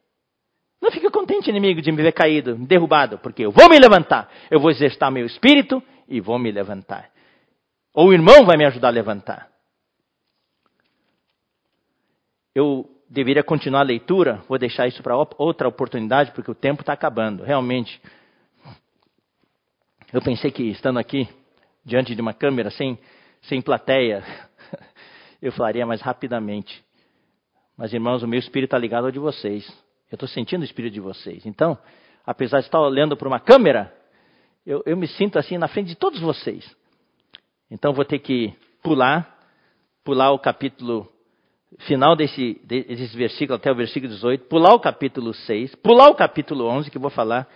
Não 0.81 0.91
fique 0.91 1.11
contente, 1.11 1.51
inimigo, 1.51 1.83
de 1.83 1.93
me 1.93 2.03
ver 2.03 2.13
caído, 2.13 2.55
derrubado, 2.55 3.19
porque 3.19 3.45
eu 3.45 3.51
vou 3.51 3.69
me 3.69 3.79
levantar. 3.79 4.31
Eu 4.51 4.61
vou 4.61 4.71
exercitar 4.71 5.11
meu 5.11 5.27
espírito 5.27 5.83
e 6.09 6.21
vou 6.21 6.39
me 6.39 6.51
levantar. 6.51 7.11
Ou 7.93 8.09
o 8.09 8.13
irmão 8.13 8.47
vai 8.47 8.57
me 8.57 8.65
ajudar 8.65 8.89
a 8.89 8.93
levantar. 8.93 9.51
Eu 12.55 12.89
deveria 13.11 13.43
continuar 13.43 13.81
a 13.81 13.85
leitura, 13.85 14.41
vou 14.49 14.57
deixar 14.57 14.87
isso 14.87 15.03
para 15.03 15.17
outra 15.37 15.67
oportunidade, 15.67 16.31
porque 16.31 16.51
o 16.51 16.55
tempo 16.55 16.83
está 16.83 16.93
acabando. 16.93 17.43
Realmente, 17.43 18.01
eu 20.13 20.23
pensei 20.23 20.53
que 20.53 20.63
estando 20.71 21.01
aqui, 21.01 21.29
diante 21.85 22.15
de 22.15 22.21
uma 22.21 22.33
câmera, 22.33 22.71
sem, 22.71 22.97
sem 23.43 23.61
plateia, 23.61 24.23
eu 25.43 25.51
falaria 25.51 25.85
mais 25.85 26.01
rapidamente. 26.01 26.85
Mas, 27.77 27.93
irmãos, 27.93 28.23
o 28.23 28.29
meu 28.29 28.39
espírito 28.39 28.69
está 28.69 28.79
ligado 28.79 29.07
ao 29.07 29.11
de 29.11 29.19
vocês. 29.19 29.67
Eu 30.11 30.15
estou 30.15 30.29
sentindo 30.29 30.63
o 30.63 30.65
espírito 30.65 30.95
de 30.95 31.01
vocês. 31.01 31.45
Então, 31.45 31.77
apesar 32.25 32.61
de 32.61 32.67
estar 32.67 32.81
olhando 32.81 33.17
para 33.17 33.27
uma 33.27 33.41
câmera, 33.41 33.93
eu, 34.65 34.83
eu 34.87 34.97
me 34.97 35.09
sinto 35.09 35.37
assim 35.37 35.59
na 35.59 35.67
frente 35.67 35.89
de 35.89 35.97
todos 35.97 36.21
vocês. 36.21 36.65
Então, 37.69 37.93
vou 37.93 38.05
ter 38.05 38.21
que 38.21 38.55
pular, 38.83 39.37
pular 40.05 40.31
o 40.31 40.39
capítulo 40.39 41.11
final 41.79 42.17
desse, 42.17 42.61
desse 42.65 43.17
versículo 43.17 43.57
até 43.57 43.71
o 43.71 43.75
versículo 43.75 44.13
18, 44.13 44.47
pular 44.47 44.75
o 44.75 44.81
capítulo 44.81 45.33
6, 45.33 45.75
pular 45.77 46.09
o 46.11 46.15
capítulo 46.15 46.67
11, 46.67 46.91
que 46.91 46.99
vou 46.99 47.11
falar 47.11 47.49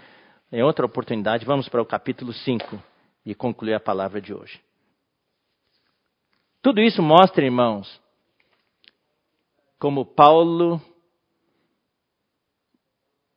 em 0.52 0.62
outra 0.62 0.86
oportunidade. 0.86 1.44
Vamos 1.44 1.68
para 1.68 1.82
o 1.82 1.86
capítulo 1.86 2.32
5 2.32 2.80
e 3.26 3.34
concluir 3.34 3.74
a 3.74 3.80
palavra 3.80 4.20
de 4.20 4.32
hoje. 4.32 4.60
Tudo 6.62 6.80
isso 6.80 7.02
mostra, 7.02 7.44
irmãos, 7.44 8.00
como 9.78 10.06
Paulo, 10.06 10.80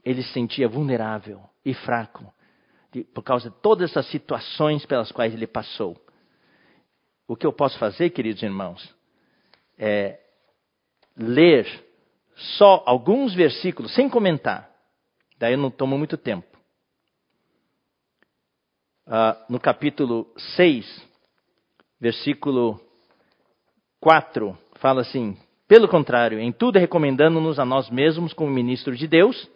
ele 0.03 0.23
se 0.23 0.31
sentia 0.31 0.67
vulnerável 0.67 1.41
e 1.65 1.73
fraco 1.73 2.33
por 3.13 3.21
causa 3.21 3.49
de 3.49 3.55
todas 3.57 3.91
essas 3.91 4.09
situações 4.09 4.85
pelas 4.85 5.11
quais 5.11 5.33
ele 5.33 5.45
passou. 5.45 5.99
O 7.27 7.35
que 7.35 7.45
eu 7.45 7.51
posso 7.51 7.77
fazer, 7.77 8.09
queridos 8.11 8.41
irmãos, 8.41 8.95
é 9.77 10.19
ler 11.18 11.68
só 12.35 12.84
alguns 12.85 13.34
versículos, 13.34 13.94
sem 13.94 14.10
comentar. 14.10 14.69
Daí 15.39 15.53
eu 15.53 15.57
não 15.57 15.72
tomo 15.72 15.98
muito 15.98 16.18
tempo. 16.18 16.48
Uh, 19.07 19.35
no 19.49 19.60
capítulo 19.60 20.31
6, 20.56 21.07
versículo 21.99 22.80
4, 23.99 24.57
fala 24.76 25.02
assim: 25.02 25.38
pelo 25.68 25.88
contrário, 25.88 26.39
em 26.39 26.52
tudo 26.52 26.80
recomendando-nos 26.80 27.60
a 27.60 27.65
nós 27.65 27.89
mesmos 27.89 28.34
como 28.34 28.49
ministros 28.49 28.98
de 28.98 29.07
Deus, 29.07 29.49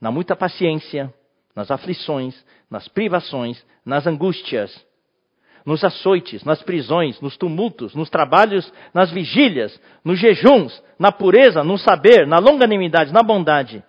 na 0.00 0.10
muita 0.10 0.34
paciência, 0.34 1.12
nas 1.54 1.70
aflições, 1.70 2.44
nas 2.68 2.88
privações, 2.88 3.64
nas 3.84 4.06
angústias, 4.06 4.84
nos 5.64 5.82
açoites, 5.82 6.44
nas 6.44 6.62
prisões, 6.62 7.20
nos 7.20 7.36
tumultos, 7.36 7.94
nos 7.94 8.10
trabalhos, 8.10 8.70
nas 8.92 9.10
vigílias, 9.10 9.80
nos 10.04 10.18
jejuns, 10.18 10.82
na 10.98 11.10
pureza, 11.10 11.64
no 11.64 11.78
saber, 11.78 12.26
na 12.26 12.38
longanimidade, 12.38 13.12
na 13.12 13.22
bondade. 13.22 13.82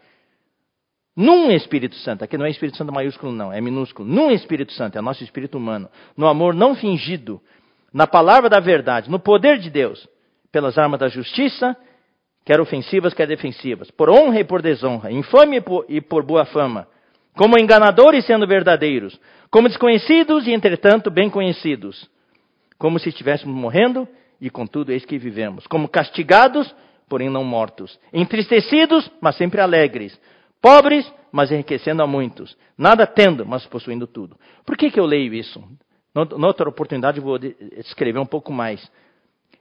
num 1.18 1.50
Espírito 1.52 1.96
Santo. 1.96 2.24
Aqui 2.24 2.38
não 2.38 2.46
é 2.46 2.50
Espírito 2.50 2.78
Santo 2.78 2.94
maiúsculo, 2.94 3.32
não, 3.32 3.52
é 3.52 3.62
minúsculo. 3.62 4.08
Num 4.08 4.32
Espírito 4.32 4.74
Santo, 4.74 4.98
é 4.98 5.02
nosso 5.02 5.24
espírito 5.24 5.58
humano. 5.58 5.90
No 6.16 6.28
amor 6.28 6.54
não 6.54 6.76
fingido, 6.76 7.42
na 7.94 8.06
palavra 8.06 8.50
da 8.50 8.60
verdade, 8.60 9.10
no 9.10 9.20
poder 9.20 9.58
de 9.58 9.70
Deus, 9.70 10.08
pelas 10.52 10.78
armas 10.78 11.00
da 11.00 11.08
justiça, 11.08 11.76
quer 12.46 12.60
ofensivas, 12.60 13.14
quer 13.14 13.28
defensivas, 13.28 13.90
por 13.92 14.10
honra 14.10 14.40
e 14.40 14.44
por 14.44 14.62
desonra, 14.62 15.12
infame 15.12 15.64
e 15.90 16.02
por, 16.02 16.24
boa 16.24 16.46
fama, 16.46 16.88
como 17.36 17.60
enganadores 17.60 18.26
sendo 18.26 18.48
verdadeiros, 18.48 19.20
como 19.50 19.68
desconhecidos 19.68 20.48
e, 20.48 20.52
entretanto, 20.52 21.12
bem 21.12 21.30
conhecidos, 21.30 22.10
como 22.78 23.00
se 23.00 23.10
estivéssemos 23.10 23.56
morrendo 23.56 24.08
e, 24.40 24.50
contudo, 24.50 24.92
eis 24.92 25.06
que 25.06 25.18
vivemos, 25.18 25.68
como 25.68 25.88
castigados, 25.88 26.74
porém 27.08 27.30
não 27.30 27.44
mortos, 27.44 28.00
entristecidos, 28.12 29.10
mas 29.22 29.36
sempre 29.36 29.62
alegres, 29.62 30.20
pobres, 30.62 31.12
mas 31.32 31.52
enriquecendo 31.52 32.02
a 32.02 32.08
muitos, 32.08 32.58
nada 32.78 33.06
tendo, 33.06 33.46
mas 33.46 33.66
possuindo 33.66 34.08
tudo. 34.08 34.38
Por 34.66 34.78
que, 34.78 34.90
que 34.90 35.00
eu 35.00 35.06
leio 35.06 35.34
isso? 35.34 35.62
Noutra 36.14 36.70
oportunidade, 36.70 37.20
vou 37.20 37.38
escrever 37.78 38.20
um 38.20 38.26
pouco 38.26 38.54
mais. 38.54 38.90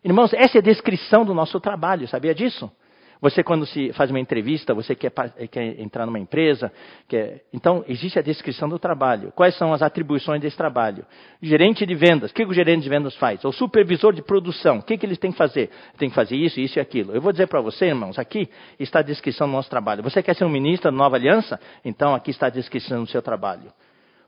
Irmãos, 0.05 0.33
essa 0.33 0.59
é 0.59 0.61
a 0.61 0.63
descrição 0.63 1.25
do 1.25 1.35
nosso 1.35 1.59
trabalho, 1.59 2.07
sabia 2.07 2.35
disso? 2.35 2.71
Você, 3.20 3.43
quando 3.43 3.65
se 3.66 3.93
faz 3.93 4.11
uma 4.11 4.20
entrevista, 4.20 4.74
você 4.74 4.95
quer, 4.95 5.11
quer 5.51 5.81
entrar 5.81 6.07
numa 6.07 6.19
empresa, 6.19 6.73
quer... 7.09 7.43
então 7.53 7.85
existe 7.89 8.19
a 8.19 8.23
descrição 8.23 8.69
do 8.69 8.78
trabalho. 8.78 9.32
Quais 9.35 9.57
são 9.57 9.73
as 9.73 9.82
atribuições 9.82 10.41
desse 10.41 10.57
trabalho? 10.57 11.05
Gerente 11.41 11.86
de 11.86 11.95
vendas, 11.95 12.31
o 12.31 12.35
que 12.35 12.45
o 12.45 12.53
gerente 12.53 12.82
de 12.82 12.89
vendas 12.89 13.15
faz? 13.16 13.45
O 13.45 13.53
supervisor 13.53 14.12
de 14.12 14.23
produção, 14.23 14.78
o 14.78 14.82
que, 14.82 14.99
que 14.99 15.07
eles 15.07 15.19
têm 15.19 15.32
que 15.32 15.39
fazer? 15.39 15.70
Tem 15.97 16.09
que 16.09 16.15
fazer 16.15 16.36
isso, 16.36 16.61
isso 16.61 16.78
e 16.78 16.81
aquilo. 16.81 17.15
Eu 17.15 17.20
vou 17.20 17.32
dizer 17.32 17.47
para 17.47 17.61
você, 17.61 17.86
irmãos, 17.86 18.19
aqui 18.19 18.49
está 18.78 18.99
a 18.99 19.03
descrição 19.03 19.47
do 19.47 19.53
nosso 19.53 19.70
trabalho. 19.70 20.03
Você 20.03 20.23
quer 20.23 20.35
ser 20.35 20.45
um 20.45 20.51
ministro 20.51 20.91
da 20.91 20.97
nova 20.97 21.16
aliança? 21.16 21.59
Então 21.85 22.15
aqui 22.15 22.31
está 22.31 22.47
a 22.47 22.51
descrição 22.51 23.03
do 23.03 23.11
seu 23.11 23.23
trabalho 23.23 23.73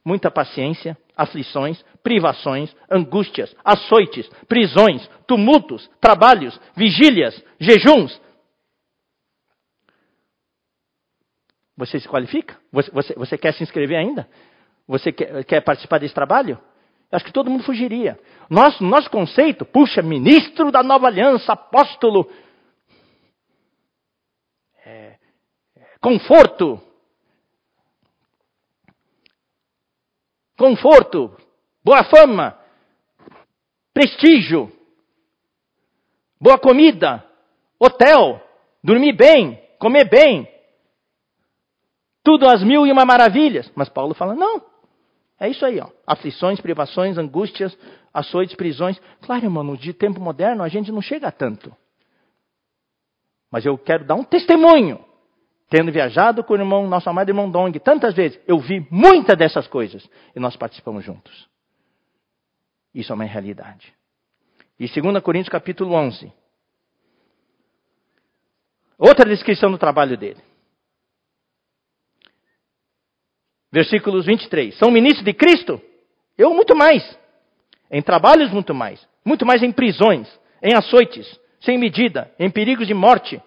muita 0.06 0.30
paciência, 0.30 0.96
aflições, 1.16 1.84
privações, 2.00 2.72
angústias, 2.88 3.52
açoites, 3.64 4.30
prisões, 4.48 5.10
tumultos, 5.26 5.90
trabalhos, 6.00 6.58
vigílias, 6.76 7.42
jejuns, 7.58 8.20
Você 11.76 12.00
se 12.00 12.08
qualifica? 12.08 12.56
Você, 12.72 12.90
você, 12.90 13.14
você 13.14 13.36
quer 13.38 13.52
se 13.52 13.62
inscrever 13.62 13.98
ainda? 13.98 14.28
Você 14.88 15.12
quer, 15.12 15.44
quer, 15.44 15.60
participar 15.60 15.98
desse 15.98 16.14
trabalho? 16.14 16.58
Acho 17.12 17.24
que 17.24 17.32
todo 17.32 17.50
mundo 17.50 17.64
fugiria. 17.64 18.18
Nosso, 18.48 18.82
nosso 18.82 19.10
conceito, 19.10 19.64
puxa, 19.64 20.02
ministro 20.02 20.70
da 20.70 20.82
nova 20.82 21.06
aliança, 21.06 21.52
apóstolo, 21.52 22.30
é, 24.84 25.16
é, 25.76 25.98
conforto, 26.00 26.80
conforto, 30.56 31.36
boa 31.84 32.04
fama, 32.04 32.58
prestígio, 33.92 34.72
boa 36.40 36.58
comida, 36.58 37.24
hotel, 37.78 38.40
dormir 38.82 39.12
bem, 39.12 39.62
comer 39.78 40.08
bem, 40.08 40.55
tudo 42.26 42.48
às 42.48 42.60
mil 42.60 42.84
e 42.84 42.90
uma 42.90 43.04
maravilhas. 43.04 43.70
Mas 43.76 43.88
Paulo 43.88 44.12
fala: 44.12 44.34
não, 44.34 44.60
é 45.38 45.48
isso 45.48 45.64
aí, 45.64 45.78
ó. 45.78 45.88
Aflições, 46.04 46.60
privações, 46.60 47.16
angústias, 47.16 47.78
açoites, 48.12 48.56
prisões. 48.56 49.00
Claro, 49.22 49.44
irmão, 49.44 49.76
de 49.76 49.92
tempo 49.92 50.20
moderno 50.20 50.64
a 50.64 50.68
gente 50.68 50.90
não 50.90 51.00
chega 51.00 51.28
a 51.28 51.30
tanto. 51.30 51.72
Mas 53.48 53.64
eu 53.64 53.78
quero 53.78 54.04
dar 54.04 54.16
um 54.16 54.24
testemunho. 54.24 55.04
Tendo 55.70 55.92
viajado 55.92 56.42
com 56.42 56.54
o 56.54 56.56
irmão, 56.56 56.88
nosso 56.88 57.08
amado 57.08 57.28
irmão 57.28 57.48
Dong, 57.48 57.78
tantas 57.78 58.14
vezes, 58.14 58.40
eu 58.46 58.58
vi 58.58 58.86
muitas 58.90 59.36
dessas 59.36 59.68
coisas 59.68 60.08
e 60.34 60.40
nós 60.40 60.56
participamos 60.56 61.04
juntos. 61.04 61.48
Isso 62.92 63.12
é 63.12 63.14
uma 63.14 63.24
realidade. 63.24 63.94
E 64.78 64.88
2 64.88 65.22
Coríntios 65.22 65.48
capítulo 65.48 65.94
11. 65.94 66.32
Outra 68.98 69.28
descrição 69.28 69.70
do 69.70 69.78
trabalho 69.78 70.16
dele. 70.16 70.40
Versículos 73.76 74.24
23. 74.24 74.74
São 74.78 74.90
ministros 74.90 75.22
de 75.22 75.34
Cristo? 75.34 75.78
Eu 76.38 76.54
muito 76.54 76.74
mais. 76.74 77.02
Em 77.90 78.00
trabalhos, 78.00 78.50
muito 78.50 78.72
mais. 78.72 79.06
Muito 79.22 79.44
mais 79.44 79.62
em 79.62 79.70
prisões, 79.70 80.26
em 80.62 80.74
açoites, 80.74 81.38
sem 81.60 81.76
medida, 81.76 82.30
em 82.38 82.48
perigos 82.48 82.86
de 82.86 82.94
morte. 82.94 83.38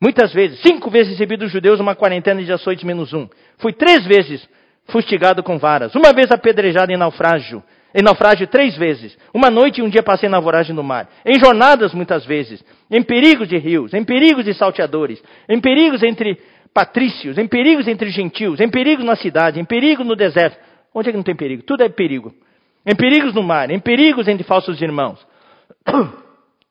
Muitas 0.00 0.32
vezes, 0.32 0.60
cinco 0.62 0.88
vezes 0.88 1.14
recebi 1.14 1.36
dos 1.36 1.50
judeus 1.50 1.80
uma 1.80 1.96
quarentena 1.96 2.44
de 2.44 2.52
açoites 2.52 2.84
menos 2.84 3.12
um. 3.12 3.28
Fui 3.58 3.72
três 3.72 4.06
vezes 4.06 4.48
fustigado 4.86 5.42
com 5.42 5.58
varas. 5.58 5.92
Uma 5.96 6.12
vez 6.12 6.30
apedrejado 6.30 6.92
em 6.92 6.96
naufrágio. 6.96 7.60
Em 7.92 8.04
naufrágio 8.04 8.46
três 8.46 8.76
vezes. 8.76 9.18
Uma 9.34 9.50
noite 9.50 9.80
e 9.80 9.82
um 9.82 9.88
dia 9.88 10.02
passei 10.02 10.28
na 10.28 10.38
voragem 10.38 10.76
do 10.76 10.84
mar. 10.84 11.08
Em 11.26 11.40
jornadas 11.40 11.92
muitas 11.92 12.24
vezes. 12.24 12.64
Em 12.88 13.02
perigos 13.02 13.48
de 13.48 13.58
rios. 13.58 13.92
Em 13.92 14.04
perigos 14.04 14.44
de 14.44 14.54
salteadores. 14.54 15.20
Em 15.48 15.60
perigos 15.60 16.04
entre 16.04 16.38
patrícios, 16.74 17.38
em 17.38 17.46
perigos 17.46 17.86
entre 17.86 18.10
gentios, 18.10 18.60
em 18.60 18.68
perigos 18.68 19.04
na 19.04 19.14
cidade, 19.14 19.60
em 19.60 19.64
perigo 19.64 20.02
no 20.02 20.16
deserto. 20.16 20.58
Onde 20.92 21.08
é 21.08 21.12
que 21.12 21.16
não 21.16 21.24
tem 21.24 21.36
perigo? 21.36 21.62
Tudo 21.62 21.84
é 21.84 21.88
perigo. 21.88 22.34
Em 22.84 22.94
perigos 22.94 23.32
no 23.32 23.42
mar, 23.42 23.70
em 23.70 23.78
perigos 23.78 24.26
entre 24.26 24.44
falsos 24.44 24.82
irmãos. 24.82 25.24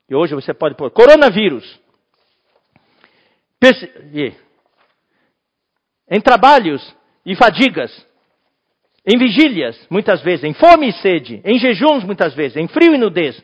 E 0.10 0.16
hoje 0.16 0.36
você 0.36 0.54
pode 0.54 0.76
pôr 0.76 0.92
coronavírus. 0.92 1.80
Em 6.12 6.20
trabalhos 6.20 6.96
e 7.26 7.36
fadigas. 7.36 8.06
Em 9.08 9.18
vigílias, 9.18 9.88
muitas 9.90 10.22
vezes. 10.22 10.44
Em 10.44 10.54
fome 10.54 10.90
e 10.90 10.94
sede. 10.94 11.42
Em 11.46 11.58
jejuns, 11.58 12.04
muitas 12.04 12.36
vezes. 12.36 12.58
Em 12.58 12.68
frio 12.68 12.94
e 12.94 12.98
nudez. 12.98 13.42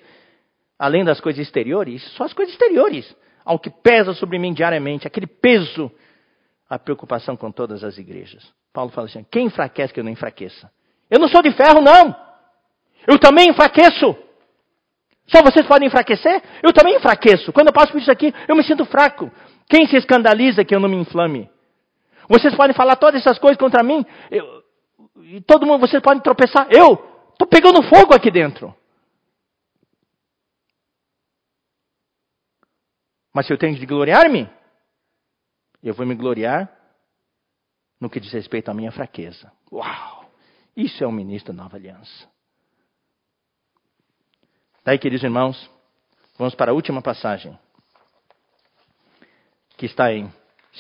Além 0.78 1.04
das 1.04 1.22
coisas 1.22 1.42
exteriores, 1.42 2.04
só 2.16 2.26
as 2.26 2.34
coisas 2.34 2.54
exteriores. 2.54 3.16
Ao 3.46 3.58
que 3.58 3.70
pesa 3.70 4.14
sobre 4.14 4.38
mim 4.38 4.54
diariamente. 4.54 5.08
Aquele 5.08 5.28
peso 5.28 5.90
a 6.70 6.78
preocupação 6.78 7.36
com 7.36 7.52
todas 7.52 7.84
as 7.84 7.98
igrejas. 7.98 8.48
Paulo 8.72 8.92
fala 8.92 9.08
assim: 9.08 9.26
quem 9.32 9.48
enfraquece 9.48 9.94
que 9.94 10.00
eu 10.00 10.04
não 10.04 10.12
enfraqueça? 10.12 10.72
Eu 11.10 11.20
não 11.20 11.28
sou 11.28 11.42
de 11.42 11.52
ferro, 11.52 11.82
não. 11.82 12.16
Eu 13.08 13.18
também 13.18 13.50
enfraqueço. 13.50 14.16
Só 15.28 15.42
vocês 15.42 15.66
podem 15.66 15.88
enfraquecer? 15.88 16.42
Eu 16.62 16.72
também 16.72 16.96
enfraqueço. 16.96 17.52
Quando 17.52 17.68
eu 17.68 17.74
passo 17.74 17.92
por 17.92 18.02
isso 18.02 18.12
aqui, 18.12 18.34
eu 18.48 18.56
me 18.56 18.64
sinto 18.64 18.86
fraco. 18.86 19.32
Quem 19.68 19.88
se 19.88 19.96
escandaliza 19.98 20.64
que 20.64 20.74
eu 20.74 20.80
não 20.80 20.90
me 20.90 20.98
inflame? 20.98 21.50
Vocês 22.28 22.56
podem 22.56 22.76
falar 22.76 22.96
todas 22.96 23.22
essas 23.22 23.40
coisas 23.40 23.58
contra 23.58 23.84
mim. 23.84 24.06
Eu, 24.30 24.64
e 25.24 25.42
todo 25.42 25.66
mundo, 25.66 25.82
vocês 25.82 26.02
podem 26.02 26.22
tropeçar. 26.22 26.68
Eu 26.72 26.94
estou 27.32 27.48
pegando 27.48 27.82
fogo 27.84 28.14
aqui 28.14 28.30
dentro. 28.30 28.76
Mas 33.34 33.46
se 33.46 33.54
eu 33.54 33.58
tenho 33.58 33.76
de 33.76 33.86
gloriar-me, 33.86 34.50
eu 35.84 35.94
vou 35.94 36.06
me 36.06 36.16
gloriar 36.16 36.70
no 38.00 38.10
que 38.10 38.20
diz 38.20 38.32
respeito 38.32 38.70
à 38.70 38.74
minha 38.74 38.92
fraqueza. 38.92 39.52
Uau! 39.72 40.30
Isso 40.76 41.04
é 41.04 41.08
um 41.08 41.12
ministro 41.12 41.54
da 41.54 41.64
nova 41.64 41.78
aliança. 41.78 42.28
Daí, 44.84 44.98
queridos 44.98 45.24
irmãos, 45.24 45.70
vamos 46.38 46.56
para 46.56 46.72
a 46.72 46.74
última 46.74 47.02
passagem, 47.02 47.58
que 49.78 49.86
está 49.86 50.12
em 50.14 50.32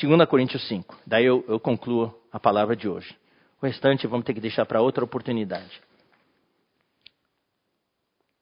2 0.01 0.27
Coríntios 0.29 0.65
5. 0.67 0.97
Daí 1.05 1.25
eu, 1.25 1.43
eu 1.47 1.59
concluo 1.59 2.17
a 2.31 2.39
palavra 2.39 2.75
de 2.75 2.87
hoje. 2.87 3.15
O 3.61 3.65
restante 3.65 4.07
vamos 4.07 4.25
ter 4.25 4.33
que 4.33 4.39
deixar 4.39 4.65
para 4.65 4.81
outra 4.81 5.03
oportunidade. 5.03 5.81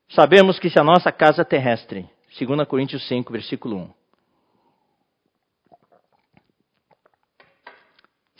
Sabemos 0.09 0.59
que 0.59 0.69
se 0.69 0.79
a 0.79 0.83
nossa 0.83 1.11
casa 1.11 1.43
terrestre, 1.43 2.07
2 2.39 2.67
Coríntios 2.67 3.05
5, 3.07 3.31
versículo 3.31 3.77
1, 3.77 3.93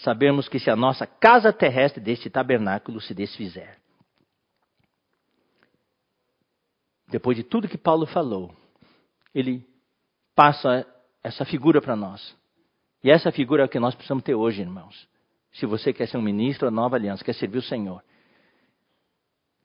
sabemos 0.08 0.48
que 0.48 0.58
se 0.58 0.70
a 0.70 0.76
nossa 0.78 1.06
casa 1.06 1.52
terrestre 1.52 2.00
deste 2.02 2.30
tabernáculo 2.30 3.02
se 3.02 3.14
desfizer. 3.14 3.78
Depois 7.10 7.36
de 7.36 7.44
tudo 7.44 7.68
que 7.68 7.78
Paulo 7.78 8.06
falou, 8.06 8.56
ele 9.36 9.68
passa 10.34 10.88
essa 11.22 11.44
figura 11.44 11.82
para 11.82 11.94
nós. 11.94 12.34
E 13.04 13.12
essa 13.12 13.34
figura 13.34 13.64
é 13.64 13.66
o 13.66 13.70
que 13.70 13.82
nós 13.82 13.96
precisamos 13.96 14.24
ter 14.24 14.34
hoje, 14.34 14.62
irmãos. 14.62 15.10
Se 15.52 15.66
você 15.66 15.92
quer 15.92 16.08
ser 16.08 16.18
um 16.18 16.22
ministro 16.22 16.68
da 16.68 16.72
nova 16.72 16.96
aliança, 16.96 17.22
quer 17.22 17.34
servir 17.34 17.58
o 17.58 17.62
Senhor, 17.62 18.02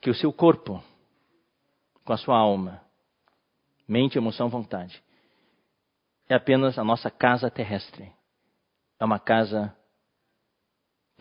que 0.01 0.11
o 0.11 0.15
seu 0.15 0.33
corpo, 0.33 0.83
com 2.05 2.13
a 2.13 2.17
sua 2.17 2.37
alma, 2.37 2.83
mente, 3.87 4.19
emoção, 4.19 4.49
vontade, 4.49 5.01
é 6.29 6.35
apenas 6.35 6.81
a 6.81 6.83
nossa 6.83 7.13
casa 7.13 7.49
terrestre. 7.49 8.13
É 8.99 9.05
uma 9.05 9.21
casa 9.21 9.73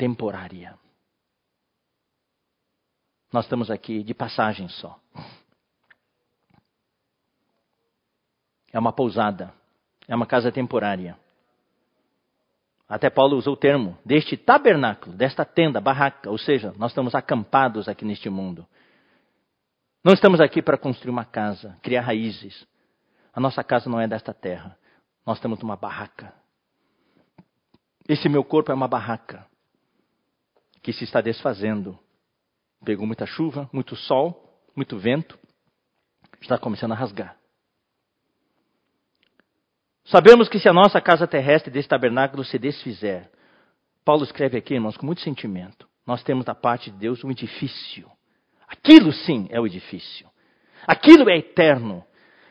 temporária. 0.02 0.74
Nós 3.32 3.46
estamos 3.46 3.70
aqui 3.70 4.02
de 4.02 4.16
passagem 4.16 4.68
só. 4.68 5.00
É 8.74 8.80
uma 8.80 8.92
pousada, 8.92 9.54
é 10.08 10.16
uma 10.16 10.26
casa 10.26 10.52
temporária. 10.52 11.16
até 12.90 13.12
Paulo 13.12 13.38
usou 13.38 13.54
o 13.54 13.58
termo, 13.58 13.96
deste 14.04 14.36
tabernáculo, 14.36 15.16
desta 15.16 15.46
tenda, 15.46 15.80
barraca, 15.80 16.32
ou 16.32 16.38
seja, 16.40 16.74
nós 16.80 16.90
estamos 16.90 17.14
acampados 17.14 17.88
aqui 17.88 18.04
neste 18.04 18.28
mundo. 18.28 18.66
Não 20.04 20.14
estamos 20.14 20.42
aqui 20.42 20.64
para 20.64 20.80
construir 20.80 21.12
uma 21.12 21.26
casa, 21.26 21.78
criar 21.84 22.02
raízes. 22.02 22.66
A 23.32 23.40
nossa 23.40 23.64
casa 23.64 23.88
não 23.88 24.02
é 24.02 24.08
desta 24.08 24.34
terra. 24.34 24.76
Nós 25.24 25.40
temos 25.40 25.62
uma 25.62 25.76
barraca. 25.76 26.34
Esse 28.10 28.28
meu 28.28 28.44
corpo 28.44 28.72
é 28.72 28.74
uma 28.74 28.88
barraca 28.88 29.51
que 30.82 30.94
se 30.94 31.04
está 31.04 31.22
desfazendo. 31.22 31.98
Pegou 32.84 33.06
muita 33.06 33.26
chuva, 33.26 33.70
muito 33.72 33.96
sol, 33.96 34.62
muito 34.76 34.98
vento, 34.98 35.38
está 36.42 36.58
começando 36.58 36.94
a 36.94 36.96
rasgar. 36.96 37.38
Sabemos 40.06 40.50
que 40.50 40.60
se 40.60 40.68
a 40.68 40.74
nossa 40.74 41.00
casa 41.00 41.28
terrestre 41.28 41.72
desse 41.72 41.88
tabernáculo 41.88 42.44
se 42.44 42.58
desfizer, 42.58 43.30
Paulo 44.04 44.24
escreve 44.24 44.58
aqui, 44.58 44.74
irmãos, 44.74 44.98
com 44.98 45.06
muito 45.06 45.22
sentimento. 45.22 45.88
Nós 46.06 46.24
temos 46.24 46.44
da 46.44 46.56
parte 46.56 46.90
de 46.90 46.98
Deus 46.98 47.24
um 47.24 47.30
edifício. 47.30 48.10
Aquilo 48.68 49.14
sim 49.14 49.48
é 49.52 49.60
o 49.60 49.68
edifício. 49.68 50.30
Aquilo 50.88 51.30
é 51.30 51.38
eterno. 51.38 52.04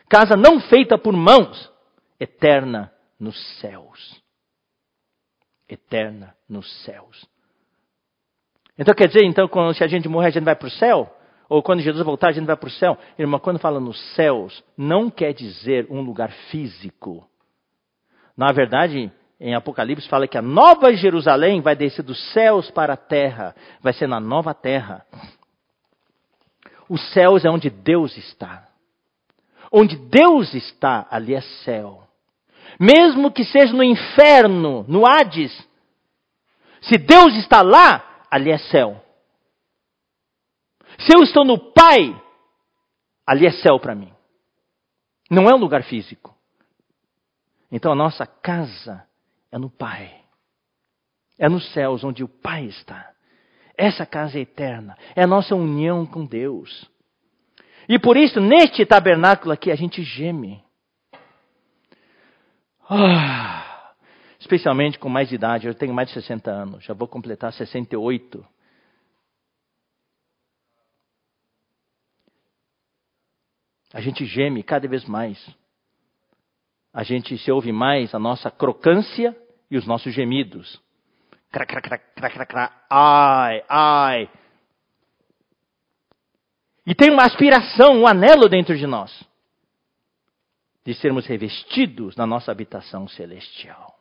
Casa 0.09 0.35
não 0.35 0.59
feita 0.61 0.97
por 0.97 1.13
mãos, 1.13 1.71
eterna 2.19 2.93
nos 3.19 3.37
céus. 3.59 4.21
Eterna 5.67 6.35
nos 6.47 6.69
céus. 6.83 7.29
Então 8.81 8.95
quer 8.95 9.07
dizer, 9.07 9.23
então, 9.23 9.47
quando, 9.47 9.75
se 9.75 9.83
a 9.83 9.87
gente 9.87 10.09
morrer, 10.09 10.29
a 10.29 10.31
gente 10.31 10.43
vai 10.43 10.55
para 10.55 10.67
o 10.67 10.71
céu? 10.71 11.07
Ou 11.47 11.61
quando 11.61 11.81
Jesus 11.81 12.03
voltar, 12.03 12.29
a 12.29 12.31
gente 12.31 12.47
vai 12.47 12.57
para 12.57 12.67
o 12.67 12.71
céu? 12.71 12.97
Irmão, 13.15 13.39
quando 13.39 13.59
fala 13.59 13.79
nos 13.79 14.15
céus, 14.15 14.63
não 14.75 15.07
quer 15.07 15.35
dizer 15.35 15.85
um 15.87 16.01
lugar 16.01 16.31
físico. 16.49 17.23
Na 18.35 18.51
verdade, 18.51 19.11
em 19.39 19.53
Apocalipse 19.53 20.09
fala 20.09 20.27
que 20.27 20.35
a 20.35 20.41
nova 20.41 20.91
Jerusalém 20.95 21.61
vai 21.61 21.75
descer 21.75 22.01
dos 22.01 22.19
céus 22.33 22.71
para 22.71 22.93
a 22.93 22.97
terra, 22.97 23.55
vai 23.81 23.93
ser 23.93 24.07
na 24.07 24.19
nova 24.19 24.51
terra. 24.51 25.05
Os 26.89 27.07
céus 27.13 27.45
é 27.45 27.51
onde 27.51 27.69
Deus 27.69 28.17
está. 28.17 28.67
Onde 29.71 29.95
Deus 29.95 30.55
está, 30.55 31.05
ali 31.11 31.35
é 31.35 31.41
céu. 31.63 32.01
Mesmo 32.79 33.31
que 33.31 33.43
seja 33.43 33.73
no 33.73 33.83
inferno, 33.83 34.83
no 34.87 35.05
Hades, 35.05 35.55
se 36.81 36.97
Deus 36.97 37.35
está 37.35 37.61
lá, 37.61 38.10
ali 38.31 38.49
é 38.49 38.57
céu. 38.57 39.03
Se 40.99 41.13
eu 41.13 41.21
estou 41.21 41.43
no 41.43 41.73
Pai, 41.73 42.19
ali 43.27 43.45
é 43.45 43.51
céu 43.51 43.77
para 43.79 43.93
mim. 43.93 44.11
Não 45.29 45.49
é 45.49 45.53
um 45.53 45.59
lugar 45.59 45.83
físico. 45.83 46.35
Então 47.69 47.91
a 47.91 47.95
nossa 47.95 48.25
casa 48.25 49.05
é 49.51 49.57
no 49.57 49.69
Pai. 49.69 50.21
É 51.37 51.49
nos 51.49 51.71
céus 51.73 52.03
onde 52.03 52.23
o 52.23 52.27
Pai 52.27 52.65
está. 52.65 53.11
Essa 53.77 54.05
casa 54.05 54.37
é 54.37 54.41
eterna. 54.41 54.97
É 55.15 55.23
a 55.23 55.27
nossa 55.27 55.55
união 55.55 56.05
com 56.05 56.25
Deus. 56.25 56.89
E 57.89 57.97
por 57.97 58.15
isso, 58.15 58.39
neste 58.39 58.85
tabernáculo 58.85 59.51
aqui, 59.51 59.71
a 59.71 59.75
gente 59.75 60.03
geme. 60.03 60.63
Ah, 62.87 63.70
especialmente 64.41 64.99
com 64.99 65.07
mais 65.07 65.31
idade. 65.31 65.67
Eu 65.67 65.73
tenho 65.73 65.93
mais 65.93 66.09
de 66.09 66.15
60 66.15 66.51
anos. 66.51 66.83
Já 66.83 66.93
vou 66.93 67.07
completar 67.07 67.53
68. 67.53 68.45
A 73.93 74.01
gente 74.01 74.25
geme 74.25 74.61
cada 74.63 74.87
vez 74.87 75.05
mais 75.05 75.37
a 76.93 77.03
gente 77.03 77.37
se 77.37 77.51
ouve 77.51 77.71
mais 77.71 78.13
a 78.13 78.19
nossa 78.19 78.51
crocância 78.51 79.35
e 79.69 79.77
os 79.77 79.87
nossos 79.87 80.13
gemidos. 80.13 80.81
Cra, 81.49 81.65
cra, 81.65 81.81
cra, 81.81 81.97
cra, 81.97 82.29
cra, 82.29 82.45
cra, 82.45 82.85
ai, 82.89 83.63
ai. 83.69 84.29
E 86.85 86.93
tem 86.93 87.09
uma 87.11 87.23
aspiração, 87.23 88.01
um 88.01 88.07
anelo 88.07 88.49
dentro 88.49 88.77
de 88.77 88.85
nós 88.85 89.23
de 90.83 90.95
sermos 90.95 91.27
revestidos 91.27 92.15
na 92.15 92.25
nossa 92.25 92.51
habitação 92.51 93.07
celestial. 93.07 94.00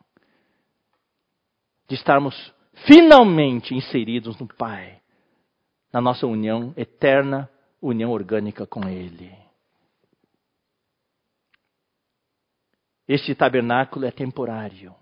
De 1.91 1.97
estarmos 1.97 2.55
finalmente 2.87 3.75
inseridos 3.75 4.39
no 4.39 4.47
Pai, 4.47 5.01
na 5.93 6.01
nossa 6.01 6.25
união 6.25 6.73
eterna, 6.77 7.51
união 7.83 8.13
orgânica 8.13 8.65
com 8.65 8.89
Ele. 8.89 9.31
Este 13.09 13.35
tabernáculo 13.35 14.07
é 14.07 14.13
temporário. 14.13 14.95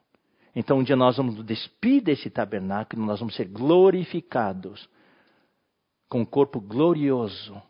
Então, 0.56 0.78
um 0.78 0.82
dia 0.82 0.96
nós 0.96 1.18
vamos 1.18 1.44
despir 1.44 2.02
desse 2.02 2.30
tabernáculo, 2.30 3.04
nós 3.04 3.20
vamos 3.20 3.36
ser 3.36 3.44
glorificados 3.44 4.88
com 6.08 6.22
um 6.22 6.24
corpo 6.24 6.58
glorioso. 6.58 7.60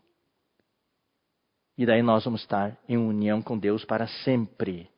E 1.77 1.85
daí 1.85 2.03
nós 2.03 2.25
vamos 2.25 2.43
estar 2.43 2.79
em 2.89 2.97
união 2.97 3.43
com 3.43 3.59
Deus 3.59 3.85
para 3.85 4.07
sempre. 4.07 4.89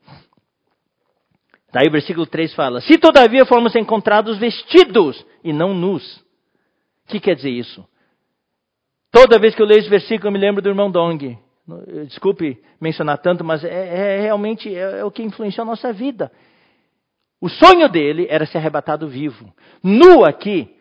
Daí 1.73 1.89
o 1.89 1.93
versículo 1.93 2.27
3 2.27 2.55
fala: 2.55 2.81
Se 2.81 2.99
todavia 2.99 3.47
formos 3.47 3.75
encontrados 3.77 4.39
vestidos 4.39 5.25
e 5.45 5.53
não 5.53 5.73
nus. 5.75 6.19
O 7.07 7.11
que 7.11 7.21
quer 7.21 7.35
dizer 7.35 7.51
isso? 7.51 7.87
Toda 9.11 9.39
vez 9.39 9.55
que 9.55 9.63
eu 9.63 9.67
leio 9.67 9.81
esse 9.81 9.89
versículo, 9.89 10.29
eu 10.29 10.33
me 10.33 10.39
lembro 10.39 10.63
do 10.63 10.69
irmão 10.69 10.91
Dong. 10.91 11.39
Desculpe 12.07 12.61
mencionar 12.81 13.19
tanto, 13.19 13.45
mas 13.45 13.65
é, 13.65 14.17
é 14.17 14.21
realmente 14.21 14.75
é, 14.75 15.01
é 15.01 15.05
o 15.05 15.11
que 15.11 15.23
influenciou 15.23 15.63
a 15.63 15.71
nossa 15.71 15.93
vida. 15.93 16.31
O 17.41 17.49
sonho 17.49 17.89
dele 17.89 18.27
era 18.29 18.47
ser 18.47 18.59
arrebatado 18.59 19.09
vivo. 19.09 19.53
Nu 19.83 20.25
aqui 20.25 20.77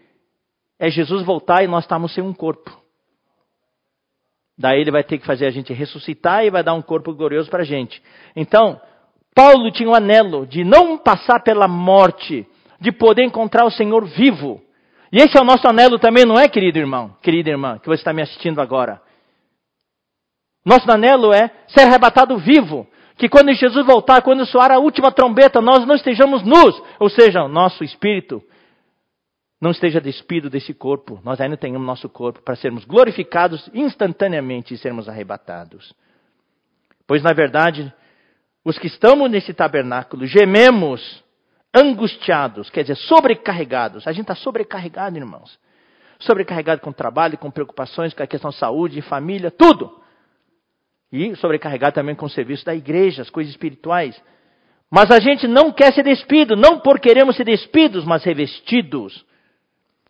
é 0.78 0.90
Jesus 0.90 1.24
voltar 1.24 1.64
e 1.64 1.68
nós 1.68 1.84
estamos 1.84 2.14
sem 2.14 2.24
um 2.24 2.34
corpo. 2.34 2.78
Daí 4.57 4.82
ele 4.82 4.91
vai 4.91 5.03
ter 5.03 5.18
que 5.18 5.26
fazer 5.26 5.45
a 5.45 5.52
gente 5.52 5.72
ressuscitar 5.72 6.44
e 6.44 6.49
vai 6.49 6.64
dar 6.64 6.74
um 6.74 6.82
corpo 6.82 7.14
glorioso 7.14 7.49
para 7.49 7.61
a 7.61 7.66
gente. 7.66 8.02
Então, 8.36 8.80
Paulo 9.40 9.72
tinha 9.72 9.90
um 9.90 9.95
anelo 9.95 10.45
de 10.45 10.66
não 10.66 10.98
passar 10.98 11.41
pela 11.41 11.66
morte, 11.66 12.45
de 12.78 12.91
poder 12.91 13.24
encontrar 13.24 13.64
o 13.66 13.72
Senhor 13.72 14.06
vivo. 14.06 14.61
E 15.14 15.18
esse 15.18 15.38
é 15.38 15.41
o 15.41 15.45
nosso 15.45 15.66
anelo 15.66 15.98
também, 15.98 16.26
não 16.26 16.38
é, 16.38 16.49
querido 16.49 16.78
irmão, 16.78 17.16
querida 17.22 17.49
irmã, 17.49 17.80
que 17.80 17.88
você 17.88 18.02
está 18.02 18.11
me 18.11 18.22
assistindo 18.22 18.60
agora. 18.60 19.02
Nosso 20.66 20.91
anelo 20.91 21.34
é 21.34 21.49
ser 21.70 21.84
arrebatado 21.84 22.38
vivo. 22.38 22.86
Que 23.16 23.30
quando 23.30 23.53
Jesus 23.53 23.86
voltar, 23.86 24.22
quando 24.24 24.45
soar 24.45 24.74
a 24.74 24.78
última 24.78 25.10
trombeta, 25.10 25.61
nós 25.61 25.86
não 25.86 25.95
estejamos 25.95 26.44
nus. 26.44 26.84
Ou 26.99 27.10
seja, 27.10 27.48
nosso 27.48 27.82
espírito 27.82 28.44
não 29.61 29.72
esteja 29.72 30.02
despido 30.02 30.49
desse 30.49 30.74
corpo. 30.74 31.18
Nós 31.24 31.40
ainda 31.40 31.56
tenhamos 31.56 31.88
nosso 31.88 32.10
corpo 32.10 32.41
para 32.41 32.57
sermos 32.57 32.84
glorificados 32.84 33.70
instantaneamente 33.74 34.74
e 34.74 34.78
sermos 34.78 35.07
arrebatados. 35.07 35.94
Pois, 37.07 37.24
na 37.24 37.32
verdade, 37.32 37.90
os 38.64 38.77
que 38.77 38.88
estamos 38.88 39.30
nesse 39.30 39.53
tabernáculo 39.53 40.26
gememos 40.26 41.23
angustiados, 41.73 42.69
quer 42.69 42.81
dizer, 42.81 42.95
sobrecarregados. 42.95 44.07
A 44.07 44.11
gente 44.11 44.23
está 44.23 44.36
sobrecarregado, 44.36 45.18
irmãos. 45.18 45.60
Sobrecarregado 46.19 46.81
com 46.81 46.91
trabalho, 46.91 47.38
com 47.38 47.49
preocupações, 47.49 48.14
com 48.14 48.23
a 48.23 48.27
questão 48.27 48.49
de 48.49 48.57
saúde, 48.57 49.02
família, 49.02 49.49
tudo. 49.49 50.02
E 51.11 51.36
sobrecarregado 51.36 51.95
também 51.95 52.15
com 52.15 52.26
o 52.26 52.30
serviço 52.30 52.65
da 52.65 52.76
igreja, 52.76 53.22
as 53.22 53.30
coisas 53.30 53.52
espirituais. 53.52 54.22
Mas 54.91 55.11
a 55.11 55.19
gente 55.19 55.48
não 55.48 55.72
quer 55.72 55.94
ser 55.94 56.03
despido, 56.03 56.56
não 56.56 56.80
por 56.80 56.99
queremos 56.99 57.36
ser 57.36 57.45
despidos, 57.45 58.03
mas 58.06 58.23
revestidos. 58.23 59.26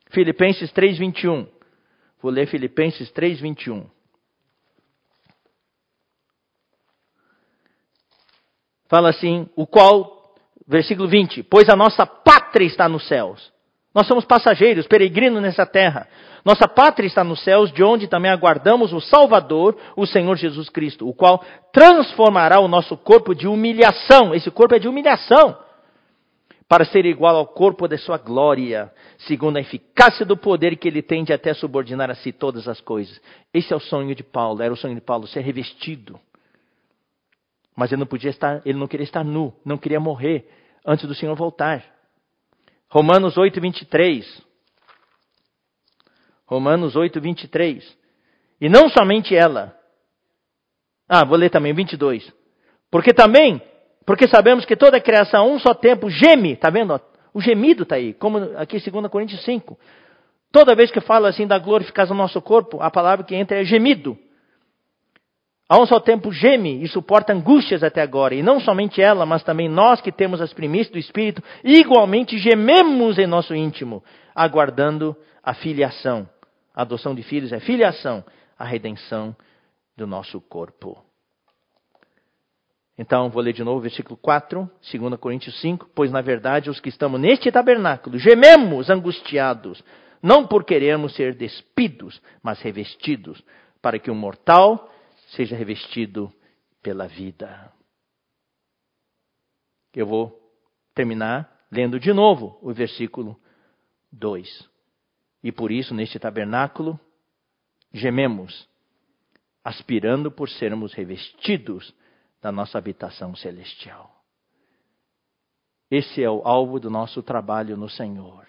Filipenses 0.09 0.71
3:21. 0.71 1.47
Vou 2.21 2.31
ler 2.31 2.47
Filipenses 2.47 3.11
3:21. 3.11 3.85
Fala 8.89 9.09
assim, 9.09 9.47
o 9.55 9.67
qual, 9.67 10.33
versículo 10.67 11.07
20, 11.07 11.43
pois 11.43 11.69
a 11.69 11.75
nossa 11.75 12.07
pátria 12.07 12.65
está 12.65 12.89
nos 12.89 13.07
céus. 13.07 13.53
Nós 13.93 14.07
somos 14.07 14.25
passageiros, 14.25 14.87
peregrinos 14.87 15.41
nessa 15.41 15.65
terra. 15.65 16.07
Nossa 16.43 16.67
pátria 16.67 17.07
está 17.07 17.23
nos 17.23 17.43
céus, 17.43 17.71
de 17.71 17.83
onde 17.83 18.07
também 18.07 18.31
aguardamos 18.31 18.91
o 18.91 18.99
Salvador, 18.99 19.77
o 19.95 20.05
Senhor 20.07 20.35
Jesus 20.35 20.69
Cristo, 20.69 21.07
o 21.07 21.13
qual 21.13 21.43
transformará 21.71 22.59
o 22.59 22.67
nosso 22.67 22.97
corpo 22.97 23.35
de 23.35 23.47
humilhação. 23.47 24.33
Esse 24.33 24.49
corpo 24.49 24.75
é 24.75 24.79
de 24.79 24.87
humilhação. 24.87 25.57
Para 26.67 26.85
ser 26.85 27.05
igual 27.05 27.35
ao 27.35 27.47
corpo 27.47 27.87
de 27.87 27.97
sua 27.97 28.17
glória, 28.17 28.91
segundo 29.19 29.57
a 29.57 29.61
eficácia 29.61 30.23
do 30.25 30.37
poder 30.37 30.77
que 30.77 30.87
ele 30.87 31.01
tem 31.01 31.23
de 31.23 31.33
até 31.33 31.53
subordinar 31.53 32.09
a 32.11 32.15
si 32.15 32.31
todas 32.31 32.67
as 32.67 32.79
coisas. 32.79 33.19
Esse 33.53 33.73
é 33.73 33.75
o 33.75 33.79
sonho 33.79 34.13
de 34.15 34.23
Paulo, 34.23 34.61
era 34.61 34.73
o 34.73 34.77
sonho 34.77 34.95
de 34.95 35.01
Paulo, 35.01 35.27
ser 35.27 35.41
revestido. 35.41 36.19
Mas 37.79 37.93
ele 37.93 38.01
não 38.01 38.07
podia 38.07 38.29
estar, 38.29 38.61
ele 38.65 38.77
não 38.77 38.89
queria 38.89 39.05
estar 39.05 39.23
nu, 39.23 39.53
não 39.63 39.77
queria 39.77 40.01
morrer 40.01 40.45
antes 40.85 41.07
do 41.07 41.15
Senhor 41.15 41.33
voltar. 41.33 41.81
Romanos 42.89 43.37
8, 43.37 43.61
23. 43.61 44.41
Romanos 46.45 46.97
8, 46.97 47.21
23. 47.21 47.97
E 48.59 48.67
não 48.67 48.89
somente 48.89 49.33
ela. 49.33 49.73
Ah, 51.07 51.23
vou 51.23 51.37
ler 51.37 51.49
também 51.49 51.73
22. 51.73 52.29
Porque 52.91 53.13
também, 53.13 53.61
porque 54.05 54.27
sabemos 54.27 54.65
que 54.65 54.75
toda 54.75 54.97
a 54.97 55.01
criação 55.01 55.49
um 55.49 55.57
só 55.57 55.73
tempo 55.73 56.09
geme, 56.09 56.57
tá 56.57 56.69
vendo? 56.69 56.93
O 56.93 56.99
O 57.35 57.39
gemido 57.39 57.83
está 57.83 57.95
aí, 57.95 58.13
como 58.13 58.39
aqui 58.57 58.75
em 58.75 58.91
2 58.91 59.07
Coríntios 59.07 59.41
5. 59.45 59.79
Toda 60.51 60.75
vez 60.75 60.91
que 60.91 60.99
fala 60.99 61.29
assim 61.29 61.47
da 61.47 61.57
glorificação 61.57 62.13
do 62.13 62.21
nosso 62.21 62.41
corpo, 62.41 62.81
a 62.81 62.91
palavra 62.91 63.25
que 63.25 63.35
entra 63.35 63.61
é 63.61 63.63
gemido. 63.63 64.17
A 65.71 65.79
um 65.79 65.85
só 65.85 65.99
tempo 65.99 66.31
geme 66.31 66.83
e 66.83 66.87
suporta 66.87 67.31
angústias 67.31 67.83
até 67.83 68.01
agora, 68.01 68.33
e 68.33 68.41
não 68.41 68.59
somente 68.59 68.99
ela, 68.99 69.23
mas 69.23 69.43
também 69.43 69.69
nós 69.69 70.01
que 70.01 70.11
temos 70.11 70.41
as 70.41 70.51
primícias 70.51 70.91
do 70.91 70.97
Espírito, 70.97 71.43
igualmente 71.63 72.39
gememos 72.39 73.19
em 73.19 73.27
nosso 73.27 73.53
íntimo, 73.53 74.03
aguardando 74.33 75.15
a 75.43 75.53
filiação. 75.53 76.27
A 76.73 76.81
adoção 76.81 77.13
de 77.13 77.21
filhos 77.21 77.53
é 77.53 77.59
filiação, 77.59 78.25
a 78.57 78.65
redenção 78.65 79.35
do 79.95 80.07
nosso 80.07 80.41
corpo. 80.41 80.97
Então, 82.97 83.29
vou 83.29 83.43
ler 83.43 83.53
de 83.53 83.63
novo 83.63 83.77
o 83.77 83.81
versículo 83.81 84.17
4, 84.17 84.67
2 84.91 85.19
Coríntios 85.19 85.61
5. 85.61 85.91
Pois, 85.93 86.11
na 86.11 86.19
verdade, 86.19 86.71
os 86.71 86.79
que 86.79 86.89
estamos 86.89 87.21
neste 87.21 87.51
tabernáculo 87.51 88.17
gememos 88.17 88.89
angustiados, 88.89 89.83
não 90.21 90.47
por 90.47 90.63
querermos 90.63 91.13
ser 91.13 91.35
despidos, 91.35 92.19
mas 92.41 92.59
revestidos, 92.59 93.41
para 93.81 93.99
que 93.99 94.09
o 94.09 94.15
mortal 94.15 94.89
seja 95.35 95.55
revestido 95.55 96.33
pela 96.81 97.07
vida. 97.07 97.71
Eu 99.93 100.05
vou 100.05 100.39
terminar 100.93 101.65
lendo 101.71 101.99
de 101.99 102.13
novo 102.13 102.57
o 102.61 102.73
versículo 102.73 103.39
2. 104.11 104.69
E 105.43 105.51
por 105.51 105.71
isso, 105.71 105.93
neste 105.93 106.19
tabernáculo, 106.19 106.99
gememos, 107.93 108.67
aspirando 109.63 110.31
por 110.31 110.49
sermos 110.49 110.93
revestidos 110.93 111.93
da 112.41 112.51
nossa 112.51 112.77
habitação 112.77 113.35
celestial. 113.35 114.15
Esse 115.91 116.23
é 116.23 116.29
o 116.29 116.41
alvo 116.45 116.79
do 116.79 116.89
nosso 116.89 117.23
trabalho 117.23 117.75
no 117.75 117.89
Senhor. 117.89 118.47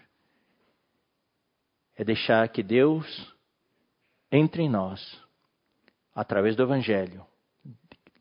É 1.97 2.05
deixar 2.05 2.49
que 2.49 2.63
Deus 2.63 3.35
entre 4.31 4.63
em 4.63 4.69
nós 4.69 5.01
através 6.15 6.57
do 6.57 6.63
Evangelho, 6.63 7.25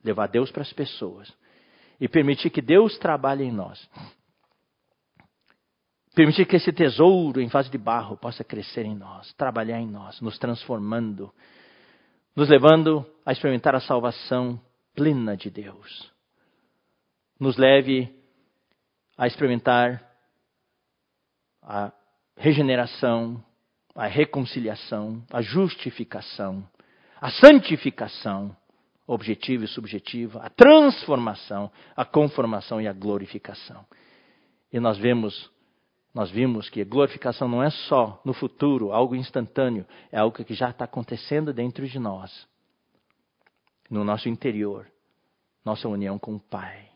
levar 0.03 0.27
Deus 0.27 0.51
para 0.51 0.61
as 0.61 0.73
pessoas 0.73 1.31
e 1.99 2.07
permitir 2.07 2.49
que 2.49 2.61
Deus 2.61 2.97
trabalhe 2.97 3.43
em 3.43 3.51
nós. 3.51 3.89
Permitir 6.15 6.45
que 6.45 6.55
esse 6.55 6.71
tesouro 6.71 7.41
em 7.41 7.49
fase 7.49 7.69
de 7.69 7.77
barro 7.77 8.17
possa 8.17 8.43
crescer 8.43 8.85
em 8.85 8.95
nós, 8.95 9.31
trabalhar 9.33 9.79
em 9.79 9.87
nós, 9.87 10.19
nos 10.21 10.37
transformando, 10.37 11.33
nos 12.35 12.49
levando 12.49 13.05
a 13.25 13.31
experimentar 13.31 13.75
a 13.75 13.79
salvação 13.79 14.59
plena 14.95 15.37
de 15.37 15.49
Deus. 15.49 16.11
Nos 17.39 17.57
leve 17.57 18.13
a 19.17 19.27
experimentar 19.27 20.03
a 21.61 21.91
regeneração, 22.35 23.43
a 23.95 24.07
reconciliação, 24.07 25.23
a 25.31 25.41
justificação, 25.41 26.67
a 27.19 27.29
santificação 27.31 28.55
objetiva 29.05 29.65
e 29.65 29.67
subjetiva, 29.67 30.39
a 30.41 30.49
transformação, 30.49 31.71
a 31.95 32.05
conformação 32.05 32.79
e 32.79 32.87
a 32.87 32.93
glorificação. 32.93 33.85
E 34.71 34.79
nós 34.79 34.97
vemos, 34.97 35.51
nós 36.13 36.29
vimos 36.29 36.69
que 36.69 36.81
a 36.81 36.85
glorificação 36.85 37.47
não 37.47 37.63
é 37.63 37.71
só 37.71 38.21
no 38.23 38.33
futuro, 38.33 38.91
algo 38.91 39.15
instantâneo, 39.15 39.85
é 40.11 40.19
algo 40.19 40.43
que 40.43 40.53
já 40.53 40.69
está 40.69 40.85
acontecendo 40.85 41.51
dentro 41.51 41.87
de 41.87 41.97
nós, 41.97 42.47
no 43.89 44.03
nosso 44.03 44.29
interior, 44.29 44.85
nossa 45.65 45.89
união 45.89 46.19
com 46.19 46.35
o 46.35 46.39
Pai. 46.39 46.87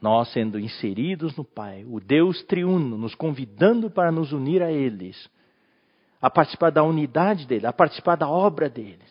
Nós 0.00 0.32
sendo 0.32 0.58
inseridos 0.58 1.36
no 1.36 1.44
Pai, 1.44 1.84
o 1.84 2.00
Deus 2.00 2.42
triuno 2.44 2.98
nos 2.98 3.14
convidando 3.14 3.90
para 3.90 4.12
nos 4.12 4.32
unir 4.32 4.62
a 4.62 4.70
eles 4.70 5.30
a 6.20 6.28
participar 6.28 6.70
da 6.70 6.82
unidade 6.82 7.46
dele, 7.46 7.66
a 7.66 7.72
participar 7.72 8.16
da 8.16 8.28
obra 8.28 8.68
dele. 8.68 9.04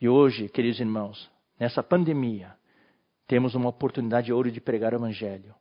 E 0.00 0.08
hoje, 0.08 0.48
queridos 0.48 0.80
irmãos, 0.80 1.30
nessa 1.58 1.82
pandemia, 1.82 2.56
temos 3.26 3.54
uma 3.54 3.68
oportunidade 3.68 4.26
de 4.26 4.32
ouro 4.32 4.50
de 4.50 4.60
pregar 4.60 4.92
o 4.92 4.96
Evangelho. 4.96 5.54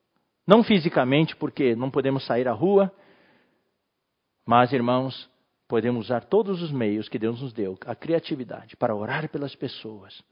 Não 0.48 0.64
fisicamente, 0.64 1.36
porque 1.36 1.76
não 1.76 1.92
podemos 1.92 2.26
sair 2.26 2.48
à 2.48 2.54
rua, 2.54 2.92
mas, 4.46 4.74
irmãos, 4.74 5.30
podemos 5.68 6.06
usar 6.06 6.26
todos 6.26 6.62
os 6.64 6.72
meios 6.72 7.08
que 7.08 7.20
Deus 7.20 7.40
nos 7.40 7.54
deu, 7.54 7.78
a 7.86 7.94
criatividade, 7.94 8.76
para 8.76 8.96
orar 8.96 9.30
pelas 9.30 9.54
pessoas. 9.56 10.24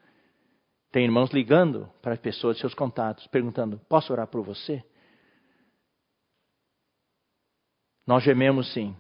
Tem 0.91 1.03
irmãos 1.03 1.30
ligando 1.30 1.88
para 2.01 2.14
as 2.14 2.19
pessoas, 2.19 2.57
seus 2.57 2.73
contatos, 2.73 3.27
perguntando: 3.27 3.80
posso 3.88 4.11
orar 4.11 4.26
por 4.26 4.41
você? 4.41 4.84
Nós 8.07 8.23
gememos 8.23 8.73
sim, 8.73 8.95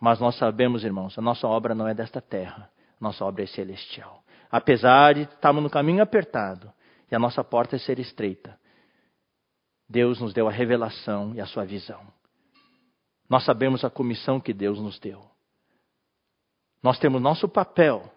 mas 0.00 0.18
nós 0.18 0.36
sabemos, 0.38 0.82
irmãos, 0.82 1.18
a 1.18 1.20
nossa 1.20 1.46
obra 1.46 1.74
não 1.74 1.86
é 1.86 1.92
desta 1.92 2.22
terra, 2.22 2.70
nossa 2.98 3.22
obra 3.24 3.44
é 3.44 3.46
celestial. 3.46 4.24
Apesar 4.50 5.14
de 5.14 5.22
estarmos 5.22 5.62
no 5.62 5.68
caminho 5.68 6.02
apertado 6.02 6.72
e 7.10 7.14
a 7.14 7.18
nossa 7.18 7.44
porta 7.44 7.76
é 7.76 7.78
ser 7.78 7.98
estreita, 7.98 8.58
Deus 9.86 10.18
nos 10.18 10.32
deu 10.32 10.48
a 10.48 10.50
revelação 10.50 11.34
e 11.34 11.40
a 11.40 11.46
sua 11.46 11.66
visão. 11.66 12.00
Nós 13.28 13.44
sabemos 13.44 13.84
a 13.84 13.90
comissão 13.90 14.40
que 14.40 14.54
Deus 14.54 14.80
nos 14.80 14.98
deu. 14.98 15.22
Nós 16.82 16.98
temos 16.98 17.20
nosso 17.20 17.48
papel 17.48 18.10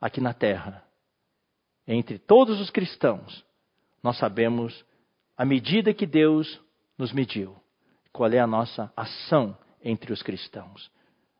aqui 0.00 0.20
na 0.20 0.32
terra. 0.32 0.84
Entre 1.86 2.18
todos 2.18 2.60
os 2.60 2.70
cristãos, 2.70 3.44
nós 4.02 4.16
sabemos 4.18 4.84
a 5.36 5.44
medida 5.44 5.92
que 5.92 6.06
Deus 6.06 6.60
nos 6.96 7.12
mediu, 7.12 7.56
qual 8.12 8.30
é 8.30 8.38
a 8.38 8.46
nossa 8.46 8.92
ação 8.96 9.56
entre 9.82 10.12
os 10.12 10.22
cristãos, 10.22 10.90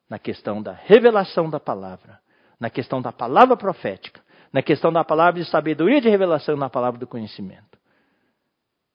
na 0.08 0.18
questão 0.18 0.62
da 0.62 0.72
revelação 0.72 1.50
da 1.50 1.60
palavra, 1.60 2.20
na 2.58 2.70
questão 2.70 3.02
da 3.02 3.12
palavra 3.12 3.56
profética, 3.56 4.20
na 4.52 4.62
questão 4.62 4.92
da 4.92 5.04
palavra 5.04 5.42
de 5.42 5.50
sabedoria 5.50 6.00
de 6.00 6.08
revelação, 6.08 6.56
na 6.56 6.70
palavra 6.70 6.98
do 6.98 7.06
conhecimento. 7.06 7.78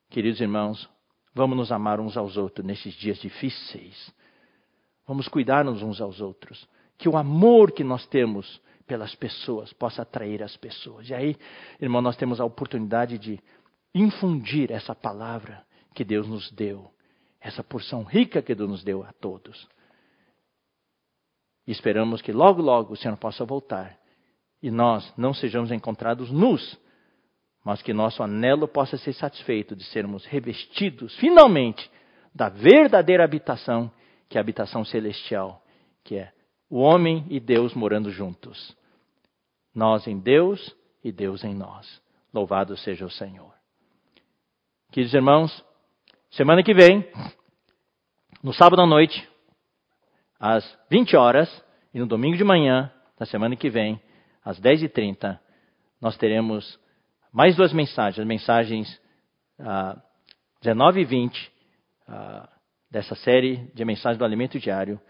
Queridos 0.10 0.42
irmãos, 0.42 0.90
vamos 1.34 1.58
nos 1.58 1.72
amar 1.72 2.00
uns 2.00 2.18
aos 2.18 2.38
outros 2.38 2.66
nesses 2.66 2.94
dias 2.94 3.18
difíceis. 3.20 4.14
Vamos 5.08 5.28
cuidar-nos 5.28 5.82
uns 5.82 6.02
aos 6.02 6.22
outros. 6.22 6.68
Que 6.98 7.10
o 7.10 7.18
amor 7.18 7.72
que 7.72 7.84
nós 7.84 8.06
temos 8.08 8.62
pelas 8.88 9.16
pessoas 9.16 9.72
possa 9.74 10.02
atrair 10.02 10.44
as 10.44 10.58
pessoas. 10.58 11.10
E 11.10 11.14
aí, 11.14 11.38
irmão, 11.80 12.02
nós 12.02 12.18
temos 12.18 12.42
a 12.42 12.46
oportunidade 12.46 13.18
de 13.18 13.40
infundir 13.94 14.72
essa 14.72 14.96
palavra 14.96 15.64
que 15.94 16.04
Deus 16.04 16.28
nos 16.28 16.52
deu 16.52 16.92
essa 17.42 17.64
porção 17.64 18.04
rica 18.04 18.42
que 18.42 18.54
Deus 18.54 18.70
nos 18.70 18.84
deu 18.84 19.04
a 19.04 19.12
todos. 19.14 19.68
E 21.68 21.72
esperamos 21.72 22.22
que 22.22 22.32
logo, 22.32 22.62
logo 22.62 22.94
o 22.94 22.98
Senhor 22.98 23.18
possa 23.18 23.44
voltar 23.44 24.00
e 24.62 24.70
nós 24.70 25.12
não 25.18 25.34
sejamos 25.34 25.72
encontrados 25.72 26.32
nus, 26.32 26.80
mas 27.66 27.82
que 27.82 27.94
nosso 27.94 28.22
anelo 28.22 28.68
possa 28.68 28.98
ser 28.98 29.14
satisfeito 29.14 29.76
de 29.76 29.84
sermos 29.86 30.26
revestidos, 30.26 31.16
finalmente, 31.18 31.90
da 32.34 32.48
verdadeira 32.50 33.24
habitação, 33.24 33.92
que 34.30 34.38
é 34.38 34.40
a 34.40 34.42
habitação 34.42 34.86
celestial, 34.86 35.64
que 36.04 36.16
é 36.16 36.32
o 36.70 36.80
homem 36.80 37.26
e 37.30 37.40
Deus 37.40 37.74
morando 37.74 38.12
juntos. 38.12 38.76
Nós 39.74 40.08
em 40.08 40.20
Deus 40.20 40.76
e 41.04 41.12
Deus 41.12 41.44
em 41.44 41.56
nós. 41.56 42.02
Louvado 42.34 42.78
seja 42.78 43.06
o 43.06 43.12
Senhor. 43.12 43.54
Queridos 44.92 45.14
irmãos, 45.14 45.64
Semana 46.32 46.64
que 46.64 46.74
vem, 46.74 47.06
no 48.42 48.54
sábado 48.54 48.82
à 48.82 48.86
noite, 48.86 49.28
às 50.40 50.64
20 50.90 51.18
horas, 51.18 51.64
e 51.94 52.00
no 52.00 52.08
domingo 52.08 52.38
de 52.38 52.44
manhã, 52.46 52.90
da 53.20 53.26
semana 53.26 53.54
que 53.58 53.70
vem, 53.70 54.02
às 54.42 54.58
10h30, 54.58 55.38
nós 56.00 56.16
teremos 56.16 56.80
mais 57.34 57.58
duas 57.58 57.74
mensagens, 57.74 58.26
mensagens 58.26 59.02
ah, 59.60 60.02
19 60.62 61.02
e 61.02 61.06
20 61.06 61.52
ah, 62.08 62.50
dessa 62.90 63.14
série 63.14 63.70
de 63.74 63.84
mensagens 63.84 64.18
do 64.18 64.24
alimento 64.24 64.58
diário, 64.58 65.02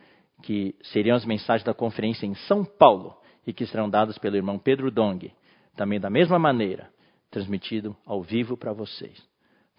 que 0.41 0.76
seriam 0.81 1.15
as 1.15 1.23
mensagens 1.23 1.64
da 1.64 1.73
conferência 1.73 2.26
em 2.26 2.34
São 2.34 2.65
Paulo 2.65 3.15
e 3.45 3.53
que 3.53 3.68
serão 3.68 3.88
dadas 3.88 4.18
pelo 4.18 4.38
irmão 4.38 4.57
Pedro 4.57 4.89
Dong, 4.89 5.31
também 5.76 5.99
da 5.99 6.10
mesma 6.10 6.39
maneira, 6.39 6.91
transmitido 7.30 7.95
ao 8.07 8.23
vivo 8.23 8.57
para 8.57 8.73
vocês. 8.73 9.31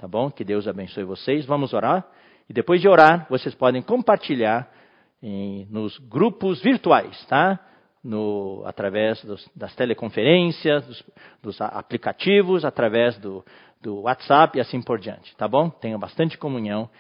Tá 0.03 0.09
bom? 0.09 0.33
Que 0.33 0.43
Deus 0.43 0.67
abençoe 0.67 1.05
vocês. 1.05 1.47
Vamos 1.47 1.73
orar. 1.73 2.05
E 2.51 2.53
depois 2.53 2.81
de 2.81 2.89
orar, 2.89 3.25
vocês 3.31 3.55
podem 3.55 3.81
compartilhar 3.81 4.69
em, 5.23 5.65
nos 5.71 5.97
grupos 5.97 6.61
virtuais, 6.61 7.25
tá? 7.27 7.57
No, 8.03 8.65
através 8.67 9.25
dos, 9.25 9.49
das 9.55 9.73
teleconferências, 9.77 10.85
dos, 10.85 11.05
dos, 11.41 11.61
aplicativos, 11.61 12.65
através 12.65 13.17
do, 13.19 13.45
do 13.81 14.01
WhatsApp 14.01 14.59
e 14.59 14.61
assim 14.61 14.83
por 14.83 14.99
diante, 14.99 15.37
tá 15.37 15.47
bom? 15.47 15.71
Tenham 15.71 16.01
bastante 16.01 16.37
comunhão 16.37 16.91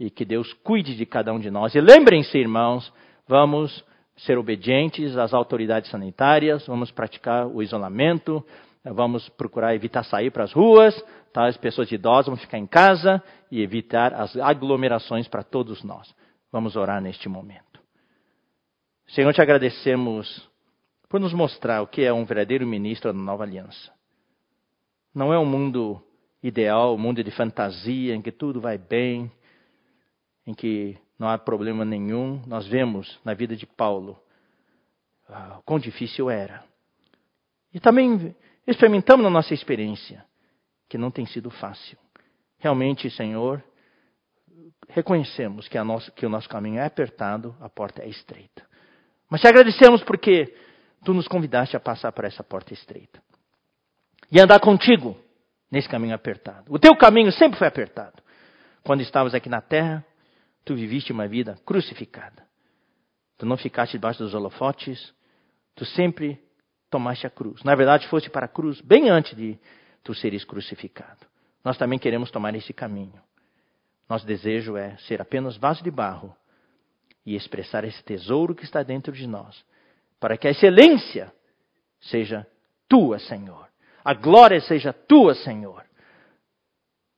e 0.00 0.10
que 0.10 0.24
Deus 0.24 0.52
cuide 0.64 0.96
de 0.96 1.06
cada 1.06 1.32
um 1.32 1.38
de 1.38 1.52
nós. 1.52 1.76
E 1.76 1.80
lembrem-se, 1.80 2.36
irmãos, 2.36 2.92
vamos 3.28 3.84
ser 4.16 4.36
obedientes 4.36 5.16
às 5.16 5.32
autoridades 5.32 5.92
sanitárias, 5.92 6.66
vamos 6.66 6.90
praticar 6.90 7.46
o 7.46 7.62
isolamento, 7.62 8.44
vamos 8.92 9.28
procurar 9.30 9.74
evitar 9.74 10.04
sair 10.04 10.30
para 10.30 10.44
as 10.44 10.52
ruas, 10.52 10.94
tá? 11.32 11.46
as 11.46 11.56
pessoas 11.56 11.90
idosas 11.90 12.26
vão 12.26 12.36
ficar 12.36 12.58
em 12.58 12.66
casa 12.66 13.22
e 13.50 13.62
evitar 13.62 14.14
as 14.14 14.36
aglomerações 14.36 15.28
para 15.28 15.42
todos 15.42 15.82
nós. 15.82 16.14
Vamos 16.50 16.76
orar 16.76 17.00
neste 17.00 17.28
momento. 17.28 17.80
Senhor, 19.08 19.32
te 19.32 19.40
agradecemos 19.40 20.48
por 21.08 21.20
nos 21.20 21.32
mostrar 21.32 21.82
o 21.82 21.86
que 21.86 22.02
é 22.02 22.12
um 22.12 22.24
verdadeiro 22.24 22.66
ministro 22.66 23.12
da 23.12 23.18
nova 23.18 23.42
aliança. 23.42 23.92
Não 25.14 25.32
é 25.32 25.38
um 25.38 25.46
mundo 25.46 26.02
ideal, 26.42 26.94
um 26.94 26.98
mundo 26.98 27.24
de 27.24 27.30
fantasia, 27.30 28.14
em 28.14 28.22
que 28.22 28.30
tudo 28.30 28.60
vai 28.60 28.78
bem, 28.78 29.30
em 30.46 30.54
que 30.54 30.96
não 31.18 31.28
há 31.28 31.38
problema 31.38 31.84
nenhum. 31.84 32.42
Nós 32.46 32.66
vemos 32.66 33.18
na 33.24 33.34
vida 33.34 33.56
de 33.56 33.66
Paulo 33.66 34.18
ah, 35.28 35.60
quão 35.64 35.78
difícil 35.78 36.30
era. 36.30 36.62
E 37.72 37.80
também 37.80 38.34
experimentamos 38.70 39.24
na 39.24 39.30
nossa 39.30 39.54
experiência 39.54 40.24
que 40.88 40.98
não 40.98 41.10
tem 41.10 41.26
sido 41.26 41.50
fácil. 41.50 41.98
Realmente, 42.58 43.10
Senhor, 43.10 43.64
reconhecemos 44.88 45.68
que, 45.68 45.82
nossa, 45.82 46.10
que 46.10 46.26
o 46.26 46.28
nosso 46.28 46.48
caminho 46.48 46.78
é 46.78 46.84
apertado, 46.84 47.56
a 47.60 47.68
porta 47.68 48.02
é 48.02 48.08
estreita. 48.08 48.66
Mas 49.30 49.40
te 49.40 49.48
agradecemos 49.48 50.02
porque 50.02 50.54
tu 51.04 51.14
nos 51.14 51.26
convidaste 51.26 51.76
a 51.76 51.80
passar 51.80 52.12
por 52.12 52.24
essa 52.24 52.42
porta 52.42 52.72
estreita 52.72 53.22
e 54.30 54.40
andar 54.40 54.60
contigo 54.60 55.16
nesse 55.70 55.88
caminho 55.88 56.14
apertado. 56.14 56.72
O 56.72 56.78
teu 56.78 56.94
caminho 56.96 57.32
sempre 57.32 57.58
foi 57.58 57.68
apertado. 57.68 58.22
Quando 58.82 59.00
estavas 59.00 59.34
aqui 59.34 59.48
na 59.48 59.60
terra, 59.60 60.04
tu 60.64 60.74
viviste 60.74 61.12
uma 61.12 61.26
vida 61.26 61.58
crucificada. 61.64 62.46
Tu 63.38 63.46
não 63.46 63.56
ficaste 63.56 63.92
debaixo 63.92 64.22
dos 64.22 64.34
holofotes, 64.34 65.14
tu 65.74 65.84
sempre 65.84 66.42
tomaste 66.90 67.26
a 67.26 67.30
cruz. 67.30 67.62
Na 67.62 67.74
verdade, 67.74 68.08
foste 68.08 68.30
para 68.30 68.46
a 68.46 68.48
cruz 68.48 68.80
bem 68.80 69.08
antes 69.08 69.36
de 69.36 69.58
tu 70.02 70.14
seres 70.14 70.44
crucificado. 70.44 71.26
Nós 71.64 71.76
também 71.76 71.98
queremos 71.98 72.30
tomar 72.30 72.54
esse 72.54 72.72
caminho. 72.72 73.20
Nosso 74.08 74.26
desejo 74.26 74.76
é 74.76 74.96
ser 74.98 75.20
apenas 75.20 75.56
vaso 75.56 75.82
de 75.82 75.90
barro 75.90 76.34
e 77.26 77.34
expressar 77.36 77.84
esse 77.84 78.02
tesouro 78.02 78.54
que 78.54 78.64
está 78.64 78.82
dentro 78.82 79.12
de 79.12 79.26
nós, 79.26 79.62
para 80.18 80.36
que 80.38 80.48
a 80.48 80.50
excelência 80.50 81.32
seja 82.00 82.46
tua, 82.88 83.18
Senhor. 83.18 83.68
A 84.02 84.14
glória 84.14 84.60
seja 84.62 84.92
tua, 84.92 85.34
Senhor. 85.34 85.84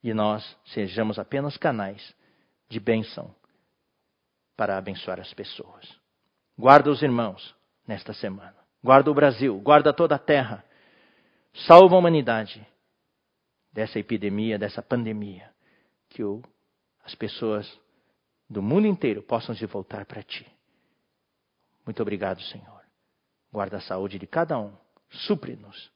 E 0.02 0.12
nós 0.12 0.56
sejamos 0.66 1.18
apenas 1.18 1.56
canais 1.56 2.14
de 2.68 2.80
bênção 2.80 3.32
para 4.56 4.76
abençoar 4.76 5.20
as 5.20 5.32
pessoas. 5.32 5.88
Guarda 6.58 6.90
os 6.90 7.02
irmãos 7.02 7.54
nesta 7.86 8.12
semana. 8.12 8.59
Guarda 8.82 9.10
o 9.10 9.14
Brasil, 9.14 9.58
guarda 9.60 9.92
toda 9.92 10.14
a 10.14 10.18
terra. 10.18 10.64
Salva 11.66 11.94
a 11.94 11.98
humanidade 11.98 12.66
dessa 13.72 13.98
epidemia, 13.98 14.58
dessa 14.58 14.82
pandemia. 14.82 15.50
Que 16.08 16.22
as 17.04 17.14
pessoas 17.14 17.78
do 18.48 18.62
mundo 18.62 18.86
inteiro 18.86 19.22
possam 19.22 19.54
se 19.54 19.66
voltar 19.66 20.04
para 20.06 20.22
ti. 20.22 20.46
Muito 21.84 22.00
obrigado, 22.02 22.40
Senhor. 22.42 22.80
Guarda 23.52 23.78
a 23.78 23.80
saúde 23.80 24.18
de 24.18 24.26
cada 24.26 24.58
um. 24.58 24.72
Supre-nos 25.10 25.90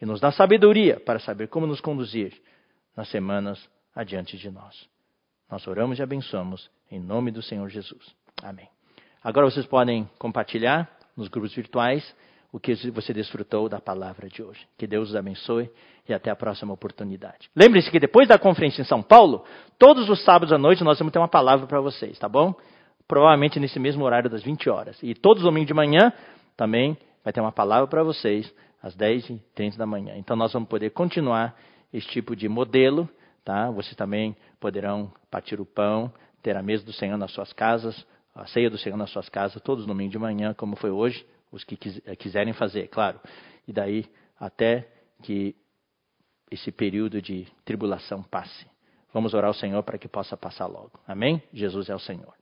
e 0.00 0.06
nos 0.06 0.20
dá 0.20 0.32
sabedoria 0.32 1.00
para 1.00 1.18
saber 1.18 1.48
como 1.48 1.66
nos 1.66 1.80
conduzir 1.80 2.40
nas 2.96 3.08
semanas 3.08 3.68
adiante 3.94 4.36
de 4.36 4.50
nós. 4.50 4.88
Nós 5.50 5.66
oramos 5.66 5.98
e 5.98 6.02
abençoamos 6.02 6.70
em 6.90 7.00
nome 7.00 7.30
do 7.30 7.42
Senhor 7.42 7.68
Jesus. 7.68 8.14
Amém. 8.42 8.68
Agora 9.22 9.50
vocês 9.50 9.66
podem 9.66 10.08
compartilhar 10.18 10.90
nos 11.16 11.28
grupos 11.28 11.54
virtuais 11.54 12.14
o 12.52 12.60
que 12.60 12.74
você 12.90 13.14
desfrutou 13.14 13.66
da 13.66 13.80
palavra 13.80 14.28
de 14.28 14.42
hoje. 14.42 14.60
Que 14.76 14.86
Deus 14.86 15.08
os 15.08 15.16
abençoe 15.16 15.70
e 16.06 16.12
até 16.12 16.30
a 16.30 16.36
próxima 16.36 16.74
oportunidade. 16.74 17.48
Lembre-se 17.56 17.90
que 17.90 17.98
depois 17.98 18.28
da 18.28 18.38
conferência 18.38 18.82
em 18.82 18.84
São 18.84 19.02
Paulo, 19.02 19.44
todos 19.78 20.08
os 20.10 20.22
sábados 20.22 20.52
à 20.52 20.58
noite 20.58 20.84
nós 20.84 20.98
vamos 20.98 21.12
ter 21.12 21.18
uma 21.18 21.28
palavra 21.28 21.66
para 21.66 21.80
vocês, 21.80 22.18
tá 22.18 22.28
bom? 22.28 22.54
Provavelmente 23.08 23.58
nesse 23.58 23.80
mesmo 23.80 24.04
horário 24.04 24.28
das 24.28 24.42
20 24.42 24.68
horas. 24.68 25.02
E 25.02 25.14
todos 25.14 25.42
os 25.42 25.48
domingos 25.48 25.68
de 25.68 25.74
manhã 25.74 26.12
também 26.54 26.96
vai 27.24 27.32
ter 27.32 27.40
uma 27.40 27.52
palavra 27.52 27.86
para 27.86 28.02
vocês 28.02 28.52
às 28.82 28.94
10h30 28.94 29.78
da 29.78 29.86
manhã. 29.86 30.14
Então 30.16 30.36
nós 30.36 30.52
vamos 30.52 30.68
poder 30.68 30.90
continuar 30.90 31.56
esse 31.90 32.06
tipo 32.08 32.36
de 32.36 32.50
modelo, 32.50 33.08
tá? 33.42 33.70
Vocês 33.70 33.96
também 33.96 34.36
poderão 34.60 35.10
partir 35.30 35.58
o 35.58 35.64
pão, 35.64 36.12
ter 36.42 36.54
a 36.54 36.62
mesa 36.62 36.84
do 36.84 36.92
Senhor 36.92 37.16
nas 37.16 37.32
suas 37.32 37.50
casas, 37.52 38.06
a 38.34 38.46
ceia 38.46 38.70
do 38.70 38.78
Senhor 38.78 38.96
nas 38.96 39.10
suas 39.10 39.28
casas, 39.28 39.60
todos 39.62 39.86
no 39.86 39.92
domingo 39.92 40.10
de 40.10 40.18
manhã, 40.18 40.54
como 40.54 40.76
foi 40.76 40.90
hoje, 40.90 41.26
os 41.50 41.64
que 41.64 41.76
quiserem 41.76 42.52
fazer, 42.52 42.88
claro. 42.88 43.20
E 43.68 43.72
daí 43.72 44.06
até 44.38 44.88
que 45.22 45.54
esse 46.50 46.72
período 46.72 47.20
de 47.20 47.46
tribulação 47.64 48.22
passe. 48.22 48.66
Vamos 49.12 49.34
orar 49.34 49.48
ao 49.48 49.54
Senhor 49.54 49.82
para 49.82 49.98
que 49.98 50.08
possa 50.08 50.36
passar 50.36 50.66
logo. 50.66 50.98
Amém? 51.06 51.42
Jesus 51.52 51.88
é 51.88 51.94
o 51.94 51.98
Senhor. 51.98 52.34